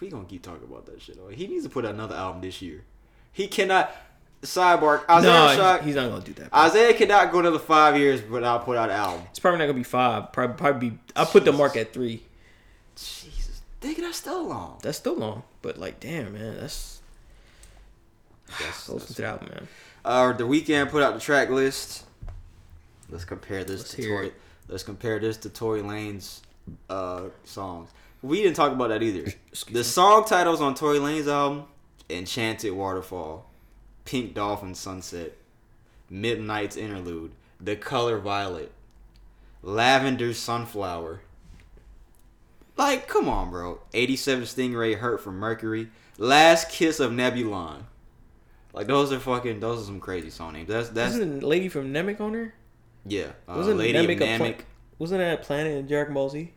We 0.00 0.08
gonna 0.08 0.24
keep 0.26 0.42
talking 0.42 0.68
about 0.68 0.86
that 0.86 1.02
shit. 1.02 1.20
Like, 1.24 1.34
he 1.36 1.46
needs 1.48 1.64
to 1.64 1.70
put 1.70 1.84
out 1.84 1.94
another 1.94 2.14
album 2.14 2.42
this 2.42 2.62
year. 2.62 2.84
He 3.32 3.48
cannot. 3.48 3.90
Sidebar: 4.46 5.08
Isaiah 5.08 5.30
no, 5.30 5.46
Rashad. 5.46 5.76
he's, 5.78 5.86
he's 5.86 5.94
not 5.96 6.10
gonna 6.10 6.24
do 6.24 6.32
that. 6.34 6.50
bro. 6.50 6.60
Isaiah 6.60 6.94
cannot 6.94 7.32
go 7.32 7.40
another 7.40 7.58
five 7.58 7.96
years 7.98 8.22
without 8.22 8.64
put 8.64 8.76
out 8.76 8.90
an 8.90 8.96
album. 8.96 9.26
It's 9.30 9.38
probably 9.38 9.58
not 9.58 9.66
gonna 9.66 9.74
be 9.74 9.82
five. 9.84 10.32
Probably, 10.32 10.56
probably 10.56 10.90
be. 10.90 10.98
I 11.14 11.24
put 11.24 11.44
the 11.44 11.52
mark 11.52 11.76
at 11.76 11.92
three. 11.92 12.22
Jesus, 12.96 13.62
think 13.80 13.98
that's 13.98 14.18
still 14.18 14.46
long. 14.46 14.78
That's 14.82 14.98
still 14.98 15.16
long, 15.16 15.42
but 15.62 15.78
like, 15.78 16.00
damn, 16.00 16.32
man, 16.32 16.56
that's. 16.60 17.00
That's, 18.60 18.88
listen 18.88 19.16
to 19.16 19.22
the 19.22 19.26
album, 19.28 19.48
man. 19.50 19.68
Uh, 20.04 20.32
the 20.32 20.44
Weeknd 20.44 20.88
put 20.90 21.02
out 21.02 21.14
the 21.14 21.20
track 21.20 21.50
list. 21.50 22.04
Let's 23.10 23.24
compare 23.24 23.64
this 23.64 23.80
Let's 23.80 23.94
to 23.94 24.06
Tory. 24.06 24.26
it. 24.28 24.34
Let's 24.68 24.82
compare 24.84 25.18
this 25.18 25.36
to 25.38 25.48
Tory 25.48 25.82
Lanez's 25.82 26.42
uh, 26.88 27.22
songs. 27.44 27.90
We 28.22 28.42
didn't 28.42 28.54
talk 28.56 28.72
about 28.72 28.88
that 28.88 29.02
either. 29.02 29.32
the 29.70 29.82
song 29.84 30.24
titles 30.24 30.60
on 30.60 30.74
Tory 30.76 31.00
Lanez's 31.00 31.28
album: 31.28 31.64
"Enchanted 32.08 32.72
Waterfall," 32.72 33.45
"Pink 34.06 34.32
Dolphin 34.34 34.74
Sunset," 34.74 35.36
"Midnight's 36.08 36.76
Interlude," 36.76 37.32
"The 37.60 37.76
Color 37.76 38.18
Violet," 38.18 38.72
"Lavender 39.62 40.32
Sunflower." 40.32 41.20
Like, 42.76 43.08
come 43.08 43.28
on, 43.28 43.50
bro. 43.50 43.80
87 43.94 44.44
Stingray 44.44 44.96
hurt 44.98 45.20
from 45.22 45.36
Mercury. 45.38 45.88
Last 46.18 46.70
Kiss 46.70 47.00
of 47.00 47.10
Nebulon. 47.12 47.84
Like 48.72 48.86
those 48.86 49.12
are 49.12 49.18
fucking 49.18 49.60
those 49.60 49.80
are 49.82 49.86
some 49.86 50.00
crazy 50.00 50.28
song 50.30 50.52
names. 50.52 50.68
That's 50.68 50.90
that's 50.90 51.12
Wasn't 51.14 51.40
the 51.40 51.46
lady 51.46 51.68
from 51.70 51.92
Namek 51.94 52.20
on 52.20 52.32
there? 52.32 52.54
yeah. 53.06 53.28
Uh, 53.48 53.54
Wasn't 53.56 53.78
Lady 53.78 53.96
of 53.98 54.04
Namek 54.04 54.20
a 54.20 54.24
Namek. 54.24 54.56
pla- 54.58 54.64
Wasn't 54.98 55.18
that 55.20 55.40
a 55.40 55.42
planet 55.42 55.72
in 55.78 55.86
Dragon 55.86 56.12
Ball 56.12 56.28
Z? 56.28 56.52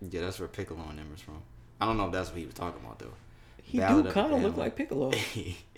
yeah, 0.00 0.20
that's 0.22 0.38
where 0.38 0.48
Piccolo 0.48 0.82
and 0.88 0.98
them 0.98 1.10
is 1.14 1.20
from. 1.20 1.42
I 1.78 1.84
don't 1.84 1.98
know 1.98 2.06
if 2.06 2.12
that's 2.12 2.30
what 2.30 2.38
he 2.38 2.46
was 2.46 2.54
talking 2.54 2.82
about 2.82 2.98
though. 2.98 3.12
He 3.62 3.76
Ballad 3.78 4.06
do 4.06 4.10
kind 4.12 4.32
of 4.32 4.42
look 4.42 4.56
like 4.56 4.74
Piccolo. 4.76 5.12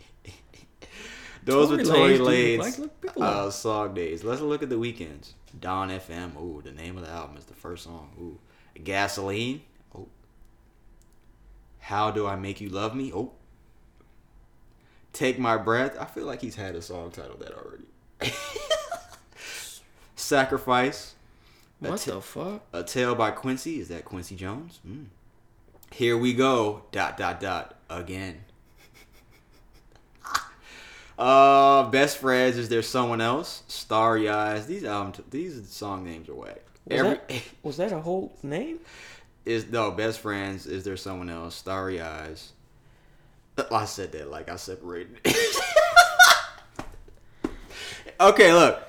those 1.44 1.68
Tory 1.68 1.78
were 1.78 1.84
Tory 1.84 2.18
Lanez's 2.18 2.78
like 2.78 3.16
uh, 3.20 3.50
song 3.50 3.94
days. 3.94 4.24
Let's 4.24 4.40
look 4.40 4.62
at 4.62 4.68
the 4.68 4.76
Weeknd's. 4.76 5.34
Dawn 5.58 5.90
FM. 5.90 6.40
Ooh, 6.40 6.62
the 6.62 6.72
name 6.72 6.96
of 6.96 7.04
the 7.04 7.10
album 7.10 7.36
is 7.36 7.44
the 7.44 7.54
first 7.54 7.84
song. 7.84 8.10
Ooh, 8.18 8.38
Gasoline. 8.82 9.62
Oh. 9.94 10.08
How 11.78 12.10
do 12.10 12.26
I 12.26 12.36
make 12.36 12.60
you 12.60 12.68
love 12.68 12.94
me? 12.94 13.12
Oh. 13.12 13.32
Take 15.12 15.38
my 15.38 15.58
breath. 15.58 15.96
I 16.00 16.06
feel 16.06 16.24
like 16.24 16.40
he's 16.40 16.56
had 16.56 16.74
a 16.74 16.80
song 16.82 17.10
titled 17.10 17.40
that 17.40 17.52
already. 17.52 17.84
Sacrifice. 20.16 21.14
what 21.80 22.00
the 22.00 22.20
fuck? 22.20 22.62
A 22.72 22.82
Tale 22.82 23.14
by 23.14 23.30
Quincy. 23.30 23.78
Is 23.78 23.88
that 23.88 24.04
Quincy 24.06 24.36
Jones? 24.36 24.80
Mm. 24.88 25.06
Here 25.90 26.16
we 26.16 26.32
go. 26.32 26.84
Dot 26.92 27.18
dot 27.18 27.40
dot 27.40 27.76
again. 27.90 28.44
Uh, 31.22 31.88
best 31.90 32.18
friends. 32.18 32.56
Is 32.56 32.68
there 32.68 32.82
someone 32.82 33.20
else? 33.20 33.62
Starry 33.68 34.28
eyes. 34.28 34.66
These 34.66 34.84
album. 34.84 35.12
T- 35.12 35.22
these 35.30 35.68
song 35.68 36.04
names 36.04 36.28
are 36.28 36.34
whack. 36.34 36.62
Was, 36.84 36.98
Every 36.98 37.20
that, 37.28 37.42
was 37.62 37.76
that 37.76 37.92
a 37.92 38.00
whole 38.00 38.32
name? 38.42 38.80
is 39.44 39.70
no 39.70 39.90
best 39.92 40.20
friends. 40.20 40.66
Is 40.66 40.84
there 40.84 40.96
someone 40.96 41.30
else? 41.30 41.54
Starry 41.54 42.00
eyes. 42.00 42.52
I 43.70 43.84
said 43.84 44.12
that 44.12 44.30
like 44.30 44.48
I 44.48 44.56
separated. 44.56 45.20
okay, 48.20 48.52
look. 48.52 48.82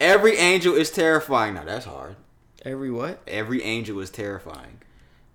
Every 0.00 0.36
angel 0.36 0.74
is 0.74 0.90
terrifying. 0.90 1.54
Now 1.54 1.64
that's 1.64 1.84
hard. 1.84 2.16
Every 2.64 2.90
what? 2.90 3.20
Every 3.28 3.62
angel 3.62 4.00
is 4.00 4.10
terrifying. 4.10 4.80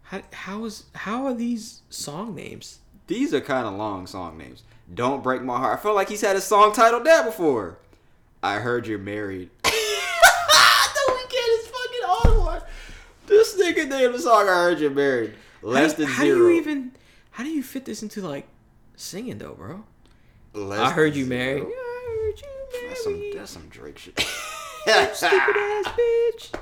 How 0.03 0.21
how 0.31 0.65
is 0.65 0.85
how 0.93 1.25
are 1.25 1.33
these 1.33 1.81
song 1.89 2.35
names? 2.35 2.79
These 3.07 3.33
are 3.33 3.41
kind 3.41 3.67
of 3.67 3.73
long 3.73 4.07
song 4.07 4.37
names. 4.37 4.63
Don't 4.91 5.23
break 5.23 5.41
my 5.41 5.57
heart. 5.57 5.79
I 5.79 5.81
feel 5.81 5.93
like 5.93 6.09
he's 6.09 6.21
had 6.21 6.35
a 6.35 6.41
song 6.41 6.73
titled 6.73 7.05
that 7.05 7.25
before. 7.25 7.77
I 8.41 8.55
heard 8.55 8.87
you're 8.87 8.99
married. 8.99 9.49
the 9.63 9.69
Weeknd 9.69 11.59
is 11.59 11.67
fucking 11.67 12.03
on 12.09 12.45
one. 12.45 12.61
This 13.27 13.55
nigga 13.59 13.87
named 13.87 14.13
the 14.15 14.19
song 14.19 14.49
I 14.49 14.53
heard 14.53 14.79
you're 14.79 14.91
married. 14.91 15.33
Less 15.61 15.93
how, 15.93 15.97
than 15.99 16.07
how 16.07 16.23
zero. 16.23 16.37
do 16.37 16.43
you 16.49 16.59
even 16.59 16.91
how 17.31 17.43
do 17.43 17.49
you 17.49 17.63
fit 17.63 17.85
this 17.85 18.03
into 18.03 18.21
like 18.21 18.47
singing 18.95 19.37
though, 19.37 19.53
bro? 19.53 19.83
Less 20.53 20.79
I 20.79 20.91
heard 20.91 21.15
you 21.15 21.25
married. 21.25 21.63
heard 21.63 21.69
you 22.37 22.89
That's 22.89 23.03
some 23.03 23.23
that's 23.33 23.51
some 23.51 23.67
Drake 23.69 23.97
shit. 23.97 24.19
Stupid 24.83 25.55
ass 25.57 25.87
bitch. 25.97 26.53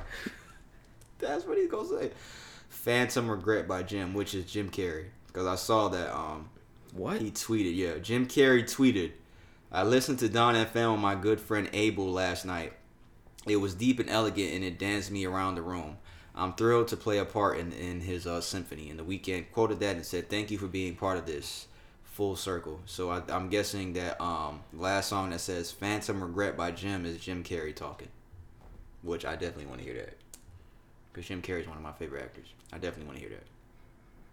That's 1.17 1.45
what 1.45 1.57
he's 1.57 1.69
gonna 1.69 1.87
say. 1.87 2.11
Phantom 2.69 3.29
Regret 3.29 3.67
by 3.67 3.83
Jim, 3.83 4.13
which 4.13 4.33
is 4.35 4.45
Jim 4.45 4.69
Carrey. 4.69 5.07
Because 5.27 5.47
I 5.47 5.55
saw 5.55 5.87
that 5.89 6.15
um 6.15 6.49
What? 6.93 7.21
he 7.21 7.31
tweeted, 7.31 7.75
yeah, 7.75 7.97
Jim 7.99 8.27
Carrey 8.27 8.63
tweeted, 8.63 9.11
I 9.71 9.83
listened 9.83 10.19
to 10.19 10.29
Dawn 10.29 10.55
FM 10.55 10.93
with 10.93 11.01
my 11.01 11.15
good 11.15 11.39
friend 11.39 11.69
Abel 11.71 12.11
last 12.11 12.45
night. 12.45 12.73
It 13.47 13.57
was 13.57 13.73
deep 13.73 13.99
and 13.99 14.09
elegant 14.09 14.53
and 14.53 14.63
it 14.63 14.77
danced 14.77 15.11
me 15.11 15.25
around 15.25 15.55
the 15.55 15.61
room. 15.61 15.97
I'm 16.35 16.53
thrilled 16.53 16.87
to 16.89 16.97
play 16.97 17.17
a 17.17 17.25
part 17.25 17.57
in, 17.57 17.71
in 17.73 18.01
his 18.01 18.27
uh, 18.27 18.41
symphony. 18.41 18.89
And 18.89 18.99
the 18.99 19.03
Weeknd 19.03 19.51
quoted 19.51 19.79
that 19.79 19.95
and 19.95 20.05
said, 20.05 20.29
Thank 20.29 20.51
you 20.51 20.57
for 20.57 20.67
being 20.67 20.95
part 20.95 21.17
of 21.17 21.25
this 21.25 21.67
full 22.03 22.35
circle. 22.35 22.81
So 22.85 23.09
I, 23.09 23.21
I'm 23.29 23.49
guessing 23.49 23.93
that 23.93 24.21
um 24.21 24.61
last 24.73 25.09
song 25.09 25.31
that 25.31 25.39
says 25.39 25.71
Phantom 25.71 26.21
Regret 26.21 26.57
by 26.57 26.71
Jim 26.71 27.05
is 27.05 27.19
Jim 27.19 27.43
Carrey 27.43 27.75
talking. 27.75 28.09
Which 29.01 29.25
I 29.25 29.33
definitely 29.33 29.65
want 29.65 29.79
to 29.79 29.85
hear 29.85 29.95
that. 29.95 30.17
Because 31.11 31.27
Jim 31.27 31.41
Carrey 31.41 31.61
is 31.61 31.67
one 31.67 31.77
of 31.77 31.83
my 31.83 31.93
favorite 31.93 32.23
actors. 32.23 32.47
I 32.71 32.77
definitely 32.77 33.05
want 33.05 33.17
to 33.17 33.21
hear 33.21 33.37
that. 33.37 33.50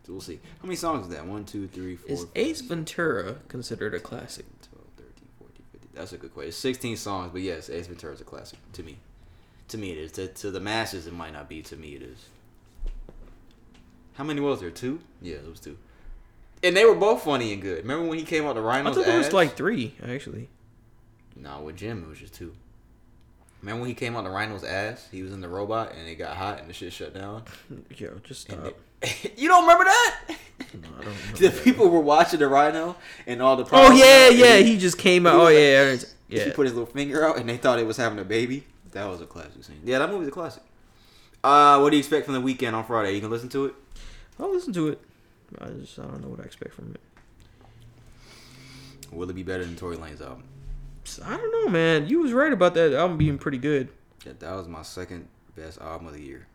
We'll 0.08 0.20
see. 0.20 0.40
How 0.60 0.64
many 0.64 0.76
songs 0.76 1.06
is 1.06 1.12
that? 1.14 1.26
One, 1.26 1.44
two, 1.44 1.68
three, 1.68 1.96
four, 1.96 2.10
Is 2.10 2.26
Ace 2.34 2.62
Ventura 2.62 3.36
considered 3.48 3.94
a 3.94 4.00
classic? 4.00 4.46
12, 4.70 4.86
13, 4.96 5.12
14, 5.38 5.64
15. 5.72 5.90
That's 5.94 6.12
a 6.12 6.16
good 6.16 6.32
question. 6.32 6.48
It's 6.48 6.56
16 6.56 6.96
songs, 6.96 7.30
but 7.32 7.42
yes, 7.42 7.68
Ace 7.68 7.86
Ventura 7.86 8.14
is 8.14 8.20
a 8.20 8.24
classic 8.24 8.58
to 8.72 8.82
me. 8.82 8.96
To 9.68 9.78
me, 9.78 9.90
it 9.90 9.98
is. 9.98 10.12
To, 10.12 10.28
to 10.28 10.50
the 10.50 10.60
masses, 10.60 11.06
it 11.06 11.12
might 11.12 11.34
not 11.34 11.48
be. 11.48 11.60
To 11.62 11.76
me, 11.76 11.94
it 11.94 12.02
is. 12.02 12.26
How 14.14 14.24
many 14.24 14.40
was 14.40 14.60
there? 14.60 14.70
Two? 14.70 15.00
Yeah, 15.20 15.36
it 15.36 15.48
was 15.48 15.60
two. 15.60 15.76
And 16.62 16.76
they 16.76 16.84
were 16.84 16.94
both 16.94 17.22
funny 17.22 17.52
and 17.52 17.62
good. 17.62 17.78
Remember 17.78 18.08
when 18.08 18.18
he 18.18 18.24
came 18.24 18.46
out 18.46 18.54
the 18.54 18.62
Rhino's 18.62 18.96
I 18.96 19.00
thought 19.02 19.06
there 19.06 19.18
was 19.18 19.32
like 19.32 19.56
three 19.56 19.94
actually. 20.04 20.48
Nah, 21.36 21.60
with 21.60 21.76
Jim, 21.76 22.02
it 22.02 22.08
was 22.08 22.18
just 22.18 22.34
two. 22.34 22.52
Remember 23.62 23.82
when 23.82 23.88
he 23.88 23.94
came 23.94 24.16
out 24.16 24.24
the 24.24 24.30
Rhino's 24.30 24.64
ass? 24.64 25.06
He 25.12 25.22
was 25.22 25.32
in 25.32 25.40
the 25.40 25.48
robot 25.48 25.92
and 25.96 26.08
it 26.08 26.16
got 26.16 26.36
hot 26.36 26.58
and 26.58 26.68
the 26.68 26.72
shit 26.72 26.92
shut 26.92 27.14
down. 27.14 27.44
Yo, 27.96 28.18
just 28.24 28.40
stop. 28.40 28.74
you 29.36 29.48
don't 29.48 29.62
remember 29.62 29.84
that? 29.84 30.16
No, 30.28 30.34
I 30.74 30.80
don't 30.80 30.98
remember 31.06 31.38
the 31.38 31.48
that. 31.48 31.64
people 31.64 31.88
were 31.88 32.00
watching 32.00 32.38
the 32.40 32.48
Rhino 32.48 32.96
and 33.26 33.40
all 33.42 33.56
the. 33.56 33.66
Oh 33.72 33.92
yeah, 33.92 34.28
yeah. 34.28 34.56
he- 34.58 34.72
He 34.74 34.78
just 34.78 34.98
came 34.98 35.26
out. 35.26 35.34
Oh 35.36 35.44
like- 35.44 35.54
yeah, 35.54 35.92
yeah. 35.92 35.96
yeah. 36.28 36.44
He 36.44 36.50
put 36.50 36.66
his 36.66 36.74
little 36.74 36.86
finger 36.92 37.24
out 37.26 37.38
and 37.38 37.48
they 37.48 37.56
thought 37.56 37.78
it 37.78 37.86
was 37.86 37.96
having 37.96 38.18
a 38.18 38.24
baby. 38.24 38.64
That 38.92 39.06
was 39.06 39.20
a 39.20 39.26
classic 39.26 39.62
scene. 39.64 39.80
Yeah, 39.84 39.98
that 40.00 40.10
movie's 40.10 40.28
a 40.28 40.32
classic. 40.32 40.62
Uh, 41.44 41.78
what 41.78 41.90
do 41.90 41.96
you 41.96 42.00
expect 42.00 42.24
from 42.26 42.34
the 42.34 42.40
Weeknd 42.40 42.72
on 42.74 42.84
Friday? 42.84 43.14
You 43.14 43.20
can 43.20 43.30
listen 43.30 43.48
to 43.50 43.66
it. 43.66 43.74
I'll 44.40 44.52
listen 44.52 44.72
to 44.74 44.88
it. 44.88 45.00
I 45.60 45.66
just 45.68 45.98
I 45.98 46.02
don't 46.02 46.20
know 46.22 46.28
what 46.28 46.40
I 46.40 46.44
expect 46.44 46.74
from 46.74 46.94
it. 46.94 47.00
Will 49.12 49.30
it 49.30 49.34
be 49.34 49.42
better 49.42 49.64
than 49.64 49.76
Tory 49.76 49.96
Lanez's 49.96 50.20
album? 50.22 50.44
I 51.24 51.36
don't 51.36 51.50
know, 51.64 51.70
man. 51.70 52.06
You 52.08 52.20
was 52.20 52.32
right 52.32 52.52
about 52.52 52.74
that 52.74 52.92
album 52.92 53.16
being 53.16 53.38
pretty 53.38 53.56
good. 53.58 53.88
Yeah, 54.26 54.32
that 54.38 54.52
was 54.54 54.68
my 54.68 54.82
second 54.82 55.28
best 55.56 55.80
album 55.80 56.06
of 56.08 56.12
the 56.14 56.20
year 56.22 56.46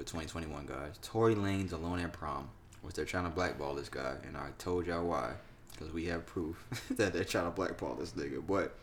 for 0.00 0.06
2021, 0.06 0.64
guys. 0.64 0.98
Tory 1.02 1.34
Lanez's 1.34 1.72
Alone 1.72 2.00
at 2.00 2.10
Prom, 2.10 2.48
which 2.80 2.94
they're 2.94 3.04
trying 3.04 3.24
to 3.24 3.30
blackball 3.30 3.74
this 3.74 3.90
guy, 3.90 4.14
and 4.26 4.34
I 4.34 4.48
told 4.56 4.86
y'all 4.86 5.04
why, 5.04 5.32
because 5.72 5.92
we 5.92 6.06
have 6.06 6.24
proof 6.24 6.66
that 6.92 7.12
they're 7.12 7.24
trying 7.24 7.44
to 7.44 7.50
blackball 7.50 7.96
this 7.96 8.12
nigga. 8.12 8.42
But 8.46 8.74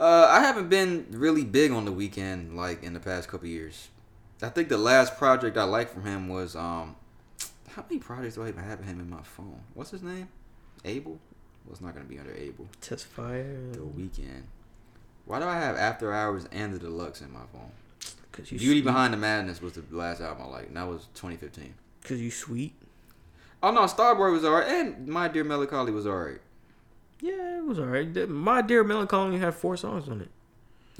uh, 0.00 0.26
I 0.28 0.40
haven't 0.40 0.68
been 0.68 1.06
really 1.10 1.44
big 1.44 1.70
on 1.70 1.84
the 1.84 1.92
Weeknd 1.92 2.56
like 2.56 2.82
in 2.82 2.92
the 2.92 2.98
past 2.98 3.28
couple 3.28 3.46
years. 3.46 3.88
I 4.42 4.48
think 4.48 4.68
the 4.68 4.76
last 4.76 5.16
project 5.16 5.56
I 5.56 5.62
liked 5.62 5.94
from 5.94 6.04
him 6.04 6.28
was 6.28 6.56
um, 6.56 6.96
how 7.68 7.84
many 7.88 8.00
projects 8.00 8.34
do 8.34 8.42
I 8.42 8.48
even 8.48 8.64
have 8.64 8.82
him 8.82 8.98
in 8.98 9.08
my 9.08 9.22
phone? 9.22 9.60
What's 9.74 9.92
his 9.92 10.02
name? 10.02 10.28
Abel. 10.84 11.20
Well, 11.64 11.72
it's 11.72 11.80
not 11.80 11.94
gonna 11.94 12.06
be 12.06 12.18
under 12.18 12.34
Abel. 12.34 12.66
Test 12.80 13.04
fire. 13.04 13.58
The 13.70 13.78
Weeknd. 13.78 14.42
Why 15.24 15.38
do 15.38 15.44
I 15.44 15.54
have 15.54 15.76
After 15.76 16.12
Hours 16.12 16.48
and 16.50 16.74
the 16.74 16.80
Deluxe 16.80 17.20
in 17.20 17.32
my 17.32 17.46
phone? 17.52 17.70
Cause 18.32 18.50
you 18.50 18.58
Beauty 18.58 18.80
sweet. 18.80 18.84
Behind 18.84 19.12
the 19.12 19.18
Madness 19.18 19.60
was 19.60 19.74
the 19.74 19.84
last 19.90 20.20
album 20.20 20.46
I 20.46 20.50
liked, 20.50 20.68
and 20.68 20.76
that 20.76 20.88
was 20.88 21.06
2015. 21.14 21.74
Cause 22.04 22.18
you 22.20 22.30
sweet. 22.30 22.74
Oh 23.62 23.70
no, 23.70 23.82
Starboy 23.82 24.32
was 24.32 24.44
alright, 24.44 24.66
and 24.66 25.06
My 25.06 25.28
Dear 25.28 25.44
Melancholy 25.44 25.92
was 25.92 26.06
alright. 26.06 26.40
Yeah, 27.20 27.58
it 27.58 27.64
was 27.64 27.78
alright. 27.78 28.28
My 28.28 28.62
Dear 28.62 28.82
Melancholy 28.84 29.26
only 29.26 29.38
had 29.38 29.54
four 29.54 29.76
songs 29.76 30.08
on 30.08 30.20
it. 30.22 30.30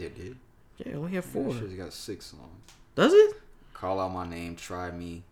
It 0.01 0.15
did. 0.17 0.37
Yeah, 0.79 0.93
it 0.93 0.97
only 0.97 1.13
had 1.13 1.25
four. 1.25 1.53
Shit's 1.53 1.75
got 1.75 1.93
six 1.93 2.27
songs. 2.27 2.63
Does 2.95 3.13
it? 3.13 3.37
Call 3.75 3.99
Out 3.99 4.13
My 4.13 4.27
Name, 4.29 4.55
Try 4.55 4.91
Me, 4.91 5.23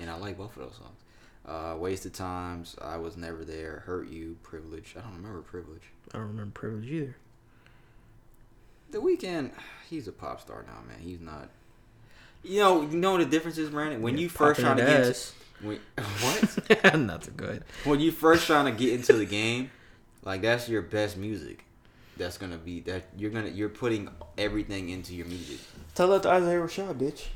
and 0.00 0.10
I 0.10 0.16
like 0.16 0.36
both 0.36 0.56
of 0.56 0.62
those 0.64 0.76
songs. 0.76 0.98
Uh, 1.46 1.76
wasted 1.78 2.14
times. 2.14 2.74
I 2.80 2.96
was 2.96 3.16
never 3.16 3.44
there. 3.44 3.82
Hurt 3.86 4.08
you. 4.08 4.38
Privilege. 4.42 4.94
I 4.98 5.02
don't 5.02 5.16
remember 5.16 5.42
privilege. 5.42 5.82
I 6.12 6.18
don't 6.18 6.28
remember 6.28 6.52
privilege 6.58 6.90
either. 6.90 7.16
The 8.94 9.00
Weeknd. 9.00 9.50
He's 9.90 10.06
a 10.06 10.12
pop 10.12 10.40
star 10.40 10.64
now, 10.66 10.78
man. 10.88 11.00
He's 11.00 11.20
not. 11.20 11.48
You 12.44 12.60
know, 12.60 12.82
you 12.82 12.96
know 12.96 13.18
the 13.18 13.24
difference 13.24 13.58
is, 13.58 13.70
Brandon. 13.70 14.00
When 14.00 14.16
you 14.16 14.28
first 14.28 14.60
trying 14.60 14.76
to 14.76 14.84
get 14.84 15.06
into, 15.06 15.20
when, 15.62 15.80
what? 16.20 16.94
not 17.00 17.24
so 17.24 17.32
good. 17.36 17.64
when 17.84 18.00
you 18.00 18.12
first 18.12 18.46
trying 18.46 18.66
to 18.66 18.70
get 18.70 18.92
into 18.92 19.14
the 19.14 19.26
game, 19.26 19.70
like 20.22 20.42
that's 20.42 20.68
your 20.68 20.82
best 20.82 21.16
music. 21.16 21.64
That's 22.16 22.38
gonna 22.38 22.58
be 22.58 22.80
that 22.82 23.06
you're 23.16 23.32
gonna 23.32 23.48
you're 23.48 23.68
putting 23.68 24.08
everything 24.38 24.90
into 24.90 25.14
your 25.14 25.26
music. 25.26 25.58
Tell 25.96 26.08
that 26.08 26.22
to 26.22 26.28
Isaiah 26.30 26.60
Rashad, 26.60 26.94
bitch. 26.94 27.26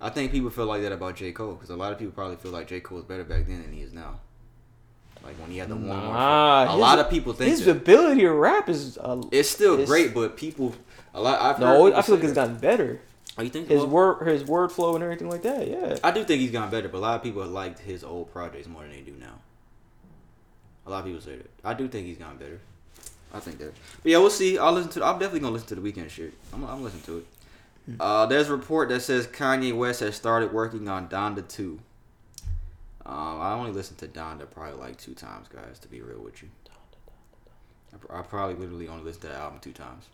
I 0.00 0.10
think 0.10 0.32
people 0.32 0.50
feel 0.50 0.66
like 0.66 0.82
that 0.82 0.90
about 0.90 1.14
J 1.14 1.30
Cole 1.30 1.54
because 1.54 1.70
a 1.70 1.76
lot 1.76 1.92
of 1.92 1.98
people 1.98 2.12
probably 2.12 2.36
feel 2.36 2.50
like 2.50 2.66
J 2.66 2.80
Cole 2.80 2.98
is 2.98 3.04
better 3.04 3.22
back 3.22 3.46
then 3.46 3.62
than 3.62 3.72
he 3.72 3.82
is 3.82 3.92
now. 3.92 4.18
Like 5.24 5.36
when 5.40 5.50
he 5.50 5.58
had 5.58 5.68
the 5.68 5.76
one. 5.76 5.86
Nah, 5.86 6.64
A 6.64 6.70
his- 6.72 6.80
lot 6.80 6.98
of 6.98 7.08
people 7.10 7.32
think 7.32 7.50
his 7.50 7.64
that. 7.64 7.70
ability 7.76 8.22
to 8.22 8.32
rap 8.32 8.68
is. 8.68 8.98
Uh, 8.98 9.22
it's 9.30 9.48
still 9.48 9.74
it's- 9.74 9.88
great, 9.88 10.12
but 10.14 10.36
people 10.36 10.74
a 11.14 11.20
lot. 11.20 11.40
I've 11.40 11.60
no, 11.60 11.92
I 11.94 12.02
feel 12.02 12.16
like 12.16 12.24
it's 12.24 12.32
gotten 12.34 12.56
better. 12.56 13.00
Oh, 13.38 13.42
you 13.42 13.48
think 13.48 13.68
His 13.68 13.82
word, 13.84 14.26
his 14.28 14.44
word 14.44 14.70
flow, 14.72 14.94
and 14.94 15.02
everything 15.02 15.30
like 15.30 15.42
that. 15.42 15.66
Yeah. 15.66 15.96
I 16.04 16.10
do 16.10 16.22
think 16.22 16.40
he's 16.42 16.50
gotten 16.50 16.70
better, 16.70 16.88
but 16.88 16.98
a 16.98 17.00
lot 17.00 17.16
of 17.16 17.22
people 17.22 17.42
liked 17.46 17.78
his 17.78 18.04
old 18.04 18.30
projects 18.30 18.68
more 18.68 18.82
than 18.82 18.90
they 18.90 19.00
do 19.00 19.14
now. 19.18 19.38
A 20.86 20.90
lot 20.90 20.98
of 21.00 21.04
people 21.06 21.20
say 21.22 21.36
that. 21.36 21.50
I 21.64 21.72
do 21.74 21.88
think 21.88 22.06
he's 22.06 22.18
gotten 22.18 22.36
better. 22.36 22.60
I 23.32 23.40
think 23.40 23.58
that. 23.58 23.72
But 24.02 24.12
yeah, 24.12 24.18
we'll 24.18 24.28
see. 24.28 24.58
I'll 24.58 24.72
listen 24.72 24.90
to. 24.92 25.04
I'm 25.04 25.14
definitely 25.18 25.40
gonna 25.40 25.52
listen 25.54 25.68
to 25.68 25.74
the 25.76 25.80
Weeknd 25.92 26.10
shit. 26.10 26.34
I'm. 26.52 26.64
I'm 26.64 26.82
listening 26.82 27.04
to 27.04 27.18
it. 27.18 27.26
Uh, 27.98 28.26
there's 28.26 28.48
a 28.48 28.52
report 28.56 28.90
that 28.90 29.00
says 29.00 29.26
Kanye 29.26 29.74
West 29.76 30.00
has 30.00 30.14
started 30.14 30.52
working 30.52 30.86
on 30.88 31.08
Donda 31.08 31.46
2. 31.48 31.78
Um, 33.04 33.40
I 33.40 33.52
only 33.54 33.72
listened 33.72 33.98
to 33.98 34.06
Donda 34.06 34.48
probably 34.48 34.78
like 34.78 34.96
two 34.96 35.14
times, 35.14 35.48
guys. 35.48 35.78
To 35.80 35.88
be 35.88 36.00
real 36.00 36.20
with 36.20 36.42
you, 36.42 36.48
I, 37.92 37.96
pr- 37.96 38.14
I 38.14 38.22
probably 38.22 38.56
literally 38.56 38.88
only 38.88 39.04
listened 39.04 39.22
to 39.22 39.28
the 39.28 39.34
album 39.34 39.58
two 39.60 39.72
times, 39.72 40.04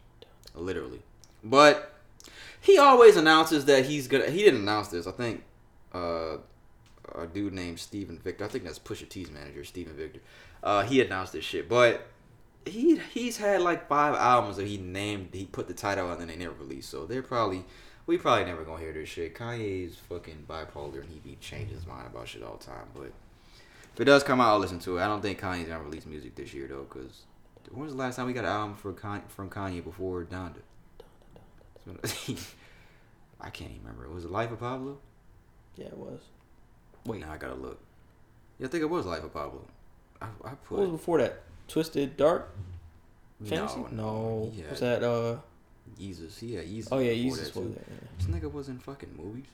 literally. 0.54 1.02
But 1.44 1.94
he 2.60 2.78
always 2.78 3.16
announces 3.16 3.66
that 3.66 3.84
he's 3.86 4.08
gonna. 4.08 4.30
He 4.30 4.42
didn't 4.42 4.62
announce 4.62 4.88
this. 4.88 5.06
I 5.06 5.12
think 5.12 5.44
uh, 5.94 6.38
a 7.14 7.26
dude 7.26 7.52
named 7.52 7.78
Steven 7.78 8.18
Victor. 8.18 8.44
I 8.44 8.48
think 8.48 8.64
that's 8.64 8.78
Pusha 8.78 9.08
T's 9.08 9.30
manager, 9.30 9.64
Steven 9.64 9.94
Victor. 9.94 10.20
Uh, 10.62 10.82
he 10.82 11.02
announced 11.02 11.34
this 11.34 11.44
shit, 11.44 11.68
but 11.68 12.06
he 12.64 12.98
he's 13.12 13.36
had 13.36 13.60
like 13.60 13.88
five 13.88 14.14
albums 14.14 14.56
that 14.56 14.66
he 14.66 14.78
named. 14.78 15.28
He 15.32 15.44
put 15.44 15.68
the 15.68 15.74
title 15.74 16.06
on, 16.06 16.12
and 16.12 16.20
then 16.22 16.28
they 16.28 16.36
never 16.36 16.54
released. 16.54 16.90
So 16.90 17.06
they're 17.06 17.22
probably 17.22 17.64
we 18.08 18.16
probably 18.18 18.46
never 18.46 18.64
gonna 18.64 18.80
hear 18.80 18.92
this 18.92 19.08
shit. 19.08 19.34
Kanye's 19.34 19.96
fucking 20.08 20.46
bipolar, 20.48 21.02
and 21.02 21.10
he 21.10 21.18
be 21.20 21.36
changing 21.40 21.76
his 21.76 21.86
mind 21.86 22.06
about 22.06 22.26
shit 22.26 22.42
all 22.42 22.56
the 22.56 22.64
time. 22.64 22.86
But 22.94 23.12
if 23.94 24.00
it 24.00 24.04
does 24.06 24.24
come 24.24 24.40
out, 24.40 24.48
I'll 24.48 24.58
listen 24.58 24.78
to 24.80 24.96
it. 24.98 25.02
I 25.02 25.06
don't 25.06 25.20
think 25.20 25.38
Kanye's 25.40 25.68
gonna 25.68 25.84
release 25.84 26.06
music 26.06 26.34
this 26.34 26.54
year 26.54 26.66
though, 26.66 26.86
because 26.88 27.22
when 27.70 27.84
was 27.84 27.92
the 27.92 27.98
last 27.98 28.16
time 28.16 28.26
we 28.26 28.32
got 28.32 28.44
an 28.44 28.50
album 28.50 28.76
for 28.76 28.92
Kanye, 28.94 29.28
from 29.28 29.50
Kanye 29.50 29.84
before 29.84 30.24
Donda? 30.24 30.62
I 33.40 33.50
can't 33.50 33.70
even 33.70 33.82
remember. 33.84 34.08
Was 34.08 34.24
it 34.24 34.30
Life 34.30 34.50
of 34.52 34.60
Pablo? 34.60 34.98
Yeah, 35.76 35.86
it 35.86 35.96
was. 35.96 36.20
Wait, 37.04 37.20
Now 37.20 37.32
I 37.32 37.36
gotta 37.36 37.54
look. 37.54 37.78
Yeah, 38.58 38.66
I 38.66 38.70
think 38.70 38.82
it 38.82 38.90
was 38.90 39.06
Life 39.06 39.22
of 39.22 39.32
Pablo. 39.32 39.64
I, 40.20 40.26
I 40.26 40.28
what 40.48 40.64
put 40.64 40.78
was 40.80 40.90
before 40.90 41.18
that? 41.18 41.42
Twisted 41.68 42.16
Dark 42.16 42.50
Fantasy? 43.44 43.80
no, 43.80 43.88
No, 43.92 44.50
He 44.52 44.62
had 44.62 44.70
was 44.70 44.80
that 44.80 45.02
uh? 45.04 45.36
Jesus? 45.98 46.40
Had 46.40 46.66
Jesus. 46.66 46.88
Oh 46.92 46.98
yeah, 46.98 47.12
Jesus 47.14 47.50
that, 47.50 47.60
was 47.60 47.66
too. 47.68 47.76
Yeah. 47.78 47.96
This 48.18 48.26
nigga 48.26 48.52
was 48.52 48.68
in 48.68 48.78
fucking 48.78 49.14
movies. 49.16 49.46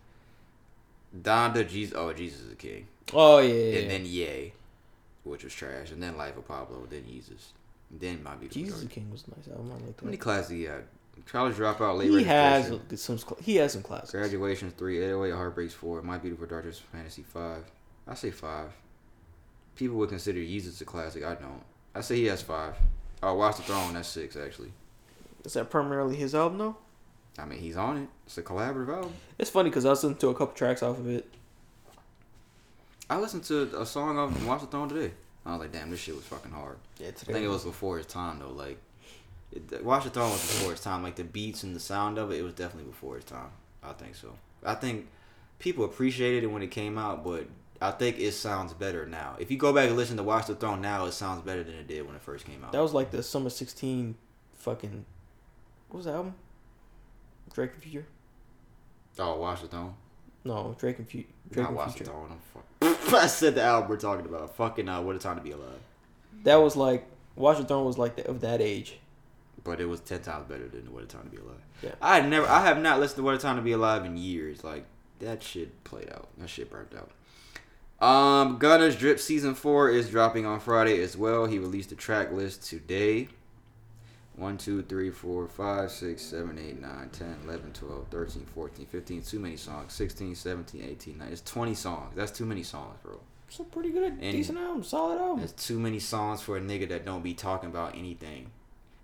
Donda, 1.16 1.68
Jesus. 1.68 1.94
Oh, 1.96 2.12
Jesus 2.12 2.40
is 2.42 2.52
a 2.52 2.56
king. 2.56 2.86
Oh 3.12 3.38
yeah, 3.38 3.52
yeah, 3.54 3.78
And 3.78 3.82
yeah. 3.82 3.88
then 3.88 4.06
Ye, 4.06 4.52
which 5.22 5.44
was 5.44 5.54
trash. 5.54 5.90
And 5.90 6.02
then 6.02 6.16
Life 6.16 6.36
of 6.36 6.48
Pablo. 6.48 6.86
Then 6.88 7.04
Jesus. 7.06 7.52
Then 7.90 8.22
My 8.22 8.34
Beautiful 8.34 8.62
Jesus 8.62 8.80
Dark. 8.80 8.92
King 8.92 9.10
was 9.10 9.24
nice. 9.28 9.46
I 9.48 9.60
like 9.60 10.00
How 10.00 10.04
many 10.04 10.16
that. 10.16 10.22
classes 10.22 10.50
he 10.50 10.62
had? 10.64 10.84
College 11.26 11.54
dropout, 11.54 11.98
late 11.98 12.10
He 12.10 12.24
has 12.24 12.66
some. 12.96 13.20
He 13.40 13.56
has 13.56 13.72
some 13.72 13.82
classes. 13.82 14.10
Graduations 14.10 14.72
three, 14.76 14.98
808 14.98 15.30
Heartbreaks 15.32 15.72
four, 15.72 16.02
My 16.02 16.18
Beautiful 16.18 16.46
Darkness 16.46 16.80
Fantasy 16.92 17.22
five. 17.22 17.64
I 18.08 18.14
say 18.14 18.30
five. 18.32 18.70
People 19.76 19.96
would 19.98 20.08
consider 20.08 20.40
Jesus 20.40 20.80
a 20.80 20.84
classic. 20.84 21.22
I 21.24 21.34
don't. 21.36 21.62
I 21.94 22.00
say 22.00 22.16
he 22.16 22.24
has 22.26 22.42
five. 22.42 22.74
Oh, 23.22 23.34
Watch 23.34 23.56
the 23.58 23.62
Throne. 23.62 23.94
That's 23.94 24.08
six 24.08 24.36
actually. 24.36 24.72
Is 25.44 25.52
that 25.54 25.70
primarily 25.70 26.16
his 26.16 26.34
album 26.34 26.58
though? 26.58 26.76
I 27.38 27.44
mean, 27.44 27.58
he's 27.58 27.76
on 27.76 27.96
it. 27.96 28.08
It's 28.26 28.38
a 28.38 28.42
collaborative 28.42 28.94
album. 28.94 29.12
It's 29.38 29.50
funny 29.50 29.68
because 29.68 29.84
I 29.84 29.90
listened 29.90 30.20
to 30.20 30.28
a 30.28 30.34
couple 30.34 30.54
tracks 30.54 30.82
off 30.82 30.98
of 30.98 31.08
it. 31.08 31.28
I 33.10 33.18
listened 33.18 33.44
to 33.44 33.80
a 33.80 33.84
song 33.84 34.18
of 34.18 34.46
Watch 34.46 34.62
the 34.62 34.66
Throne 34.68 34.88
today. 34.88 35.12
I 35.44 35.52
was 35.52 35.60
like, 35.60 35.72
damn, 35.72 35.90
this 35.90 36.00
shit 36.00 36.14
was 36.14 36.24
fucking 36.24 36.52
hard. 36.52 36.78
Yeah, 36.98 37.10
today. 37.10 37.32
I 37.32 37.34
think 37.34 37.46
it 37.46 37.50
was 37.50 37.64
before 37.64 37.98
his 37.98 38.06
time 38.06 38.38
though. 38.38 38.50
Like, 38.50 38.78
it, 39.52 39.84
Watch 39.84 40.04
the 40.04 40.10
Throne 40.10 40.30
was 40.30 40.40
before 40.40 40.70
his 40.70 40.80
time. 40.80 41.02
Like 41.02 41.16
the 41.16 41.24
beats 41.24 41.64
and 41.64 41.76
the 41.76 41.80
sound 41.80 42.18
of 42.18 42.30
it, 42.30 42.38
it 42.38 42.42
was 42.42 42.54
definitely 42.54 42.90
before 42.90 43.16
his 43.16 43.24
time. 43.24 43.50
I 43.82 43.92
think 43.92 44.14
so. 44.14 44.34
I 44.64 44.74
think 44.74 45.08
people 45.58 45.84
appreciated 45.84 46.44
it 46.44 46.46
when 46.46 46.62
it 46.62 46.70
came 46.70 46.96
out, 46.96 47.22
but 47.24 47.46
I 47.82 47.90
think 47.90 48.18
it 48.18 48.32
sounds 48.32 48.72
better 48.72 49.04
now. 49.06 49.36
If 49.38 49.50
you 49.50 49.58
go 49.58 49.72
back 49.72 49.88
and 49.88 49.96
listen 49.96 50.16
to 50.16 50.22
Watch 50.22 50.46
the 50.46 50.54
Throne 50.54 50.80
now, 50.80 51.04
it 51.04 51.12
sounds 51.12 51.42
better 51.42 51.62
than 51.62 51.74
it 51.74 51.86
did 51.86 52.06
when 52.06 52.16
it 52.16 52.22
first 52.22 52.46
came 52.46 52.64
out. 52.64 52.72
That 52.72 52.80
was 52.80 52.94
like 52.94 53.10
the 53.10 53.22
summer 53.22 53.50
sixteen, 53.50 54.14
fucking. 54.54 55.04
What 55.94 55.98
was 55.98 56.06
the 56.06 56.12
album? 56.12 56.34
Drake 57.54 57.70
and 57.72 57.80
Future. 57.80 58.04
oh, 59.20 59.36
Watch 59.36 59.62
the 59.62 59.68
Throne. 59.68 59.94
No, 60.42 60.74
Drake 60.76 60.98
and 60.98 61.08
Future. 61.08 61.28
Drake 61.52 61.62
Not 61.62 61.68
and 61.68 61.76
Watch 61.76 61.92
the 61.92 61.98
Future. 61.98 62.10
Throne. 62.10 62.96
I 63.22 63.28
said 63.28 63.54
the 63.54 63.62
album 63.62 63.90
we're 63.90 63.96
talking 63.96 64.26
about. 64.26 64.56
Fucking 64.56 64.88
uh, 64.88 65.00
What 65.02 65.14
a 65.14 65.20
Time 65.20 65.36
to 65.36 65.42
Be 65.42 65.52
Alive. 65.52 65.78
That 66.42 66.56
was 66.56 66.74
like 66.74 67.06
Watch 67.36 67.58
the 67.58 67.64
Throne 67.64 67.84
was 67.84 67.96
like 67.96 68.16
the, 68.16 68.28
of 68.28 68.40
that 68.40 68.60
age. 68.60 68.98
But 69.62 69.80
it 69.80 69.84
was 69.84 70.00
ten 70.00 70.20
times 70.20 70.48
better 70.48 70.66
than 70.66 70.92
What 70.92 71.04
a 71.04 71.06
Time 71.06 71.26
to 71.26 71.30
Be 71.30 71.36
Alive. 71.36 71.62
Yeah. 71.80 71.90
I 72.02 72.22
never, 72.22 72.48
I 72.48 72.66
have 72.66 72.82
not 72.82 72.98
listened 72.98 73.18
to 73.18 73.22
What 73.22 73.36
a 73.36 73.38
Time 73.38 73.54
to 73.54 73.62
Be 73.62 73.70
Alive 73.70 74.04
in 74.04 74.16
years. 74.16 74.64
Like 74.64 74.86
that 75.20 75.44
shit 75.44 75.84
played 75.84 76.10
out. 76.10 76.26
That 76.38 76.48
shit 76.50 76.70
burnt 76.70 76.92
out. 76.92 78.04
Um, 78.04 78.58
Gunna's 78.58 78.96
Drip 78.96 79.20
season 79.20 79.54
four 79.54 79.90
is 79.90 80.10
dropping 80.10 80.44
on 80.44 80.58
Friday 80.58 81.00
as 81.00 81.16
well. 81.16 81.46
He 81.46 81.60
released 81.60 81.90
the 81.90 81.94
track 81.94 82.32
list 82.32 82.68
today. 82.68 83.28
1, 84.36 84.58
2, 84.58 84.82
3, 84.82 85.10
4, 85.10 85.48
5, 85.48 85.90
6, 85.90 86.22
7, 86.22 86.58
8, 86.58 86.80
9, 86.80 87.08
10, 87.12 87.36
11, 87.44 87.72
12, 87.72 88.06
13, 88.10 88.46
14, 88.54 88.86
15. 88.86 89.22
Too 89.22 89.38
many 89.38 89.56
songs. 89.56 89.92
16, 89.92 90.34
17, 90.34 90.82
18, 90.82 91.18
19. 91.18 91.32
It's 91.32 91.42
20 91.42 91.74
songs. 91.74 92.12
That's 92.16 92.32
too 92.32 92.44
many 92.44 92.62
songs, 92.64 92.98
bro. 93.02 93.20
It's 93.48 93.60
a 93.60 93.64
pretty 93.64 93.90
good, 93.90 94.20
decent 94.20 94.58
album, 94.58 94.82
solid 94.82 95.18
album. 95.20 95.40
That's 95.40 95.52
too 95.66 95.78
many 95.78 96.00
songs 96.00 96.40
for 96.40 96.56
a 96.56 96.60
nigga 96.60 96.88
that 96.88 97.04
don't 97.04 97.22
be 97.22 97.34
talking 97.34 97.70
about 97.70 97.94
anything. 97.96 98.50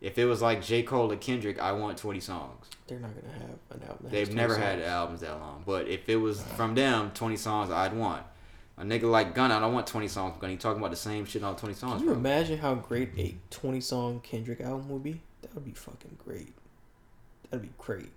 If 0.00 0.18
it 0.18 0.24
was 0.24 0.40
like 0.42 0.64
J. 0.64 0.82
Cole 0.82 1.12
or 1.12 1.16
Kendrick, 1.16 1.60
I 1.60 1.72
want 1.72 1.98
20 1.98 2.18
songs. 2.20 2.66
They're 2.88 2.98
not 2.98 3.10
gonna 3.14 3.32
have 3.34 3.50
an 3.70 3.82
album. 3.82 3.98
that 4.04 4.10
They've 4.10 4.26
20 4.26 4.34
never 4.40 4.54
songs. 4.54 4.64
had 4.64 4.80
albums 4.80 5.20
that 5.20 5.38
long. 5.38 5.62
But 5.64 5.86
if 5.88 6.08
it 6.08 6.16
was 6.16 6.42
from 6.42 6.74
them, 6.74 7.10
20 7.14 7.36
songs, 7.36 7.70
I'd 7.70 7.92
want. 7.94 8.24
A 8.80 8.82
nigga 8.82 9.02
like 9.02 9.34
Gunna, 9.34 9.56
I 9.56 9.60
don't 9.60 9.74
want 9.74 9.86
20 9.86 10.08
songs 10.08 10.36
Gunna. 10.40 10.52
He 10.52 10.56
talking 10.56 10.78
about 10.80 10.90
the 10.90 10.96
same 10.96 11.26
shit 11.26 11.44
on 11.44 11.54
20 11.54 11.74
songs. 11.74 11.98
Can 11.98 12.00
you 12.00 12.06
bro. 12.06 12.18
imagine 12.18 12.58
how 12.58 12.74
great 12.74 13.10
a 13.18 13.34
twenty 13.50 13.80
song 13.82 14.20
Kendrick 14.20 14.62
album 14.62 14.88
would 14.88 15.02
be? 15.02 15.20
That 15.42 15.54
would 15.54 15.66
be 15.66 15.72
fucking 15.72 16.16
great. 16.24 16.54
That'd 17.50 17.60
be 17.62 17.72
great. 17.76 18.10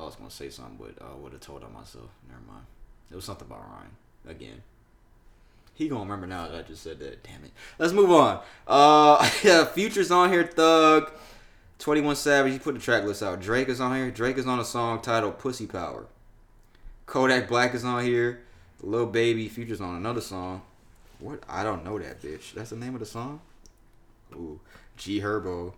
I 0.00 0.04
was 0.04 0.14
going 0.14 0.30
to 0.30 0.34
say 0.34 0.48
something, 0.48 0.78
but 0.78 1.04
I 1.04 1.14
would 1.14 1.32
have 1.32 1.42
told 1.42 1.64
on 1.64 1.74
myself. 1.74 2.08
Never 2.26 2.40
mind. 2.50 2.64
It 3.10 3.14
was 3.16 3.26
something 3.26 3.46
about 3.46 3.60
Ryan. 3.60 3.90
Again. 4.26 4.62
He 5.74 5.86
gonna 5.88 6.00
remember 6.00 6.26
now 6.26 6.48
that 6.48 6.58
I 6.58 6.62
just 6.62 6.82
said 6.82 6.98
that. 6.98 7.22
Damn 7.22 7.44
it. 7.44 7.52
Let's 7.78 7.92
move 7.92 8.10
on. 8.10 8.40
Uh, 8.66 9.30
yeah, 9.44 9.64
Future's 9.64 10.10
on 10.10 10.32
here. 10.32 10.44
Thug, 10.44 11.12
Twenty 11.78 12.00
One 12.00 12.16
Savage. 12.16 12.52
He 12.52 12.58
put 12.58 12.74
the 12.74 12.80
track 12.80 13.04
list 13.04 13.22
out. 13.22 13.40
Drake 13.40 13.68
is 13.68 13.80
on 13.80 13.94
here. 13.94 14.10
Drake 14.10 14.38
is 14.38 14.46
on 14.46 14.58
a 14.58 14.64
song 14.64 15.00
titled 15.00 15.38
"Pussy 15.38 15.68
Power." 15.68 16.06
Kodak 17.06 17.46
Black 17.46 17.74
is 17.74 17.84
on 17.84 18.02
here. 18.04 18.40
Lil 18.82 19.06
Baby. 19.06 19.48
features 19.48 19.80
on 19.80 19.96
another 19.96 20.20
song. 20.20 20.62
What? 21.18 21.42
I 21.48 21.62
don't 21.64 21.84
know 21.84 21.98
that 21.98 22.22
bitch. 22.22 22.54
That's 22.54 22.70
the 22.70 22.76
name 22.76 22.94
of 22.94 23.00
the 23.00 23.06
song. 23.06 23.40
Ooh, 24.34 24.60
G 24.96 25.20
Herbo. 25.20 25.72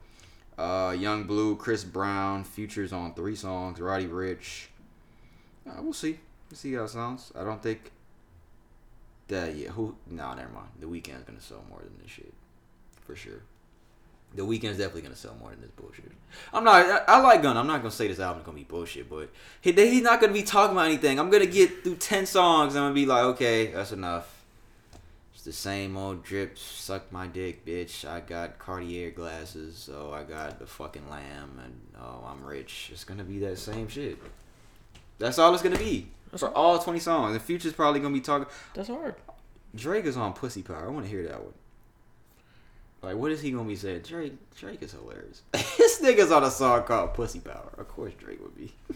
Uh, 0.59 0.95
Yung 0.99 1.25
Bleu, 1.25 1.57
Chris 1.57 1.85
Brown. 1.85 2.45
features 2.45 2.93
on 2.93 3.15
three 3.15 3.35
songs. 3.37 3.81
Roddy 3.81 4.07
Ricch. 4.07 4.67
Uh, 5.67 5.81
we'll 5.83 5.93
see. 5.95 6.19
We'll 6.51 6.59
see 6.59 6.75
how 6.75 6.85
it 6.85 6.89
sounds. 6.91 7.33
I 7.39 7.45
don't 7.45 7.63
think 7.63 7.91
that 9.29 9.55
yeah. 9.55 9.69
Who? 9.71 9.97
No, 10.07 10.35
never 10.35 10.53
mind. 10.53 10.69
The 10.79 10.87
Weeknd's 10.87 11.25
gonna 11.25 11.41
sell 11.41 11.65
more 11.71 11.79
than 11.79 11.97
this 12.03 12.11
shit, 12.11 12.35
for 13.07 13.15
sure. 13.17 13.41
The 14.35 14.43
Weeknd's 14.43 14.79
definitely 14.79 15.03
gonna 15.03 15.17
sell 15.17 15.35
more 15.41 15.51
than 15.51 15.61
this 15.61 15.71
bullshit. 15.73 16.13
I'm 16.53 16.63
not. 16.63 16.87
I, 16.87 17.17
I 17.17 17.21
like 17.21 17.43
Gun. 17.43 17.57
I'm 17.57 17.67
not 17.67 17.79
gonna 17.79 17.91
say 17.91 18.07
this 18.07 18.21
album's 18.21 18.47
gonna 18.47 18.59
be 18.59 18.65
bullshit, 18.65 19.11
but 19.11 19.29
he, 19.61 19.73
he's 19.73 20.03
not 20.03 20.21
gonna 20.21 20.33
be 20.33 20.45
talking 20.45 20.77
about 20.77 20.87
anything. 20.87 21.19
I'm 21.19 21.31
gonna 21.31 21.47
get 21.47 21.83
through 21.83 21.97
ten 21.97 22.27
songs. 22.27 22.75
and 22.75 22.85
I'm 22.85 22.91
gonna 22.91 22.95
be 22.95 23.07
like, 23.07 23.25
okay, 23.25 23.73
that's 23.73 23.93
enough. 23.93 24.45
It's 25.35 25.43
the 25.43 25.53
same 25.53 25.97
old 25.97 26.23
drip. 26.23 26.59
Suck 26.59 27.11
my 27.11 27.27
dick, 27.27 27.65
bitch. 27.65 28.07
I 28.07 28.21
got 28.21 28.59
Cartier 28.59 29.11
glasses, 29.11 29.77
so 29.77 30.13
I 30.13 30.23
got 30.23 30.59
the 30.59 30.67
fucking 30.67 31.09
lamb, 31.11 31.61
and 31.65 31.81
oh, 32.01 32.25
I'm 32.29 32.45
rich. 32.45 32.91
It's 32.93 33.05
gonna 33.05 33.25
be 33.25 33.41
that 33.41 33.59
same 33.59 33.89
shit. 33.89 34.19
That's 35.19 35.39
all 35.39 35.53
it's 35.53 35.63
gonna 35.63 35.79
be 35.79 36.09
That's 36.31 36.43
for 36.43 36.51
all 36.51 36.79
20 36.79 36.99
songs. 36.99 37.35
The 37.35 37.41
future's 37.41 37.73
probably 37.73 38.01
gonna 38.01 38.15
be 38.15 38.21
talking. 38.21 38.47
That's 38.75 38.89
hard. 38.89 39.17
Drake 39.75 40.05
is 40.05 40.17
on 40.17 40.33
Pussy 40.33 40.63
Power. 40.63 40.87
I 40.87 40.89
want 40.89 41.05
to 41.05 41.11
hear 41.11 41.23
that 41.25 41.43
one. 41.43 41.53
Like, 43.03 43.17
what 43.17 43.33
is 43.33 43.41
he 43.41 43.51
gonna 43.51 43.69
be 43.69 43.77
saying? 43.77 44.03
Drake, 44.03 44.35
Drake 44.57 44.83
is 44.83 44.93
hilarious. 44.93 45.43
this 45.53 46.01
nigga's 46.03 46.31
on 46.31 46.45
a 46.45 46.51
song 46.51 46.83
called 46.83 47.15
Pussy 47.15 47.41
Power. 47.41 47.73
Of 47.79 47.89
course, 47.89 48.13
Drake 48.19 48.41
would 48.43 48.57
be. 48.57 48.73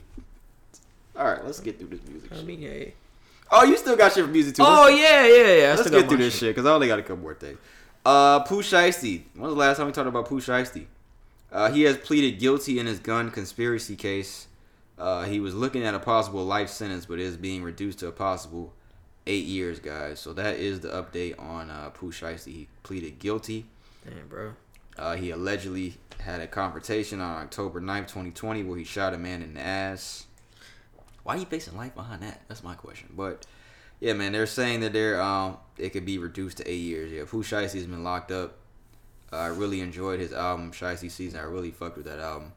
All 1.17 1.25
right, 1.25 1.45
let's 1.45 1.61
get 1.61 1.79
through 1.79 1.89
this 1.89 2.01
music. 2.09 2.31
I 2.33 2.37
shit. 2.37 2.45
mean, 2.45 2.61
yeah. 2.63 2.85
Oh, 3.51 3.65
you 3.65 3.77
still 3.77 3.97
got 3.97 4.13
shit 4.13 4.25
for 4.25 4.31
music 4.31 4.57
too? 4.57 4.63
Oh 4.63 4.85
Let's- 4.87 4.99
yeah, 4.99 5.27
yeah, 5.27 5.63
yeah. 5.63 5.73
I 5.73 5.77
Let's 5.77 5.91
get 5.91 6.09
through 6.09 6.19
this 6.19 6.37
shit 6.37 6.55
because 6.55 6.67
I 6.69 6.73
only 6.75 6.89
got 6.89 6.99
a 6.99 7.03
couple 7.03 7.19
more 7.19 7.35
things. 7.35 7.59
Uh, 8.05 8.41
Pooh 8.41 8.63
Shiesty. 8.63 9.23
When 9.35 9.45
was 9.45 9.55
the 9.55 9.59
last 9.61 9.77
time 9.79 9.87
we 9.87 9.93
talked 9.93 10.09
about 10.09 10.27
Pooh 10.27 10.41
Shiesty? 10.41 10.87
Uh, 11.53 11.71
he 11.71 11.83
has 11.83 11.97
pleaded 11.97 12.39
guilty 12.41 12.79
in 12.79 12.87
his 12.87 12.99
gun 12.99 13.31
conspiracy 13.31 13.97
case. 13.97 14.49
Uh, 14.99 15.23
he 15.25 15.41
was 15.41 15.55
looking 15.55 15.85
at 15.85 15.95
a 15.95 15.99
possible 15.99 16.45
life 16.45 16.69
sentence, 16.69 17.07
but 17.07 17.19
is 17.19 17.37
being 17.37 17.63
reduced 17.63 18.01
to 18.01 18.09
a 18.09 18.13
possible 18.13 18.73
eight 19.27 19.45
years, 19.47 19.79
guys. 19.79 20.21
So 20.21 20.33
that 20.35 20.57
is 20.57 20.81
the 20.81 20.89
update 20.89 21.39
on 21.41 21.71
uh, 21.71 21.91
Pooh 21.91 22.11
Shiesty. 22.13 22.53
He 22.53 22.69
pleaded 22.83 23.19
guilty. 23.19 23.67
Damn, 24.05 24.29
bro. 24.29 24.53
Uh, 24.97 25.17
he 25.17 25.31
allegedly 25.31 25.97
had 26.21 26.41
a 26.41 26.47
confrontation 26.47 27.21
on 27.21 27.43
October 27.43 27.81
9th, 27.81 28.09
2020, 28.09 28.63
where 28.63 28.79
he 28.79 28.85
shot 28.85 29.15
a 29.15 29.19
man 29.19 29.43
in 29.43 29.55
the 29.55 29.61
ass. 29.61 30.27
Why 31.23 31.35
are 31.37 31.39
you 31.39 31.47
facing 31.47 31.77
life 31.77 31.95
behind 31.95 32.23
that? 32.23 32.43
That's 32.49 32.63
my 32.63 32.75
question. 32.75 33.09
But 33.17 33.47
yeah, 34.01 34.13
man, 34.13 34.33
they're 34.33 34.47
saying 34.47 34.81
that 34.81 34.93
they're 34.93 35.21
um 35.21 35.57
it 35.79 35.91
could 35.91 36.05
be 36.05 36.19
reduced 36.19 36.59
to 36.59 36.69
eight 36.71 36.77
years. 36.77 37.11
Yeah, 37.11 37.25
Pooh 37.27 37.43
Shiesty's 37.43 37.87
been 37.87 38.05
locked 38.05 38.31
up. 38.31 38.57
Uh, 39.33 39.37
I 39.37 39.47
really 39.47 39.81
enjoyed 39.81 40.21
his 40.21 40.33
album 40.33 40.71
Shiesty 40.71 41.11
Season. 41.11 41.41
I 41.41 41.45
really 41.45 41.71
fucked 41.71 41.97
with 41.97 42.07
that 42.07 42.19
album. 42.21 42.53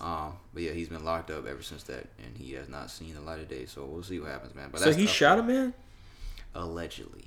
Um, 0.00 0.34
but 0.54 0.62
yeah, 0.62 0.72
he's 0.72 0.88
been 0.88 1.04
locked 1.04 1.30
up 1.30 1.46
ever 1.46 1.62
since 1.62 1.82
that, 1.84 2.06
and 2.24 2.36
he 2.36 2.52
has 2.52 2.68
not 2.68 2.90
seen 2.90 3.14
the 3.14 3.20
light 3.20 3.40
of 3.40 3.48
day. 3.48 3.66
So 3.66 3.84
we'll 3.84 4.02
see 4.02 4.20
what 4.20 4.30
happens, 4.30 4.54
man. 4.54 4.68
But 4.70 4.82
So 4.82 4.92
he 4.92 5.06
shot 5.06 5.38
a 5.38 5.42
man. 5.42 5.48
man, 5.54 5.74
allegedly 6.54 7.24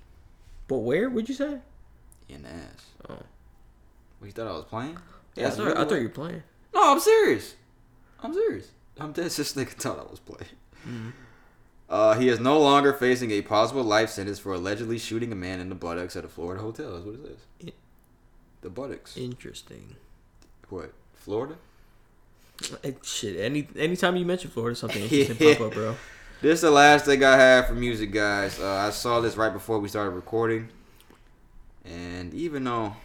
but 0.70 0.78
where? 0.78 1.10
Would 1.10 1.28
you 1.28 1.36
say? 1.36 1.58
in 2.30 2.44
the 2.44 2.50
ass. 2.50 2.86
Oh, 3.10 3.18
You 4.24 4.32
thought 4.32 4.48
I 4.48 4.52
was 4.52 4.66
playing? 4.66 4.98
yeah. 5.36 5.48
I 5.48 5.50
thought, 5.52 5.78
I 5.78 5.86
thought 5.86 5.96
you 5.96 6.04
were 6.04 6.10
playing. 6.10 6.44
No, 6.74 6.92
I'm 6.94 7.00
serious. 7.00 7.56
I'm 8.22 8.34
serious. 8.34 8.72
I'm 9.00 9.12
dead. 9.14 9.26
This 9.32 9.54
nigga 9.54 9.70
thought 9.70 10.00
I 10.00 10.10
was 10.10 10.20
playing. 10.20 10.52
Mm-hmm. 10.88 11.10
Uh, 11.90 12.14
he 12.20 12.28
is 12.30 12.40
no 12.40 12.60
longer 12.60 12.94
facing 12.94 13.32
a 13.32 13.42
possible 13.42 13.84
life 13.84 14.10
sentence 14.10 14.38
for 14.40 14.54
allegedly 14.54 15.00
shooting 15.00 15.32
a 15.32 15.36
man 15.36 15.60
in 15.60 15.70
the 15.70 15.76
buttocks 15.76 16.16
at 16.16 16.24
a 16.26 16.28
Florida 16.28 16.62
hotel. 16.62 16.92
That's 16.94 17.06
what 17.06 17.16
it 17.16 17.22
says. 17.62 17.72
The 18.62 18.70
buttocks. 18.70 19.18
Interesting. 19.18 19.96
What? 20.70 20.94
Florida? 21.16 21.56
Eh, 22.84 22.92
Shit. 23.04 23.38
Any 23.40 23.68
anytime 23.78 24.18
you 24.18 24.26
mention 24.26 24.52
Florida, 24.52 24.76
something 24.76 25.02
interesting 25.10 25.38
Yeah. 25.48 25.54
pop 25.56 25.68
up, 25.68 25.74
bro. 25.74 25.96
This 26.42 26.56
is 26.56 26.62
the 26.62 26.72
last 26.72 27.06
thing 27.06 27.24
I 27.24 27.36
have 27.38 27.68
for 27.68 27.74
music, 27.74 28.12
guys. 28.12 28.60
Uh, 28.60 28.68
I 28.88 28.90
saw 28.92 29.20
this 29.22 29.36
right 29.38 29.52
before 29.52 29.80
we 29.80 29.88
started 29.90 30.12
recording, 30.12 30.70
and 31.86 32.34
even 32.34 32.64
though, 32.66 32.96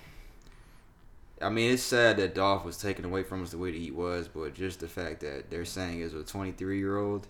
I 1.43 1.48
mean, 1.51 1.73
it's 1.73 1.82
sad 1.82 2.16
that 2.19 2.35
Dolph 2.35 2.65
was 2.65 2.78
taken 2.78 3.05
away 3.05 3.23
from 3.23 3.43
us 3.43 3.51
the 3.51 3.59
way 3.59 3.73
that 3.73 3.81
he 3.81 3.90
was, 3.90 4.28
but 4.28 4.55
just 4.55 4.81
the 4.81 4.89
fact 4.89 5.20
that 5.20 5.51
they're 5.51 5.65
saying 5.65 6.01
is 6.01 6.15
a 6.15 6.23
23 6.23 6.78
year 6.78 6.97
old 6.98 7.27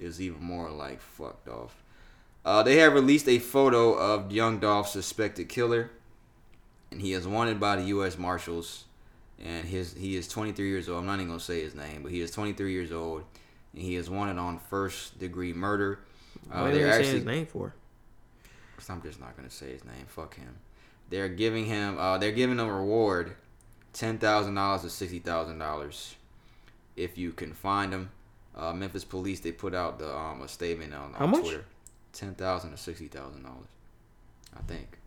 is 0.00 0.20
even 0.20 0.42
more 0.42 0.70
like 0.70 1.00
fuck 1.00 1.44
Dolph. 1.44 1.82
Uh, 2.44 2.62
they 2.62 2.76
have 2.76 2.94
released 2.94 3.28
a 3.28 3.38
photo 3.38 3.92
of 3.94 4.32
young 4.32 4.58
Dolph's 4.58 4.92
suspected 4.92 5.48
killer, 5.48 5.90
and 6.90 7.00
he 7.00 7.12
is 7.12 7.26
wanted 7.26 7.60
by 7.60 7.76
the 7.76 7.84
U.S. 7.84 8.18
Marshals. 8.18 8.84
And 9.44 9.68
his 9.68 9.94
he 9.94 10.16
is 10.16 10.26
23 10.26 10.68
years 10.68 10.88
old. 10.88 10.98
I'm 10.98 11.06
not 11.06 11.14
even 11.16 11.28
gonna 11.28 11.38
say 11.40 11.62
his 11.62 11.74
name, 11.74 12.02
but 12.02 12.10
he 12.10 12.20
is 12.20 12.32
23 12.32 12.72
years 12.72 12.90
old, 12.90 13.22
and 13.72 13.82
he 13.82 13.94
is 13.94 14.10
wanted 14.10 14.36
on 14.36 14.58
first 14.58 15.18
degree 15.20 15.52
murder. 15.52 16.00
Uh, 16.50 16.62
Why 16.62 16.70
are 16.70 16.72
they 16.74 16.84
actually- 16.84 17.06
his 17.18 17.24
name 17.24 17.46
for? 17.46 17.74
I'm 18.88 19.02
just 19.02 19.20
not 19.20 19.36
gonna 19.36 19.50
say 19.50 19.70
his 19.72 19.84
name. 19.84 20.06
Fuck 20.06 20.36
him. 20.36 20.56
They're 21.10 21.28
giving 21.28 21.64
him. 21.66 21.98
Uh, 21.98 22.18
they're 22.18 22.32
giving 22.32 22.58
him 22.58 22.68
a 22.68 22.72
reward, 22.72 23.34
ten 23.92 24.18
thousand 24.18 24.54
dollars 24.54 24.82
to 24.82 24.90
sixty 24.90 25.18
thousand 25.18 25.58
dollars, 25.58 26.16
if 26.96 27.16
you 27.16 27.32
can 27.32 27.52
find 27.52 27.92
him. 27.92 28.10
Uh, 28.54 28.72
Memphis 28.72 29.04
police 29.04 29.40
they 29.40 29.52
put 29.52 29.74
out 29.74 29.98
the 29.98 30.14
um 30.14 30.42
a 30.42 30.48
statement 30.48 30.92
on, 30.92 31.14
How 31.14 31.24
on 31.24 31.30
much? 31.30 31.42
Twitter. 31.42 31.64
Ten 32.12 32.34
thousand 32.34 32.72
to 32.72 32.76
sixty 32.76 33.06
thousand 33.06 33.42
dollars, 33.42 33.68
I 34.56 34.62
think. 34.62 34.98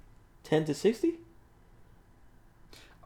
Ten 0.44 0.65
to 0.65 0.73
sixty? 0.73 1.15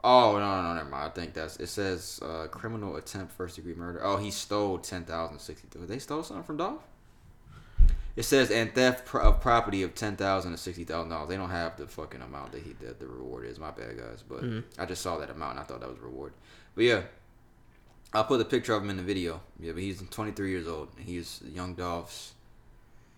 Oh 0.04 0.34
no 0.34 0.40
no 0.40 0.62
no 0.62 0.76
never 0.76 0.90
mind. 0.90 1.04
I 1.06 1.10
think 1.10 1.34
that's 1.34 1.58
it 1.58 1.68
says 1.68 2.20
uh, 2.24 2.48
criminal 2.48 2.96
attempt 2.96 3.34
first 3.34 3.56
degree 3.56 3.74
murder. 3.74 4.00
Oh 4.04 4.18
he 4.18 4.30
stole 4.30 4.78
ten 4.78 5.04
thousand 5.04 5.40
sixty. 5.40 5.68
They 5.80 5.98
stole 6.00 6.22
something 6.24 6.44
from 6.44 6.58
Dolph. 6.58 6.82
It 8.16 8.24
says 8.24 8.50
and 8.50 8.74
theft 8.74 9.14
of 9.14 9.42
property 9.42 9.84
of 9.84 9.94
ten 9.94 10.16
thousand 10.16 10.52
to 10.54 10.58
sixty 10.58 10.84
thousand 10.86 11.10
dollars. 11.10 11.28
They 11.30 11.36
don't 11.38 11.50
have 11.50 11.76
the 11.76 11.86
fucking 11.88 12.22
amount 12.22 12.54
that 12.54 12.62
he 12.64 12.74
that 12.82 13.00
the 13.00 13.08
reward 13.08 13.46
is. 13.46 13.60
My 13.60 13.72
bad 13.72 13.98
guys, 13.98 14.24
but 14.28 14.42
Mhm. 14.44 14.64
I 14.78 14.86
just 14.86 15.02
saw 15.02 15.18
that 15.18 15.30
amount 15.30 15.52
and 15.52 15.60
I 15.60 15.64
thought 15.64 15.82
that 15.82 15.90
was 15.90 15.98
a 16.00 16.02
reward. 16.04 16.32
But 16.76 16.86
yeah, 16.86 17.02
I'll 18.14 18.24
put 18.24 18.40
a 18.40 18.46
picture 18.46 18.74
of 18.74 18.84
him 18.84 18.90
in 18.90 18.98
the 18.98 19.04
video. 19.04 19.42
Yeah, 19.60 19.74
but 19.74 19.82
he's 19.82 20.02
twenty 20.10 20.32
three 20.32 20.50
years 20.52 20.68
old. 20.68 20.90
He's 20.98 21.42
young 21.54 21.76
Dolph's. 21.76 22.34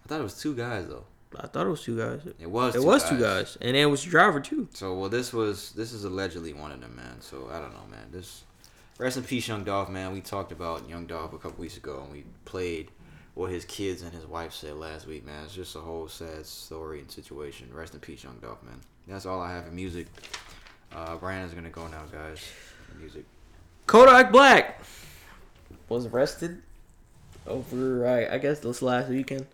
I 0.03 0.07
thought 0.09 0.19
it 0.19 0.23
was 0.23 0.39
two 0.41 0.55
guys 0.55 0.87
though. 0.87 1.05
I 1.35 1.45
thought 1.45 1.67
it 1.67 1.69
was 1.69 1.83
two 1.83 1.97
guys. 1.97 2.21
It 2.39 2.49
was. 2.49 2.73
It 2.75 2.79
two 2.79 2.85
was 2.87 3.07
two 3.07 3.19
guys, 3.19 3.57
and 3.61 3.75
it 3.77 3.85
was 3.85 4.03
your 4.05 4.11
driver 4.11 4.39
too. 4.39 4.67
So 4.73 4.95
well, 4.97 5.09
this 5.09 5.31
was 5.31 5.73
this 5.73 5.91
is 5.93 6.05
allegedly 6.05 6.53
one 6.53 6.71
of 6.71 6.81
them, 6.81 6.95
man. 6.95 7.21
So 7.21 7.49
I 7.51 7.59
don't 7.59 7.73
know, 7.73 7.85
man. 7.91 8.07
This 8.11 8.45
rest 8.97 9.17
in 9.17 9.23
peace, 9.23 9.47
Young 9.47 9.63
Dolph, 9.63 9.89
man. 9.89 10.11
We 10.13 10.21
talked 10.21 10.51
about 10.51 10.89
Young 10.89 11.05
Dolph 11.05 11.33
a 11.33 11.37
couple 11.37 11.59
weeks 11.61 11.77
ago, 11.77 12.01
and 12.03 12.11
we 12.11 12.23
played 12.45 12.89
what 13.37 13.51
his 13.51 13.65
kids 13.65 14.01
and 14.01 14.11
his 14.11 14.25
wife 14.25 14.51
said 14.51 14.75
last 14.77 15.05
week, 15.05 15.23
man. 15.23 15.43
It's 15.43 15.53
just 15.53 15.75
a 15.75 15.79
whole 15.79 16.07
sad 16.07 16.43
story 16.43 16.99
and 16.99 17.11
situation. 17.11 17.69
Rest 17.71 17.93
in 17.93 17.99
peace, 17.99 18.23
Young 18.23 18.39
Dolph, 18.41 18.63
man. 18.63 18.81
That's 19.07 19.27
all 19.27 19.39
I 19.39 19.53
have 19.53 19.67
in 19.67 19.75
music. 19.75 20.07
Uh, 20.91 21.15
Brandon's 21.17 21.53
gonna 21.53 21.69
go 21.69 21.87
now, 21.87 22.03
guys. 22.11 22.43
Music. 22.99 23.25
Kodak 23.85 24.31
Black 24.31 24.81
was 25.87 26.07
arrested 26.07 26.63
over, 27.45 28.07
I, 28.07 28.35
I 28.35 28.37
guess, 28.39 28.59
this 28.59 28.81
last 28.81 29.09
weekend. 29.09 29.45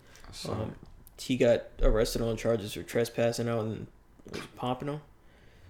Um, 0.48 0.74
he 1.20 1.36
got 1.36 1.64
arrested 1.82 2.22
on 2.22 2.38
charges 2.38 2.72
for 2.72 2.82
trespassing 2.82 3.50
out 3.50 3.66
in 3.66 3.86
Pompano. 4.56 5.02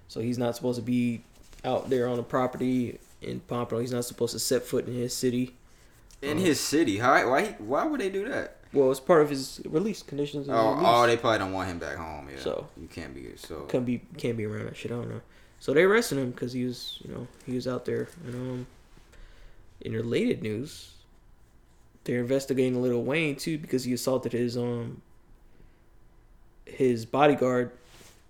So 0.06 0.20
he's 0.20 0.38
not 0.38 0.54
supposed 0.54 0.78
to 0.78 0.84
be 0.84 1.22
out 1.64 1.90
there 1.90 2.06
on 2.06 2.16
the 2.16 2.22
property 2.22 3.00
in 3.20 3.40
Pompano. 3.40 3.80
He's 3.80 3.92
not 3.92 4.04
supposed 4.04 4.34
to 4.34 4.38
set 4.38 4.62
foot 4.62 4.86
in 4.86 4.94
his 4.94 5.14
city. 5.14 5.56
In 6.24 6.38
his 6.38 6.60
city, 6.60 6.98
how, 6.98 7.30
why? 7.30 7.56
Why 7.58 7.84
would 7.84 8.00
they 8.00 8.10
do 8.10 8.28
that? 8.28 8.56
Well, 8.72 8.90
it's 8.90 9.00
part 9.00 9.22
of 9.22 9.30
his 9.30 9.60
release 9.66 10.02
conditions. 10.02 10.48
Oh, 10.48 10.70
release. 10.72 10.84
oh, 10.88 11.06
they 11.06 11.16
probably 11.16 11.38
don't 11.38 11.52
want 11.52 11.68
him 11.68 11.78
back 11.78 11.96
home. 11.96 12.28
Yeah, 12.30 12.40
So- 12.40 12.68
you 12.80 12.88
can't 12.88 13.14
be 13.14 13.32
so. 13.36 13.60
Couldn't 13.62 13.84
be 13.84 14.00
can't 14.18 14.36
be 14.36 14.44
around 14.44 14.66
that 14.66 14.76
shit. 14.76 14.90
I 14.90 14.96
don't 14.96 15.08
know. 15.10 15.20
So 15.60 15.72
they 15.72 15.82
arrested 15.82 16.18
him 16.18 16.30
because 16.32 16.52
he 16.52 16.64
was, 16.64 16.98
you 17.04 17.14
know, 17.14 17.26
he 17.46 17.54
was 17.54 17.68
out 17.68 17.84
there. 17.84 18.08
And 18.26 18.34
um, 18.34 18.66
in 19.80 19.92
related 19.92 20.42
news, 20.42 20.92
they're 22.04 22.20
investigating 22.20 22.82
Lil 22.82 23.02
Wayne 23.02 23.36
too 23.36 23.58
because 23.58 23.84
he 23.84 23.92
assaulted 23.92 24.32
his 24.32 24.56
um 24.56 25.02
his 26.66 27.06
bodyguard 27.06 27.70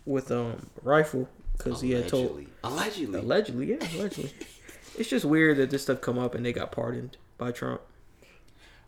with 0.04 0.30
um 0.30 0.68
a 0.82 0.88
rifle 0.88 1.28
because 1.56 1.80
he 1.80 1.92
had 1.92 2.08
told 2.08 2.44
allegedly. 2.62 3.18
allegedly, 3.18 3.70
yeah, 3.70 3.98
allegedly. 3.98 4.32
it's 4.98 5.08
just 5.08 5.24
weird 5.24 5.56
that 5.56 5.70
this 5.70 5.82
stuff 5.82 6.00
come 6.00 6.18
up 6.18 6.34
and 6.34 6.44
they 6.44 6.52
got 6.52 6.70
pardoned 6.70 7.16
by 7.38 7.52
Trump. 7.52 7.80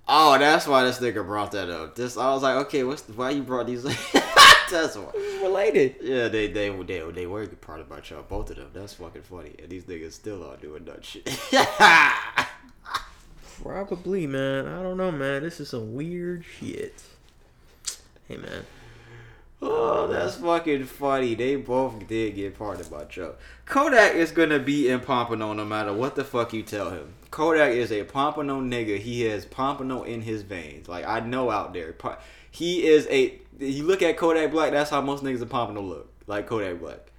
Oh, 0.09 0.39
that's 0.39 0.69
why 0.69 0.85
this 0.85 1.01
nigga 1.01 1.27
brought 1.27 1.53
that 1.53 1.69
up. 1.69 1.97
This 1.97 2.17
I 2.17 2.33
was 2.33 2.43
like, 2.43 2.57
okay, 2.67 2.85
what's 2.85 3.03
the, 3.03 3.13
why 3.13 3.31
you 3.31 3.43
brought 3.43 3.67
these? 3.67 3.83
that's 4.71 4.97
why. 4.97 5.11
It's 5.15 5.43
related. 5.43 5.97
Yeah, 6.01 6.29
they 6.29 6.47
they 6.47 6.71
they 6.71 7.11
they 7.11 7.27
were 7.27 7.47
part 7.47 7.81
about 7.81 8.09
y'all, 8.09 8.23
both 8.23 8.51
of 8.51 8.57
them. 8.57 8.71
That's 8.73 8.95
fucking 8.95 9.23
funny, 9.23 9.55
and 9.59 9.69
these 9.69 9.85
niggas 9.85 10.13
still 10.13 10.49
are 10.49 10.57
doing 10.57 10.85
that 10.85 11.05
shit. 11.05 11.27
Probably, 13.63 14.27
man. 14.29 14.69
I 14.69 14.83
don't 14.83 14.97
know, 14.97 15.11
man. 15.11 15.43
This 15.43 15.59
is 15.59 15.71
some 15.71 15.95
weird 15.95 16.45
shit. 16.45 17.03
Hey, 18.29 18.37
man. 18.37 18.65
oh, 19.63 20.07
that's 20.07 20.37
fucking 20.37 20.85
funny. 20.85 21.35
They 21.35 21.57
both 21.57 22.07
did 22.07 22.37
get 22.37 22.57
pardoned 22.57 22.91
by 22.91 23.05
Trump. 23.05 23.37
Kodak 23.65 24.15
is 24.15 24.31
gonna 24.31 24.61
be 24.61 24.89
in 24.89 25.01
Pompano 25.01 25.53
no 25.53 25.65
matter 25.65 25.93
what 25.93 26.15
the 26.15 26.23
fuck 26.23 26.53
you 26.53 26.63
tell 26.63 26.91
him. 26.91 27.15
Kodak 27.37 27.73
is 27.73 27.93
a 27.93 28.03
Pompano 28.03 28.63
nigga. 28.63 28.99
He 28.99 29.21
has 29.25 29.45
Pompano 29.45 30.05
in 30.05 30.23
his 30.23 30.41
veins. 30.41 30.89
Like 30.89 31.07
I 31.07 31.21
know 31.21 31.51
out 31.51 31.75
there. 31.75 31.95
He 32.51 32.87
is 32.87 33.07
a. 33.11 33.39
You 33.61 33.85
look 33.85 34.01
at 34.01 34.17
Kodak 34.17 34.51
Black. 34.51 34.73
That's 34.73 34.89
how 34.89 35.03
most 35.03 35.23
niggas 35.23 35.43
in 35.43 35.49
Pompano 35.49 35.83
look. 35.83 36.11
Like 36.27 36.47
Kodak 36.47 36.81
Black. 36.81 37.11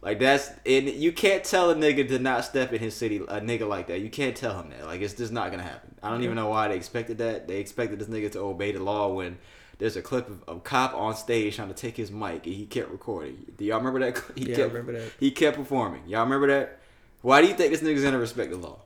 Like 0.00 0.20
that's 0.20 0.48
and 0.64 0.88
you 0.88 1.10
can't 1.10 1.42
tell 1.42 1.70
a 1.70 1.74
nigga 1.74 2.06
to 2.06 2.20
not 2.20 2.44
step 2.44 2.72
in 2.72 2.78
his 2.78 2.94
city. 2.94 3.16
A 3.16 3.40
nigga 3.40 3.66
like 3.66 3.88
that, 3.88 3.98
you 3.98 4.10
can't 4.10 4.36
tell 4.36 4.60
him 4.60 4.70
that. 4.70 4.86
Like 4.86 5.00
it's 5.00 5.14
just 5.14 5.32
not 5.32 5.50
gonna 5.50 5.64
happen. 5.64 5.96
I 6.04 6.08
don't 6.08 6.22
even 6.22 6.36
know 6.36 6.50
why 6.50 6.68
they 6.68 6.76
expected 6.76 7.18
that. 7.18 7.48
They 7.48 7.56
expected 7.56 7.98
this 7.98 8.06
nigga 8.06 8.30
to 8.30 8.38
obey 8.38 8.70
the 8.70 8.80
law 8.80 9.12
when 9.12 9.38
there's 9.78 9.96
a 9.96 10.02
clip 10.02 10.28
of 10.28 10.56
a 10.56 10.60
cop 10.60 10.94
on 10.94 11.16
stage 11.16 11.56
trying 11.56 11.66
to 11.66 11.74
take 11.74 11.96
his 11.96 12.12
mic 12.12 12.46
and 12.46 12.54
he 12.54 12.66
kept 12.66 12.92
recording. 12.92 13.44
Do 13.58 13.64
y'all 13.64 13.78
remember 13.78 13.98
that? 13.98 14.22
He 14.36 14.52
Yeah, 14.52 14.58
I 14.58 14.68
remember 14.68 14.92
that. 14.92 15.10
He 15.18 15.32
kept 15.32 15.56
performing. 15.56 16.02
Y'all 16.06 16.22
remember 16.22 16.46
that? 16.46 16.78
Why 17.22 17.42
do 17.42 17.48
you 17.48 17.54
think 17.54 17.72
this 17.72 17.82
nigga's 17.82 18.04
gonna 18.04 18.18
respect 18.18 18.52
the 18.52 18.56
law? 18.56 18.78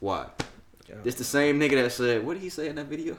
Why? 0.00 0.26
Yeah. 0.88 0.96
This 1.02 1.14
the 1.14 1.24
same 1.24 1.60
nigga 1.60 1.82
that 1.82 1.92
said, 1.92 2.26
what 2.26 2.34
did 2.34 2.42
he 2.42 2.48
say 2.48 2.68
in 2.68 2.76
that 2.76 2.86
video? 2.86 3.14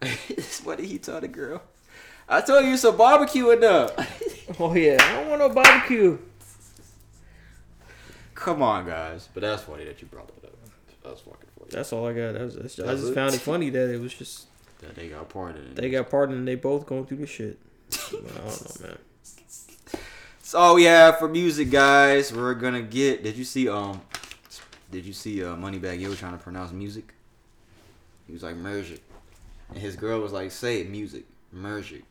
what 0.64 0.78
did 0.78 0.86
he 0.86 0.98
tell 0.98 1.20
the 1.20 1.28
girl? 1.28 1.62
I 2.28 2.40
told 2.42 2.64
you 2.64 2.76
some 2.76 2.96
barbecue 2.96 3.50
enough. 3.50 3.92
Oh 4.58 4.74
yeah, 4.74 4.96
I 5.00 5.12
don't 5.12 5.28
want 5.28 5.38
no 5.38 5.48
barbecue. 5.50 6.18
Come 8.34 8.62
on, 8.62 8.84
guys. 8.84 9.28
But 9.32 9.42
that's 9.42 9.62
funny 9.62 9.84
that 9.84 10.02
you 10.02 10.08
brought 10.08 10.26
that 10.26 10.48
up. 10.48 10.56
That's 11.04 11.20
fucking 11.20 11.48
funny. 11.56 11.70
That's 11.70 11.92
all 11.92 12.08
I 12.08 12.12
got. 12.12 12.32
That 12.32 12.42
was, 12.42 12.56
that's, 12.56 12.80
I 12.80 12.94
just 12.96 13.14
found 13.14 13.32
it 13.32 13.40
funny 13.40 13.70
that 13.70 13.94
it 13.94 14.00
was 14.00 14.12
just 14.12 14.48
That 14.80 14.96
they 14.96 15.08
got 15.08 15.28
pardoned. 15.28 15.76
they 15.76 15.88
got 15.88 16.10
pardoned 16.10 16.38
and 16.40 16.48
they 16.48 16.56
both 16.56 16.84
going 16.84 17.06
through 17.06 17.18
this 17.18 17.30
shit. 17.30 17.60
I 17.92 18.10
don't 18.10 18.34
know, 18.34 18.88
man. 18.88 18.98
So 20.42 20.78
yeah, 20.78 21.12
for 21.12 21.28
music, 21.28 21.70
guys, 21.70 22.32
we're 22.32 22.54
gonna 22.54 22.82
get. 22.82 23.22
Did 23.22 23.36
you 23.36 23.44
see? 23.44 23.68
Um, 23.68 24.00
did 24.90 25.04
you 25.04 25.12
see? 25.12 25.44
Uh, 25.44 25.54
Moneybagg 25.56 26.00
Yo 26.00 26.14
trying 26.14 26.36
to 26.36 26.42
pronounce 26.42 26.72
music. 26.72 27.14
He 28.26 28.32
was 28.32 28.42
like 28.42 28.56
merge 28.56 28.90
it, 28.90 29.00
and 29.70 29.78
his 29.78 29.96
girl 29.96 30.20
was 30.20 30.32
like, 30.32 30.50
"Say 30.50 30.84
music, 30.84 31.24
merge 31.52 31.92
it." 31.92 32.04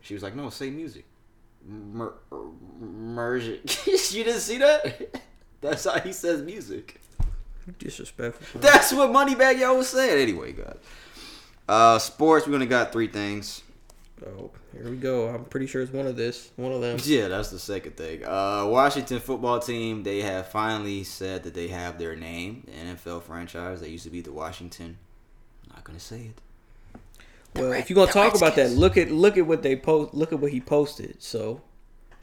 She 0.00 0.14
was 0.14 0.22
like, 0.22 0.34
"No, 0.34 0.50
say 0.50 0.70
music, 0.70 1.04
it." 3.46 3.86
you 4.12 4.24
didn't 4.24 4.40
see 4.40 4.58
that? 4.58 5.22
That's 5.60 5.84
how 5.84 5.98
he 6.00 6.12
says 6.12 6.42
music. 6.42 7.00
Disrespectful. 7.78 8.60
That's 8.60 8.92
what 8.92 9.10
Moneybagg 9.10 9.58
Yo 9.58 9.76
was 9.76 9.88
saying. 9.88 10.18
Anyway, 10.18 10.52
guys. 10.52 10.76
Uh, 11.68 11.98
sports. 11.98 12.46
We 12.46 12.54
only 12.54 12.66
got 12.66 12.92
three 12.92 13.08
things. 13.08 13.62
Oh, 14.26 14.50
here 14.72 14.88
we 14.90 14.96
go. 14.96 15.28
I'm 15.28 15.44
pretty 15.44 15.66
sure 15.66 15.80
it's 15.82 15.92
one 15.92 16.06
of 16.06 16.16
this, 16.16 16.50
one 16.56 16.72
of 16.72 16.80
them. 16.80 16.98
Yeah, 17.04 17.28
that's 17.28 17.50
the 17.50 17.58
second 17.58 17.96
thing. 17.96 18.24
Uh, 18.24 18.66
Washington 18.66 19.20
football 19.20 19.60
team, 19.60 20.02
they 20.02 20.20
have 20.22 20.48
finally 20.48 21.04
said 21.04 21.44
that 21.44 21.54
they 21.54 21.68
have 21.68 21.98
their 21.98 22.16
name, 22.16 22.64
the 22.66 22.72
NFL 22.94 23.22
franchise. 23.22 23.80
They 23.80 23.88
used 23.90 24.04
to 24.04 24.10
be 24.10 24.20
the 24.20 24.32
Washington. 24.32 24.98
I'm 25.68 25.76
not 25.76 25.84
gonna 25.84 26.00
say 26.00 26.30
it. 26.32 27.00
Well, 27.54 27.70
Red- 27.70 27.80
if 27.80 27.90
you're 27.90 27.94
gonna 27.94 28.06
the 28.08 28.12
talk 28.12 28.34
about 28.34 28.56
that, 28.56 28.70
look 28.72 28.96
at 28.96 29.10
look 29.10 29.36
at 29.38 29.46
what 29.46 29.62
they 29.62 29.76
post. 29.76 30.14
Look 30.14 30.32
at 30.32 30.40
what 30.40 30.50
he 30.52 30.60
posted. 30.60 31.22
So 31.22 31.60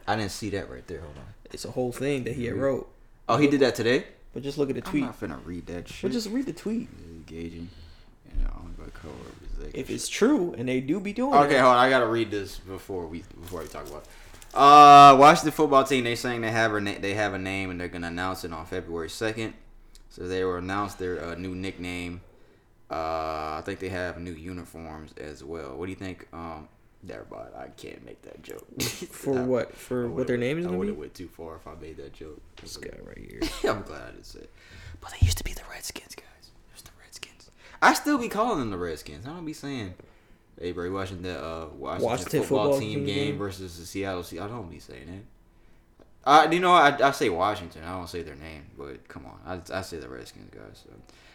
I 0.08 0.16
didn't 0.16 0.32
see 0.32 0.50
that 0.52 0.70
right 0.70 0.86
there. 0.88 1.00
Hold 1.02 1.18
on. 1.18 1.24
it's 1.52 1.66
a 1.66 1.72
whole 1.72 1.92
thing 1.92 2.24
that 2.26 2.34
he 2.36 2.46
had 2.46 2.56
wrote. 2.56 2.92
Oh, 3.30 3.38
he 3.38 3.48
did 3.48 3.62
that 3.62 3.76
today. 3.76 4.06
But 4.34 4.44
just 4.44 4.58
look 4.58 4.70
at 4.70 4.76
the 4.76 4.82
tweet. 4.82 5.04
I'm 5.04 5.14
tweet. 5.14 5.30
not 5.30 5.40
finna 5.40 5.46
read 5.46 5.66
that 5.68 5.88
shit. 5.88 6.02
But 6.02 6.12
just 6.12 6.30
read 6.30 6.46
the 6.46 6.54
tweet. 6.54 6.90
engaging. 7.10 7.70
You 8.30 8.44
know, 8.44 8.52
I'm 8.58 8.76
gonna 8.78 8.92
cover 8.92 9.14
everything. 9.14 9.45
If 9.76 9.90
it's 9.90 10.08
true, 10.08 10.56
and 10.58 10.68
they 10.70 10.80
do 10.82 11.00
be 11.00 11.14
doing 11.14 11.34
Okay, 11.34 11.56
it. 11.58 11.62
hold 11.62 11.74
on. 11.74 11.78
I 11.78 11.90
gotta 11.90 12.08
read 12.08 12.32
this 12.32 12.58
before 12.60 13.08
we 13.08 13.24
before 13.42 13.62
we 13.62 13.68
talk 13.68 13.88
about. 13.88 14.04
It. 14.04 14.10
Uh, 14.58 15.18
Washington 15.20 15.52
football 15.52 15.84
team. 15.84 16.04
They 16.06 16.16
saying 16.16 16.42
they 16.42 16.52
have 16.52 16.74
a 16.74 16.80
na- 16.82 17.00
they 17.00 17.14
have 17.14 17.34
a 17.34 17.40
name 17.40 17.70
and 17.72 17.80
they're 17.80 17.90
gonna 17.90 18.08
announce 18.08 18.46
it 18.46 18.54
on 18.54 18.66
February 18.66 19.10
second. 19.10 19.54
So 20.10 20.28
they 20.28 20.46
will 20.46 20.56
announce 20.56 20.94
their 20.94 21.22
uh, 21.24 21.36
new 21.36 21.54
nickname. 21.54 22.22
Uh, 22.90 23.58
I 23.58 23.64
think 23.66 23.80
they 23.80 23.90
have 23.90 24.20
new 24.20 24.32
uniforms 24.32 25.12
as 25.18 25.44
well. 25.44 25.76
What 25.76 25.86
do 25.88 25.90
you 25.90 25.96
think? 25.98 26.28
Um, 26.32 26.70
never 27.04 27.26
mind. 27.30 27.50
I 27.58 27.68
can't 27.70 28.06
make 28.06 28.22
that 28.22 28.42
joke. 28.44 28.66
For 28.82 29.44
what? 29.44 29.76
For 29.76 30.08
what 30.08 30.28
their 30.28 30.38
name 30.38 30.58
is 30.60 30.66
I 30.66 30.68
gonna 30.70 30.78
would 30.78 30.86
be? 30.86 30.92
have 30.92 31.00
went 31.00 31.14
too 31.16 31.28
far 31.28 31.56
if 31.58 31.68
I 31.68 31.74
made 31.82 31.98
that 31.98 32.14
joke. 32.14 32.40
This 32.62 32.78
guy 32.78 32.98
right 33.04 33.18
here. 33.18 33.42
I'm 33.72 33.82
glad 33.82 34.04
I 34.04 34.12
didn't 34.12 34.26
say 34.26 34.40
it. 34.40 34.52
But 35.02 35.12
they 35.12 35.26
used 35.26 35.38
to 35.40 35.44
be 35.44 35.52
the 35.54 35.64
Redskins, 35.70 36.16
guys. 36.16 36.26
The. 37.86 37.92
I 37.92 37.94
still 37.94 38.18
be 38.18 38.30
calling 38.30 38.60
them 38.60 38.70
the 38.70 38.78
Redskins. 38.78 39.26
I 39.26 39.30
don't 39.30 39.46
be 39.46 39.54
saying, 39.54 39.94
hey, 40.60 40.72
bro, 40.72 40.86
you 40.86 40.94
watching 40.94 41.22
the 41.22 41.38
uh, 41.38 41.68
Washington, 41.78 42.06
Washington 42.06 42.42
football, 42.42 42.64
football 42.64 42.80
team 42.80 43.06
game 43.06 43.16
game? 43.16 43.38
versus 43.38 43.78
the 43.80 43.86
Seattle 43.86 44.24
Sea. 44.24 44.40
I 44.40 44.48
don't 44.48 44.70
be 44.70 44.80
saying 44.80 45.06
that. 45.08 45.24
I, 46.28 46.52
you 46.52 46.60
know, 46.60 46.74
I, 46.74 47.08
I 47.08 47.12
say 47.12 47.30
Washington. 47.30 47.84
I 47.84 47.92
don't 47.92 48.10
say 48.10 48.24
their 48.24 48.36
name, 48.36 48.66
but 48.78 49.08
come 49.08 49.26
on, 49.26 49.40
I, 49.46 49.78
I 49.78 49.82
say 49.82 49.98
the 49.98 50.10
Redskins, 50.10 50.50
guys. 50.52 50.84
So. 50.84 50.90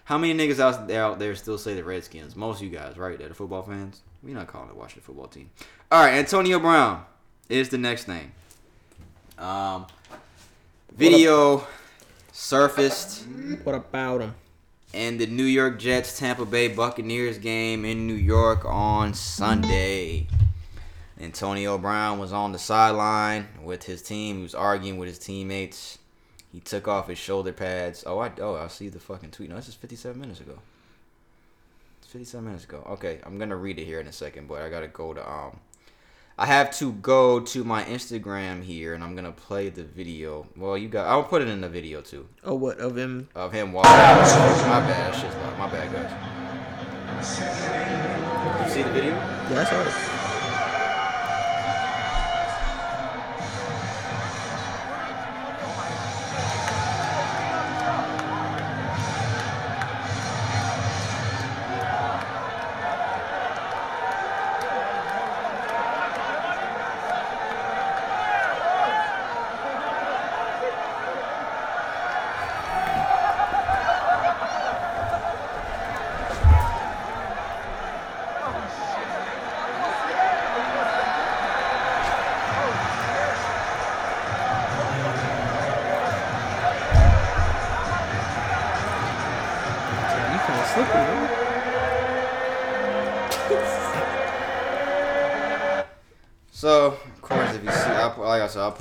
How 0.05 0.19
many 0.19 0.35
niggas 0.35 0.59
out 0.59 0.89
there, 0.89 1.05
out 1.05 1.21
there 1.21 1.37
still 1.37 1.59
say 1.59 1.75
the 1.75 1.85
Redskins? 1.85 2.35
Most 2.35 2.59
of 2.59 2.65
you 2.65 2.71
guys, 2.71 2.97
right? 2.97 3.17
That 3.17 3.31
are 3.31 3.35
football 3.35 3.63
fans. 3.63 4.03
We're 4.23 4.35
not 4.35 4.49
calling 4.49 4.69
it 4.69 4.75
Washington 4.75 5.03
football 5.03 5.29
team. 5.29 5.51
All 5.93 6.03
right, 6.03 6.15
Antonio 6.15 6.59
Brown 6.59 7.05
is 7.49 7.69
the 7.69 7.79
next 7.79 8.09
name. 8.09 8.33
Um, 9.39 9.87
video 10.93 11.65
surfaced 12.33 13.25
What 13.63 13.77
about 13.77 14.21
him? 14.23 14.35
In 14.93 15.19
the 15.19 15.27
New 15.27 15.45
York 15.45 15.79
Jets 15.79 16.19
Tampa 16.19 16.45
Bay 16.45 16.69
Buccaneers 16.69 17.39
game 17.39 17.85
in 17.85 18.07
New 18.07 18.15
York 18.15 18.65
on 18.65 19.15
Sunday. 19.15 20.27
Antonio 21.21 21.79
Brown 21.79 22.19
was 22.19 22.33
on 22.33 22.53
the 22.53 22.59
sideline 22.59 23.47
with 23.63 23.85
his 23.85 24.03
team. 24.03 24.37
He 24.37 24.43
was 24.43 24.55
arguing 24.55 24.99
with 24.99 25.09
his 25.09 25.19
teammates. 25.19 25.99
He 26.53 26.61
took 26.61 26.89
off 26.89 27.09
his 27.09 27.19
shoulder 27.19 27.53
pads. 27.53 28.03
Oh, 28.07 28.19
I 28.19 28.33
oh 28.41 28.57
I 28.57 28.67
see 28.69 28.89
the 28.89 28.99
fucking 28.99 29.31
tweet. 29.31 29.51
No, 29.51 29.57
this 29.57 29.69
is 29.69 29.75
57 29.75 30.21
minutes 30.21 30.41
ago. 30.41 30.59
It's 32.03 32.11
57 32.11 32.45
minutes 32.45 32.65
ago. 32.65 32.85
Okay, 32.91 33.21
I'm 33.25 33.39
gonna 33.39 33.57
read 33.57 33.79
it 33.79 33.85
here 33.85 34.01
in 34.01 34.09
a 34.09 34.13
second, 34.13 34.49
but 34.49 34.63
I 34.63 34.69
gotta 34.69 34.89
go 34.89 35.15
to 35.15 35.31
um. 35.31 35.61
I 36.41 36.47
have 36.47 36.71
to 36.79 36.93
go 36.95 37.41
to 37.41 37.65
my 37.65 37.85
Instagram 37.85 38.63
here, 38.65 38.95
and 38.95 39.05
I'm 39.05 39.15
gonna 39.15 39.31
play 39.31 39.69
the 39.69 39.85
video. 39.85 40.47
Well, 40.57 40.79
you 40.79 40.89
got. 40.89 41.07
I'll 41.07 41.23
put 41.23 41.43
it 41.43 41.49
in 41.49 41.61
the 41.61 41.69
video 41.69 42.01
too 42.01 42.27
Oh, 42.43 42.55
what 42.55 42.79
of 42.79 42.97
him? 42.97 43.29
of 43.35 43.53
him 43.53 43.73
walking. 43.75 43.91
My 43.93 44.81
bad. 44.81 45.15
Shit's 45.15 45.37
loud. 45.37 45.59
My 45.59 45.69
bad, 45.69 45.93
guys. 45.93 46.11
You 48.67 48.73
see 48.73 48.83
the 48.83 48.91
video? 48.91 49.11
Yeah, 49.13 49.49
that's 49.51 49.71
all 49.71 49.85
right. 49.85 50.20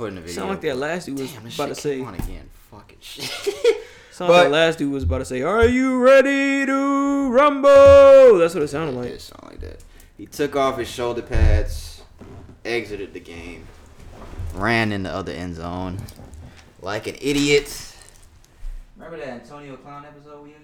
put 0.00 0.08
in 0.08 0.14
the 0.16 0.20
video. 0.20 0.34
Sound 0.36 0.48
like 0.50 0.60
that 0.62 0.76
last 0.76 1.06
dude 1.06 1.18
was 1.18 1.32
Damn, 1.32 1.46
about 1.46 1.66
to 1.68 1.74
say. 1.74 1.96
came 1.98 2.06
on 2.06 2.14
again. 2.14 2.50
Fucking 2.70 2.98
shit. 3.00 3.24
Sound 4.12 4.28
But- 4.28 4.28
like 4.30 4.44
that 4.44 4.50
last 4.50 4.78
dude 4.78 4.92
was 4.92 5.04
about 5.04 5.18
to 5.18 5.24
say, 5.24 5.42
"Are 5.42 5.66
you 5.66 5.98
ready 5.98 6.66
to 6.66 7.30
rumble?" 7.30 8.38
That's 8.38 8.54
what 8.54 8.62
it 8.62 8.68
sounded 8.68 8.94
like. 8.96 9.08
did 9.10 9.20
sound 9.20 9.44
like 9.44 9.60
that. 9.60 9.82
He 10.18 10.26
took 10.26 10.54
off 10.56 10.78
his 10.78 10.88
shoulder 10.88 11.22
pads, 11.22 12.02
exited 12.64 13.14
the 13.14 13.20
game, 13.20 13.66
ran 14.54 14.92
in 14.92 15.02
the 15.04 15.10
other 15.10 15.32
end 15.32 15.54
zone 15.56 15.98
like 16.82 17.06
an 17.06 17.16
idiot. 17.20 17.94
Remember 18.96 19.16
that 19.18 19.28
Antonio 19.28 19.76
Clown 19.76 20.04
episode 20.04 20.42
we 20.44 20.50
had? 20.50 20.60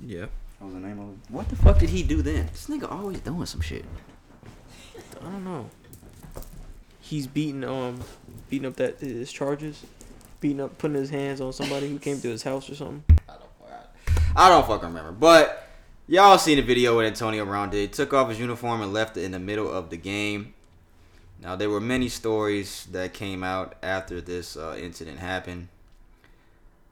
Yeah. 0.00 0.26
What 0.58 0.72
was 0.72 0.74
the 0.74 0.80
name 0.88 0.98
of 0.98 1.08
it? 1.10 1.14
What 1.28 1.48
the 1.50 1.56
fuck 1.56 1.78
did 1.78 1.90
he 1.90 2.02
do 2.02 2.22
then? 2.22 2.46
This 2.46 2.66
nigga 2.66 2.90
always 2.90 3.20
doing 3.20 3.44
some 3.46 3.60
shit. 3.60 3.84
I 5.20 5.24
don't 5.24 5.44
know. 5.44 5.68
He's 7.08 7.26
beating 7.26 7.64
um 7.64 8.00
beating 8.50 8.66
up 8.66 8.76
that 8.76 9.00
his 9.00 9.32
charges, 9.32 9.82
beating 10.40 10.60
up 10.60 10.76
putting 10.76 10.96
his 10.98 11.08
hands 11.08 11.40
on 11.40 11.54
somebody 11.54 11.88
who 11.88 11.98
came 11.98 12.20
to 12.20 12.28
his 12.28 12.42
house 12.42 12.68
or 12.68 12.74
something. 12.74 13.02
I 13.26 13.32
don't, 13.32 14.36
I 14.36 14.48
don't 14.50 14.66
fucking 14.66 14.88
remember. 14.88 15.12
But 15.12 15.66
y'all 16.06 16.36
seen 16.36 16.56
the 16.56 16.62
video 16.62 16.96
what 16.96 17.06
Antonio 17.06 17.46
Brown 17.46 17.70
did. 17.70 17.94
Took 17.94 18.12
off 18.12 18.28
his 18.28 18.38
uniform 18.38 18.82
and 18.82 18.92
left 18.92 19.16
it 19.16 19.22
in 19.24 19.30
the 19.30 19.38
middle 19.38 19.72
of 19.72 19.88
the 19.88 19.96
game. 19.96 20.52
Now 21.40 21.56
there 21.56 21.70
were 21.70 21.80
many 21.80 22.10
stories 22.10 22.86
that 22.92 23.14
came 23.14 23.42
out 23.42 23.76
after 23.82 24.20
this 24.20 24.54
uh, 24.54 24.76
incident 24.78 25.18
happened. 25.18 25.68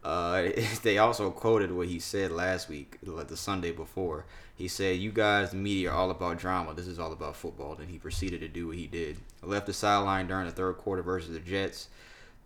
Uh, 0.07 0.51
they 0.85 0.99
also 0.99 1.33
quoted 1.33 1.73
what 1.73 1.89
he 1.89 1.99
said 1.99 2.31
last 2.31 2.69
week, 2.69 2.97
like 3.03 3.27
the 3.27 3.37
Sunday 3.37 3.73
before. 3.73 4.24
He 4.55 4.69
said, 4.69 4.99
"You 4.99 5.11
guys, 5.11 5.51
the 5.51 5.57
media, 5.57 5.91
are 5.91 5.97
all 5.97 6.12
about 6.12 6.39
drama. 6.39 6.74
This 6.74 6.87
is 6.87 7.01
all 7.01 7.12
about 7.12 7.35
football." 7.35 7.74
Then 7.74 7.89
he 7.89 7.99
proceeded 7.99 8.41
to 8.41 8.49
do 8.49 8.69
what 8.69 8.77
he 8.77 8.87
did. 8.87 9.19
Left 9.43 9.66
the 9.66 9.73
sideline 9.73 10.28
during 10.28 10.47
the 10.47 10.53
third 10.53 10.78
quarter 10.78 11.03
versus 11.03 11.35
the 11.35 11.41
Jets. 11.41 11.89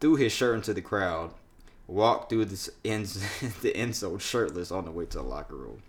Threw 0.01 0.17
his 0.17 0.33
shirt 0.33 0.57
into 0.57 0.73
the 0.73 0.81
crowd. 0.81 1.35
Walked 1.87 2.31
through 2.31 2.47
the 2.47 2.71
end, 2.83 3.07
the 3.61 3.77
end 3.77 3.95
zone 3.95 4.19
shirtless 4.19 4.71
on 4.71 4.87
the 4.87 4.91
way 4.91 5.05
to 5.05 5.19
the 5.19 5.23
locker 5.23 5.57
room. 5.57 5.83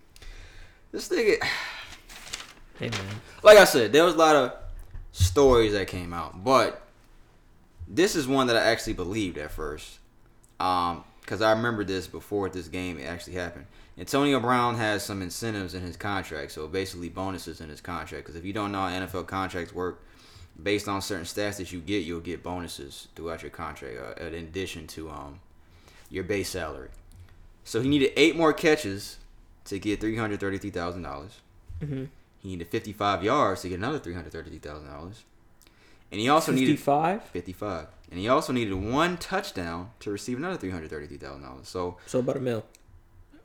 This 0.90 1.08
nigga, 1.08 1.42
Hey 2.78 2.90
man. 2.90 3.20
like 3.42 3.56
I 3.56 3.64
said, 3.64 3.92
there 3.92 4.04
was 4.04 4.14
a 4.14 4.18
lot 4.18 4.36
of 4.36 4.52
stories 5.12 5.72
that 5.72 5.88
came 5.88 6.12
out, 6.12 6.44
but 6.44 6.82
this 7.88 8.14
is 8.14 8.26
one 8.28 8.48
that 8.48 8.56
I 8.56 8.60
actually 8.60 8.92
believed 8.92 9.38
at 9.38 9.52
first. 9.52 9.98
Um, 10.60 11.04
because 11.22 11.40
I 11.40 11.52
remember 11.52 11.82
this 11.84 12.06
before 12.06 12.48
this 12.50 12.68
game 12.68 13.00
actually 13.04 13.34
happened. 13.34 13.66
Antonio 13.98 14.38
Brown 14.40 14.76
has 14.76 15.02
some 15.04 15.22
incentives 15.22 15.74
in 15.74 15.82
his 15.82 15.96
contract, 15.96 16.52
so 16.52 16.66
basically 16.66 17.08
bonuses 17.08 17.60
in 17.60 17.68
his 17.68 17.80
contract. 17.80 18.24
Because 18.24 18.36
if 18.36 18.44
you 18.44 18.52
don't 18.52 18.72
know 18.72 18.80
how 18.86 19.06
NFL 19.06 19.26
contracts 19.26 19.74
work, 19.74 20.02
based 20.62 20.88
on 20.88 21.00
certain 21.02 21.24
stats 21.24 21.56
that 21.58 21.72
you 21.72 21.80
get, 21.80 22.04
you'll 22.04 22.20
get 22.20 22.42
bonuses 22.42 23.08
throughout 23.14 23.42
your 23.42 23.50
contract, 23.50 24.20
uh, 24.20 24.24
in 24.24 24.34
addition 24.34 24.86
to 24.88 25.10
um 25.10 25.40
your 26.10 26.24
base 26.24 26.50
salary. 26.50 26.88
So 27.64 27.80
he 27.80 27.88
needed 27.88 28.12
eight 28.16 28.36
more 28.36 28.52
catches 28.52 29.18
to 29.66 29.78
get 29.78 30.00
three 30.00 30.16
hundred 30.16 30.40
thirty-three 30.40 30.70
thousand 30.70 31.02
dollars. 31.02 31.40
Mhm. 31.82 32.08
He 32.40 32.48
needed 32.48 32.68
fifty-five 32.68 33.22
yards 33.22 33.62
to 33.62 33.68
get 33.68 33.78
another 33.78 33.98
three 33.98 34.14
hundred 34.14 34.32
thirty-three 34.32 34.58
thousand 34.58 34.88
dollars. 34.88 35.22
And 36.10 36.20
he 36.20 36.28
also 36.28 36.52
needed 36.52 36.72
55. 36.72 37.24
55. 37.24 37.86
And 38.12 38.20
he 38.20 38.28
also 38.28 38.52
needed 38.52 38.74
one 38.74 39.16
touchdown 39.16 39.90
to 40.00 40.10
receive 40.10 40.36
another 40.36 40.58
$333,000. 40.58 41.64
So, 41.66 41.96
So 42.04 42.18
about 42.18 42.36
a 42.36 42.40
mil. 42.40 42.62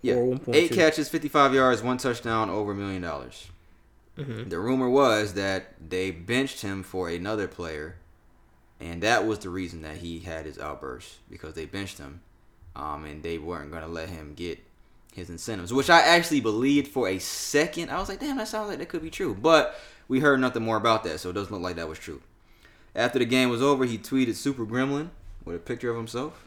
yeah, 0.02 0.16
Or 0.16 0.26
1.2. 0.36 0.54
eight 0.54 0.72
catches, 0.74 1.08
55 1.08 1.54
yards, 1.54 1.82
one 1.82 1.98
touchdown, 1.98 2.50
over 2.50 2.74
a 2.74 2.76
million 2.76 3.02
dollars. 3.02 3.48
Mhm. 4.18 4.50
The 4.50 4.60
rumor 4.60 4.90
was 4.90 5.36
that 5.36 5.74
they 5.90 6.12
benched 6.12 6.64
him 6.64 6.84
for 6.84 7.08
another 7.08 7.48
player, 7.48 7.96
and 8.82 9.02
that 9.04 9.26
was 9.26 9.40
the 9.40 9.50
reason 9.50 9.84
that 9.84 9.98
he 9.98 10.20
had 10.20 10.46
his 10.46 10.60
outburst 10.60 11.20
because 11.30 11.54
they 11.54 11.66
benched 11.66 11.98
him, 11.98 12.20
um, 12.76 13.06
and 13.06 13.24
they 13.24 13.38
weren't 13.38 13.72
going 13.72 13.84
to 13.84 13.88
let 13.90 14.10
him 14.10 14.34
get 14.36 14.60
his 15.14 15.30
incentives, 15.30 15.72
which 15.72 15.90
I 15.90 16.02
actually 16.02 16.42
believed 16.42 16.90
for 16.90 17.08
a 17.08 17.20
second. 17.20 17.90
I 17.90 18.00
was 18.00 18.10
like, 18.10 18.20
damn, 18.20 18.36
that 18.38 18.50
sounds 18.50 18.68
like 18.70 18.80
that 18.80 18.90
could 18.90 19.02
be 19.02 19.10
true, 19.10 19.34
but 19.34 19.80
we 20.10 20.20
heard 20.20 20.42
nothing 20.42 20.64
more 20.64 20.78
about 20.78 21.06
that, 21.06 21.20
so 21.22 21.30
it 21.30 21.34
doesn't 21.34 21.54
look 21.54 21.62
like 21.64 21.78
that 21.78 21.88
was 21.88 21.98
true. 22.00 22.22
After 22.98 23.20
the 23.20 23.26
game 23.26 23.50
was 23.50 23.62
over, 23.62 23.86
he 23.86 24.00
tweeted 24.00 24.34
Super 24.34 24.66
Gremlin 24.66 25.10
with 25.46 25.56
a 25.56 25.60
picture 25.60 25.92
of 25.92 25.98
himself. 25.98 26.44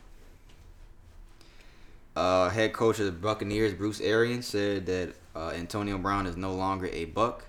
Uh, 2.17 2.49
head 2.49 2.73
coach 2.73 2.99
of 2.99 3.07
the 3.07 3.13
Buccaneers, 3.13 3.73
Bruce 3.73 4.01
Arians, 4.01 4.49
said 4.49 4.85
that 4.87 5.15
uh, 5.37 5.51
Antonio 5.51 5.97
Brown 5.97 6.27
is 6.27 6.37
no 6.37 6.53
longer 6.53 6.87
a 6.87 7.07
Buc. 7.07 7.43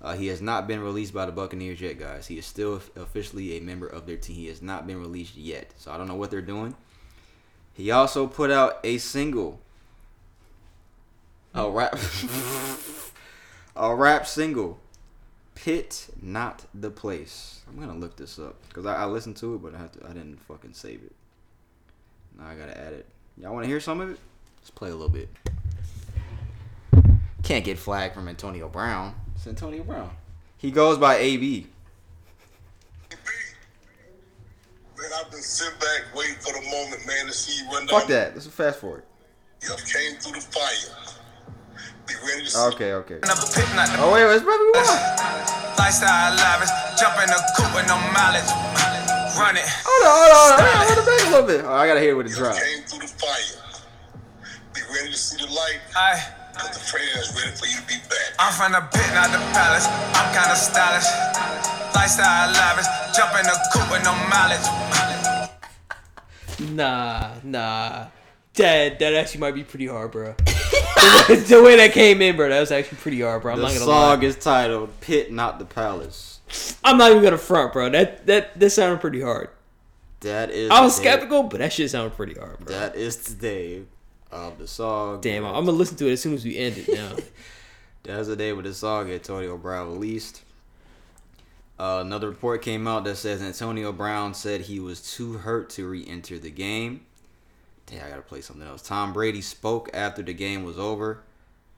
Uh, 0.00 0.14
he 0.16 0.28
has 0.28 0.40
not 0.40 0.66
been 0.66 0.80
released 0.80 1.12
by 1.12 1.26
the 1.26 1.32
Buccaneers 1.32 1.78
yet, 1.78 1.98
guys. 1.98 2.28
He 2.28 2.38
is 2.38 2.46
still 2.46 2.80
officially 2.96 3.58
a 3.58 3.60
member 3.60 3.86
of 3.86 4.06
their 4.06 4.16
team. 4.16 4.36
He 4.36 4.46
has 4.46 4.62
not 4.62 4.86
been 4.86 4.98
released 4.98 5.36
yet, 5.36 5.74
so 5.76 5.92
I 5.92 5.98
don't 5.98 6.08
know 6.08 6.14
what 6.14 6.30
they're 6.30 6.40
doing. 6.40 6.74
He 7.74 7.90
also 7.90 8.26
put 8.26 8.50
out 8.50 8.78
a 8.82 8.96
single, 8.96 9.60
a 11.54 11.68
rap, 11.68 11.98
a 13.76 13.94
rap 13.94 14.26
single, 14.26 14.80
"Pit 15.64 16.08
Not 16.22 16.64
the 16.74 16.90
Place." 16.90 17.60
I'm 17.68 17.78
gonna 17.78 17.98
look 17.98 18.16
this 18.16 18.38
up 18.38 18.56
because 18.68 18.86
I, 18.86 19.02
I 19.02 19.04
listened 19.06 19.36
to 19.38 19.54
it, 19.54 19.62
but 19.62 19.74
I 19.74 19.78
have 19.78 19.92
to, 19.92 20.04
I 20.04 20.08
didn't 20.08 20.40
fucking 20.40 20.72
save 20.72 21.02
it. 21.02 21.12
Now 22.38 22.48
I 22.48 22.54
gotta 22.54 22.78
add 22.78 22.92
it. 22.92 23.06
Y'all 23.36 23.52
want 23.52 23.64
to 23.64 23.68
hear 23.68 23.80
some 23.80 24.00
of 24.00 24.10
it? 24.10 24.18
Let's 24.60 24.70
play 24.70 24.90
a 24.90 24.94
little 24.94 25.08
bit. 25.08 25.28
Can't 27.42 27.64
get 27.64 27.78
flagged 27.78 28.14
from 28.14 28.28
Antonio 28.28 28.68
Brown. 28.68 29.14
It's 29.34 29.46
Antonio 29.46 29.82
Brown. 29.82 30.10
He 30.58 30.70
goes 30.70 30.98
by 30.98 31.16
AB. 31.16 31.66
Man, 34.98 35.10
I've 35.18 35.30
been 35.30 35.40
sitting 35.40 35.78
back 35.78 36.14
waiting 36.14 36.34
for 36.40 36.52
the 36.52 36.68
moment, 36.68 37.06
man, 37.06 37.26
to 37.26 37.32
see 37.32 37.62
you 37.62 37.70
run 37.70 37.86
down. 37.86 38.00
Fuck 38.00 38.08
that. 38.08 38.34
Let's 38.34 38.46
fast 38.48 38.80
forward. 38.80 39.04
You 39.62 39.70
came 39.70 40.16
through 40.18 40.32
the 40.32 40.40
fire. 40.40 41.17
Okay, 42.08 42.92
okay. 43.04 43.14
In 43.20 43.28
the 43.28 43.36
pit, 43.54 43.68
not 43.76 43.88
the 43.92 44.00
Oh 44.00 44.12
wait, 44.12 44.24
let's 44.24 44.42
probably 44.42 44.72
one. 44.72 44.88
lifestyle 45.76 46.32
lavish. 46.34 46.72
Jump 46.96 47.14
in 47.20 47.28
the 47.28 47.38
coupe 47.56 47.72
with 47.76 47.86
no 47.86 47.96
mileage. 48.16 48.48
Run 49.36 49.54
it. 49.60 49.68
Hold 49.84 50.02
on, 50.08 50.16
hold 50.16 50.32
on, 50.32 50.48
hold 50.56 50.64
on. 50.64 50.86
Hold 50.88 50.98
it 50.98 51.06
back 51.06 51.20
a 51.20 51.30
little 51.30 51.46
bit. 51.46 51.60
Oh, 51.68 51.72
I 51.76 51.86
gotta 51.86 52.00
hear 52.00 52.12
it 52.12 52.18
with 52.18 52.26
the 52.26 52.34
You 52.34 52.38
drop. 52.40 52.56
came 52.56 52.82
through 52.88 53.04
the 53.04 53.12
fire. 53.12 53.60
Be 54.74 54.80
ready 54.88 55.12
to 55.12 55.18
see 55.18 55.36
the 55.38 55.52
light. 55.52 55.78
I, 55.94 56.16
Cause 56.58 56.72
the 56.74 56.82
fans 56.82 57.28
ready 57.38 57.52
for 57.54 57.66
you 57.70 57.78
to 57.78 57.86
be 57.86 57.98
back. 58.10 58.28
I'm 58.40 58.50
from 58.56 58.72
the 58.72 58.82
pit, 58.90 59.06
not 59.14 59.28
the 59.30 59.38
palace. 59.54 59.86
I'm 60.18 60.28
kinda 60.34 60.56
stylish. 60.56 61.06
Lifestyle 61.94 62.50
lavish. 62.56 62.88
Jump 63.14 63.36
in 63.38 63.44
the 63.46 63.56
coupe 63.76 63.90
with 63.92 64.02
no 64.02 64.16
mileage. 64.32 64.64
Nah, 66.60 67.34
nah. 67.44 68.06
That 68.54 68.98
that 68.98 69.14
actually 69.14 69.40
might 69.40 69.54
be 69.54 69.62
pretty 69.62 69.86
hard, 69.86 70.10
bro. 70.10 70.34
The, 70.70 71.26
way, 71.28 71.34
the 71.36 71.62
way 71.62 71.76
that 71.76 71.92
came 71.92 72.20
in, 72.22 72.36
bro, 72.36 72.48
that 72.48 72.60
was 72.60 72.70
actually 72.72 72.98
pretty 72.98 73.20
hard, 73.20 73.42
bro. 73.42 73.52
I'm 73.52 73.58
The 73.58 73.62
not 73.64 73.68
gonna 73.72 73.84
song 73.84 74.20
lie. 74.20 74.24
is 74.26 74.36
titled 74.36 75.00
"Pit 75.00 75.32
Not 75.32 75.58
the 75.58 75.64
Palace." 75.64 76.40
I'm 76.82 76.96
not 76.98 77.10
even 77.10 77.22
gonna 77.22 77.38
front, 77.38 77.72
bro. 77.72 77.90
That 77.90 78.26
that 78.26 78.58
that 78.58 78.70
sounded 78.70 79.00
pretty 79.00 79.20
hard. 79.20 79.50
That 80.20 80.50
is. 80.50 80.70
I 80.70 80.80
was 80.80 80.96
day- 80.96 81.02
skeptical, 81.02 81.44
but 81.44 81.58
that 81.60 81.72
shit 81.72 81.90
sounded 81.90 82.16
pretty 82.16 82.34
hard, 82.34 82.58
bro. 82.60 82.74
That 82.74 82.96
is 82.96 83.16
the 83.18 83.34
day 83.34 83.82
of 84.32 84.58
the 84.58 84.66
song. 84.66 85.20
Damn, 85.20 85.44
I'm 85.44 85.64
gonna 85.64 85.72
listen 85.72 85.96
to 85.98 86.08
it 86.08 86.12
as 86.12 86.20
soon 86.22 86.34
as 86.34 86.44
we 86.44 86.56
end 86.56 86.78
it 86.78 86.88
now. 86.92 87.12
That's 88.04 88.28
the 88.28 88.36
day 88.36 88.52
with 88.52 88.64
the 88.64 88.72
song 88.74 89.10
Antonio 89.10 89.56
Brown 89.58 89.88
released. 89.92 90.42
Uh, 91.78 92.02
another 92.04 92.28
report 92.28 92.62
came 92.62 92.88
out 92.88 93.04
that 93.04 93.16
says 93.16 93.40
Antonio 93.42 93.92
Brown 93.92 94.34
said 94.34 94.62
he 94.62 94.80
was 94.80 95.00
too 95.14 95.34
hurt 95.34 95.70
to 95.70 95.86
re-enter 95.88 96.36
the 96.38 96.50
game. 96.50 97.02
Damn, 97.90 98.04
I 98.04 98.10
gotta 98.10 98.22
play 98.22 98.42
something 98.42 98.66
else. 98.66 98.82
Tom 98.82 99.12
Brady 99.12 99.40
spoke 99.40 99.88
after 99.94 100.22
the 100.22 100.34
game 100.34 100.62
was 100.62 100.78
over. 100.78 101.22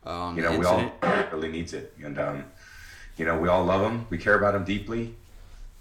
Um, 0.04 0.36
you 0.36 0.42
know, 0.42 0.58
we 0.58 0.64
all 0.64 0.92
really 1.32 1.48
needs 1.48 1.72
it, 1.72 1.94
and 2.02 2.18
um, 2.18 2.44
you 3.16 3.24
know, 3.24 3.38
we 3.38 3.48
all 3.48 3.64
love 3.64 3.82
him. 3.82 4.06
We 4.10 4.18
care 4.18 4.34
about 4.34 4.54
him 4.54 4.64
deeply. 4.64 5.14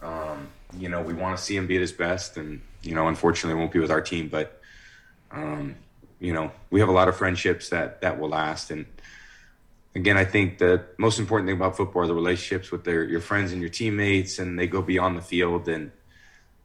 Um, 0.02 0.50
you 0.78 0.90
know, 0.90 1.02
we 1.02 1.14
want 1.14 1.38
to 1.38 1.44
see 1.44 1.56
him 1.56 1.66
be 1.66 1.76
at 1.76 1.82
his 1.82 1.92
best, 1.92 2.38
and 2.38 2.62
you 2.84 2.94
know, 2.94 3.08
unfortunately, 3.08 3.58
it 3.58 3.60
won't 3.60 3.72
be 3.72 3.80
with 3.80 3.92
our 3.92 4.02
team, 4.02 4.28
but 4.28 4.62
um, 5.32 5.76
you 6.20 6.34
know, 6.34 6.52
we 6.70 6.80
have 6.80 6.90
a 6.90 6.94
lot 6.94 7.08
of 7.08 7.16
friendships 7.16 7.70
that 7.70 8.02
that 8.02 8.20
will 8.20 8.30
last. 8.30 8.70
And 8.70 8.86
again, 9.96 10.18
I 10.18 10.26
think 10.26 10.60
the 10.60 10.84
most 10.98 11.18
important 11.18 11.48
thing 11.48 11.58
about 11.58 11.76
football 11.76 12.04
are 12.04 12.08
the 12.08 12.14
relationships 12.14 12.72
with 12.72 12.84
their 12.84 13.04
your 13.04 13.22
friends 13.22 13.52
and 13.52 13.62
your 13.62 13.70
teammates, 13.72 14.38
and 14.38 14.60
they 14.60 14.68
go 14.68 14.82
beyond 14.82 15.18
the 15.18 15.22
field. 15.22 15.68
And 15.68 15.92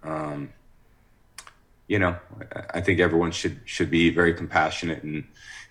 um, 0.02 0.50
you 1.88 1.98
know, 1.98 2.16
I- 2.54 2.78
I 2.78 2.80
think 2.80 3.00
everyone 3.00 3.30
should 3.32 3.60
should 3.64 3.90
be 3.90 4.10
very 4.10 4.34
compassionate 4.34 5.02
and 5.02 5.24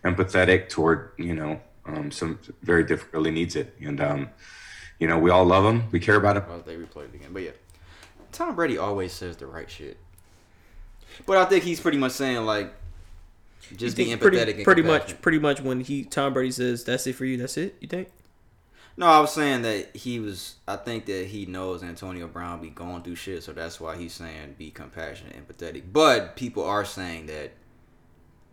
empathetic 0.03 0.69
toward 0.69 1.11
you 1.18 1.34
know 1.34 1.61
um, 1.85 2.11
some 2.11 2.40
very 2.61 2.84
different 2.84 3.14
really 3.14 3.31
needs 3.31 3.56
it, 3.56 3.76
and 3.81 3.99
um, 4.02 4.30
you 4.99 5.07
know, 5.07 5.18
we 5.19 5.30
all 5.31 5.44
love 5.45 5.64
them, 5.64 5.84
We 5.91 5.99
care 5.99 6.15
about 6.15 6.35
them. 6.35 6.45
Oh, 6.49 6.60
they 6.65 6.76
replayed 6.76 7.10
it 7.14 7.15
again, 7.15 7.30
but 7.34 7.44
yeah, 7.44 7.52
Tom 8.31 8.56
Brady 8.56 8.77
always 8.77 9.11
says 9.11 9.38
the 9.38 9.48
right 9.48 9.69
shit. 9.69 9.98
But 11.26 11.38
I 11.38 11.45
think 11.45 11.64
he's 11.64 11.80
pretty 11.80 11.98
much 11.98 12.14
saying 12.14 12.45
like, 12.45 12.73
just 13.76 13.95
be 13.98 14.06
empathetic 14.07 14.19
pretty, 14.22 14.52
and 14.53 14.64
pretty 14.64 14.81
much, 14.81 15.22
pretty 15.22 15.40
much 15.40 15.61
when 15.61 15.81
he 15.81 16.03
Tom 16.06 16.34
Brady 16.34 16.52
says 16.52 16.84
that's 16.84 17.06
it 17.07 17.14
for 17.15 17.26
you, 17.26 17.38
that's 17.38 17.57
it. 17.57 17.76
You 17.81 17.88
think? 17.88 18.10
No, 18.95 19.07
I 19.07 19.20
was 19.20 19.34
saying 19.34 19.64
that 19.64 19.95
he 19.95 20.20
was. 20.20 20.56
I 20.68 20.76
think 20.76 21.06
that 21.07 21.28
he 21.28 21.45
knows 21.48 21.84
Antonio 21.84 22.28
Brown 22.28 22.61
be 22.61 22.70
going 22.70 23.02
through 23.02 23.15
shit, 23.15 23.41
so 23.44 23.52
that's 23.52 23.80
why 23.80 23.98
he's 23.98 24.14
saying 24.14 24.56
be 24.57 24.70
compassionate, 24.70 25.36
and 25.36 25.48
empathetic. 25.48 25.84
But 25.91 26.36
people 26.36 26.64
are 26.64 26.86
saying 26.86 27.26
that 27.26 27.53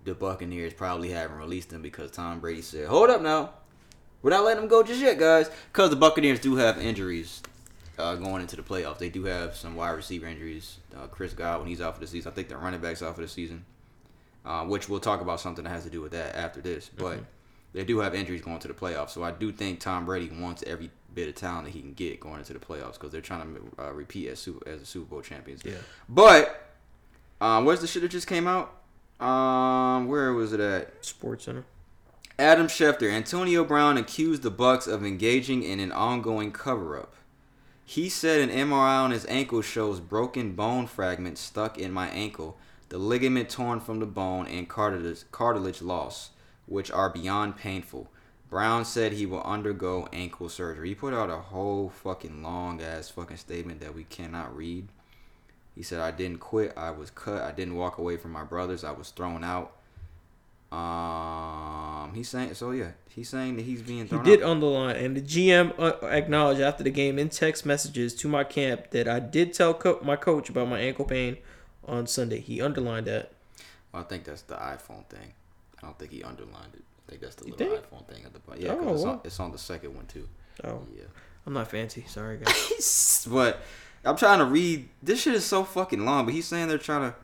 the 0.05 0.15
Buccaneers 0.15 0.73
probably 0.73 1.11
haven't 1.11 1.37
released 1.37 1.73
him 1.73 1.83
because 1.83 2.11
Tom 2.11 2.41
Brady 2.41 2.63
said, 2.63 2.89
"Hold 2.89 3.11
up 3.11 3.21
now, 3.21 3.51
we're 4.23 4.31
not 4.31 4.45
letting 4.45 4.63
him 4.63 4.69
go 4.69 4.83
just 4.83 5.01
yet, 5.01 5.19
guys," 5.19 5.51
because 5.73 5.91
the 5.91 5.97
Buccaneers 5.97 6.41
do 6.41 6.57
have 6.57 6.79
injuries 6.79 7.43
uh, 7.99 8.15
going 8.15 8.41
into 8.41 8.57
the 8.57 8.63
playoffs. 8.63 8.99
They 8.99 9.11
do 9.11 9.25
have 9.25 9.55
some 9.55 9.75
wide 9.75 9.91
receiver 9.91 10.27
injuries. 10.27 10.79
Uh, 10.97 11.07
Chris 11.07 11.35
Godwin, 11.35 11.69
he's 11.69 11.83
out 11.83 11.95
for 11.95 12.01
the 12.01 12.07
season. 12.07 12.33
I 12.33 12.35
think 12.35 12.49
the 12.49 12.57
running 12.57 12.81
backs 12.81 13.03
out 13.03 13.15
for 13.15 13.21
the 13.21 13.29
season, 13.29 13.67
uh, 14.47 14.65
which 14.65 14.89
we'll 14.89 15.01
talk 15.01 15.21
about 15.21 15.41
something 15.41 15.65
that 15.65 15.71
has 15.71 15.85
to 15.85 15.91
do 15.91 16.01
with 16.01 16.13
that 16.13 16.35
after 16.35 16.63
this, 16.63 16.89
but 16.97 17.19
they 17.73 17.85
do 17.85 18.01
have 18.01 18.15
injuries 18.15 18.41
going 18.41 18.59
to 18.61 18.69
the 18.69 18.75
playoffs. 18.75 19.11
So 19.11 19.23
I 19.23 19.31
do 19.31 19.53
think 19.53 19.81
Tom 19.81 20.05
Brady 20.05 20.31
wants 20.31 20.65
every 20.67 20.91
bit 21.15 21.29
of 21.29 21.35
talent 21.35 21.67
that 21.67 21.71
he 21.71 21.81
can 21.81 21.93
get 21.93 22.21
going 22.21 22.39
into 22.39 22.53
the 22.53 22.59
playoffs 22.59 22.95
because 22.95 23.11
they're 23.11 23.21
trying 23.21 23.55
to 23.55 23.83
uh, 23.83 23.93
repeat 23.93 24.29
as 24.29 24.39
super, 24.39 24.69
as 24.69 24.81
the 24.81 24.87
Super 24.87 25.07
Bowl 25.07 25.23
champions. 25.23 25.63
Yeah. 25.65 25.75
But 26.09 26.69
um, 27.41 27.65
where's 27.65 27.81
the 27.81 27.87
shit 27.87 28.03
that 28.03 28.11
just 28.11 28.27
came 28.27 28.47
out? 28.47 28.75
Um, 29.25 30.09
where 30.09 30.33
was 30.33 30.53
it 30.53 30.61
at? 30.61 31.05
Sports 31.05 31.45
Center. 31.45 31.65
Adam 32.39 32.69
Schefter, 32.69 33.13
Antonio 33.13 33.65
Brown 33.65 33.99
accused 33.99 34.43
the 34.43 34.51
Bucs 34.51 34.89
of 34.89 35.05
engaging 35.05 35.63
in 35.63 35.79
an 35.79 35.93
ongoing 35.93 36.53
cover-up. 36.53 37.15
He 37.85 38.09
said 38.09 38.41
an 38.41 38.49
MRI 38.49 39.05
on 39.05 39.11
his 39.11 39.27
ankle 39.27 39.61
shows 39.61 40.01
broken 40.01 40.53
bone 40.53 40.87
fragments 40.87 41.41
stuck 41.41 41.77
in 41.77 41.93
my 41.93 42.09
ankle, 42.09 42.57
the 42.89 42.99
ligament 42.99 43.51
torn 43.51 43.81
from 43.81 44.01
the 44.01 44.07
bone, 44.07 44.47
and 44.47 44.69
cartilage, 44.69 45.25
cartilage 45.33 45.83
loss, 45.83 46.31
which 46.71 46.91
are 46.91 47.11
beyond 47.11 47.57
painful. 47.59 48.09
Brown 48.49 48.85
said 48.87 49.13
he 49.13 49.27
will 49.27 49.43
undergo 49.43 50.09
ankle 50.13 50.49
surgery. 50.49 50.89
He 50.89 50.95
put 50.95 51.13
out 51.13 51.29
a 51.29 51.37
whole 51.37 51.91
fucking 51.91 52.43
long 52.43 52.81
ass 52.81 53.11
fucking 53.11 53.37
statement 53.37 53.81
that 53.81 53.95
we 53.95 54.05
cannot 54.05 54.57
read. 54.57 54.89
He 55.77 55.83
said, 55.83 56.01
I 56.01 56.11
didn't 56.11 56.39
quit. 56.41 56.73
I 56.77 56.91
was 56.91 57.11
cut. 57.11 57.43
I 57.43 57.53
didn't 57.53 57.77
walk 57.77 57.99
away 57.99 58.17
from 58.17 58.33
my 58.33 58.43
brothers. 58.43 58.83
I 58.83 58.91
was 58.93 59.11
thrown 59.11 59.45
out. 59.45 59.73
Um, 60.73 62.13
he's 62.15 62.29
saying 62.29 62.55
so. 62.55 62.71
Yeah, 62.71 62.91
he's 63.09 63.29
saying 63.29 63.57
that 63.57 63.63
he's 63.63 63.83
being 63.83 64.07
He 64.07 64.19
did 64.21 64.43
out. 64.43 64.51
underline, 64.51 64.97
and 64.97 65.17
the 65.17 65.21
GM 65.21 65.75
uh, 65.79 66.07
acknowledged 66.07 66.61
after 66.61 66.85
the 66.85 66.91
game 66.91 67.19
in 67.19 67.29
text 67.29 67.67
messages 67.67 68.15
to 68.17 68.29
my 68.29 68.45
camp 68.45 68.91
that 68.91 69.09
I 69.09 69.19
did 69.21 69.53
tell 69.53 69.75
co- 69.75 70.01
my 70.03 70.17
coach 70.17 70.49
about 70.49 70.69
my 70.69 70.79
ankle 70.79 71.05
pain 71.05 71.39
on 71.87 72.07
Sunday. 72.07 72.41
He 72.41 72.61
underlined 72.61 73.07
that. 73.07 73.33
Well, 73.93 74.03
I 74.03 74.05
think 74.07 74.25
that's 74.25 74.43
the 74.43 74.55
iPhone 74.55 75.07
thing. 75.07 75.33
I 75.83 75.87
don't 75.87 75.99
think 75.99 76.13
he 76.13 76.23
underlined 76.23 76.75
it. 76.75 76.83
I 77.07 77.11
think 77.11 77.23
that's 77.23 77.35
the 77.37 77.47
You 77.47 77.53
little 77.53 77.77
think? 77.77 77.91
iPhone 77.91 78.07
thing 78.07 78.25
at 78.25 78.33
the 78.33 78.39
bottom. 78.41 78.63
Yeah, 78.63 78.77
Oh, 78.79 78.95
it's, 78.95 79.05
on, 79.05 79.21
it's 79.25 79.41
on 79.41 79.53
the 79.53 79.59
second 79.59 79.95
one 79.95 80.07
too. 80.07 80.29
Oh, 80.65 80.83
Yeah. 80.95 81.05
I'm 81.47 81.55
not 81.55 81.71
fancy. 81.71 82.05
Sorry, 82.07 82.37
guys. 82.45 83.27
but 83.31 83.63
I'm 84.05 84.17
trying 84.17 84.39
to 84.41 84.45
read. 84.45 84.89
This 85.03 85.23
shit 85.23 85.35
is 85.35 85.45
so 85.45 85.65
fucking 85.65 86.05
long, 86.05 86.27
but 86.27 86.35
he's 86.35 86.47
saying 86.47 86.69
they're 86.69 86.77
trying 86.79 87.11
to. 87.11 87.17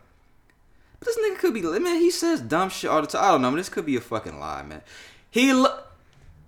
But 0.98 1.06
this 1.06 1.18
nigga 1.18 1.38
could 1.38 1.52
be. 1.54 1.60
Man, 1.60 2.00
he 2.00 2.10
says 2.10 2.40
dumb 2.40 2.70
shit 2.70 2.88
all 2.90 3.02
the 3.02 3.06
time. 3.06 3.22
I 3.24 3.30
don't 3.32 3.42
know, 3.42 3.50
but 3.50 3.56
this 3.58 3.68
could 3.68 3.84
be 3.84 3.96
a 3.96 4.00
fucking 4.00 4.40
lie, 4.40 4.62
man. 4.62 4.80
He. 5.30 5.52
Lo- 5.52 5.80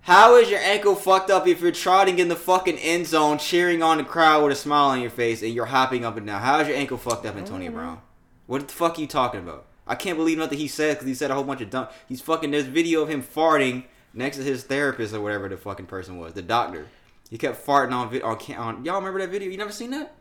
How 0.01 0.35
is 0.37 0.49
your 0.49 0.59
ankle 0.61 0.95
fucked 0.95 1.29
up 1.29 1.47
if 1.47 1.61
you're 1.61 1.71
trotting 1.71 2.17
in 2.17 2.27
the 2.27 2.35
fucking 2.35 2.79
end 2.79 3.05
zone, 3.05 3.37
cheering 3.37 3.83
on 3.83 3.99
the 3.99 4.03
crowd 4.03 4.43
with 4.43 4.51
a 4.53 4.55
smile 4.55 4.85
on 4.89 4.99
your 5.01 5.11
face, 5.11 5.43
and 5.43 5.53
you're 5.53 5.65
hopping 5.67 6.03
up 6.03 6.17
and 6.17 6.25
down? 6.25 6.41
How 6.41 6.59
is 6.59 6.67
your 6.67 6.75
ankle 6.77 6.97
fucked 6.97 7.27
up, 7.27 7.35
Antonio 7.35 7.71
Brown? 7.71 8.01
What 8.47 8.67
the 8.67 8.73
fuck 8.73 8.97
are 8.97 9.01
you 9.01 9.07
talking 9.07 9.41
about? 9.41 9.65
I 9.89 9.95
can't 9.95 10.17
believe 10.17 10.37
nothing 10.37 10.57
he 10.59 10.67
said 10.69 10.93
because 10.95 11.07
he 11.07 11.13
said 11.15 11.31
a 11.31 11.33
whole 11.33 11.43
bunch 11.43 11.59
of 11.61 11.69
dumb. 11.69 11.87
He's 12.07 12.21
fucking. 12.21 12.51
There's 12.51 12.65
video 12.65 13.01
of 13.01 13.09
him 13.09 13.21
farting 13.23 13.83
next 14.13 14.37
to 14.37 14.43
his 14.43 14.63
therapist 14.63 15.13
or 15.13 15.19
whatever 15.21 15.49
the 15.49 15.57
fucking 15.57 15.87
person 15.87 16.17
was, 16.17 16.33
the 16.33 16.41
doctor. 16.41 16.85
He 17.29 17.37
kept 17.37 17.65
farting 17.65 17.91
on 17.91 18.21
on, 18.21 18.55
on 18.55 18.85
y'all 18.85 18.95
remember 18.95 19.19
that 19.19 19.29
video? 19.29 19.49
You 19.49 19.57
never 19.57 19.71
seen 19.71 19.91
that? 19.91 20.13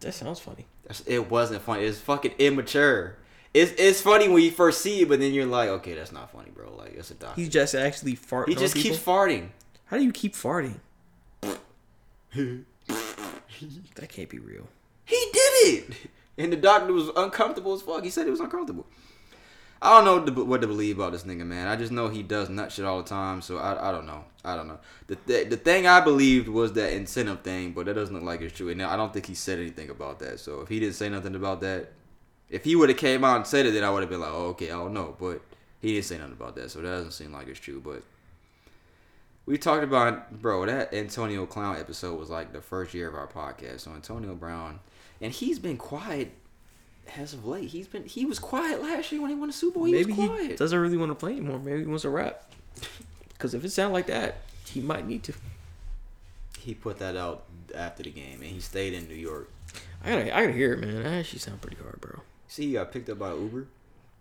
That 0.00 0.12
sounds 0.14 0.38
funny. 0.40 0.66
That's- 0.84 1.02
It 1.06 1.28
wasn't 1.30 1.62
funny. 1.62 1.84
It's 1.84 1.98
fucking 1.98 2.32
immature. 2.38 3.16
It's 3.54 3.72
it's 3.78 4.00
funny 4.00 4.28
when 4.28 4.42
you 4.42 4.50
first 4.50 4.80
see 4.82 5.00
it, 5.02 5.08
but 5.08 5.20
then 5.20 5.32
you're 5.32 5.46
like, 5.46 5.68
okay, 5.70 5.94
that's 5.94 6.12
not 6.12 6.30
funny, 6.30 6.50
bro. 6.54 6.74
Like 6.76 6.92
it's 6.94 7.10
a 7.10 7.14
doctor. 7.14 7.40
He's 7.40 7.48
just 7.48 7.74
actually 7.74 8.14
farting. 8.14 8.48
he 8.50 8.54
just 8.54 8.74
keeps 8.74 8.98
farting. 8.98 9.48
How 9.86 9.96
do 9.96 10.04
you 10.04 10.12
keep 10.12 10.34
farting? 10.34 10.76
that 12.34 14.08
can't 14.08 14.28
be 14.28 14.38
real. 14.38 14.68
He 15.04 15.16
did 15.32 15.52
it, 15.90 15.94
and 16.38 16.52
the 16.52 16.56
doctor 16.56 16.92
was 16.92 17.10
uncomfortable 17.16 17.74
as 17.74 17.82
fuck. 17.82 18.04
He 18.04 18.10
said 18.10 18.26
it 18.26 18.30
was 18.30 18.40
uncomfortable. 18.40 18.86
I 19.80 19.96
don't 20.02 20.26
know 20.26 20.44
what 20.44 20.60
to, 20.60 20.66
believe 20.66 20.98
about 20.98 21.12
this 21.12 21.22
nigga, 21.22 21.46
man. 21.46 21.68
I 21.68 21.76
just 21.76 21.92
know 21.92 22.08
he 22.08 22.24
does 22.24 22.48
nut 22.48 22.72
shit 22.72 22.84
all 22.84 23.00
the 23.00 23.08
time, 23.08 23.40
so 23.40 23.58
I, 23.58 23.90
I 23.90 23.92
don't 23.92 24.06
know. 24.06 24.24
I 24.44 24.56
don't 24.56 24.66
know. 24.66 24.78
The, 25.06 25.18
the 25.26 25.44
the 25.44 25.56
thing 25.56 25.86
I 25.86 26.00
believed 26.00 26.48
was 26.48 26.72
that 26.72 26.92
incentive 26.92 27.42
thing, 27.42 27.72
but 27.72 27.86
that 27.86 27.94
doesn't 27.94 28.14
look 28.14 28.24
like 28.24 28.40
it's 28.40 28.56
true. 28.56 28.70
And 28.70 28.82
I 28.82 28.96
don't 28.96 29.12
think 29.12 29.26
he 29.26 29.34
said 29.34 29.60
anything 29.60 29.90
about 29.90 30.18
that. 30.18 30.40
So 30.40 30.62
if 30.62 30.68
he 30.68 30.80
didn't 30.80 30.96
say 30.96 31.08
nothing 31.08 31.36
about 31.36 31.60
that, 31.60 31.92
if 32.50 32.64
he 32.64 32.74
would 32.74 32.88
have 32.88 32.98
came 32.98 33.22
out 33.22 33.36
and 33.36 33.46
said 33.46 33.66
it, 33.66 33.72
then 33.72 33.84
I 33.84 33.90
would 33.90 34.00
have 34.00 34.10
been 34.10 34.20
like, 34.20 34.32
oh, 34.32 34.46
okay, 34.48 34.66
I 34.66 34.76
don't 34.76 34.94
know. 34.94 35.14
But 35.18 35.42
he 35.80 35.92
didn't 35.92 36.06
say 36.06 36.18
nothing 36.18 36.32
about 36.32 36.56
that, 36.56 36.72
so 36.72 36.80
that 36.80 36.88
doesn't 36.88 37.12
seem 37.12 37.32
like 37.32 37.46
it's 37.46 37.60
true. 37.60 37.80
But 37.80 38.02
we 39.46 39.58
talked 39.58 39.84
about, 39.84 40.42
bro, 40.42 40.66
that 40.66 40.92
Antonio 40.92 41.46
Clown 41.46 41.76
episode 41.76 42.18
was 42.18 42.30
like 42.30 42.52
the 42.52 42.60
first 42.60 42.94
year 42.94 43.08
of 43.08 43.14
our 43.14 43.28
podcast. 43.28 43.80
So 43.80 43.92
Antonio 43.92 44.34
Brown, 44.34 44.80
and 45.20 45.32
he's 45.32 45.58
been 45.58 45.76
quiet 45.76 46.32
as 47.16 47.32
of 47.32 47.46
late. 47.46 47.70
He's 47.70 47.86
been 47.88 48.04
he 48.04 48.24
was 48.24 48.38
quiet 48.38 48.82
last 48.82 49.10
year 49.12 49.20
when 49.20 49.30
he 49.30 49.36
won 49.36 49.48
the 49.48 49.52
Super 49.52 49.78
Bowl. 49.78 49.84
He 49.84 49.92
Maybe 49.92 50.12
was 50.12 50.40
he 50.40 50.56
doesn't 50.56 50.78
really 50.78 50.96
want 50.96 51.10
to 51.10 51.14
play 51.14 51.32
anymore. 51.32 51.58
Maybe 51.58 51.80
he 51.80 51.86
wants 51.86 52.02
to 52.02 52.10
rap. 52.10 52.52
Because 53.28 53.54
if 53.54 53.64
it 53.64 53.70
sounds 53.70 53.92
like 53.92 54.06
that, 54.06 54.38
he 54.66 54.80
might 54.80 55.06
need 55.06 55.22
to. 55.24 55.34
He 56.58 56.74
put 56.74 56.98
that 56.98 57.16
out 57.16 57.44
after 57.74 58.02
the 58.02 58.10
game, 58.10 58.40
and 58.42 58.50
he 58.50 58.60
stayed 58.60 58.92
in 58.92 59.08
New 59.08 59.14
York. 59.14 59.50
I 60.04 60.10
gotta, 60.10 60.36
I 60.36 60.40
gotta 60.42 60.52
hear 60.52 60.74
it, 60.74 60.80
man. 60.80 61.02
That 61.02 61.12
actually 61.12 61.38
sound 61.38 61.60
pretty 61.60 61.76
hard, 61.82 62.00
bro. 62.00 62.20
See, 62.48 62.66
he 62.66 62.72
got 62.74 62.92
picked 62.92 63.08
up 63.08 63.18
by 63.18 63.32
Uber. 63.32 63.66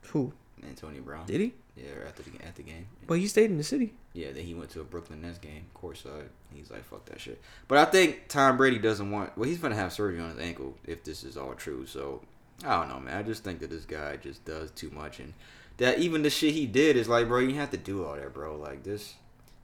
Who 0.09 0.33
Antonio 0.63 1.01
Brown. 1.01 1.25
did 1.25 1.41
he? 1.41 1.53
Yeah, 1.75 2.07
after 2.07 2.23
the 2.23 2.31
at 2.45 2.55
the 2.55 2.63
game. 2.63 2.87
But 3.05 3.19
he 3.19 3.27
stayed 3.27 3.51
in 3.51 3.57
the 3.57 3.63
city. 3.63 3.93
Yeah, 4.13 4.31
then 4.31 4.43
he 4.43 4.55
went 4.55 4.71
to 4.71 4.81
a 4.81 4.83
Brooklyn 4.83 5.21
Nets 5.21 5.37
game, 5.37 5.65
courtside. 5.75 6.27
He's 6.53 6.71
like, 6.71 6.83
fuck 6.83 7.05
that 7.05 7.21
shit. 7.21 7.39
But 7.67 7.77
I 7.77 7.85
think 7.85 8.27
Tom 8.27 8.57
Brady 8.57 8.79
doesn't 8.79 9.11
want. 9.11 9.37
Well, 9.37 9.47
he's 9.47 9.59
gonna 9.59 9.75
have 9.75 9.93
surgery 9.93 10.19
on 10.19 10.31
his 10.31 10.39
ankle 10.39 10.75
if 10.85 11.03
this 11.03 11.23
is 11.23 11.37
all 11.37 11.53
true. 11.53 11.85
So 11.85 12.21
I 12.65 12.79
don't 12.79 12.89
know, 12.89 12.99
man. 12.99 13.17
I 13.17 13.23
just 13.23 13.43
think 13.43 13.59
that 13.59 13.69
this 13.69 13.85
guy 13.85 14.17
just 14.17 14.43
does 14.45 14.71
too 14.71 14.89
much, 14.89 15.19
and 15.19 15.33
that 15.77 15.99
even 15.99 16.23
the 16.23 16.29
shit 16.31 16.53
he 16.53 16.65
did 16.65 16.97
is 16.97 17.07
like, 17.07 17.27
bro, 17.27 17.39
you 17.39 17.55
have 17.55 17.71
to 17.71 17.77
do 17.77 18.03
all 18.05 18.15
that, 18.15 18.33
bro. 18.33 18.55
Like 18.57 18.83
this. 18.83 19.13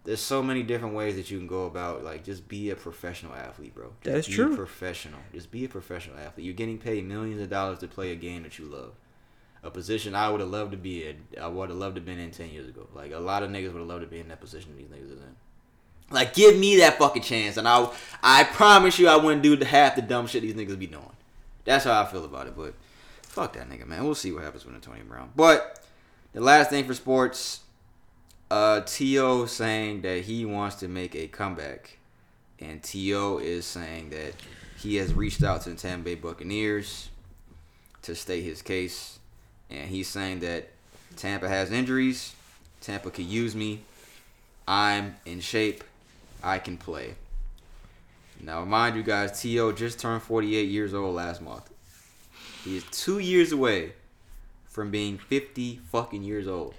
There's 0.05 0.19
so 0.19 0.43
many 0.43 0.63
different 0.63 0.95
ways 0.95 1.15
that 1.15 1.31
you 1.31 1.37
can 1.37 1.47
go 1.47 1.65
about. 1.65 2.03
Like, 2.03 2.25
just 2.25 2.49
be 2.49 2.69
a 2.71 2.75
professional 2.75 3.33
athlete, 3.33 3.73
bro. 3.73 3.93
Just 4.01 4.03
That 4.03 4.17
is 4.17 4.27
be 4.27 4.33
true. 4.33 4.53
Professional. 4.55 5.19
Just 5.33 5.49
be 5.49 5.63
a 5.63 5.69
professional 5.69 6.17
athlete. 6.17 6.45
You're 6.45 6.55
getting 6.55 6.77
paid 6.77 7.05
millions 7.07 7.41
of 7.41 7.49
dollars 7.49 7.79
to 7.79 7.87
play 7.87 8.11
a 8.11 8.15
game 8.17 8.43
that 8.43 8.59
you 8.59 8.65
love 8.65 8.91
a 9.63 9.71
position 9.71 10.13
I 10.15 10.29
would 10.29 10.41
have 10.41 10.49
loved 10.49 10.71
to 10.71 10.77
be 10.77 11.07
in. 11.07 11.17
I 11.39 11.47
would 11.47 11.69
have 11.69 11.77
loved 11.77 11.95
to 11.95 12.01
have 12.01 12.05
been 12.05 12.19
in 12.19 12.31
ten 12.31 12.49
years 12.49 12.67
ago. 12.67 12.87
Like 12.93 13.11
a 13.11 13.19
lot 13.19 13.43
of 13.43 13.49
niggas 13.49 13.73
would 13.73 13.79
have 13.79 13.87
loved 13.87 14.01
to 14.01 14.07
be 14.07 14.19
in 14.19 14.27
that 14.27 14.41
position 14.41 14.75
these 14.77 14.87
niggas 14.87 15.11
is 15.11 15.21
in. 15.21 15.35
Like 16.11 16.33
give 16.33 16.57
me 16.57 16.77
that 16.77 16.97
fucking 16.97 17.23
chance, 17.23 17.57
and 17.57 17.67
I 17.67 17.89
I 18.21 18.43
promise 18.43 18.99
you 18.99 19.07
I 19.07 19.15
wouldn't 19.15 19.41
do 19.41 19.55
half 19.63 19.95
the 19.95 20.01
dumb 20.01 20.27
shit 20.27 20.41
these 20.41 20.53
niggas 20.53 20.77
be 20.77 20.87
doing. 20.87 21.09
That's 21.65 21.85
how 21.85 22.01
I 22.01 22.05
feel 22.05 22.25
about 22.25 22.47
it. 22.47 22.55
But 22.55 22.73
fuck 23.21 23.53
that 23.53 23.69
nigga, 23.69 23.87
man. 23.87 24.03
We'll 24.03 24.15
see 24.15 24.31
what 24.31 24.43
happens 24.43 24.65
with 24.65 24.75
Antonio 24.75 25.03
Brown. 25.05 25.31
But 25.35 25.83
the 26.33 26.41
last 26.41 26.69
thing 26.69 26.85
for 26.85 26.93
sports, 26.93 27.61
uh, 28.51 28.81
T.O. 28.81 29.45
saying 29.45 30.01
that 30.01 30.25
he 30.25 30.45
wants 30.45 30.75
to 30.77 30.87
make 30.87 31.15
a 31.15 31.27
comeback, 31.27 31.97
and 32.59 32.83
T.O. 32.83 33.37
is 33.37 33.65
saying 33.65 34.09
that 34.09 34.33
he 34.77 34.97
has 34.97 35.13
reached 35.13 35.43
out 35.43 35.61
to 35.61 35.69
the 35.69 35.75
Tampa 35.75 36.05
Bay 36.05 36.15
Buccaneers 36.15 37.09
to 38.03 38.15
state 38.15 38.43
his 38.43 38.61
case, 38.61 39.12
and 39.73 39.89
he's 39.89 40.07
saying 40.07 40.39
that 40.41 40.69
Tampa 41.15 41.47
has 41.49 41.71
injuries, 41.71 42.35
Tampa 42.81 43.09
could 43.09 43.25
use 43.25 43.55
me, 43.55 43.81
I'm 44.67 45.15
in 45.25 45.39
shape, 45.39 45.83
I 46.43 46.59
can 46.59 46.77
play. 46.77 47.15
Now, 48.41 48.65
mind 48.65 48.95
you 48.95 49.03
guys, 49.03 49.41
T.O. 49.41 49.71
just 49.71 49.99
turned 49.99 50.21
48 50.21 50.67
years 50.67 50.93
old 50.93 51.15
last 51.15 51.41
month. 51.41 51.69
He 52.63 52.77
is 52.77 52.83
two 52.91 53.19
years 53.19 53.51
away 53.51 53.93
from 54.65 54.91
being 54.91 55.17
50 55.17 55.79
fucking 55.91 56.23
years 56.23 56.47
old. 56.47 56.73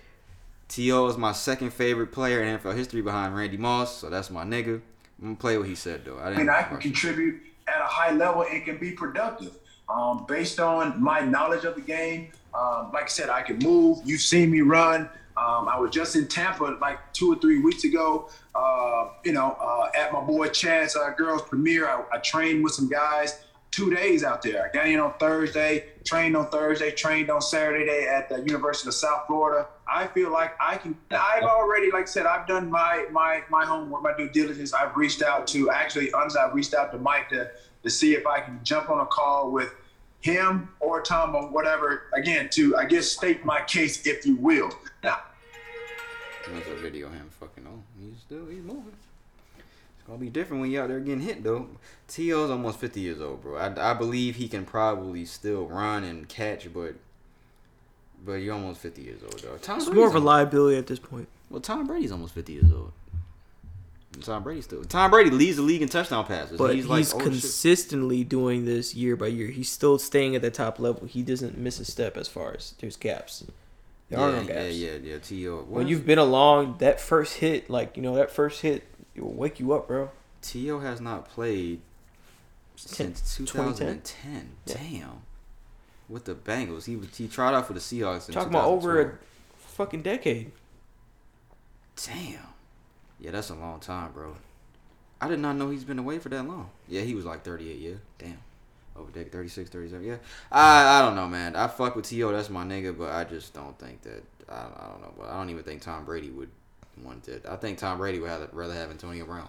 T.O. 0.68 1.06
is 1.06 1.16
my 1.16 1.32
second 1.32 1.72
favorite 1.72 2.08
player 2.08 2.42
in 2.42 2.58
NFL 2.58 2.76
history 2.76 3.00
behind 3.02 3.36
Randy 3.36 3.56
Moss, 3.56 3.98
so 3.98 4.10
that's 4.10 4.30
my 4.30 4.44
nigga. 4.44 4.80
I'm 5.20 5.28
gonna 5.28 5.36
play 5.36 5.56
what 5.56 5.68
he 5.68 5.74
said 5.74 6.04
though. 6.04 6.18
I 6.18 6.30
didn't. 6.30 6.40
and 6.42 6.50
I 6.50 6.64
can 6.64 6.78
contribute 6.78 7.40
at 7.68 7.80
a 7.80 7.84
high 7.84 8.10
level 8.12 8.42
and 8.42 8.64
can 8.64 8.78
be 8.78 8.92
productive. 8.92 9.56
Um, 9.88 10.24
based 10.26 10.58
on 10.60 11.02
my 11.02 11.20
knowledge 11.20 11.64
of 11.64 11.74
the 11.76 11.80
game, 11.82 12.32
um, 12.54 12.90
like 12.92 13.04
I 13.04 13.08
said, 13.08 13.28
I 13.28 13.42
can 13.42 13.58
move. 13.58 13.98
You've 14.04 14.20
seen 14.20 14.50
me 14.50 14.60
run. 14.60 15.08
Um, 15.36 15.68
I 15.68 15.78
was 15.78 15.90
just 15.90 16.14
in 16.14 16.28
Tampa 16.28 16.78
like 16.80 17.12
two 17.12 17.32
or 17.32 17.36
three 17.36 17.58
weeks 17.58 17.84
ago. 17.84 18.28
Uh, 18.54 19.08
you 19.24 19.32
know, 19.32 19.56
uh, 19.60 19.90
at 19.98 20.12
my 20.12 20.20
boy 20.20 20.48
Chad's 20.48 20.94
uh, 20.94 21.10
girls 21.10 21.42
premiere, 21.42 21.88
I, 21.88 22.04
I 22.12 22.18
trained 22.18 22.62
with 22.62 22.72
some 22.72 22.88
guys. 22.88 23.40
Two 23.72 23.92
days 23.92 24.22
out 24.22 24.40
there. 24.40 24.64
I 24.64 24.72
got 24.72 24.86
in 24.86 25.00
on 25.00 25.14
Thursday, 25.18 25.86
trained 26.04 26.36
on 26.36 26.48
Thursday, 26.48 26.92
trained 26.92 27.28
on 27.28 27.40
Saturday 27.40 27.84
day 27.84 28.06
at 28.06 28.28
the 28.28 28.36
University 28.36 28.88
of 28.88 28.94
South 28.94 29.26
Florida. 29.26 29.66
I 29.92 30.06
feel 30.06 30.30
like 30.30 30.52
I 30.60 30.76
can. 30.76 30.96
I've 31.10 31.42
already, 31.42 31.90
like 31.90 32.02
I 32.02 32.06
said, 32.06 32.24
I've 32.24 32.46
done 32.46 32.70
my 32.70 33.06
my 33.10 33.42
my 33.50 33.64
homework, 33.64 34.04
my 34.04 34.16
due 34.16 34.28
diligence. 34.28 34.72
I've 34.72 34.96
reached 34.96 35.22
out 35.22 35.48
to 35.48 35.70
actually, 35.70 36.12
honestly, 36.12 36.40
I've 36.40 36.54
reached 36.54 36.72
out 36.72 36.92
to 36.92 36.98
Mike 36.98 37.28
to 37.30 37.50
to 37.82 37.90
see 37.90 38.14
if 38.14 38.28
I 38.28 38.38
can 38.38 38.60
jump 38.62 38.90
on 38.90 39.00
a 39.00 39.06
call 39.06 39.50
with 39.50 39.74
him 40.24 40.70
or 40.80 41.02
Tom 41.02 41.34
or 41.34 41.48
whatever. 41.48 42.04
Again, 42.14 42.48
to 42.52 42.76
I 42.76 42.86
guess 42.86 43.08
state 43.08 43.44
my 43.44 43.60
case, 43.62 44.06
if 44.06 44.26
you 44.26 44.36
will. 44.36 44.70
Now, 45.02 45.20
There's 46.48 46.66
a 46.66 46.82
video 46.82 47.08
him 47.10 47.28
fucking 47.38 47.66
on. 47.66 47.82
He's 48.00 48.20
still 48.20 48.46
he's 48.46 48.62
moving. 48.62 48.94
It's 49.58 50.06
gonna 50.06 50.18
be 50.18 50.30
different 50.30 50.62
when 50.62 50.70
you 50.70 50.80
out 50.80 50.88
there 50.88 51.00
getting 51.00 51.20
hit 51.20 51.44
though. 51.44 51.68
T.O.'s 52.08 52.50
almost 52.50 52.80
50 52.80 53.00
years 53.00 53.20
old, 53.20 53.42
bro. 53.42 53.56
I, 53.56 53.90
I 53.90 53.94
believe 53.94 54.36
he 54.36 54.48
can 54.48 54.64
probably 54.64 55.26
still 55.26 55.66
run 55.66 56.04
and 56.04 56.26
catch, 56.26 56.72
but 56.72 56.94
but 58.24 58.34
you're 58.34 58.54
almost 58.54 58.80
50 58.80 59.02
years 59.02 59.22
old, 59.22 59.38
though. 59.40 59.58
Tom 59.58 59.76
It's 59.76 59.84
Brady's 59.84 59.94
more 59.94 60.08
of 60.08 60.14
a 60.14 60.20
liability 60.20 60.78
at 60.78 60.86
this 60.86 60.98
point. 60.98 61.28
Well, 61.50 61.60
Tom 61.60 61.86
Brady's 61.86 62.12
almost 62.12 62.32
50 62.34 62.52
years 62.54 62.72
old. 62.72 62.92
Tom 64.20 64.42
Brady 64.42 64.62
still. 64.62 64.84
Tom 64.84 65.10
Brady 65.10 65.30
leads 65.30 65.56
the 65.56 65.62
league 65.62 65.82
in 65.82 65.88
touchdown 65.88 66.24
passes. 66.24 66.58
But 66.58 66.74
he's, 66.74 66.84
he's, 66.84 66.90
like, 66.90 67.06
oh, 67.14 67.18
shit. 67.18 67.32
consistently 67.32 68.24
doing 68.24 68.64
this 68.64 68.94
year 68.94 69.16
by 69.16 69.26
year. 69.28 69.48
He's 69.48 69.70
still 69.70 69.98
staying 69.98 70.36
at 70.36 70.42
the 70.42 70.50
top 70.50 70.78
level. 70.78 71.06
He 71.06 71.22
doesn't 71.22 71.58
miss 71.58 71.80
a 71.80 71.84
step 71.84 72.16
as 72.16 72.28
far 72.28 72.54
as 72.54 72.74
there's 72.80 72.96
gaps. 72.96 73.44
There 74.08 74.18
yeah, 74.18 74.24
are 74.24 74.32
no 74.32 74.40
yeah, 74.40 74.46
gaps. 74.46 74.74
yeah, 74.76 74.90
yeah. 74.90 74.98
yeah. 75.02 75.18
T.O. 75.18 75.56
When 75.68 75.88
you've 75.88 76.06
been 76.06 76.18
along, 76.18 76.76
that 76.78 77.00
first 77.00 77.38
hit, 77.38 77.70
like 77.70 77.96
you 77.96 78.02
know, 78.02 78.14
that 78.16 78.30
first 78.30 78.60
hit, 78.62 78.84
it 79.14 79.22
will 79.22 79.34
wake 79.34 79.60
you 79.60 79.72
up, 79.72 79.88
bro. 79.88 80.10
T.O. 80.42 80.80
has 80.80 81.00
not 81.00 81.28
played 81.28 81.80
Ten- 82.76 83.14
since 83.14 83.36
2010? 83.36 84.02
2010. 84.02 84.50
Yeah. 84.66 84.74
Damn. 85.00 85.22
With 86.08 86.26
the 86.26 86.34
Bengals, 86.34 86.84
he 86.84 86.98
he 87.16 87.28
tried 87.28 87.54
out 87.54 87.66
for 87.66 87.72
the 87.72 87.80
Seahawks. 87.80 88.28
In 88.28 88.34
Talking 88.34 88.50
about 88.50 88.68
over 88.68 89.00
a 89.00 89.18
fucking 89.56 90.02
decade. 90.02 90.52
Damn. 91.96 92.53
Yeah, 93.24 93.30
that's 93.30 93.48
a 93.48 93.54
long 93.54 93.80
time, 93.80 94.12
bro. 94.12 94.36
I 95.18 95.28
did 95.28 95.38
not 95.38 95.56
know 95.56 95.70
he's 95.70 95.84
been 95.84 95.98
away 95.98 96.18
for 96.18 96.28
that 96.28 96.46
long. 96.46 96.68
Yeah, 96.88 97.00
he 97.00 97.14
was 97.14 97.24
like 97.24 97.42
38, 97.42 97.78
yeah. 97.78 97.94
Damn. 98.18 98.36
Over 98.94 99.10
there, 99.12 99.24
36, 99.24 99.70
37, 99.70 100.06
yeah. 100.06 100.16
I 100.52 100.98
I 100.98 101.02
don't 101.02 101.16
know, 101.16 101.26
man. 101.26 101.56
I 101.56 101.66
fuck 101.68 101.96
with 101.96 102.04
T.O., 102.06 102.30
that's 102.32 102.50
my 102.50 102.64
nigga, 102.64 102.96
but 102.96 103.12
I 103.12 103.24
just 103.24 103.54
don't 103.54 103.78
think 103.78 104.02
that, 104.02 104.22
I, 104.46 104.56
I 104.56 104.88
don't 104.90 105.00
know. 105.00 105.14
But 105.16 105.30
I 105.30 105.38
don't 105.38 105.48
even 105.48 105.62
think 105.62 105.80
Tom 105.80 106.04
Brady 106.04 106.28
would 106.30 106.50
want 107.02 107.26
it. 107.28 107.46
I 107.48 107.56
think 107.56 107.78
Tom 107.78 107.96
Brady 107.96 108.18
would 108.18 108.28
have, 108.28 108.50
rather 108.52 108.74
have 108.74 108.90
Antonio 108.90 109.24
Brown. 109.24 109.48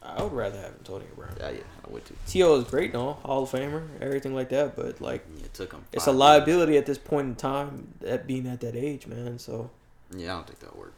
I 0.00 0.22
would 0.22 0.32
rather 0.32 0.58
have 0.58 0.74
Antonio 0.78 1.08
Brown. 1.16 1.34
Yeah, 1.40 1.50
yeah, 1.50 1.60
I 1.84 1.90
would 1.90 2.04
too. 2.04 2.14
T.O. 2.28 2.54
is 2.60 2.64
great, 2.64 2.92
no 2.92 3.14
Hall 3.14 3.42
of 3.42 3.50
Famer, 3.50 3.82
everything 4.00 4.32
like 4.32 4.50
that. 4.50 4.76
But 4.76 5.00
like, 5.00 5.26
Yeah, 5.36 5.46
it 5.46 5.54
took 5.54 5.72
him. 5.72 5.84
it's 5.92 6.06
a 6.06 6.12
liability 6.12 6.76
at 6.78 6.86
this 6.86 6.98
point 6.98 7.26
in 7.26 7.34
time, 7.34 7.94
at 8.06 8.28
being 8.28 8.46
at 8.46 8.60
that 8.60 8.76
age, 8.76 9.08
man. 9.08 9.40
So 9.40 9.70
Yeah, 10.16 10.34
I 10.34 10.36
don't 10.36 10.46
think 10.46 10.60
that'll 10.60 10.78
work. 10.78 10.94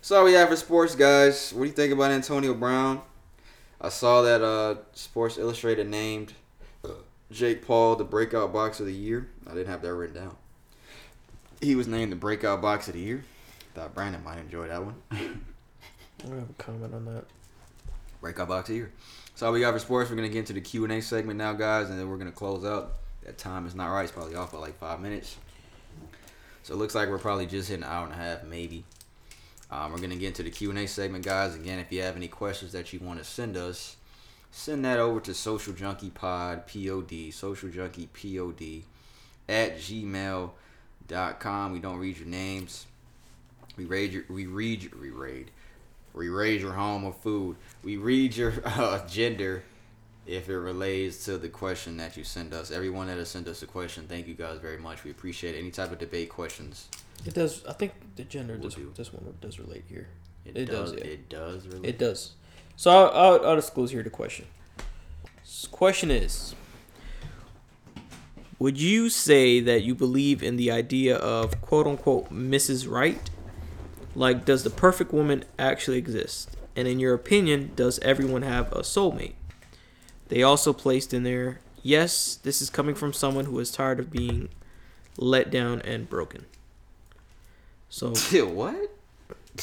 So 0.00 0.24
we 0.24 0.32
have 0.34 0.48
for 0.48 0.56
sports, 0.56 0.94
guys. 0.94 1.52
What 1.52 1.64
do 1.64 1.68
you 1.68 1.74
think 1.74 1.92
about 1.92 2.10
Antonio 2.10 2.54
Brown? 2.54 3.02
I 3.80 3.88
saw 3.90 4.22
that 4.22 4.42
uh, 4.42 4.76
Sports 4.92 5.38
Illustrated 5.38 5.88
named 5.88 6.34
uh, 6.84 6.88
Jake 7.30 7.66
Paul 7.66 7.96
the 7.96 8.04
breakout 8.04 8.52
box 8.52 8.80
of 8.80 8.86
the 8.86 8.92
year. 8.94 9.28
I 9.46 9.54
didn't 9.54 9.68
have 9.68 9.82
that 9.82 9.94
written 9.94 10.16
down. 10.16 10.36
He 11.60 11.74
was 11.74 11.86
named 11.88 12.12
the 12.12 12.16
breakout 12.16 12.62
box 12.62 12.88
of 12.88 12.94
the 12.94 13.00
year. 13.00 13.24
Thought 13.74 13.94
Brandon 13.94 14.22
might 14.24 14.38
enjoy 14.38 14.68
that 14.68 14.84
one. 14.84 14.94
I 15.10 16.26
don't 16.26 16.38
have 16.38 16.50
a 16.50 16.62
comment 16.62 16.94
on 16.94 17.04
that. 17.06 17.24
breakout 18.20 18.48
box 18.48 18.68
of 18.68 18.72
the 18.72 18.76
year. 18.76 18.92
So 19.34 19.46
all 19.46 19.52
we 19.52 19.60
got 19.60 19.72
for 19.72 19.78
sports. 19.78 20.10
We're 20.10 20.16
gonna 20.16 20.28
get 20.28 20.38
into 20.38 20.52
the 20.52 20.60
Q 20.60 20.84
and 20.84 20.92
A 20.92 21.02
segment 21.02 21.38
now, 21.38 21.52
guys, 21.52 21.90
and 21.90 21.98
then 21.98 22.08
we're 22.08 22.16
gonna 22.16 22.32
close 22.32 22.64
out. 22.64 22.94
That 23.24 23.38
time 23.38 23.66
is 23.66 23.74
not 23.74 23.88
right. 23.92 24.04
It's 24.04 24.12
probably 24.12 24.34
off 24.34 24.52
by 24.52 24.58
like 24.58 24.78
five 24.78 25.00
minutes. 25.00 25.36
So 26.62 26.74
it 26.74 26.78
looks 26.78 26.94
like 26.94 27.08
we're 27.08 27.18
probably 27.18 27.46
just 27.46 27.68
hitting 27.68 27.84
an 27.84 27.90
hour 27.90 28.04
and 28.04 28.12
a 28.12 28.16
half, 28.16 28.44
maybe. 28.44 28.84
Um, 29.70 29.92
we're 29.92 29.98
gonna 29.98 30.16
get 30.16 30.28
into 30.28 30.42
the 30.42 30.50
Q 30.50 30.70
and 30.70 30.78
A 30.78 30.88
segment, 30.88 31.24
guys. 31.24 31.54
Again, 31.54 31.78
if 31.78 31.92
you 31.92 32.02
have 32.02 32.16
any 32.16 32.28
questions 32.28 32.72
that 32.72 32.92
you 32.92 33.00
want 33.00 33.18
to 33.18 33.24
send 33.24 33.56
us, 33.56 33.96
send 34.50 34.84
that 34.84 34.98
over 34.98 35.20
to 35.20 35.34
Social 35.34 35.72
Junkie 35.72 36.10
Pod 36.10 36.66
Pod 36.66 37.32
Social 37.32 37.68
Junkie 37.68 38.06
Pod 38.06 38.82
at 39.48 39.78
gmail.com. 39.78 41.72
We 41.72 41.78
don't 41.80 41.98
read 41.98 42.18
your 42.18 42.28
names. 42.28 42.86
We 43.76 43.84
raid 43.84 44.12
your, 44.12 44.24
we 44.28 44.46
read 44.46 44.82
your, 44.82 44.92
we 45.00 45.10
raid. 45.10 45.50
We 46.14 46.28
raid 46.28 46.62
your 46.62 46.72
home 46.72 47.04
of 47.04 47.16
food. 47.18 47.56
We 47.84 47.96
read 47.96 48.36
your 48.36 48.54
uh, 48.64 49.06
gender 49.06 49.62
if 50.26 50.48
it 50.48 50.58
relates 50.58 51.24
to 51.24 51.38
the 51.38 51.48
question 51.48 51.96
that 51.98 52.16
you 52.16 52.24
send 52.24 52.52
us. 52.52 52.70
Everyone 52.70 53.06
that 53.06 53.18
has 53.18 53.30
sent 53.30 53.48
us 53.48 53.62
a 53.62 53.66
question, 53.66 54.06
thank 54.08 54.26
you 54.26 54.34
guys 54.34 54.58
very 54.58 54.78
much. 54.78 55.04
We 55.04 55.10
appreciate 55.10 55.56
any 55.56 55.70
type 55.70 55.92
of 55.92 55.98
debate 55.98 56.28
questions. 56.28 56.88
It 57.26 57.34
does. 57.34 57.64
I 57.66 57.72
think 57.72 57.92
the 58.16 58.24
gender 58.24 58.56
does. 58.56 58.74
do. 58.74 58.92
This 58.96 59.12
one 59.12 59.34
does 59.40 59.58
relate 59.58 59.84
here. 59.88 60.08
It, 60.44 60.56
It 60.56 60.64
does. 60.66 60.92
does, 60.92 61.00
yeah. 61.00 61.06
It 61.12 61.28
does. 61.28 61.66
Really. 61.66 61.88
It 61.88 61.98
does. 61.98 62.32
So 62.76 62.90
I'll, 62.90 63.10
I'll, 63.10 63.46
I'll 63.46 63.56
disclose 63.56 63.90
here 63.90 64.02
the 64.02 64.10
question. 64.10 64.46
S- 65.42 65.66
Question 65.70 66.10
is 66.10 66.54
Would 68.58 68.80
you 68.80 69.08
say 69.10 69.60
that 69.60 69.82
you 69.82 69.94
believe 69.94 70.42
in 70.42 70.56
the 70.56 70.70
idea 70.70 71.16
of 71.16 71.60
quote 71.60 71.86
unquote 71.86 72.32
Mrs. 72.32 72.88
Right? 72.90 73.28
Like, 74.14 74.44
does 74.44 74.64
the 74.64 74.70
perfect 74.70 75.12
woman 75.12 75.44
actually 75.58 75.98
exist? 75.98 76.56
And 76.74 76.88
in 76.88 76.98
your 76.98 77.14
opinion, 77.14 77.72
does 77.76 77.98
everyone 78.00 78.42
have 78.42 78.72
a 78.72 78.80
soulmate? 78.80 79.34
They 80.28 80.42
also 80.42 80.72
placed 80.72 81.12
in 81.14 81.22
there, 81.22 81.60
yes, 81.82 82.36
this 82.36 82.60
is 82.60 82.68
coming 82.70 82.94
from 82.94 83.12
someone 83.12 83.44
who 83.46 83.58
is 83.60 83.70
tired 83.70 83.98
of 84.00 84.10
being 84.10 84.48
let 85.16 85.50
down 85.50 85.80
and 85.82 86.08
broken. 86.08 86.46
So 87.88 88.08
what? 88.44 88.90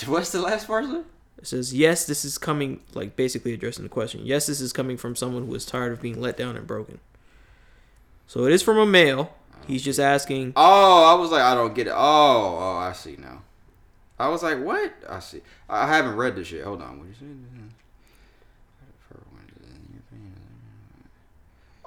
What's 0.06 0.31
the 0.31 0.41
last 0.41 0.68
part? 0.68 0.85
it 0.85 1.47
says, 1.47 1.73
yes, 1.73 2.06
this 2.06 2.26
is 2.26 2.38
coming, 2.38 2.81
like 2.93 3.15
basically 3.15 3.53
addressing 3.53 3.84
the 3.84 3.89
question. 3.89 4.26
Yes, 4.26 4.47
this 4.47 4.60
is 4.60 4.73
coming 4.73 4.97
from 4.97 5.15
someone 5.15 5.45
who 5.47 5.56
is 5.56 5.65
tired 5.65 5.93
of 5.93 6.02
being 6.02 6.19
let 6.19 6.38
down 6.38 6.56
and 6.57 6.68
broken. 6.68 6.99
So 8.27 8.45
it 8.45 8.52
is 8.52 8.61
from 8.61 8.77
a 8.77 8.85
male. 8.85 9.34
He's 9.68 9.84
just 9.84 9.99
asking, 9.99 10.53
Oh, 10.56 11.03
I 11.06 11.19
was 11.19 11.31
like, 11.31 11.41
I 11.41 11.56
don't 11.56 11.73
get 11.73 11.88
it. 11.88 11.93
Oh, 11.95 12.57
oh, 12.60 12.77
I 12.77 12.93
see 12.93 13.15
now. 13.18 13.41
I 14.18 14.30
was 14.30 14.43
like, 14.43 14.64
what? 14.64 14.93
I 15.10 15.19
see. 15.19 15.41
I 15.69 15.88
haven't 15.88 16.15
read 16.15 16.35
this 16.35 16.52
yet. 16.52 16.64
Hold 16.65 16.81
on. 16.81 16.99
What 16.99 17.07
you 17.07 17.14
say? 17.14 17.26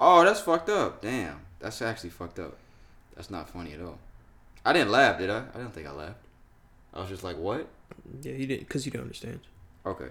Oh, 0.01 0.23
that's 0.23 0.39
fucked 0.39 0.69
up. 0.69 1.01
Damn, 1.01 1.41
that's 1.59 1.81
actually 1.81 2.11
fucked 2.11 2.39
up. 2.39 2.55
That's 3.15 3.29
not 3.29 3.49
funny 3.49 3.73
at 3.73 3.81
all. 3.81 3.99
I 4.65 4.71
didn't 4.71 4.91
laugh, 4.91 5.19
did 5.19 5.29
I? 5.29 5.43
I 5.53 5.57
didn't 5.57 5.73
think 5.73 5.87
I 5.87 5.91
laughed. 5.91 6.15
I 6.93 6.99
was 7.01 7.09
just 7.09 7.23
like, 7.23 7.37
what? 7.37 7.67
yeah, 8.21 8.33
you 8.33 8.47
didn't, 8.47 8.61
because 8.67 8.85
you 8.85 8.91
don't 8.91 9.03
understand. 9.03 9.39
Okay. 9.85 10.07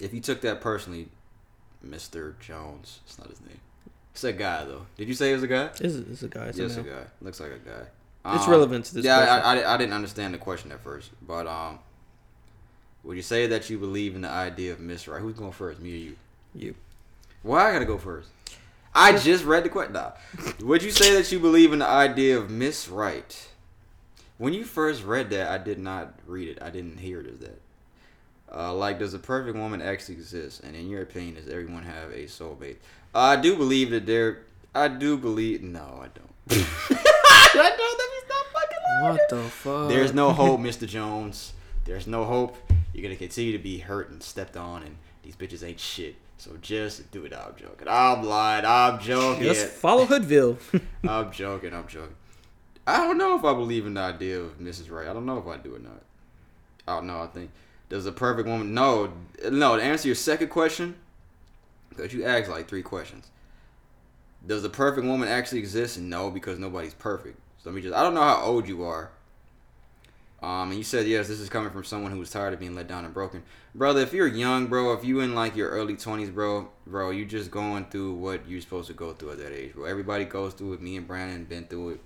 If 0.00 0.12
you 0.14 0.20
took 0.20 0.40
that 0.42 0.60
personally, 0.60 1.08
Mr. 1.86 2.38
Jones, 2.40 3.00
it's 3.06 3.18
not 3.18 3.28
his 3.28 3.40
name. 3.42 3.60
It's 4.12 4.24
a 4.24 4.32
guy 4.32 4.64
though. 4.64 4.86
Did 4.96 5.08
you 5.08 5.14
say 5.14 5.30
it 5.30 5.34
was 5.34 5.42
a 5.42 5.46
guy? 5.48 5.70
Is, 5.80 6.02
this 6.04 6.22
a 6.22 6.28
guy. 6.28 6.46
It's 6.46 6.58
a 6.58 6.62
Yes, 6.62 6.76
a 6.76 6.82
male. 6.82 6.94
guy. 6.94 7.02
Looks 7.20 7.40
like 7.40 7.50
a 7.52 7.58
guy. 7.58 8.34
It's 8.34 8.44
Um, 8.44 8.50
relevant 8.50 8.86
to 8.86 8.94
this 8.94 9.04
Yeah. 9.04 9.18
I, 9.18 9.56
I, 9.58 9.74
I 9.74 9.76
didn't 9.76 9.92
understand 9.92 10.32
the 10.34 10.38
question 10.38 10.72
at 10.72 10.80
first, 10.82 11.10
but 11.26 11.46
um, 11.46 11.78
would 13.04 13.16
you 13.16 13.22
say 13.22 13.46
that 13.46 13.68
you 13.70 13.78
believe 13.78 14.14
in 14.16 14.22
the 14.22 14.28
idea 14.30 14.72
of 14.72 14.80
Miss 14.80 15.06
Right? 15.06 15.20
Who's 15.20 15.34
going 15.34 15.52
first, 15.52 15.80
me 15.80 15.92
or 15.92 15.96
you? 15.96 16.16
You. 16.54 16.74
Why 17.42 17.68
I 17.68 17.72
gotta 17.72 17.84
go 17.84 17.98
first? 17.98 18.30
I 18.94 19.16
just 19.18 19.44
read 19.44 19.64
the 19.64 19.68
question. 19.68 19.92
Nah. 19.92 20.12
Would 20.60 20.82
you 20.82 20.90
say 20.90 21.14
that 21.14 21.30
you 21.30 21.38
believe 21.38 21.72
in 21.74 21.80
the 21.80 21.86
idea 21.86 22.38
of 22.38 22.50
Miss 22.50 22.88
Right? 22.88 23.48
When 24.38 24.52
you 24.52 24.64
first 24.64 25.02
read 25.02 25.30
that, 25.30 25.50
I 25.50 25.58
did 25.58 25.78
not 25.78 26.18
read 26.26 26.48
it. 26.48 26.58
I 26.62 26.70
didn't 26.70 26.98
hear 26.98 27.20
it 27.20 27.26
as 27.26 27.38
that. 27.40 27.60
Uh, 28.54 28.74
like, 28.74 28.98
does 28.98 29.14
a 29.14 29.18
perfect 29.18 29.56
woman 29.56 29.82
actually 29.82 30.14
exist? 30.16 30.62
And 30.62 30.76
in 30.76 30.88
your 30.88 31.02
opinion, 31.02 31.34
does 31.34 31.48
everyone 31.48 31.82
have 31.82 32.10
a 32.10 32.24
soulmate? 32.24 32.76
Uh, 33.14 33.20
I 33.20 33.36
do 33.36 33.56
believe 33.56 33.90
that 33.90 34.06
there. 34.06 34.42
I 34.74 34.88
do 34.88 35.16
believe. 35.16 35.62
No, 35.62 36.02
I 36.02 36.08
don't. 36.08 36.30
I 36.50 37.74
don't. 37.76 37.98
Let 37.98 38.10
me 38.10 38.20
stop 38.26 38.46
fucking 38.52 38.78
lying. 39.02 39.16
What 39.16 39.28
the 39.30 39.42
fuck? 39.50 39.88
There's 39.88 40.12
no 40.12 40.32
hope, 40.34 40.60
Mr. 40.60 40.86
Jones. 40.86 41.54
There's 41.84 42.06
no 42.06 42.24
hope. 42.24 42.56
You're 42.92 43.02
gonna 43.02 43.16
continue 43.16 43.52
to 43.52 43.62
be 43.62 43.78
hurt 43.78 44.10
and 44.10 44.22
stepped 44.22 44.56
on, 44.56 44.82
and 44.82 44.96
these 45.22 45.34
bitches 45.36 45.66
ain't 45.66 45.80
shit. 45.80 46.16
So 46.38 46.52
just 46.60 47.10
do 47.10 47.24
it. 47.24 47.32
I'm 47.32 47.54
joking. 47.56 47.88
I'm 47.88 48.22
lying. 48.22 48.64
I'm 48.66 49.00
joking. 49.00 49.44
Just 49.44 49.68
follow 49.68 50.04
Hoodville. 50.04 50.58
I'm 51.08 51.32
joking. 51.32 51.72
I'm 51.72 51.86
joking. 51.86 52.14
I 52.86 52.98
don't 52.98 53.18
know 53.18 53.36
if 53.36 53.44
I 53.44 53.52
believe 53.52 53.86
in 53.86 53.94
the 53.94 54.00
idea 54.00 54.40
of 54.40 54.58
Mrs. 54.58 54.90
Right. 54.90 55.08
I 55.08 55.12
don't 55.12 55.26
know 55.26 55.38
if 55.38 55.46
I 55.46 55.56
do 55.56 55.74
or 55.74 55.78
not. 55.78 56.02
I 56.86 56.96
don't 56.96 57.06
know. 57.06 57.20
I 57.20 57.26
think 57.26 57.50
does 57.88 58.06
a 58.06 58.12
perfect 58.12 58.48
woman? 58.48 58.74
No, 58.74 59.12
no. 59.50 59.76
To 59.76 59.82
answer 59.82 60.08
your 60.08 60.14
second 60.14 60.48
question, 60.48 60.96
because 61.88 62.12
you 62.12 62.24
asked 62.24 62.50
like 62.50 62.68
three 62.68 62.82
questions. 62.82 63.30
Does 64.46 64.64
a 64.64 64.68
perfect 64.68 65.06
woman 65.06 65.28
actually 65.28 65.58
exist? 65.58 65.98
No, 65.98 66.30
because 66.30 66.58
nobody's 66.58 66.94
perfect. 66.94 67.38
So 67.58 67.70
let 67.70 67.76
me 67.76 67.82
just. 67.82 67.94
I 67.94 68.02
don't 68.02 68.14
know 68.14 68.22
how 68.22 68.42
old 68.42 68.68
you 68.68 68.84
are. 68.84 69.10
Um, 70.42 70.70
and 70.70 70.74
you 70.74 70.84
said 70.84 71.06
yes. 71.06 71.28
This 71.28 71.40
is 71.40 71.48
coming 71.48 71.70
from 71.70 71.84
someone 71.84 72.12
who 72.12 72.18
was 72.18 72.30
tired 72.30 72.52
of 72.52 72.60
being 72.60 72.74
let 72.74 72.86
down 72.86 73.04
and 73.04 73.14
broken, 73.14 73.42
brother. 73.74 74.00
If 74.00 74.12
you're 74.12 74.26
young, 74.26 74.66
bro, 74.66 74.92
if 74.92 75.04
you 75.04 75.20
in 75.20 75.34
like 75.34 75.56
your 75.56 75.70
early 75.70 75.96
twenties, 75.96 76.30
bro, 76.30 76.68
bro, 76.86 77.10
you 77.10 77.24
just 77.24 77.50
going 77.50 77.86
through 77.86 78.14
what 78.14 78.48
you're 78.48 78.60
supposed 78.60 78.88
to 78.88 78.94
go 78.94 79.12
through 79.12 79.32
at 79.32 79.38
that 79.38 79.52
age, 79.52 79.74
bro. 79.74 79.84
Everybody 79.84 80.24
goes 80.24 80.54
through 80.54 80.74
it. 80.74 80.82
Me 80.82 80.96
and 80.96 81.06
Brandon 81.08 81.44
been 81.44 81.64
through 81.64 81.90
it. 81.90 82.00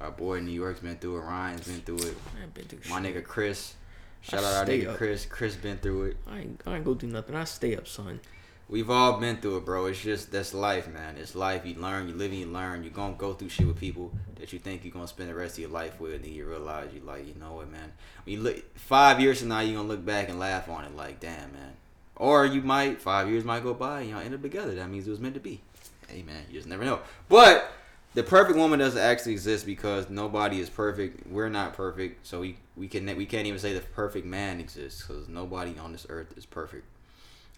Our 0.00 0.10
boy 0.10 0.34
in 0.36 0.46
New 0.46 0.52
York's 0.52 0.80
been 0.80 0.96
through 0.96 1.18
it. 1.18 1.20
Ryan's 1.22 1.66
been 1.66 1.80
through 1.80 2.08
it. 2.08 2.16
I 2.38 2.42
ain't 2.44 2.54
been 2.54 2.64
through 2.64 2.80
My 2.90 3.02
shit. 3.02 3.16
nigga 3.16 3.24
Chris. 3.24 3.74
Shout 4.20 4.44
I 4.44 4.46
out 4.48 4.54
our 4.56 4.64
nigga 4.66 4.88
up. 4.90 4.96
Chris. 4.96 5.26
Chris 5.26 5.56
been 5.56 5.78
through 5.78 6.04
it. 6.04 6.16
I 6.30 6.38
ain't, 6.40 6.60
I 6.66 6.76
ain't 6.76 6.84
go 6.84 6.94
do 6.94 7.06
nothing. 7.06 7.34
I 7.34 7.44
stay 7.44 7.76
up, 7.76 7.86
son. 7.88 8.20
We've 8.68 8.90
all 8.90 9.18
been 9.18 9.38
through 9.38 9.56
it, 9.58 9.64
bro. 9.64 9.86
It's 9.86 10.00
just 10.02 10.30
that's 10.30 10.52
life, 10.52 10.92
man. 10.92 11.16
It's 11.16 11.34
life. 11.34 11.64
You 11.64 11.74
learn, 11.76 12.06
you 12.06 12.14
live, 12.14 12.32
and 12.32 12.40
you 12.40 12.46
learn. 12.46 12.82
You're 12.84 12.92
gonna 12.92 13.14
go 13.14 13.32
through 13.32 13.48
shit 13.48 13.66
with 13.66 13.78
people 13.78 14.12
that 14.38 14.52
you 14.52 14.58
think 14.58 14.84
you're 14.84 14.92
gonna 14.92 15.08
spend 15.08 15.30
the 15.30 15.34
rest 15.34 15.54
of 15.54 15.60
your 15.60 15.70
life 15.70 15.98
with, 15.98 16.12
and 16.12 16.24
then 16.24 16.32
you 16.34 16.46
realize 16.46 16.92
you 16.92 17.00
like, 17.00 17.26
you 17.26 17.34
know 17.40 17.54
what, 17.54 17.70
man. 17.70 17.92
When 18.24 18.34
you 18.36 18.40
look 18.42 18.76
five 18.78 19.20
years 19.20 19.38
from 19.40 19.48
now, 19.48 19.60
you're 19.60 19.76
gonna 19.76 19.88
look 19.88 20.04
back 20.04 20.28
and 20.28 20.38
laugh 20.38 20.68
on 20.68 20.84
it, 20.84 20.94
like, 20.94 21.18
damn, 21.18 21.52
man. 21.54 21.72
Or 22.16 22.44
you 22.44 22.60
might 22.60 23.00
five 23.00 23.30
years 23.30 23.42
might 23.44 23.62
go 23.62 23.72
by 23.72 24.00
and 24.02 24.10
y'all 24.10 24.20
end 24.20 24.34
up 24.34 24.42
together. 24.42 24.74
That 24.74 24.90
means 24.90 25.06
it 25.06 25.10
was 25.10 25.20
meant 25.20 25.34
to 25.34 25.40
be. 25.40 25.60
Hey, 26.08 26.22
man, 26.22 26.44
you 26.50 26.54
just 26.58 26.68
never 26.68 26.84
know. 26.84 27.00
But 27.30 27.72
the 28.18 28.24
perfect 28.24 28.58
woman 28.58 28.80
doesn't 28.80 29.00
actually 29.00 29.30
exist 29.30 29.64
because 29.64 30.10
nobody 30.10 30.58
is 30.60 30.68
perfect. 30.68 31.24
We're 31.28 31.48
not 31.48 31.74
perfect, 31.74 32.26
so 32.26 32.40
we 32.40 32.58
we 32.76 32.88
can 32.88 33.06
we 33.16 33.26
can't 33.26 33.46
even 33.46 33.60
say 33.60 33.74
the 33.74 33.80
perfect 33.80 34.26
man 34.26 34.58
exists 34.58 35.06
because 35.06 35.28
nobody 35.28 35.78
on 35.78 35.92
this 35.92 36.04
earth 36.08 36.36
is 36.36 36.44
perfect. 36.44 36.84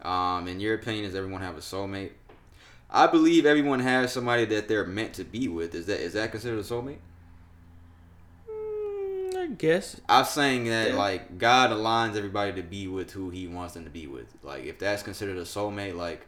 Um, 0.03 0.49
in 0.49 0.61
your 0.61 0.75
opinion, 0.75 1.07
does 1.07 1.15
everyone 1.15 1.41
have 1.41 1.57
a 1.57 1.61
soulmate? 1.61 2.11
I 2.91 3.07
believe 3.07 3.47
everyone 3.47 3.81
has 3.81 4.13
somebody 4.13 4.45
that 4.45 4.69
they're 4.69 4.85
meant 4.85 5.15
to 5.15 5.25
be 5.25 5.49
with. 5.49 5.75
Is 5.75 5.87
that 5.87 6.01
is 6.01 6.13
that 6.13 6.31
considered 6.31 6.59
a 6.59 6.63
soulmate? 6.63 6.99
Mm, 8.51 9.37
I 9.37 9.47
guess. 9.47 9.99
I'm 10.11 10.27
saying 10.27 10.65
that 10.67 10.91
Yeah. 10.91 10.97
like 10.97 11.39
God 11.39 11.71
aligns 11.71 12.17
everybody 12.17 12.53
to 12.53 12.63
be 12.63 12.87
with 12.87 13.13
who 13.13 13.31
He 13.31 13.47
wants 13.47 13.73
them 13.73 13.85
to 13.85 13.91
be 13.91 14.07
with. 14.07 14.27
Like 14.43 14.65
if 14.65 14.79
that's 14.79 15.03
considered 15.03 15.39
a 15.39 15.45
soulmate, 15.45 15.97
like 15.97 16.27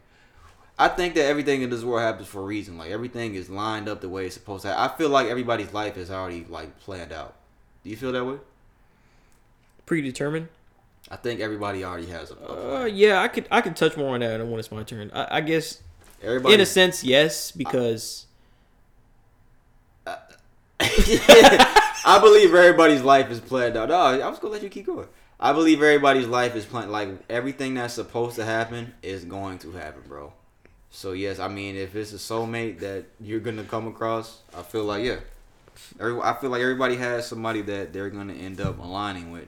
I 0.83 0.89
think 0.89 1.15
that 1.15 1.23
everything 1.23 1.61
in 1.61 1.69
this 1.69 1.81
world 1.81 2.01
happens 2.01 2.27
for 2.27 2.41
a 2.41 2.43
reason. 2.43 2.77
Like 2.77 2.91
everything 2.91 3.35
is 3.35 3.49
lined 3.49 3.87
up 3.87 4.01
the 4.01 4.09
way 4.09 4.25
it's 4.25 4.33
supposed 4.33 4.63
to. 4.63 4.77
I 4.77 4.89
feel 4.89 5.07
like 5.07 5.27
everybody's 5.27 5.71
life 5.71 5.95
is 5.95 6.11
already 6.11 6.45
like 6.49 6.77
planned 6.81 7.13
out. 7.13 7.35
Do 7.85 7.89
you 7.89 7.95
feel 7.95 8.11
that 8.11 8.25
way? 8.25 8.35
Predetermined. 9.85 10.49
I 11.09 11.15
think 11.15 11.39
everybody 11.39 11.85
already 11.85 12.07
has 12.07 12.31
a. 12.31 12.81
Uh, 12.81 12.83
yeah, 12.83 13.21
I 13.21 13.29
could 13.29 13.47
I 13.49 13.61
could 13.61 13.77
touch 13.77 13.95
more 13.95 14.13
on 14.13 14.19
that 14.19 14.45
when 14.45 14.59
it's 14.59 14.73
my 14.73 14.83
turn. 14.83 15.09
I, 15.13 15.37
I 15.37 15.41
guess 15.41 15.81
everybody 16.21 16.53
in 16.53 16.59
a 16.59 16.65
sense, 16.65 17.01
yes, 17.01 17.51
because 17.51 18.25
I 20.05 20.17
believe 22.19 22.53
everybody's 22.53 23.03
life 23.03 23.31
is 23.31 23.39
planned 23.39 23.77
out. 23.77 23.87
No, 23.87 23.95
I 23.95 24.27
was 24.27 24.37
gonna 24.37 24.51
let 24.51 24.63
you 24.63 24.69
keep 24.69 24.87
going. 24.87 25.07
I 25.39 25.53
believe 25.53 25.81
everybody's 25.81 26.27
life 26.27 26.57
is 26.57 26.65
planned. 26.65 26.91
Like 26.91 27.07
everything 27.29 27.75
that's 27.75 27.93
supposed 27.93 28.35
to 28.35 28.43
happen 28.43 28.93
is 29.01 29.23
going 29.23 29.59
to 29.59 29.71
happen, 29.71 30.01
bro. 30.09 30.33
So 30.95 31.13
yes, 31.13 31.39
I 31.39 31.47
mean, 31.47 31.75
if 31.75 31.95
it's 31.95 32.13
a 32.13 32.17
soulmate 32.17 32.79
that 32.81 33.05
you're 33.19 33.39
gonna 33.39 33.63
come 33.63 33.87
across, 33.87 34.41
I 34.55 34.61
feel 34.61 34.83
like 34.83 35.03
yeah, 35.03 35.17
every, 35.99 36.21
I 36.21 36.33
feel 36.35 36.51
like 36.51 36.61
everybody 36.61 36.95
has 36.97 37.27
somebody 37.27 37.63
that 37.63 37.91
they're 37.91 38.11
gonna 38.11 38.33
end 38.33 38.61
up 38.61 38.77
aligning 38.77 39.31
with. 39.31 39.47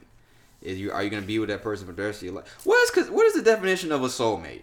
Is 0.60 0.76
you 0.76 0.90
are 0.90 1.04
you 1.04 1.08
gonna 1.08 1.22
be 1.22 1.38
with 1.38 1.48
that 1.48 1.62
person 1.62 1.86
for 1.86 1.92
the 1.92 2.02
rest 2.02 2.18
of 2.18 2.24
your 2.24 2.34
life? 2.34 2.58
What 2.64 2.82
is 2.82 2.90
cause 2.90 3.10
what 3.10 3.26
is 3.26 3.34
the 3.34 3.42
definition 3.42 3.92
of 3.92 4.02
a 4.02 4.08
soulmate? 4.08 4.62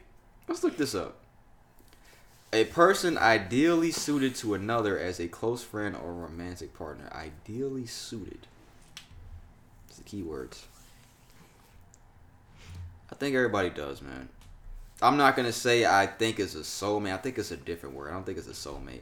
Let's 0.50 0.62
look 0.62 0.76
this 0.76 0.94
up. 0.94 1.16
A 2.52 2.66
person 2.66 3.18
ideally 3.18 3.92
suited 3.92 4.36
to 4.36 4.54
another 4.54 5.00
as 5.00 5.22
a 5.22 5.30
close 5.30 5.64
friend 5.64 5.96
or 5.96 6.14
romantic 6.14 6.74
partner. 6.74 7.10
Ideally 7.14 7.86
suited. 7.86 8.46
It's 9.88 9.98
the 9.98 10.04
key 10.04 10.22
words. 10.22 10.66
I 13.10 13.16
think 13.16 13.38
everybody 13.38 13.70
does, 13.70 14.02
man. 14.02 14.28
I'm 15.04 15.18
not 15.18 15.36
gonna 15.36 15.52
say 15.52 15.86
I 15.86 16.08
think 16.08 16.40
it's 16.40 16.56
a 16.56 16.60
soulmate. 16.60 17.14
I 17.14 17.18
think 17.18 17.38
it's 17.38 17.52
a 17.52 17.58
different 17.58 17.96
word. 17.96 18.10
I 18.10 18.14
don't 18.14 18.26
think 18.26 18.38
it's 18.38 18.48
a 18.48 18.52
soulmate. 18.52 19.02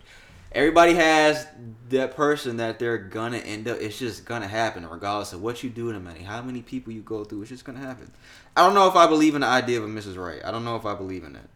Everybody 0.53 0.95
has 0.95 1.47
that 1.89 2.15
person 2.15 2.57
that 2.57 2.79
they're 2.79 2.97
gonna 2.97 3.37
end 3.37 3.67
up. 3.67 3.79
It's 3.79 3.97
just 3.97 4.25
gonna 4.25 4.47
happen, 4.47 4.85
regardless 4.85 5.31
of 5.31 5.41
what 5.41 5.63
you 5.63 5.69
do 5.69 5.93
to 5.93 5.99
minute, 5.99 6.23
how 6.23 6.41
many 6.41 6.61
people 6.61 6.91
you 6.91 7.01
go 7.01 7.23
through. 7.23 7.41
It's 7.41 7.49
just 7.49 7.63
gonna 7.63 7.79
happen. 7.79 8.11
I 8.57 8.65
don't 8.65 8.73
know 8.73 8.87
if 8.87 8.95
I 8.95 9.07
believe 9.07 9.35
in 9.35 9.41
the 9.41 9.47
idea 9.47 9.79
of 9.79 9.85
a 9.85 9.87
Mrs. 9.87 10.17
Right. 10.17 10.41
I 10.43 10.51
don't 10.51 10.65
know 10.65 10.75
if 10.75 10.85
I 10.85 10.95
believe 10.95 11.23
in 11.23 11.33
that. 11.33 11.47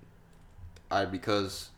I 0.89 1.05
because, 1.05 1.69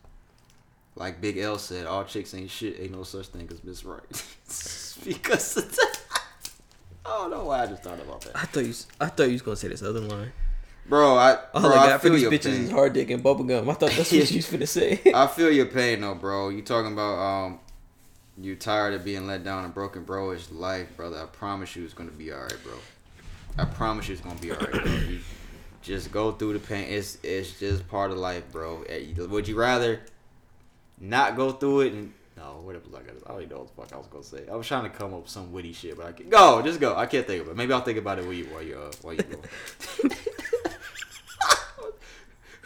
like 0.95 1.21
Big 1.21 1.37
L 1.37 1.57
said, 1.57 1.87
all 1.87 2.03
chicks 2.03 2.33
ain't 2.33 2.51
shit. 2.51 2.79
Ain't 2.79 2.91
no 2.91 3.03
such 3.03 3.27
thing 3.27 3.47
as 3.51 3.63
Miss 3.63 3.83
Right. 3.83 4.01
because 5.05 5.57
I 7.05 7.09
don't 7.09 7.31
know 7.31 7.45
why 7.45 7.63
I 7.63 7.67
just 7.67 7.81
thought 7.81 7.99
about 7.99 8.21
that. 8.21 8.35
I 8.35 8.45
thought 8.45 8.65
you. 8.65 8.73
I 8.99 9.07
thought 9.07 9.23
you 9.23 9.33
was 9.33 9.41
gonna 9.41 9.57
say 9.57 9.69
this 9.69 9.81
other 9.81 10.01
line. 10.01 10.33
Bro, 10.89 11.17
I 11.17 11.37
All 11.53 11.61
bro, 11.61 11.71
I 11.71 11.83
I 11.83 11.87
got 11.89 12.01
for 12.01 12.07
feel 12.07 12.13
these 12.13 12.21
your 12.23 12.31
bitches 12.31 12.43
pain. 12.53 12.63
is 12.63 12.71
hard 12.71 12.93
dick 12.93 13.09
and 13.09 13.21
bubblegum. 13.23 13.63
I 13.69 13.73
thought 13.73 13.91
that's 13.91 13.97
what 13.97 14.11
you 14.31 14.37
was 14.37 14.47
finna 14.47 14.67
say. 14.67 15.01
I 15.13 15.27
feel 15.37 15.51
your 15.51 15.65
pain 15.65 16.01
though, 16.01 16.15
bro. 16.15 16.49
You 16.49 16.61
talking 16.61 16.93
about 16.93 17.17
um, 17.19 17.59
you 18.37 18.55
tired 18.55 18.93
of 18.93 19.03
being 19.03 19.27
let 19.27 19.43
down 19.43 19.65
and 19.65 19.73
broken, 19.73 20.03
bro. 20.03 20.31
It's 20.31 20.51
life, 20.51 20.95
brother. 20.95 21.19
I 21.21 21.25
promise 21.25 21.75
you, 21.75 21.83
it's 21.83 21.93
gonna 21.93 22.11
be 22.11 22.31
alright, 22.31 22.55
bro. 22.63 22.73
I 23.57 23.65
promise 23.65 24.07
you, 24.07 24.13
it's 24.13 24.23
gonna 24.23 24.39
be 24.39 24.51
alright, 24.51 24.71
bro. 24.71 24.85
You 24.85 25.19
just 25.81 26.11
go 26.11 26.31
through 26.31 26.53
the 26.53 26.59
pain. 26.59 26.87
It's 26.89 27.17
it's 27.21 27.59
just 27.59 27.87
part 27.89 28.11
of 28.11 28.17
life, 28.17 28.49
bro. 28.51 28.83
Eh, 28.87 29.13
Would 29.17 29.47
you 29.47 29.57
rather 29.57 29.99
not 31.01 31.35
go 31.35 31.51
through 31.51 31.81
it 31.81 31.93
and 31.93 32.13
no? 32.37 32.61
What 32.63 32.75
was 32.75 32.93
I 32.93 32.99
gonna? 33.05 33.19
I 33.25 33.29
don't 33.33 33.41
even 33.41 33.49
know 33.57 33.63
what 33.63 33.75
the 33.75 33.81
fuck 33.81 33.93
I 33.93 33.97
was 33.97 34.07
gonna 34.07 34.23
say. 34.23 34.49
I 34.49 34.55
was 34.55 34.65
trying 34.65 34.83
to 34.83 34.89
come 34.89 35.13
up 35.13 35.23
with 35.23 35.29
some 35.29 35.51
witty 35.51 35.73
shit, 35.73 35.97
but 35.97 36.05
I 36.05 36.11
can't. 36.13 36.29
Go, 36.29 36.61
just 36.61 36.79
go. 36.79 36.95
I 36.95 37.07
can't 37.07 37.27
think 37.27 37.41
of 37.41 37.49
it. 37.49 37.57
Maybe 37.57 37.73
I'll 37.73 37.81
think 37.81 37.97
about 37.97 38.19
it 38.19 38.23
while 38.23 38.33
you 38.33 38.45
while 38.45 38.61
you 38.63 38.77
uh, 38.77 38.91
while 39.01 39.13
you 39.15 39.23
go. 39.23 40.09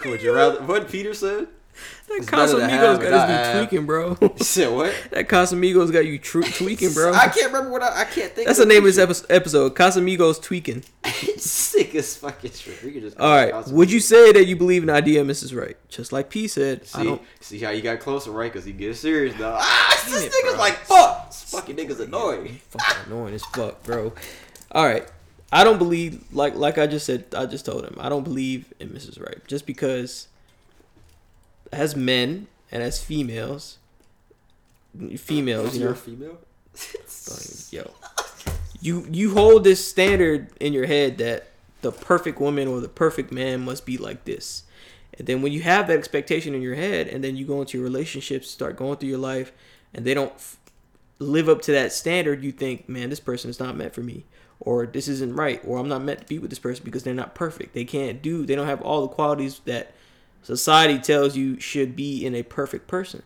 Would 0.05 0.21
you 0.21 0.33
rather? 0.33 0.61
What 0.63 0.89
Peter 0.89 1.13
said? 1.13 1.47
That 2.07 2.21
Casamigos 2.23 3.01
got 3.01 3.13
us 3.13 3.57
tweaking, 3.57 3.85
bro. 3.85 4.15
Said 4.37 4.73
what? 4.73 4.93
that 5.11 5.29
Casamigos 5.29 5.91
got 5.91 6.05
you 6.05 6.19
tru- 6.19 6.43
tweaking, 6.57 6.93
bro. 6.93 7.13
I 7.13 7.27
can't 7.29 7.47
remember 7.51 7.71
what 7.71 7.81
I, 7.81 8.01
I 8.01 8.03
can't 8.03 8.31
think. 8.33 8.47
That's 8.47 8.59
the 8.59 8.65
name 8.65 8.79
of 8.79 8.83
this 8.83 8.97
episode. 8.97 9.31
episode 9.31 9.75
Casamigos 9.75 10.41
tweaking. 10.41 10.83
Sick 11.37 11.95
as 11.95 12.17
fucking 12.17 12.51
shit. 12.51 12.83
We 12.83 12.91
could 12.91 13.03
just. 13.03 13.17
All 13.17 13.33
right. 13.33 13.67
Would 13.67 13.91
you 13.91 13.99
say 13.99 14.31
that 14.33 14.45
you 14.45 14.55
believe 14.55 14.83
in 14.83 14.87
the 14.87 14.93
idea 14.93 15.23
Mrs. 15.23 15.57
Right? 15.57 15.77
Just 15.89 16.11
like 16.11 16.29
P 16.29 16.47
said. 16.47 16.81
I 16.81 16.85
see? 16.85 17.03
don't. 17.03 17.21
See 17.39 17.59
how 17.59 17.69
you 17.71 17.81
got 17.81 17.99
closer, 17.99 18.31
right? 18.31 18.51
Because 18.51 18.65
he 18.65 18.73
gets 18.73 18.99
serious 18.99 19.37
now. 19.39 19.57
Ah, 19.59 20.01
this 20.05 20.25
it, 20.25 20.31
nigga's 20.31 20.53
bro. 20.53 20.59
like 20.59 20.75
fuck. 20.75 21.29
This 21.29 21.43
fucking 21.51 21.77
nigga's 21.77 21.99
annoying. 21.99 22.59
Fucking 22.69 23.05
annoying 23.11 23.33
as 23.33 23.45
fuck, 23.45 23.81
bro. 23.83 24.13
All 24.71 24.85
right. 24.85 25.07
I 25.51 25.63
don't 25.63 25.77
believe 25.77 26.23
like 26.31 26.55
like 26.55 26.77
I 26.77 26.87
just 26.87 27.05
said. 27.05 27.25
I 27.35 27.45
just 27.45 27.65
told 27.65 27.83
him 27.83 27.95
I 27.99 28.09
don't 28.09 28.23
believe 28.23 28.73
in 28.79 28.89
Mrs. 28.89 29.21
Right 29.21 29.45
just 29.47 29.65
because 29.65 30.27
as 31.71 31.95
men 31.95 32.47
and 32.71 32.81
as 32.81 33.03
females, 33.03 33.77
females, 35.17 35.75
you 35.75 35.81
You're 35.81 35.89
know, 35.89 35.95
a 35.95 35.97
female. 35.97 36.37
yo, 37.71 37.91
you 38.81 39.05
you 39.11 39.33
hold 39.33 39.63
this 39.63 39.85
standard 39.85 40.49
in 40.59 40.71
your 40.71 40.85
head 40.85 41.17
that 41.17 41.47
the 41.81 41.91
perfect 41.91 42.39
woman 42.39 42.67
or 42.67 42.79
the 42.79 42.87
perfect 42.89 43.31
man 43.31 43.65
must 43.65 43.85
be 43.85 43.97
like 43.97 44.23
this. 44.23 44.63
And 45.17 45.27
then 45.27 45.41
when 45.41 45.51
you 45.51 45.61
have 45.61 45.87
that 45.87 45.97
expectation 45.97 46.55
in 46.55 46.61
your 46.61 46.75
head 46.75 47.07
and 47.07 47.23
then 47.23 47.35
you 47.35 47.45
go 47.45 47.59
into 47.59 47.77
your 47.77 47.83
relationships, 47.83 48.49
start 48.49 48.77
going 48.77 48.97
through 48.97 49.09
your 49.09 49.17
life 49.17 49.51
and 49.93 50.05
they 50.05 50.13
don't 50.13 50.31
f- 50.33 50.57
live 51.19 51.49
up 51.49 51.61
to 51.63 51.71
that 51.73 51.91
standard, 51.91 52.43
you 52.43 52.51
think, 52.53 52.87
man, 52.87 53.09
this 53.09 53.19
person 53.19 53.49
is 53.49 53.59
not 53.59 53.75
meant 53.75 53.93
for 53.93 54.01
me 54.01 54.23
or 54.61 54.85
this 54.85 55.07
isn't 55.07 55.35
right 55.35 55.59
or 55.65 55.77
I'm 55.77 55.89
not 55.89 56.03
meant 56.03 56.21
to 56.21 56.25
be 56.25 56.39
with 56.39 56.49
this 56.49 56.59
person 56.59 56.85
because 56.85 57.03
they're 57.03 57.13
not 57.13 57.35
perfect. 57.35 57.73
They 57.73 57.83
can't 57.83 58.21
do, 58.21 58.45
they 58.45 58.55
don't 58.55 58.67
have 58.67 58.81
all 58.81 59.01
the 59.01 59.13
qualities 59.13 59.59
that 59.65 59.93
society 60.43 60.99
tells 60.99 61.35
you 61.35 61.59
should 61.59 61.95
be 61.95 62.25
in 62.25 62.35
a 62.35 62.43
perfect 62.43 62.87
person. 62.87 63.23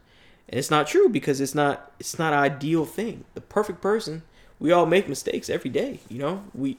And 0.47 0.57
it's 0.57 0.71
not 0.71 0.87
true 0.87 1.09
because 1.09 1.41
it's 1.41 1.55
not 1.55 1.91
it's 1.99 2.17
not 2.17 2.33
ideal 2.33 2.85
thing. 2.85 3.25
The 3.33 3.41
perfect 3.41 3.81
person, 3.81 4.23
we 4.59 4.71
all 4.71 4.85
make 4.85 5.09
mistakes 5.09 5.49
every 5.49 5.69
day, 5.69 5.99
you 6.09 6.19
know? 6.19 6.43
We 6.53 6.77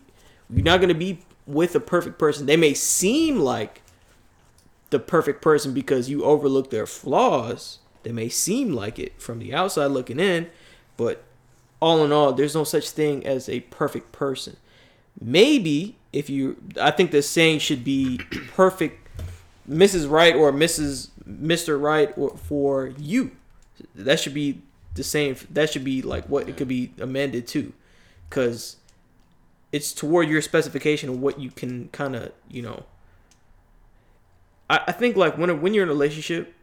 you're 0.50 0.64
not 0.64 0.78
going 0.78 0.88
to 0.88 0.94
be 0.94 1.20
with 1.46 1.74
a 1.74 1.80
perfect 1.80 2.18
person. 2.18 2.46
They 2.46 2.56
may 2.56 2.74
seem 2.74 3.38
like 3.38 3.82
the 4.90 4.98
perfect 4.98 5.42
person 5.42 5.74
because 5.74 6.08
you 6.08 6.24
overlook 6.24 6.70
their 6.70 6.86
flaws. 6.86 7.80
They 8.04 8.12
may 8.12 8.28
seem 8.28 8.72
like 8.72 8.98
it 8.98 9.20
from 9.20 9.40
the 9.40 9.52
outside 9.52 9.86
looking 9.86 10.20
in, 10.20 10.48
but 10.96 11.24
all 11.80 12.04
in 12.04 12.12
all, 12.12 12.32
there's 12.32 12.54
no 12.54 12.64
such 12.64 12.90
thing 12.90 13.26
as 13.26 13.48
a 13.48 13.60
perfect 13.60 14.12
person. 14.12 14.56
Maybe 15.20 15.96
if 16.12 16.30
you, 16.30 16.56
I 16.80 16.90
think 16.90 17.10
the 17.10 17.22
saying 17.22 17.60
should 17.60 17.84
be 17.84 18.18
perfect, 18.54 19.08
Mrs. 19.68 20.10
Right 20.10 20.34
or 20.34 20.52
Mrs. 20.52 21.10
Mr. 21.28 21.80
Right 21.80 22.16
or 22.16 22.36
for 22.36 22.92
you. 22.98 23.32
That 23.94 24.20
should 24.20 24.34
be 24.34 24.62
the 24.94 25.04
same. 25.04 25.36
That 25.50 25.70
should 25.70 25.84
be 25.84 26.02
like 26.02 26.26
what 26.28 26.48
it 26.48 26.56
could 26.56 26.68
be 26.68 26.92
amended 27.00 27.46
to, 27.48 27.72
because 28.28 28.76
it's 29.72 29.92
toward 29.92 30.28
your 30.28 30.40
specification 30.40 31.10
of 31.10 31.20
what 31.20 31.38
you 31.38 31.50
can 31.50 31.88
kind 31.88 32.16
of 32.16 32.32
you 32.48 32.62
know. 32.62 32.84
I, 34.70 34.80
I 34.86 34.92
think 34.92 35.16
like 35.16 35.36
when 35.36 35.60
when 35.60 35.74
you're 35.74 35.84
in 35.84 35.90
a 35.90 35.92
relationship 35.92 36.54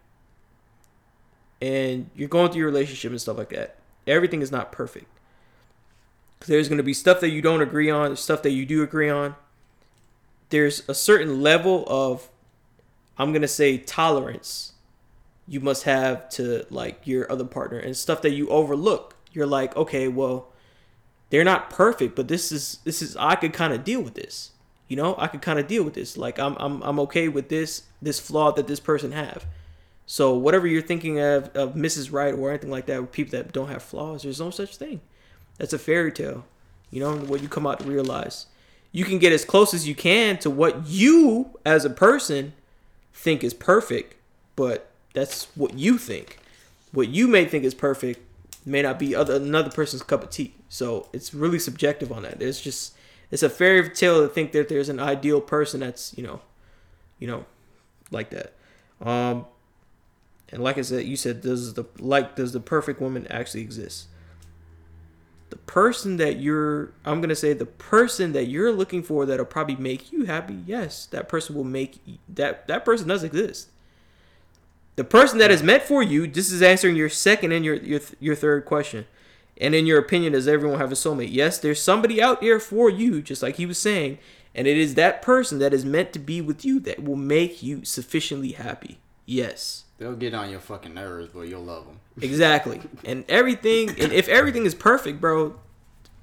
and 1.62 2.10
you're 2.16 2.30
going 2.30 2.52
through 2.52 2.60
your 2.60 2.70
relationship 2.70 3.12
and 3.12 3.22
stuff 3.22 3.38
like 3.38 3.50
that, 3.50 3.78
everything 4.08 4.42
is 4.42 4.52
not 4.52 4.72
perfect. 4.72 5.06
'Cause 6.40 6.48
There's 6.48 6.68
going 6.68 6.78
to 6.78 6.84
be 6.84 6.94
stuff 6.94 7.22
that 7.22 7.30
you 7.30 7.42
don't 7.42 7.62
agree 7.62 7.90
on, 7.90 8.10
there's 8.10 8.20
stuff 8.20 8.42
that 8.44 8.52
you 8.52 8.66
do 8.66 8.84
agree 8.84 9.10
on. 9.10 9.36
There's 10.50 10.88
a 10.90 10.94
certain 10.94 11.42
level 11.42 11.86
of, 11.88 12.30
I'm 13.18 13.32
going 13.32 13.42
to 13.42 13.48
say, 13.48 13.78
tolerance 13.78 14.74
you 15.48 15.60
must 15.60 15.84
have 15.84 16.30
to 16.30 16.66
like 16.70 17.02
your 17.06 17.30
other 17.32 17.44
partner 17.44 17.78
and 17.78 17.96
stuff 17.98 18.22
that 18.22 18.32
you 18.32 18.48
overlook. 18.50 19.16
You're 19.34 19.46
like, 19.48 19.76
okay, 19.76 20.08
well, 20.08 20.48
they're 21.30 21.44
not 21.44 21.70
perfect, 21.70 22.16
but 22.16 22.28
this 22.28 22.52
is 22.52 22.78
this 22.84 23.02
is 23.02 23.18
I 23.18 23.36
could 23.36 23.54
kind 23.54 23.74
of 23.74 23.84
deal 23.84 24.02
with 24.02 24.14
this. 24.14 24.52
You 24.88 24.96
know, 24.96 25.16
I 25.18 25.28
could 25.28 25.42
kind 25.42 25.60
of 25.60 25.68
deal 25.68 25.84
with 25.84 25.96
this. 25.96 26.18
Like 26.18 26.40
I'm 26.40 26.56
I'm 26.60 26.82
I'm 26.84 27.00
okay 27.02 27.28
with 27.28 27.50
this 27.50 27.84
this 28.02 28.20
flaw 28.20 28.52
that 28.54 28.68
this 28.68 28.80
person 28.80 29.12
have. 29.12 29.46
So 30.06 30.34
whatever 30.34 30.68
you're 30.68 30.82
thinking 30.82 31.20
of 31.20 31.56
of 31.56 31.76
Mrs. 31.76 32.12
Right 32.12 32.34
or 32.34 32.50
anything 32.50 32.72
like 32.72 32.86
that, 32.88 33.12
people 33.12 33.32
that 33.32 33.52
don't 33.52 33.70
have 33.70 33.84
flaws, 33.84 34.24
there's 34.24 34.40
no 34.40 34.50
such 34.50 34.78
thing. 34.78 35.02
That's 35.58 35.74
a 35.74 35.80
fairy 35.80 36.12
tale. 36.12 36.46
You 36.92 37.00
know 37.02 37.18
what 37.18 37.42
you 37.42 37.48
come 37.48 37.66
out 37.66 37.80
to 37.80 37.90
realize. 37.90 38.48
You 38.92 39.06
can 39.06 39.18
get 39.18 39.34
as 39.34 39.44
close 39.44 39.74
as 39.74 39.88
you 39.88 39.96
can 39.96 40.38
to 40.40 40.50
what 40.50 40.86
you 40.86 41.58
as 41.66 41.86
a 41.86 41.90
person 41.90 42.54
think 43.14 43.44
is 43.44 43.54
perfect, 43.54 44.16
but 44.56 44.92
that's 45.14 45.46
what 45.56 45.76
you 45.76 45.98
think. 45.98 46.38
What 46.92 47.10
you 47.10 47.28
may 47.28 47.46
think 47.46 47.64
is 47.64 47.74
perfect 47.74 48.20
may 48.66 48.82
not 48.82 49.00
be 49.00 49.16
other 49.16 49.36
another 49.36 49.72
person's 49.72 50.04
cup 50.04 50.24
of 50.24 50.30
tea. 50.30 50.54
So 50.70 51.08
it's 51.14 51.34
really 51.34 51.60
subjective 51.60 52.12
on 52.12 52.24
that. 52.24 52.40
There's 52.40 52.62
just 52.62 52.94
it's 53.32 53.44
a 53.44 53.50
fairy 53.50 53.90
tale 53.90 54.22
to 54.22 54.28
think 54.28 54.52
that 54.52 54.70
there's 54.70 54.90
an 54.90 55.00
ideal 55.00 55.42
person 55.42 55.80
that's 55.80 56.16
you 56.18 56.24
know, 56.24 56.42
you 57.20 57.28
know, 57.28 57.46
like 58.12 58.30
that. 58.30 58.54
Um, 59.02 59.46
and 60.54 60.64
like 60.64 60.78
I 60.78 60.82
said, 60.82 61.06
you 61.06 61.18
said 61.18 61.42
does 61.42 61.74
the 61.74 61.86
like 61.98 62.36
does 62.36 62.54
the 62.54 62.60
perfect 62.60 63.02
woman 63.02 63.26
actually 63.28 63.62
exist? 63.62 64.08
The 65.50 65.56
person 65.58 66.18
that 66.18 66.40
you're 66.40 66.92
I'm 67.04 67.22
gonna 67.22 67.36
say 67.36 67.54
the 67.54 67.66
person 67.66 68.34
that 68.34 68.46
you're 68.46 68.72
looking 68.72 69.02
for 69.02 69.26
that'll 69.26 69.46
probably 69.48 69.76
make 69.76 70.12
you 70.12 70.26
happy. 70.26 70.60
Yes, 70.68 71.08
that 71.08 71.28
person 71.28 71.56
will 71.56 71.64
make 71.64 72.00
that 72.30 72.68
that 72.68 72.86
person 72.86 73.08
does 73.08 73.24
exist. 73.24 73.70
The 74.96 75.04
person 75.04 75.40
that 75.40 75.50
is 75.50 75.64
meant 75.64 75.82
for 75.82 76.04
you. 76.04 76.28
This 76.28 76.52
is 76.52 76.62
answering 76.62 76.96
your 76.96 77.10
second 77.10 77.52
and 77.52 77.66
your 77.66 77.76
your 77.76 78.02
your 78.20 78.36
third 78.36 78.66
question. 78.66 79.08
And 79.58 79.74
in 79.74 79.88
your 79.88 79.98
opinion, 79.98 80.34
does 80.34 80.48
everyone 80.48 80.80
have 80.80 80.92
a 80.92 80.96
soulmate? 80.96 81.32
Yes, 81.32 81.58
there's 81.58 81.82
somebody 81.82 82.22
out 82.22 82.42
there 82.42 82.60
for 82.60 82.92
you, 82.92 83.24
just 83.24 83.42
like 83.42 83.56
he 83.56 83.66
was 83.66 83.80
saying, 83.80 84.20
and 84.54 84.68
it 84.68 84.78
is 84.78 84.94
that 84.96 85.24
person 85.24 85.58
that 85.60 85.74
is 85.74 85.84
meant 85.84 86.14
to 86.14 86.20
be 86.20 86.42
with 86.42 86.64
you 86.64 86.80
that 86.82 87.04
will 87.04 87.16
make 87.16 87.64
you 87.64 87.86
sufficiently 87.86 88.52
happy. 88.52 89.00
Yes. 89.26 89.86
They'll 90.04 90.18
get 90.18 90.34
on 90.34 90.50
your 90.50 90.60
fucking 90.60 90.94
nerves, 90.94 91.30
but 91.34 91.48
you'll 91.48 91.64
love 91.64 91.86
them. 91.86 91.98
Exactly. 92.22 92.82
and 93.06 93.24
everything, 93.30 93.90
and 93.92 94.12
if 94.12 94.28
everything 94.28 94.66
is 94.66 94.76
perfect, 94.76 95.22
bro, 95.22 95.56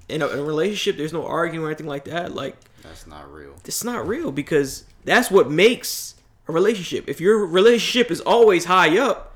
in 0.07 0.21
a, 0.21 0.27
in 0.27 0.37
a 0.37 0.43
relationship, 0.43 0.97
there's 0.97 1.11
no 1.11 1.25
arguing 1.25 1.65
or 1.65 1.69
anything 1.69 1.87
like 1.87 2.05
that. 2.05 2.35
Like, 2.35 2.55
That's 2.83 3.07
not 3.07 3.33
real. 3.33 3.55
it's 3.65 3.83
not 3.83 4.07
real 4.07 4.31
because 4.31 4.85
that's 5.03 5.31
what 5.31 5.49
makes 5.49 6.13
a 6.47 6.51
relationship. 6.51 7.09
If 7.09 7.19
your 7.19 7.43
relationship 7.47 8.11
is 8.11 8.21
always 8.21 8.65
high 8.65 8.99
up, 8.99 9.35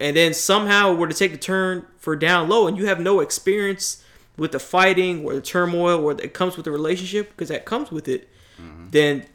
and 0.00 0.16
then 0.16 0.34
somehow 0.34 0.92
were 0.92 1.06
to 1.06 1.14
take 1.14 1.32
a 1.32 1.36
turn 1.36 1.86
for 1.96 2.16
down 2.16 2.48
low, 2.48 2.66
and 2.66 2.76
you 2.76 2.86
have 2.86 2.98
no 2.98 3.20
experience 3.20 4.02
with 4.36 4.50
the 4.50 4.58
fighting 4.58 5.24
or 5.24 5.32
the 5.32 5.40
turmoil 5.40 6.02
or 6.02 6.12
that 6.14 6.34
comes 6.34 6.56
with 6.56 6.64
the 6.64 6.72
relationship, 6.72 7.30
because 7.30 7.50
that 7.50 7.64
comes 7.64 7.92
with 7.92 8.08
it, 8.08 8.28
mm-hmm. 8.60 8.88
then 8.90 9.26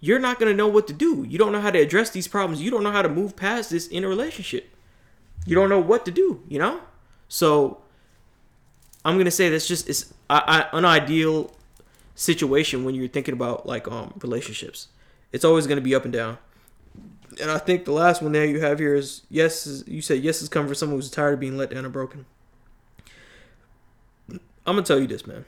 you're 0.00 0.18
not 0.18 0.38
gonna 0.38 0.54
know 0.54 0.68
what 0.68 0.86
to 0.88 0.92
do. 0.92 1.24
You 1.28 1.38
don't 1.38 1.52
know 1.52 1.60
how 1.60 1.70
to 1.70 1.78
address 1.78 2.10
these 2.10 2.28
problems. 2.28 2.62
You 2.62 2.70
don't 2.70 2.82
know 2.82 2.92
how 2.92 3.02
to 3.02 3.08
move 3.08 3.36
past 3.36 3.70
this 3.70 3.86
in 3.86 4.04
a 4.04 4.08
relationship. 4.08 4.68
You 5.46 5.54
don't 5.54 5.68
know 5.68 5.80
what 5.80 6.04
to 6.04 6.10
do. 6.10 6.42
You 6.48 6.58
know, 6.58 6.80
so 7.28 7.82
I'm 9.04 9.16
gonna 9.18 9.30
say 9.30 9.48
that's 9.48 9.66
just 9.68 9.88
it's 9.88 10.12
an 10.28 10.84
ideal 10.84 11.52
situation 12.14 12.84
when 12.84 12.94
you're 12.94 13.08
thinking 13.08 13.34
about 13.34 13.66
like 13.66 13.88
um 13.88 14.14
relationships. 14.22 14.88
It's 15.32 15.44
always 15.44 15.66
gonna 15.66 15.80
be 15.80 15.94
up 15.94 16.04
and 16.04 16.12
down. 16.12 16.38
And 17.40 17.50
I 17.50 17.58
think 17.58 17.84
the 17.84 17.92
last 17.92 18.22
one 18.22 18.32
there 18.32 18.46
you 18.46 18.60
have 18.60 18.78
here 18.78 18.94
is 18.94 19.22
yes. 19.30 19.84
You 19.86 20.02
said 20.02 20.22
yes 20.22 20.42
is 20.42 20.48
coming 20.48 20.68
for 20.68 20.74
someone 20.74 20.98
who's 20.98 21.10
tired 21.10 21.34
of 21.34 21.40
being 21.40 21.56
let 21.56 21.70
down 21.70 21.84
and 21.84 21.92
broken. 21.92 22.26
I'm 24.66 24.74
gonna 24.74 24.82
tell 24.82 24.98
you 24.98 25.06
this, 25.06 25.26
man. 25.26 25.44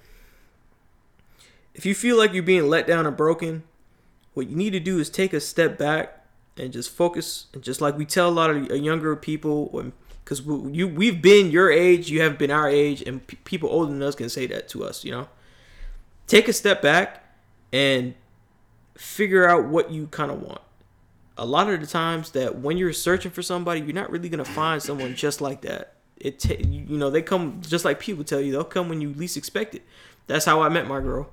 If 1.75 1.85
you 1.87 1.95
feel 1.95 2.17
like 2.17 2.33
you're 2.33 2.43
being 2.43 2.69
let 2.69 2.87
down 2.87 3.07
or 3.07 3.11
broken, 3.11 3.65
what 4.39 4.49
you 4.49 4.55
need 4.55 4.71
to 4.71 4.81
do 4.81 5.01
is 5.01 5.11
take 5.11 5.33
a 5.33 5.41
step 5.41 5.77
back 5.77 6.25
and 6.57 6.73
just 6.73 6.91
focus. 6.91 7.47
And 7.53 7.61
just 7.61 7.81
like 7.81 7.99
we 7.99 8.07
tell 8.07 8.29
a 8.29 8.31
lot 8.31 8.51
of 8.51 8.71
younger 8.71 9.17
people, 9.17 9.93
because 10.23 10.47
you 10.47 10.87
we've 10.87 11.21
been 11.21 11.51
your 11.51 11.71
age, 11.73 12.09
you 12.09 12.23
haven't 12.23 12.39
been 12.39 12.53
our 12.53 12.69
age, 12.69 13.03
and 13.03 13.27
p- 13.27 13.37
people 13.45 13.69
older 13.69 13.91
than 13.91 14.01
us 14.01 14.15
can 14.15 14.29
say 14.29 14.47
that 14.47 14.69
to 14.69 14.85
us. 14.85 15.05
You 15.05 15.11
know, 15.11 15.29
take 16.29 16.47
a 16.47 16.53
step 16.53 16.81
back 16.81 17.25
and 17.73 18.15
figure 18.97 19.45
out 19.45 19.65
what 19.65 19.91
you 19.91 20.07
kind 20.07 20.31
of 20.31 20.41
want. 20.41 20.61
A 21.37 21.45
lot 21.45 21.69
of 21.69 21.81
the 21.81 21.87
times 21.87 22.31
that 22.31 22.61
when 22.61 22.77
you're 22.77 22.93
searching 22.93 23.33
for 23.33 23.43
somebody, 23.43 23.81
you're 23.81 23.93
not 23.93 24.11
really 24.11 24.29
gonna 24.29 24.45
find 24.45 24.81
someone 24.81 25.17
just 25.17 25.41
like 25.41 25.63
that. 25.63 25.95
It 26.17 26.39
ta- 26.39 26.55
you 26.61 26.97
know 26.97 27.11
they 27.11 27.23
come 27.23 27.61
just 27.61 27.85
like 27.85 27.99
people 27.99 28.23
tell 28.23 28.41
you 28.41 28.53
they'll 28.53 28.63
come 28.63 28.89
when 28.89 29.01
you 29.01 29.13
least 29.15 29.37
expect 29.37 29.75
it. 29.75 29.83
That's 30.29 30.45
how 30.45 30.63
I 30.63 30.69
met 30.69 30.87
my 30.87 31.01
girl. 31.01 31.31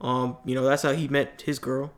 Um, 0.00 0.36
you 0.44 0.54
know 0.54 0.64
that's 0.64 0.82
how 0.82 0.92
he 0.92 1.08
met 1.08 1.42
his 1.44 1.58
girl, 1.58 1.92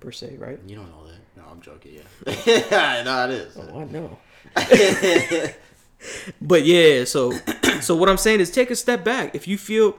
per 0.00 0.12
se, 0.12 0.36
right? 0.38 0.58
You 0.66 0.76
don't 0.76 0.90
know 0.90 1.06
that. 1.06 1.18
No, 1.36 1.44
I'm 1.50 1.60
joking. 1.60 2.00
Yeah, 2.26 3.02
no, 3.04 3.24
it 3.24 3.30
is. 3.30 3.56
Oh, 3.56 3.80
I 3.80 3.84
know. 3.84 4.18
but 6.40 6.64
yeah, 6.64 7.04
so 7.04 7.32
so 7.80 7.96
what 7.96 8.08
I'm 8.08 8.16
saying 8.16 8.40
is 8.40 8.50
take 8.50 8.70
a 8.70 8.76
step 8.76 9.04
back. 9.04 9.34
If 9.34 9.46
you 9.48 9.58
feel 9.58 9.96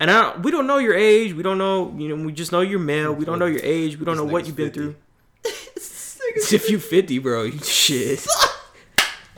and 0.00 0.10
I 0.10 0.36
we 0.36 0.50
don't 0.50 0.66
know 0.66 0.78
your 0.78 0.94
age, 0.94 1.32
we 1.32 1.42
don't 1.42 1.58
know, 1.58 1.94
you 1.96 2.14
know, 2.14 2.24
we 2.24 2.32
just 2.32 2.52
know 2.52 2.60
you're 2.60 2.78
male, 2.78 3.12
we 3.12 3.24
don't 3.24 3.38
know 3.38 3.46
your 3.46 3.62
age, 3.62 3.98
we 3.98 4.04
don't 4.04 4.16
know 4.16 4.24
what 4.24 4.46
you've 4.46 4.56
been 4.56 4.70
through. 4.70 4.96
if 5.44 6.70
you 6.70 6.78
50, 6.78 7.18
bro, 7.18 7.44
you 7.44 7.58
shit. 7.58 8.26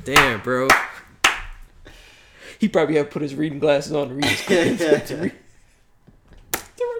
Damn, 0.05 0.41
bro. 0.41 0.69
He 2.59 2.69
probably 2.69 2.97
have 2.97 3.11
put 3.11 3.23
his 3.23 3.35
reading 3.35 3.59
glasses 3.59 3.93
on 3.93 4.09
to 4.09 4.15
read 4.15 4.25
his 4.25 4.41
to 4.47 4.87
read, 4.87 5.09
to 5.09 5.17
read 5.19 5.33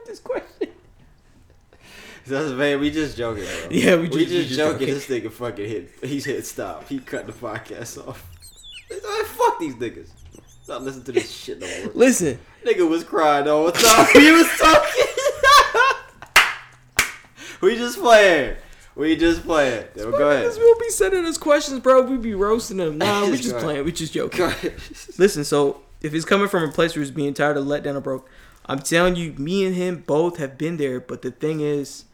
this 0.07 0.21
question. 0.21 0.46
That's 2.29 2.51
man, 2.53 2.81
we 2.81 2.91
just 2.91 3.17
joking, 3.17 3.45
bro. 3.45 3.69
Yeah, 3.71 3.95
we 3.97 4.03
we 4.03 4.09
just- 4.09 4.19
just, 4.19 4.31
we 4.33 4.43
just 4.45 4.57
joking. 4.57 4.87
joking. 4.89 4.95
This 4.95 5.07
nigga 5.09 5.33
fucking 5.33 5.69
hit. 5.69 5.91
He's 6.03 6.25
hit 6.25 6.45
stop. 6.47 6.89
He 6.89 6.99
cut 6.99 7.27
the 7.27 7.33
podcast 7.33 8.07
off. 8.07 8.29
Man, 8.91 9.01
fuck 9.25 9.59
these 9.61 9.75
niggas. 9.77 10.09
Not 10.69 10.83
listen 10.83 11.05
to 11.05 11.13
this 11.13 11.31
shit 11.31 11.61
no 11.61 11.67
more. 11.85 11.93
Listen, 11.95 12.39
Nigga 12.65 12.89
was 12.89 13.05
crying 13.05 13.49
all 13.49 13.67
the 13.67 13.73
time. 13.73 14.07
he 14.13 14.33
was 14.33 14.49
talking. 14.59 15.05
we 17.61 17.77
just 17.77 17.99
playing. 17.99 18.57
We 18.97 19.15
just 19.15 19.45
playing. 19.45 19.85
Yo, 19.95 20.11
go 20.11 20.31
ahead. 20.31 20.51
We'll 20.57 20.79
be 20.81 20.89
sending 20.91 21.25
us 21.27 21.39
questions, 21.39 21.79
bro. 21.81 22.03
We 22.03 22.17
be 22.17 22.35
roasting 22.35 22.79
them. 22.79 22.99
Nah, 22.99 23.27
we 23.31 23.37
just 23.37 23.57
playing. 23.59 23.85
We 23.85 23.93
just 23.93 24.13
joking. 24.13 24.51
Listen, 25.19 25.45
so 25.45 25.83
if 26.01 26.13
he's 26.13 26.25
coming 26.25 26.49
from 26.49 26.65
a 26.69 26.73
place 26.73 26.97
where 26.97 27.03
he's 27.03 27.11
being 27.13 27.35
tired 27.35 27.57
of 27.57 27.67
let 27.67 27.85
down 27.85 27.95
or 27.97 28.01
broke, 28.01 28.29
I'm 28.65 28.81
telling 28.81 29.15
you, 29.15 29.35
me 29.35 29.65
and 29.67 29.77
him 29.77 30.03
both 30.07 30.39
have 30.39 30.59
been 30.59 30.79
there. 30.79 30.99
But 30.99 31.23
the 31.23 31.31
thing 31.31 31.61
is, 31.61 32.05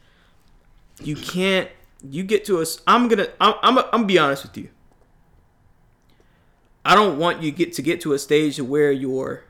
you 1.00 1.16
can't. 1.16 1.68
You 2.08 2.24
get 2.24 2.44
to 2.46 2.60
us. 2.60 2.80
I'm 2.86 3.08
gonna. 3.08 3.28
I'm. 3.40 3.54
I'm. 3.62 3.78
I'm 3.78 3.84
gonna 3.90 4.04
be 4.06 4.18
honest 4.18 4.42
with 4.42 4.56
you. 4.56 4.68
I 6.84 6.94
don't 6.96 7.18
want 7.18 7.42
you 7.42 7.52
get 7.52 7.72
to 7.74 7.82
get 7.82 8.00
to 8.02 8.12
a 8.12 8.18
stage 8.18 8.60
where 8.60 8.90
you're 8.90 9.44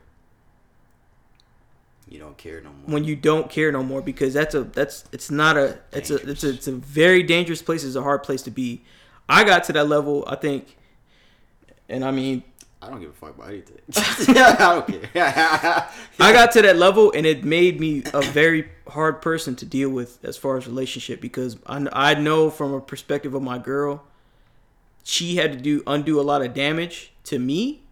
You 2.07 2.19
don't 2.19 2.37
care 2.37 2.61
no 2.61 2.69
more. 2.69 2.85
when 2.85 3.03
you 3.05 3.15
don't 3.15 3.49
care 3.49 3.71
no 3.71 3.81
more 3.83 4.01
because 4.01 4.33
that's 4.35 4.53
a 4.53 4.63
that's 4.65 5.05
it's 5.11 5.31
not 5.31 5.57
a 5.57 5.79
it's 5.91 6.11
a 6.11 6.15
it's 6.29 6.43
a 6.43 6.49
it's 6.49 6.67
a 6.67 6.73
very 6.73 7.23
dangerous 7.23 7.61
place. 7.61 7.83
It's 7.83 7.95
a 7.95 8.03
hard 8.03 8.21
place 8.23 8.43
to 8.43 8.51
be. 8.51 8.83
I 9.27 9.43
got 9.43 9.63
to 9.65 9.73
that 9.73 9.87
level, 9.87 10.23
I 10.27 10.35
think, 10.35 10.77
and 11.89 12.03
I 12.05 12.11
mean, 12.11 12.43
I 12.83 12.89
don't 12.89 12.99
give 12.99 13.11
a 13.11 13.13
fuck 13.13 13.35
about 13.35 13.49
anything. 13.49 13.77
I 14.35 14.55
don't 14.57 14.87
care. 14.87 15.89
I 16.19 16.33
got 16.33 16.51
to 16.53 16.61
that 16.63 16.75
level, 16.75 17.11
and 17.15 17.25
it 17.25 17.43
made 17.43 17.79
me 17.79 18.03
a 18.13 18.21
very 18.21 18.69
hard 18.89 19.21
person 19.21 19.55
to 19.57 19.65
deal 19.65 19.89
with 19.89 20.23
as 20.23 20.35
far 20.35 20.57
as 20.57 20.67
relationship 20.67 21.21
because 21.21 21.57
I, 21.65 21.87
I 21.93 22.13
know 22.15 22.49
from 22.49 22.73
a 22.73 22.81
perspective 22.81 23.33
of 23.33 23.41
my 23.41 23.57
girl, 23.57 24.03
she 25.03 25.37
had 25.37 25.53
to 25.53 25.57
do 25.57 25.81
undo 25.87 26.19
a 26.19 26.23
lot 26.23 26.41
of 26.41 26.53
damage 26.53 27.13
to 27.25 27.39
me 27.39 27.83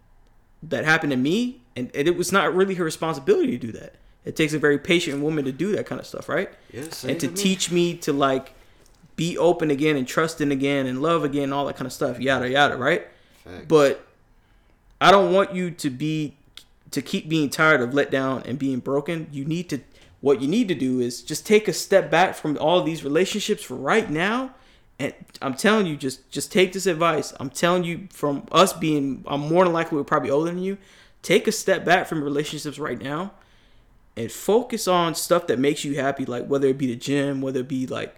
that 0.63 0.83
happened 0.83 1.11
to 1.11 1.17
me, 1.17 1.61
and, 1.75 1.89
and 1.95 2.07
it 2.07 2.17
was 2.17 2.31
not 2.31 2.53
really 2.53 2.75
her 2.75 2.83
responsibility 2.83 3.57
to 3.57 3.67
do 3.67 3.71
that. 3.71 3.95
It 4.25 4.35
takes 4.35 4.53
a 4.53 4.59
very 4.59 4.77
patient 4.77 5.23
woman 5.23 5.45
to 5.45 5.51
do 5.51 5.75
that 5.75 5.85
kind 5.85 5.99
of 5.99 6.05
stuff, 6.05 6.29
right? 6.29 6.49
Yeah, 6.71 6.81
and 6.81 7.19
to 7.19 7.27
with 7.27 7.37
me. 7.37 7.43
teach 7.43 7.71
me 7.71 7.95
to 7.97 8.13
like 8.13 8.53
be 9.15 9.37
open 9.37 9.71
again 9.71 9.95
and 9.95 10.07
trusting 10.07 10.51
again 10.51 10.85
and 10.85 11.01
love 11.01 11.23
again, 11.23 11.53
all 11.53 11.65
that 11.65 11.75
kind 11.75 11.87
of 11.87 11.93
stuff, 11.93 12.19
yada 12.19 12.49
yada, 12.49 12.75
right? 12.75 13.07
Facts. 13.43 13.65
But 13.67 14.05
I 15.01 15.09
don't 15.09 15.33
want 15.33 15.53
you 15.53 15.71
to 15.71 15.89
be 15.89 16.37
to 16.91 17.01
keep 17.01 17.27
being 17.27 17.49
tired 17.49 17.81
of 17.81 17.93
let 17.93 18.11
down 18.11 18.43
and 18.45 18.59
being 18.59 18.79
broken. 18.79 19.27
You 19.31 19.43
need 19.43 19.67
to 19.69 19.79
what 20.21 20.39
you 20.39 20.47
need 20.47 20.67
to 20.67 20.75
do 20.75 20.99
is 20.99 21.23
just 21.23 21.47
take 21.47 21.67
a 21.67 21.73
step 21.73 22.11
back 22.11 22.35
from 22.35 22.55
all 22.59 22.83
these 22.83 23.03
relationships 23.03 23.63
for 23.63 23.75
right 23.75 24.07
now. 24.07 24.53
And 24.99 25.15
I'm 25.41 25.55
telling 25.55 25.87
you, 25.87 25.97
just 25.97 26.29
just 26.29 26.51
take 26.51 26.73
this 26.73 26.85
advice. 26.85 27.33
I'm 27.39 27.49
telling 27.49 27.83
you, 27.83 28.07
from 28.11 28.45
us 28.51 28.71
being, 28.71 29.23
I'm 29.27 29.41
more 29.41 29.63
than 29.63 29.73
likely 29.73 29.97
we're 29.97 30.03
probably 30.03 30.29
older 30.29 30.51
than 30.51 30.61
you. 30.61 30.77
Take 31.23 31.47
a 31.47 31.51
step 31.51 31.83
back 31.83 32.05
from 32.05 32.23
relationships 32.23 32.77
right 32.77 33.01
now, 33.01 33.31
and 34.15 34.31
focus 34.31 34.87
on 34.87 35.15
stuff 35.15 35.47
that 35.47 35.57
makes 35.57 35.83
you 35.83 35.95
happy. 35.95 36.25
Like 36.25 36.45
whether 36.45 36.67
it 36.67 36.77
be 36.77 36.85
the 36.85 36.95
gym, 36.95 37.41
whether 37.41 37.61
it 37.61 37.67
be 37.67 37.87
like, 37.87 38.15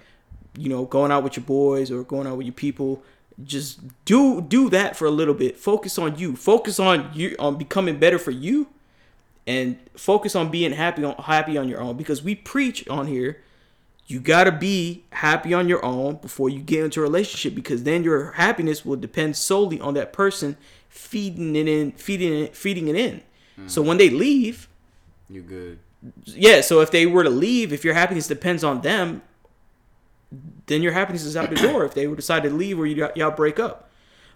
you 0.57 0.68
know, 0.68 0.84
going 0.84 1.10
out 1.10 1.23
with 1.23 1.38
your 1.38 1.45
boys 1.45 1.89
or 1.89 2.03
going 2.03 2.27
out 2.27 2.35
with 2.35 2.47
your 2.47 2.53
people 2.53 3.01
just 3.43 3.80
do 4.05 4.41
do 4.41 4.69
that 4.69 4.95
for 4.95 5.05
a 5.05 5.11
little 5.11 5.34
bit. 5.34 5.57
Focus 5.57 5.97
on 5.97 6.18
you. 6.18 6.35
Focus 6.35 6.80
on 6.80 7.10
you 7.14 7.35
on 7.39 7.57
becoming 7.57 7.97
better 7.97 8.19
for 8.19 8.31
you 8.31 8.68
and 9.45 9.77
focus 9.95 10.35
on 10.35 10.49
being 10.49 10.72
happy 10.72 11.03
on 11.03 11.15
happy 11.15 11.57
on 11.57 11.68
your 11.68 11.81
own 11.81 11.97
because 11.97 12.23
we 12.23 12.35
preach 12.35 12.88
on 12.88 13.07
here 13.07 13.41
you 14.05 14.19
got 14.19 14.43
to 14.45 14.51
be 14.51 15.03
happy 15.11 15.53
on 15.53 15.68
your 15.68 15.84
own 15.84 16.15
before 16.15 16.49
you 16.49 16.60
get 16.60 16.84
into 16.84 16.99
a 16.99 17.03
relationship 17.03 17.55
because 17.55 17.84
then 17.84 18.03
your 18.03 18.34
happiness 18.34 18.85
will 18.85 18.97
depend 18.97 19.35
solely 19.35 19.80
on 19.80 19.93
that 19.93 20.11
person 20.11 20.57
feeding 20.89 21.55
it 21.55 21.68
in 21.68 21.91
feeding 21.93 22.34
it 22.34 22.55
feeding 22.55 22.88
it 22.88 22.95
in. 22.95 23.22
So 23.68 23.81
mm. 23.81 23.88
when 23.88 23.97
they 23.97 24.10
leave 24.10 24.68
you're 25.30 25.43
good? 25.43 25.80
yeah 26.26 26.61
so 26.61 26.81
if 26.81 26.91
they 26.91 27.05
were 27.05 27.23
to 27.23 27.30
leave 27.30 27.72
if 27.72 27.85
your 27.85 27.93
happiness 27.93 28.27
depends 28.27 28.64
on 28.64 28.81
them 28.81 29.22
then 30.65 30.81
your 30.81 30.93
happiness 30.93 31.23
is 31.23 31.35
out 31.35 31.49
the 31.49 31.55
door. 31.55 31.85
If 31.85 31.93
they 31.93 32.05
decide 32.07 32.43
to 32.43 32.49
leave 32.49 32.80
or 32.80 32.85
you, 32.85 33.10
y'all 33.15 33.31
break 33.31 33.60
up. 33.60 33.89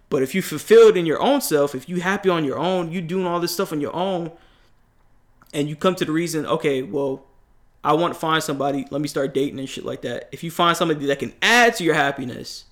But 0.10 0.24
if 0.24 0.34
you 0.34 0.42
fulfilled 0.42 0.96
in 0.96 1.06
your 1.06 1.22
own 1.22 1.42
self 1.42 1.76
if 1.76 1.90
you 1.90 2.00
happy 2.02 2.30
on 2.30 2.46
your 2.46 2.58
own 2.58 2.92
you 2.92 3.02
doing 3.02 3.26
all 3.26 3.40
this 3.40 3.54
stuff 3.54 3.74
on 3.74 3.82
your 3.82 3.96
own 3.96 4.32
and 5.54 5.68
you 5.68 5.76
come 5.76 5.96
to 5.96 6.06
the 6.06 6.12
reason 6.12 6.46
okay 6.46 6.82
well 6.82 7.26
i 7.84 7.92
want 7.92 8.14
to 8.14 8.20
find 8.20 8.42
somebody 8.42 8.86
let 8.90 9.02
me 9.02 9.08
start 9.10 9.34
dating 9.34 9.60
and 9.60 9.68
shit 9.68 9.84
like 9.84 10.02
that. 10.04 10.30
If 10.32 10.44
you 10.44 10.52
find 10.52 10.78
somebody 10.78 11.06
that 11.06 11.20
can 11.20 11.34
add 11.42 11.76
to 11.76 11.84
your 11.84 11.96
happiness 11.96 12.66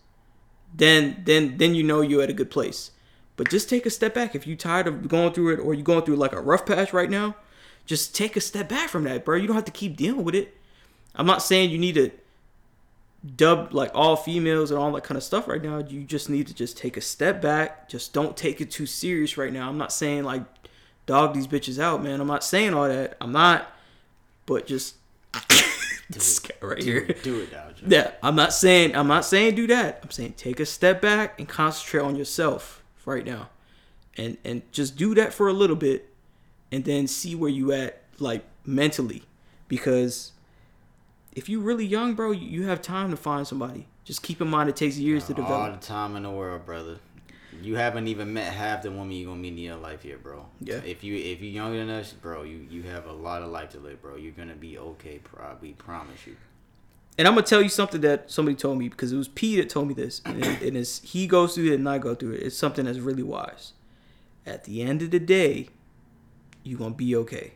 then 0.74 1.24
then 1.26 1.58
then 1.58 1.76
you 1.76 1.84
know 1.84 2.02
you're 2.02 2.24
at 2.24 2.30
a 2.30 2.34
good 2.34 2.52
place. 2.52 2.92
But 3.38 3.50
just 3.50 3.70
take 3.70 3.86
a 3.86 3.90
step 3.90 4.14
back. 4.14 4.34
If 4.34 4.48
you're 4.48 4.56
tired 4.56 4.88
of 4.88 5.10
going 5.10 5.34
through 5.34 5.56
it 5.56 5.60
or 5.60 5.74
you're 5.74 5.84
going 5.84 6.06
through 6.06 6.16
like 6.16 6.32
a 6.32 6.40
rough 6.40 6.66
patch 6.66 6.94
right 6.94 7.10
now 7.10 7.36
just 7.86 8.16
take 8.16 8.36
a 8.36 8.42
step 8.42 8.70
back 8.70 8.90
from 8.90 9.04
that 9.04 9.26
bro. 9.26 9.38
You 9.38 9.48
don't 9.48 9.56
have 9.56 9.66
to 9.66 9.72
keep 9.72 9.96
dealing 9.96 10.24
with 10.24 10.36
it. 10.36 10.58
I'm 11.16 11.26
not 11.26 11.42
saying 11.42 11.70
you 11.70 11.78
need 11.78 11.96
to 11.96 12.12
dub 13.36 13.74
like 13.74 13.92
all 13.94 14.16
females 14.16 14.70
and 14.72 14.80
all 14.80 14.92
that 14.92 15.04
kind 15.04 15.18
of 15.18 15.24
stuff 15.24 15.48
right 15.48 15.64
now 15.64 15.80
you 15.80 16.04
just 16.04 16.30
need 16.30 16.46
to 16.46 16.54
just 16.54 16.78
take 16.78 16.96
a 16.98 17.02
step 17.02 17.42
back. 17.42 17.90
Just 17.90 18.14
don't 18.14 18.38
take 18.38 18.62
it 18.62 18.70
too 18.72 18.86
serious 18.86 19.38
right 19.38 19.52
now. 19.52 19.68
I'm 19.68 19.78
not 19.78 19.92
saying 19.92 20.24
like 20.24 20.44
dog 21.06 21.34
these 21.34 21.48
bitches 21.48 21.80
out 21.80 22.04
man. 22.04 22.22
I'm 22.22 22.28
not 22.28 22.44
saying 22.44 22.74
all 22.74 22.88
that. 22.88 23.18
I'm 23.20 23.32
not. 23.32 23.72
But 24.46 24.68
just 24.68 24.96
this 26.10 26.40
guy 26.40 26.56
right 26.62 26.80
Do 26.80 26.86
here. 26.86 27.06
it, 27.10 27.24
do 27.24 27.40
it 27.40 27.52
now, 27.52 27.68
Joe. 27.76 27.86
yeah, 27.88 28.12
I'm 28.22 28.36
not 28.36 28.54
saying 28.54 28.96
I'm 28.96 29.08
not 29.08 29.26
saying 29.26 29.56
do 29.56 29.68
that. 29.68 30.00
I'm 30.04 30.12
saying 30.12 30.34
take 30.38 30.60
a 30.60 30.66
step 30.66 31.02
back 31.02 31.40
and 31.40 31.48
concentrate 31.48 32.02
on 32.02 32.16
yourself 32.16 32.84
right 33.06 33.26
now, 33.26 33.50
and 34.18 34.38
and 34.44 34.62
just 34.72 34.96
do 34.98 35.16
that 35.16 35.34
for 35.34 35.48
a 35.48 35.54
little 35.54 35.76
bit, 35.76 36.14
and 36.72 36.86
then 36.86 37.08
see 37.08 37.36
where 37.36 37.50
you 37.50 37.72
at 37.72 38.04
like 38.20 38.46
mentally, 38.66 39.24
because 39.68 40.32
if 41.36 41.50
you 41.50 41.60
really 41.60 41.86
young, 41.86 42.16
bro, 42.16 42.32
you, 42.32 42.64
have 42.64 42.82
time 42.82 43.12
to 43.12 43.18
find 43.18 43.46
somebody. 43.46 43.88
Just 44.06 44.24
keep 44.24 44.42
in 44.42 44.48
mind 44.48 44.70
it 44.70 44.76
takes 44.76 44.98
years 44.98 45.28
to 45.28 45.34
develop. 45.34 45.52
All 45.52 45.72
the 45.72 45.78
time 45.78 46.16
in 46.16 46.24
the 46.24 46.32
world, 46.32 46.66
brother. 46.66 46.98
You 47.62 47.76
haven't 47.76 48.08
even 48.08 48.34
met 48.34 48.54
half 48.54 48.84
the 48.84 48.92
woman 48.92 49.12
you're 49.12 49.28
gonna 49.28 49.40
meet 49.40 49.54
in 49.54 49.58
your 49.58 49.78
life 49.78 50.04
here, 50.04 50.18
bro. 50.18 50.46
Yeah. 50.60 50.82
If 50.86 51.04
you 51.04 51.16
if 51.16 51.42
you're 51.42 51.52
younger 51.52 51.78
than 51.78 51.90
us, 51.90 52.12
bro, 52.12 52.44
you 52.44 52.68
you 52.70 52.84
have 52.84 53.06
a 53.06 53.14
lot 53.14 53.42
of 53.42 53.50
life 53.50 53.70
to 53.70 53.80
live, 53.80 54.02
bro. 54.02 54.18
You're 54.18 54.34
gonna 54.34 54.56
be 54.56 54.78
okay, 54.78 55.20
probably 55.24 55.72
promise 55.72 56.28
you. 56.28 56.36
and 57.18 57.28
I'm 57.28 57.34
gonna 57.34 57.46
tell 57.46 57.62
you 57.62 57.70
something 57.70 58.02
that 58.02 58.30
somebody 58.30 58.56
told 58.56 58.78
me 58.78 58.90
because 58.90 59.14
it 59.14 59.18
was 59.18 59.30
P 59.30 59.56
that 59.56 59.70
told 59.70 59.88
me 59.88 59.94
this, 59.94 60.22
and, 60.26 60.46
it, 60.46 60.62
and 60.64 60.78
it's 60.78 61.02
he 61.02 61.28
goes 61.28 61.56
through 61.56 61.72
it 61.72 61.76
and 61.76 61.88
I 61.88 61.98
go 61.98 62.14
through 62.14 62.34
it. 62.34 62.44
It's 62.44 62.58
something 62.58 62.86
that's 62.86 63.00
really 63.00 63.24
wise. 63.24 63.72
At 64.46 64.66
the 64.66 64.82
end 64.82 65.02
of 65.02 65.12
the 65.12 65.20
day, 65.20 65.70
you're 66.62 66.78
gonna 66.78 66.94
be 66.94 67.16
okay. 67.16 67.54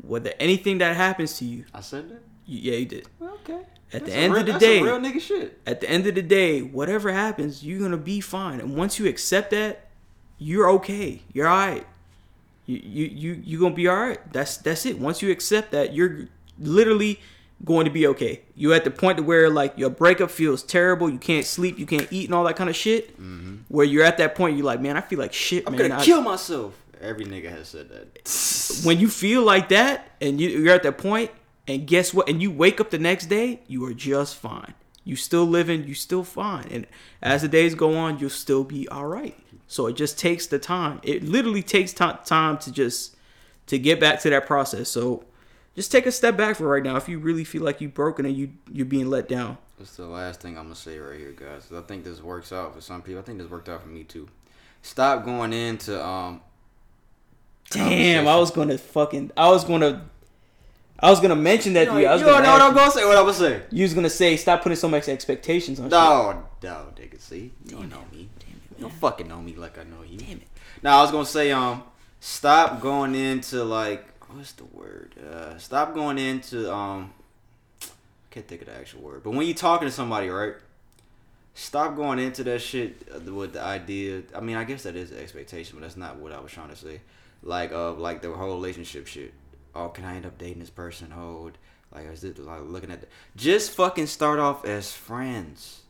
Whether 0.00 0.32
anything 0.38 0.78
that 0.78 0.96
happens 0.96 1.36
to 1.38 1.44
you, 1.44 1.64
I 1.74 1.80
said 1.80 2.08
that. 2.10 2.22
You, 2.46 2.72
yeah, 2.72 2.78
you 2.78 2.86
did. 2.86 3.08
Okay. 3.20 3.60
At 3.92 4.04
the 4.04 4.12
end 4.12 4.32
real, 4.32 4.40
of 4.40 4.46
the 4.46 4.52
that's 4.52 4.64
day, 4.64 4.82
real 4.82 4.98
nigga 4.98 5.20
shit. 5.20 5.60
at 5.66 5.80
the 5.80 5.88
end 5.88 6.06
of 6.06 6.14
the 6.16 6.22
day, 6.22 6.60
whatever 6.60 7.12
happens, 7.12 7.64
you're 7.64 7.78
gonna 7.80 7.96
be 7.96 8.20
fine. 8.20 8.60
And 8.60 8.76
once 8.76 8.98
you 8.98 9.06
accept 9.06 9.50
that, 9.52 9.86
you're 10.38 10.68
okay. 10.70 11.22
You're 11.32 11.48
alright. 11.48 11.86
You 12.66 12.80
you 12.82 13.04
you 13.06 13.42
you 13.44 13.60
gonna 13.60 13.74
be 13.74 13.88
alright. 13.88 14.32
That's 14.32 14.56
that's 14.56 14.86
it. 14.86 14.98
Once 14.98 15.22
you 15.22 15.30
accept 15.30 15.70
that, 15.70 15.94
you're 15.94 16.26
literally 16.58 17.20
going 17.64 17.84
to 17.86 17.90
be 17.90 18.06
okay. 18.08 18.42
You're 18.54 18.74
at 18.74 18.84
the 18.84 18.90
point 18.90 19.16
to 19.18 19.22
where 19.22 19.48
like 19.48 19.78
your 19.78 19.88
breakup 19.88 20.30
feels 20.30 20.62
terrible. 20.62 21.08
You 21.08 21.18
can't 21.18 21.46
sleep. 21.46 21.78
You 21.78 21.86
can't 21.86 22.08
eat 22.10 22.26
and 22.26 22.34
all 22.34 22.44
that 22.44 22.56
kind 22.56 22.68
of 22.68 22.76
shit. 22.76 23.12
Mm-hmm. 23.20 23.56
Where 23.68 23.86
you're 23.86 24.04
at 24.04 24.18
that 24.18 24.34
point, 24.34 24.56
you're 24.56 24.66
like, 24.66 24.80
man, 24.80 24.96
I 24.96 25.00
feel 25.00 25.18
like 25.18 25.32
shit, 25.32 25.64
I'm 25.66 25.74
man. 25.76 25.88
gonna 25.88 26.00
I- 26.00 26.04
kill 26.04 26.20
myself. 26.22 26.74
Every 27.00 27.26
nigga 27.26 27.50
has 27.50 27.68
said 27.68 27.88
that. 27.90 28.82
when 28.86 28.98
you 28.98 29.08
feel 29.08 29.42
like 29.42 29.68
that 29.68 30.10
and 30.20 30.40
you, 30.40 30.48
you're 30.48 30.74
at 30.74 30.82
that 30.82 30.96
point 30.98 31.30
and 31.66 31.86
guess 31.86 32.12
what 32.14 32.28
and 32.28 32.40
you 32.42 32.50
wake 32.50 32.80
up 32.80 32.90
the 32.90 32.98
next 32.98 33.26
day 33.26 33.60
you 33.66 33.84
are 33.84 33.94
just 33.94 34.36
fine 34.36 34.74
you 35.04 35.16
still 35.16 35.44
living 35.44 35.84
you 35.84 35.94
still 35.94 36.24
fine 36.24 36.66
and 36.70 36.86
as 37.22 37.42
the 37.42 37.48
days 37.48 37.74
go 37.74 37.96
on 37.96 38.18
you'll 38.18 38.30
still 38.30 38.64
be 38.64 38.88
all 38.88 39.06
right 39.06 39.38
so 39.66 39.86
it 39.86 39.94
just 39.96 40.18
takes 40.18 40.46
the 40.46 40.58
time 40.58 41.00
it 41.02 41.22
literally 41.22 41.62
takes 41.62 41.92
ti- 41.92 42.12
time 42.24 42.56
to 42.58 42.72
just 42.72 43.16
to 43.66 43.78
get 43.78 43.98
back 44.00 44.20
to 44.20 44.30
that 44.30 44.46
process 44.46 44.88
so 44.88 45.24
just 45.74 45.92
take 45.92 46.06
a 46.06 46.12
step 46.12 46.36
back 46.36 46.56
for 46.56 46.66
right 46.68 46.82
now 46.82 46.96
if 46.96 47.08
you 47.08 47.18
really 47.18 47.44
feel 47.44 47.62
like 47.62 47.80
you 47.80 47.88
broken 47.88 48.24
and 48.26 48.36
you 48.36 48.50
you're 48.72 48.86
being 48.86 49.10
let 49.10 49.28
down 49.28 49.58
That's 49.78 49.96
the 49.96 50.06
last 50.06 50.40
thing 50.40 50.56
I'm 50.56 50.64
gonna 50.64 50.74
say 50.74 50.98
right 50.98 51.18
here, 51.18 51.32
guys. 51.32 51.70
I 51.74 51.82
think 51.82 52.02
this 52.04 52.22
works 52.22 52.50
out 52.50 52.74
for 52.74 52.80
some 52.80 53.02
people. 53.02 53.20
I 53.20 53.24
think 53.24 53.38
this 53.38 53.50
worked 53.50 53.68
out 53.68 53.82
for 53.82 53.88
me 53.88 54.04
too. 54.04 54.26
Stop 54.80 55.24
going 55.24 55.52
into 55.52 56.02
um. 56.02 56.40
damn 57.70 58.26
i 58.28 58.36
was 58.36 58.50
gonna 58.52 58.78
fucking 58.78 59.32
i 59.36 59.48
was 59.50 59.64
gonna 59.64 60.06
i 61.00 61.10
was 61.10 61.20
gonna 61.20 61.36
mention 61.36 61.74
that 61.74 61.86
You, 61.86 61.92
to 61.92 62.00
you, 62.00 62.06
I 62.06 62.12
was 62.12 62.20
you 62.20 62.26
don't 62.26 62.36
gonna 62.36 62.46
know 62.46 62.52
what 62.52 62.62
I'm 62.62 62.74
gonna 62.74 62.90
say. 62.90 63.04
What 63.04 63.16
I'm 63.16 63.24
gonna 63.24 63.34
say? 63.34 63.62
you 63.70 63.82
was 63.82 63.94
gonna 63.94 64.10
say 64.10 64.36
stop 64.36 64.62
putting 64.62 64.76
so 64.76 64.88
much 64.88 65.08
expectations 65.08 65.78
on 65.78 65.86
shit. 65.86 65.92
No, 65.92 66.44
no, 66.62 66.86
nigga. 66.96 67.20
See, 67.20 67.52
you 67.64 67.72
don't 67.72 67.88
know 67.90 68.02
me. 68.12 68.28
Damn 68.38 68.48
it, 68.50 68.78
You 68.78 68.82
don't 68.82 68.92
fucking 68.94 69.28
know 69.28 69.40
me 69.42 69.54
like 69.54 69.78
I 69.78 69.84
know 69.84 70.02
you. 70.02 70.18
Damn 70.18 70.38
it. 70.38 70.48
Now 70.82 70.98
I 70.98 71.02
was 71.02 71.10
gonna 71.10 71.26
say 71.26 71.52
um, 71.52 71.82
stop 72.20 72.80
going 72.80 73.14
into 73.14 73.62
like 73.64 74.06
what's 74.30 74.52
the 74.52 74.64
word? 74.64 75.14
Uh, 75.18 75.56
stop 75.58 75.94
going 75.94 76.18
into 76.18 76.72
um. 76.72 77.12
I 77.82 77.86
can't 78.30 78.48
think 78.48 78.60
of 78.62 78.68
the 78.68 78.74
actual 78.76 79.00
word, 79.00 79.22
but 79.24 79.30
when 79.30 79.46
you 79.46 79.54
talking 79.54 79.88
to 79.88 79.92
somebody, 79.92 80.28
right? 80.28 80.54
Stop 81.54 81.96
going 81.96 82.18
into 82.18 82.44
that 82.44 82.60
shit 82.60 83.08
uh, 83.14 83.32
with 83.32 83.54
the 83.54 83.62
idea. 83.62 84.22
I 84.34 84.40
mean, 84.40 84.56
I 84.56 84.64
guess 84.64 84.82
that 84.82 84.94
is 84.94 85.10
expectation, 85.10 85.76
but 85.78 85.82
that's 85.82 85.96
not 85.96 86.16
what 86.16 86.30
I 86.32 86.38
was 86.40 86.52
trying 86.52 86.68
to 86.68 86.76
say. 86.76 87.00
Like, 87.42 87.72
uh, 87.72 87.92
like 87.94 88.20
the 88.20 88.30
whole 88.30 88.52
relationship 88.56 89.06
shit. 89.06 89.32
Oh, 89.76 89.88
can 89.88 90.04
I 90.04 90.16
end 90.16 90.26
up 90.26 90.38
dating 90.38 90.60
this 90.60 90.70
person? 90.70 91.12
Oh, 91.16 91.50
like 91.92 92.06
is 92.12 92.24
it 92.24 92.38
like 92.38 92.62
looking 92.64 92.90
at 92.90 93.00
the, 93.02 93.06
just 93.36 93.70
fucking 93.72 94.06
start 94.06 94.38
off 94.38 94.64
as 94.64 94.92
friends. 94.92 95.82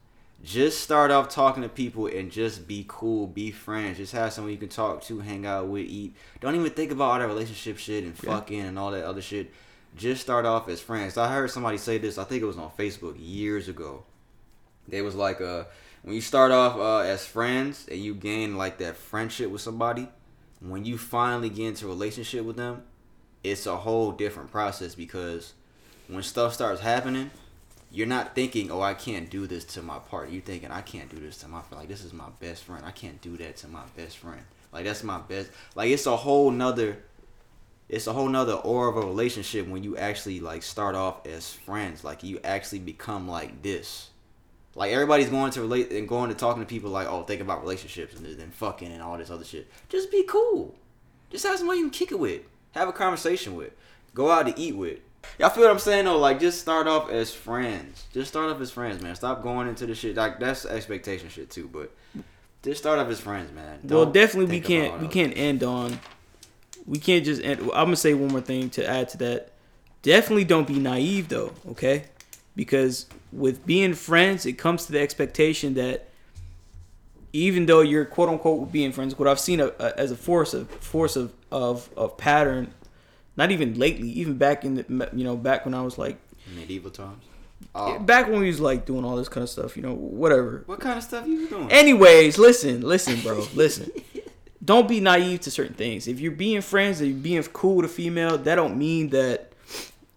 Just 0.44 0.80
start 0.82 1.10
off 1.10 1.30
talking 1.30 1.62
to 1.62 1.68
people 1.68 2.06
and 2.08 2.30
just 2.30 2.68
be 2.68 2.84
cool, 2.86 3.26
be 3.26 3.50
friends. 3.50 3.96
Just 3.96 4.12
have 4.12 4.32
someone 4.34 4.52
you 4.52 4.58
can 4.58 4.68
talk 4.68 5.02
to, 5.04 5.20
hang 5.20 5.46
out 5.46 5.66
with, 5.68 5.86
eat. 5.86 6.14
Don't 6.40 6.54
even 6.54 6.70
think 6.72 6.92
about 6.92 7.04
all 7.12 7.18
that 7.18 7.26
relationship 7.26 7.78
shit 7.78 8.04
and 8.04 8.14
Yeah. 8.22 8.34
fucking 8.34 8.60
and 8.60 8.78
all 8.78 8.90
that 8.90 9.04
other 9.04 9.22
shit. 9.22 9.50
Just 9.96 10.20
start 10.20 10.44
off 10.44 10.68
as 10.68 10.80
friends. 10.82 11.16
I 11.16 11.32
heard 11.32 11.50
somebody 11.50 11.78
say 11.78 11.96
this. 11.96 12.18
I 12.18 12.24
think 12.24 12.42
it 12.42 12.46
was 12.46 12.58
on 12.58 12.70
Facebook 12.78 13.16
years 13.18 13.66
ago. 13.68 14.04
They 14.86 15.00
was 15.00 15.14
like, 15.14 15.40
uh, 15.40 15.64
when 16.02 16.14
you 16.14 16.20
start 16.20 16.52
off 16.52 16.76
uh, 16.76 16.98
as 16.98 17.24
friends 17.26 17.88
and 17.90 17.98
you 17.98 18.14
gain 18.14 18.56
like 18.58 18.76
that 18.78 18.96
friendship 18.96 19.50
with 19.50 19.62
somebody, 19.62 20.06
when 20.60 20.84
you 20.84 20.98
finally 20.98 21.48
get 21.48 21.68
into 21.68 21.86
a 21.86 21.88
relationship 21.88 22.44
with 22.44 22.56
them, 22.56 22.82
it's 23.50 23.66
a 23.66 23.76
whole 23.76 24.12
different 24.12 24.50
process 24.50 24.94
because 24.94 25.54
when 26.08 26.22
stuff 26.22 26.54
starts 26.54 26.80
happening, 26.80 27.30
you're 27.90 28.06
not 28.06 28.34
thinking, 28.34 28.70
oh, 28.70 28.80
I 28.80 28.94
can't 28.94 29.30
do 29.30 29.46
this 29.46 29.64
to 29.64 29.82
my 29.82 29.98
partner. 29.98 30.32
You're 30.32 30.42
thinking, 30.42 30.70
I 30.70 30.80
can't 30.82 31.08
do 31.08 31.18
this 31.18 31.38
to 31.38 31.48
my 31.48 31.60
friend. 31.62 31.80
Like, 31.80 31.88
this 31.88 32.04
is 32.04 32.12
my 32.12 32.28
best 32.40 32.64
friend. 32.64 32.84
I 32.84 32.90
can't 32.90 33.20
do 33.20 33.36
that 33.38 33.56
to 33.58 33.68
my 33.68 33.82
best 33.96 34.18
friend. 34.18 34.42
Like, 34.72 34.84
that's 34.84 35.02
my 35.02 35.18
best. 35.18 35.50
Like, 35.74 35.90
it's 35.90 36.06
a 36.06 36.16
whole 36.16 36.50
nother. 36.50 36.98
It's 37.88 38.08
a 38.08 38.12
whole 38.12 38.28
nother 38.28 38.54
aura 38.54 38.90
of 38.90 38.96
a 38.96 39.06
relationship 39.06 39.68
when 39.68 39.84
you 39.84 39.96
actually 39.96 40.40
like 40.40 40.64
start 40.64 40.96
off 40.96 41.24
as 41.24 41.52
friends. 41.52 42.02
Like, 42.02 42.24
you 42.24 42.40
actually 42.42 42.80
become 42.80 43.28
like 43.28 43.62
this. 43.62 44.10
Like 44.76 44.92
everybody's 44.92 45.30
going 45.30 45.52
to 45.52 45.62
relate 45.62 45.90
and 45.90 46.06
going 46.06 46.28
to 46.28 46.36
talking 46.36 46.62
to 46.62 46.68
people 46.68 46.90
like, 46.90 47.08
oh, 47.08 47.22
think 47.22 47.40
about 47.40 47.62
relationships 47.62 48.14
and 48.14 48.26
then 48.26 48.50
fucking 48.50 48.92
and 48.92 49.02
all 49.02 49.16
this 49.16 49.30
other 49.30 49.44
shit. 49.44 49.68
Just 49.88 50.10
be 50.10 50.22
cool. 50.24 50.74
Just 51.30 51.46
have 51.46 51.56
somebody 51.56 51.78
you 51.78 51.86
can 51.86 51.90
kick 51.90 52.12
it 52.12 52.18
with, 52.18 52.42
have 52.76 52.88
a 52.88 52.92
conversation 52.92 53.54
with, 53.54 53.72
go 54.14 54.30
out 54.30 54.46
to 54.46 54.60
eat 54.60 54.76
with. 54.76 55.00
Y'all 55.38 55.50
feel 55.50 55.64
what 55.64 55.72
I'm 55.72 55.78
saying 55.78 56.04
though? 56.04 56.18
Like 56.18 56.38
just 56.38 56.60
start 56.60 56.86
off 56.86 57.10
as 57.10 57.32
friends. 57.32 58.04
Just 58.12 58.28
start 58.28 58.50
off 58.50 58.60
as 58.60 58.70
friends, 58.70 59.02
man. 59.02 59.14
Stop 59.16 59.42
going 59.42 59.68
into 59.68 59.86
the 59.86 59.94
shit 59.94 60.16
like 60.16 60.38
that's 60.38 60.64
expectation 60.64 61.28
shit 61.28 61.50
too. 61.50 61.68
But 61.72 61.92
just 62.62 62.80
start 62.80 62.98
off 62.98 63.08
as 63.08 63.20
friends, 63.20 63.52
man. 63.52 63.80
well 63.84 64.04
Don't 64.04 64.14
definitely 64.14 64.56
we 64.56 64.60
can't 64.60 65.00
we 65.00 65.08
can't 65.08 65.36
end 65.36 65.62
on 65.64 65.98
we 66.86 66.98
can't 66.98 67.24
just 67.24 67.42
end 67.42 67.60
i'm 67.60 67.86
gonna 67.86 67.96
say 67.96 68.14
one 68.14 68.28
more 68.28 68.40
thing 68.40 68.70
to 68.70 68.88
add 68.88 69.08
to 69.10 69.18
that 69.18 69.50
definitely 70.02 70.44
don't 70.44 70.66
be 70.66 70.78
naive 70.78 71.28
though 71.28 71.52
okay 71.68 72.04
because 72.54 73.06
with 73.32 73.66
being 73.66 73.92
friends 73.92 74.46
it 74.46 74.54
comes 74.54 74.86
to 74.86 74.92
the 74.92 75.00
expectation 75.00 75.74
that 75.74 76.08
even 77.32 77.66
though 77.66 77.80
you're 77.80 78.04
quote 78.04 78.28
unquote 78.28 78.70
being 78.72 78.92
friends 78.92 79.18
what 79.18 79.28
i've 79.28 79.40
seen 79.40 79.60
a, 79.60 79.66
a, 79.78 79.98
as 79.98 80.10
a 80.10 80.16
force 80.16 80.54
of 80.54 80.70
force 80.70 81.16
of, 81.16 81.32
of 81.50 81.88
of 81.96 82.16
pattern 82.16 82.72
not 83.36 83.50
even 83.50 83.74
lately 83.74 84.08
even 84.08 84.36
back 84.36 84.64
in 84.64 84.74
the 84.74 85.10
you 85.14 85.24
know 85.24 85.36
back 85.36 85.64
when 85.64 85.74
i 85.74 85.82
was 85.82 85.98
like 85.98 86.18
medieval 86.54 86.90
times. 86.90 87.22
Oh, 87.74 87.98
back 87.98 88.28
when 88.28 88.40
we 88.40 88.46
was 88.48 88.60
like 88.60 88.84
doing 88.84 89.04
all 89.04 89.16
this 89.16 89.28
kind 89.28 89.42
of 89.42 89.50
stuff 89.50 89.76
you 89.76 89.82
know 89.82 89.94
whatever 89.94 90.62
what 90.66 90.80
kind 90.80 90.98
of 90.98 91.04
stuff 91.04 91.26
you 91.26 91.48
doing? 91.48 91.70
Anyways, 91.70 92.38
listen, 92.38 92.82
listen, 92.82 93.20
bro, 93.20 93.46
listen. 93.54 93.90
Don't 94.64 94.88
be 94.88 95.00
naive 95.00 95.40
to 95.40 95.50
certain 95.50 95.74
things. 95.74 96.08
If 96.08 96.18
you're 96.18 96.32
being 96.32 96.60
friends 96.60 97.00
and 97.00 97.10
you're 97.10 97.18
being 97.18 97.42
cool 97.44 97.76
with 97.76 97.86
a 97.86 97.88
female, 97.88 98.36
that 98.36 98.56
don't 98.56 98.76
mean 98.76 99.10
that 99.10 99.52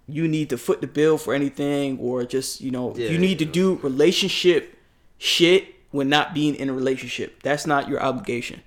you 0.07 0.27
need 0.27 0.49
to 0.49 0.57
foot 0.57 0.81
the 0.81 0.88
bill 0.88 1.18
for 1.19 1.34
anything 1.36 1.99
or 1.99 2.26
just 2.26 2.60
you 2.60 2.72
know 2.72 2.94
Yeah, 2.95 3.10
you 3.10 3.18
need 3.19 3.40
to 3.40 3.45
do 3.45 3.76
relationship 3.84 4.77
shit 5.18 5.76
when 5.91 6.10
not 6.10 6.34
being 6.34 6.56
in 6.56 6.70
a 6.70 6.74
relationship. 6.74 7.41
That's 7.44 7.66
not 7.66 7.88
your 7.88 8.02
obligation. 8.02 8.61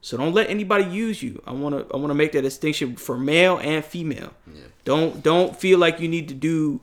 So 0.00 0.16
don't 0.16 0.34
let 0.34 0.48
anybody 0.50 0.84
use 0.84 1.22
you. 1.22 1.42
I 1.46 1.52
wanna 1.52 1.84
I 1.92 1.96
wanna 1.96 2.14
make 2.14 2.32
that 2.32 2.42
distinction 2.42 2.96
for 2.96 3.18
male 3.18 3.58
and 3.58 3.84
female. 3.84 4.32
Yeah. 4.46 4.62
Don't 4.84 5.22
don't 5.22 5.56
feel 5.56 5.78
like 5.78 5.98
you 6.00 6.08
need 6.08 6.28
to 6.28 6.34
do, 6.34 6.80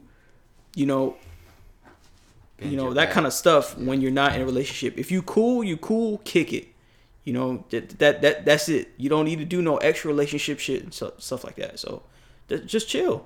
you 0.75 0.85
know, 0.85 1.15
Bend 2.57 2.71
you 2.71 2.77
know 2.77 2.93
that 2.93 3.05
back. 3.05 3.13
kind 3.13 3.25
of 3.25 3.33
stuff 3.33 3.77
when 3.77 4.01
you're 4.01 4.11
not 4.11 4.35
in 4.35 4.41
a 4.41 4.45
relationship. 4.45 4.97
If 4.97 5.11
you 5.11 5.21
cool, 5.21 5.63
you 5.63 5.77
cool, 5.77 6.19
kick 6.25 6.51
it. 6.53 6.67
You 7.23 7.33
know 7.33 7.63
that 7.69 7.97
that, 7.99 8.21
that 8.21 8.45
that's 8.45 8.67
it. 8.67 8.89
You 8.97 9.09
don't 9.09 9.25
need 9.25 9.39
to 9.39 9.45
do 9.45 9.61
no 9.61 9.77
extra 9.77 10.09
relationship 10.09 10.59
shit 10.59 10.83
and 10.83 10.93
so, 10.93 11.13
stuff 11.17 11.43
like 11.45 11.55
that. 11.55 11.79
So 11.79 12.03
just 12.65 12.89
chill. 12.89 13.25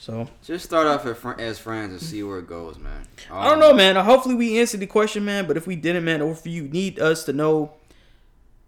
So 0.00 0.26
Just 0.42 0.64
start 0.64 0.86
off 0.86 1.04
as, 1.04 1.18
fr- 1.18 1.38
as 1.38 1.58
friends 1.58 1.92
and 1.92 2.00
see 2.00 2.22
where 2.22 2.38
it 2.38 2.46
goes, 2.46 2.78
man. 2.78 3.06
I 3.30 3.50
don't 3.50 3.58
know, 3.60 3.74
man. 3.74 3.96
Hopefully 3.96 4.34
we 4.34 4.58
answered 4.58 4.80
the 4.80 4.86
question, 4.86 5.26
man. 5.26 5.46
But 5.46 5.58
if 5.58 5.66
we 5.66 5.76
didn't, 5.76 6.06
man, 6.06 6.22
or 6.22 6.32
if 6.32 6.46
you 6.46 6.62
need 6.62 6.98
us 6.98 7.24
to 7.24 7.34
know 7.34 7.74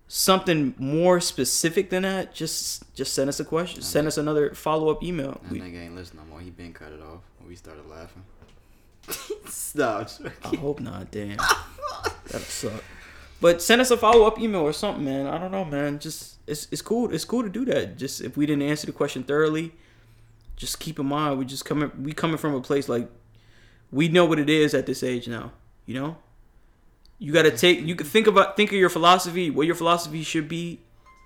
something 0.09 0.75
more 0.77 1.21
specific 1.21 1.89
than 1.89 2.03
that, 2.03 2.35
just 2.35 2.95
just 2.95 3.15
send 3.15 3.31
us 3.31 3.41
a 3.41 3.47
question. 3.47 3.81
Send 3.81 4.07
us 4.07 4.19
another 4.19 4.55
follow 4.55 4.91
up 4.91 5.03
email. 5.03 5.41
That 5.45 5.53
We, 5.53 5.61
nigga 5.61 5.87
ain't 5.87 5.95
listening 5.97 6.25
no 6.25 6.31
more. 6.31 6.41
He 6.41 6.51
been 6.51 6.75
cut 6.75 6.93
it 6.93 7.01
off 7.01 7.21
we 7.47 7.57
started 7.57 7.87
laughing. 7.87 8.25
Stop. 9.47 10.09
I 10.45 10.57
hope 10.57 10.81
not. 10.81 11.11
Damn, 11.11 11.37
that'd 12.27 12.47
suck. 12.47 12.83
But 13.41 13.61
send 13.61 13.81
us 13.81 13.91
a 13.91 13.97
follow 13.97 14.27
up 14.27 14.39
email 14.39 14.61
or 14.63 14.73
something, 14.73 15.05
man. 15.05 15.27
I 15.27 15.37
don't 15.39 15.51
know, 15.51 15.65
man. 15.65 15.99
Just 15.99 16.37
it's 16.47 16.69
it's 16.71 16.83
cool. 16.83 17.13
It's 17.13 17.25
cool 17.25 17.43
to 17.43 17.49
do 17.49 17.65
that. 17.67 17.97
Just 17.99 18.21
if 18.21 18.37
we 18.37 18.47
didn't 18.47 18.63
answer 18.63 18.87
the 18.87 18.93
question 18.93 19.23
thoroughly, 19.23 19.73
just 20.63 20.79
keep 20.79 21.01
in 21.01 21.07
mind 21.07 21.41
we 21.41 21.45
just 21.45 21.65
coming 21.65 21.91
we 22.05 22.13
coming 22.13 22.39
from 22.39 22.55
a 22.55 22.61
place 22.61 22.89
like 22.89 23.09
we 23.91 24.07
know 24.07 24.25
what 24.25 24.39
it 24.39 24.49
is 24.49 24.75
at 24.75 24.87
this 24.87 25.03
age 25.03 25.27
now. 25.27 25.51
You 25.87 25.95
know, 25.95 26.17
you 27.19 27.33
got 27.33 27.43
to 27.43 27.51
take. 27.51 27.81
You 27.81 27.97
can 27.97 28.07
think 28.07 28.29
about 28.29 28.57
think 28.57 28.71
of 28.71 28.79
your 28.79 28.89
philosophy. 28.89 29.51
What 29.51 29.67
your 29.67 29.75
philosophy 29.75 30.23
should 30.23 30.49
be, 30.49 30.79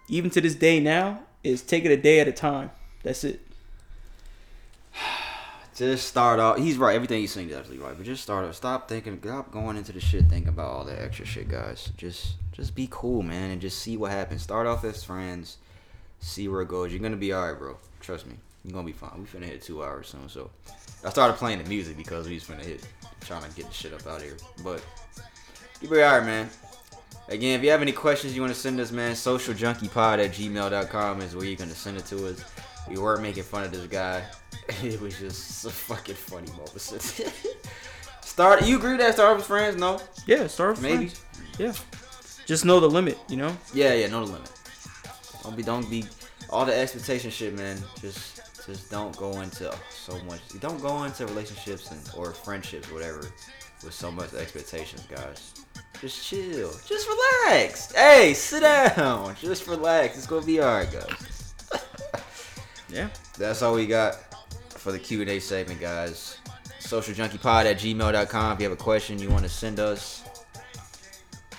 even 0.09 0.31
to 0.31 0.41
this 0.41 0.55
day 0.55 0.81
now, 0.81 1.21
is 1.45 1.61
take 1.61 1.85
it 1.85 1.93
a 1.93 1.99
day 1.99 2.19
at 2.19 2.27
a 2.27 2.33
time. 2.33 2.71
That's 3.03 3.25
it. 3.25 3.47
Just 5.77 6.09
start 6.09 6.41
off. 6.41 6.57
He's 6.57 6.79
right. 6.79 6.95
Everything 6.95 7.21
he's 7.21 7.33
saying 7.33 7.51
is 7.51 7.55
absolutely 7.55 7.85
right. 7.85 7.95
But 7.95 8.07
just 8.07 8.23
start 8.23 8.47
off. 8.47 8.55
Stop 8.55 8.89
thinking. 8.89 9.19
Stop 9.23 9.51
going 9.51 9.77
into 9.77 9.93
the 9.93 10.01
shit 10.01 10.25
thinking 10.25 10.49
about 10.49 10.71
all 10.71 10.85
that 10.85 10.99
extra 10.99 11.27
shit, 11.27 11.51
guys. 11.51 11.93
Just 11.99 12.37
just 12.53 12.75
be 12.75 12.89
cool, 12.91 13.21
man, 13.21 13.51
and 13.51 13.61
just 13.61 13.79
see 13.81 13.99
what 13.99 14.11
happens. 14.11 14.41
Start 14.41 14.67
off 14.67 14.85
as 14.85 15.05
friends. 15.05 15.59
See 16.19 16.49
where 16.49 16.63
it 16.63 16.69
goes. 16.69 16.93
You're 16.93 17.03
gonna 17.03 17.17
be 17.17 17.35
alright, 17.35 17.59
bro. 17.59 17.77
Trust 18.01 18.27
me. 18.27 18.37
You're 18.67 18.73
gonna 18.75 18.85
be 18.87 18.93
fine. 18.93 19.13
We 19.17 19.27
finna 19.27 19.45
hit 19.45 19.63
two 19.63 19.85
hours 19.85 20.09
soon, 20.09 20.29
so 20.29 20.51
I 21.05 21.11
started 21.11 21.37
playing 21.37 21.63
the 21.63 21.69
music 21.69 21.97
because 21.97 22.27
we 22.27 22.35
just 22.35 22.51
finna 22.51 22.65
hit 22.65 22.85
trying 23.21 23.49
to 23.49 23.57
get 23.57 23.69
the 23.69 23.73
shit 23.73 23.93
up 23.93 24.05
out 24.09 24.17
of 24.17 24.23
here. 24.25 24.37
But 24.65 24.85
you 25.81 25.89
be 25.89 26.03
alright, 26.03 26.25
man. 26.27 26.51
Again, 27.29 27.59
if 27.59 27.65
you 27.65 27.71
have 27.71 27.81
any 27.81 27.93
questions 27.93 28.35
you 28.35 28.41
want 28.41 28.53
to 28.53 28.59
send 28.59 28.81
us, 28.81 28.91
man, 28.91 29.13
socialjunkiepod 29.15 30.25
at 30.25 30.33
gmail.com 30.33 31.21
is 31.21 31.37
where 31.37 31.45
you're 31.45 31.57
gonna 31.57 31.77
send 31.77 31.97
it 31.97 32.07
to 32.07 32.27
us. 32.27 32.45
We 32.91 32.99
were 32.99 33.19
making 33.19 33.45
fun 33.45 33.63
of 33.63 33.71
this 33.73 33.87
guy. 33.87 34.25
It 34.83 35.01
was 35.01 35.17
just 35.17 35.61
so 35.61 35.71
fucking 35.71 36.17
funny 36.17 36.49
moments. 36.51 37.23
Start 38.23 38.67
you 38.67 38.79
agree 38.79 38.93
with 38.93 39.01
that 39.01 39.15
Star 39.15 39.33
Wars 39.33 39.47
friends? 39.47 39.77
No? 39.77 40.01
Yeah, 40.27 40.49
Star 40.49 40.69
Wars 40.69 40.81
Maybe. 40.81 41.07
friends. 41.07 41.21
Yeah. 41.57 41.73
Just 42.47 42.65
know 42.65 42.81
the 42.81 42.91
limit, 42.91 43.17
you 43.29 43.37
know? 43.37 43.57
Yeah, 43.73 43.95
yeah, 43.95 44.09
know 44.09 44.27
the 44.27 44.33
limit. 44.33 44.51
Don't 45.45 45.57
be 45.57 45.63
don't 45.63 45.89
be 45.89 46.05
all 46.51 46.65
the 46.65 46.75
expectation 46.75 47.31
shit, 47.31 47.55
man. 47.55 47.79
Just 48.01 48.36
just 48.67 48.91
don't 48.91 49.17
go 49.17 49.41
into 49.41 49.73
so 49.91 50.19
much 50.25 50.41
don't 50.61 50.81
go 50.81 51.05
into 51.05 51.25
relationships 51.27 51.91
and 51.91 52.01
or 52.17 52.33
friendships, 52.33 52.91
whatever, 52.91 53.21
with 53.85 53.95
so 53.95 54.11
much 54.11 54.35
expectations, 54.35 55.07
guys. 55.09 55.55
Just 56.01 56.27
chill. 56.27 56.71
Just 56.87 57.09
relax. 57.09 57.93
Hey, 57.93 58.35
sit 58.35 58.61
down. 58.61 59.35
Just 59.41 59.67
relax. 59.67 60.19
It's 60.19 60.27
gonna 60.27 60.45
be 60.45 60.61
alright, 60.61 60.91
guys. 60.93 61.55
Yeah. 62.89 63.09
That's 63.37 63.63
all 63.63 63.75
we 63.75 63.87
got 63.87 64.15
for 64.71 64.93
the 64.93 64.99
Q&A 64.99 65.41
segment, 65.41 65.81
guys. 65.81 66.39
Socialjunkiepod 66.81 67.65
at 67.65 67.79
gmail.com. 67.79 68.53
If 68.53 68.61
you 68.61 68.65
have 68.65 68.73
a 68.73 68.83
question 68.83 69.19
you 69.19 69.29
want 69.29 69.43
to 69.43 69.49
send 69.49 69.81
us. 69.81 70.23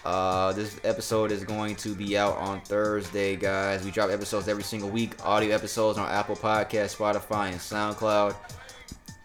Uh, 0.07 0.53
this 0.53 0.79
episode 0.85 1.33
is 1.33 1.43
going 1.43 1.75
to 1.75 1.93
be 1.93 2.17
out 2.17 2.37
on 2.37 2.61
Thursday, 2.61 3.35
guys. 3.35 3.83
We 3.83 3.91
drop 3.91 4.09
episodes 4.09 4.47
every 4.47 4.63
single 4.63 4.89
week. 4.89 5.11
Audio 5.21 5.53
episodes 5.53 5.97
on 5.97 6.07
Apple 6.09 6.37
Podcast, 6.37 6.95
Spotify, 6.95 7.47
and 7.51 7.59
SoundCloud. 7.59 8.33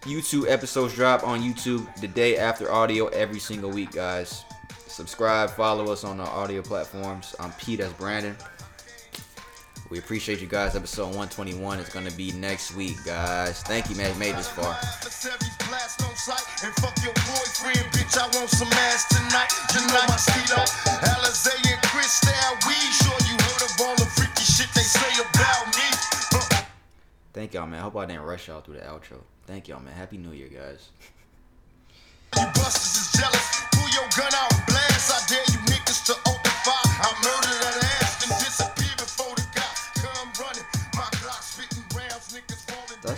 YouTube 0.01 0.51
episodes 0.51 0.93
drop 0.97 1.23
on 1.23 1.41
YouTube 1.41 1.87
the 2.01 2.09
day 2.09 2.37
after 2.37 2.73
audio 2.73 3.07
every 3.11 3.39
single 3.39 3.71
week, 3.71 3.93
guys. 3.93 4.45
Subscribe, 4.89 5.51
follow 5.51 5.93
us 5.93 6.03
on 6.03 6.19
our 6.19 6.27
audio 6.27 6.63
platforms. 6.63 7.37
I'm 7.39 7.53
Pete, 7.53 7.79
that's 7.79 7.93
Brandon. 7.93 8.35
We 9.93 9.99
appreciate 9.99 10.41
you 10.41 10.47
guys. 10.47 10.75
Episode 10.75 11.09
121 11.09 11.79
is 11.79 11.91
going 11.91 12.07
to 12.07 12.17
be 12.17 12.33
next 12.33 12.75
week, 12.75 12.97
guys. 13.05 13.61
Thank 13.61 13.91
you, 13.91 13.97
man. 13.97 14.11
You 14.15 14.19
made 14.19 14.35
this 14.37 14.49
far. 14.49 14.73
Thank 27.35 27.53
y'all, 27.53 27.67
man. 27.67 27.79
I 27.79 27.83
hope 27.83 27.97
I 27.97 28.07
didn't 28.07 28.23
rush 28.23 28.49
y'all 28.49 28.63
through 28.63 28.77
the 28.77 28.81
outro. 28.81 29.19
Thank 29.47 29.69
y'all, 29.69 29.83
man. 29.83 29.93
Happy 29.93 30.17
New 30.17 30.33
Year, 30.33 30.49
guys. 30.49 30.89
You 32.39 32.47
busters 32.55 32.97
is 32.97 33.21
jealous. 33.21 33.65
Pull 33.73 33.91
your 33.91 34.09
gun 34.17 34.33
out 34.33 34.55
and 34.55 34.67
blast. 34.69 35.13
I 35.13 35.21
dare 35.29 35.45
you 35.53 35.61
niggas 35.67 36.07
to 36.07 36.13
open 36.31 36.53
fire. 36.65 36.97
I 36.97 37.13
murder 37.23 37.65
that 37.65 37.82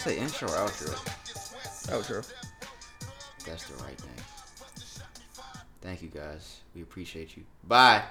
say 0.05 0.19
intro 0.19 0.49
or 0.49 0.69
outro? 0.69 0.91
Outro. 1.89 2.33
That's 3.47 3.67
the 3.71 3.83
right 3.83 3.99
thing. 3.99 4.25
Thank 5.81 6.03
you, 6.03 6.09
guys. 6.09 6.61
We 6.75 6.83
appreciate 6.83 7.39
you. 7.39 7.45
Bye. 7.67 8.03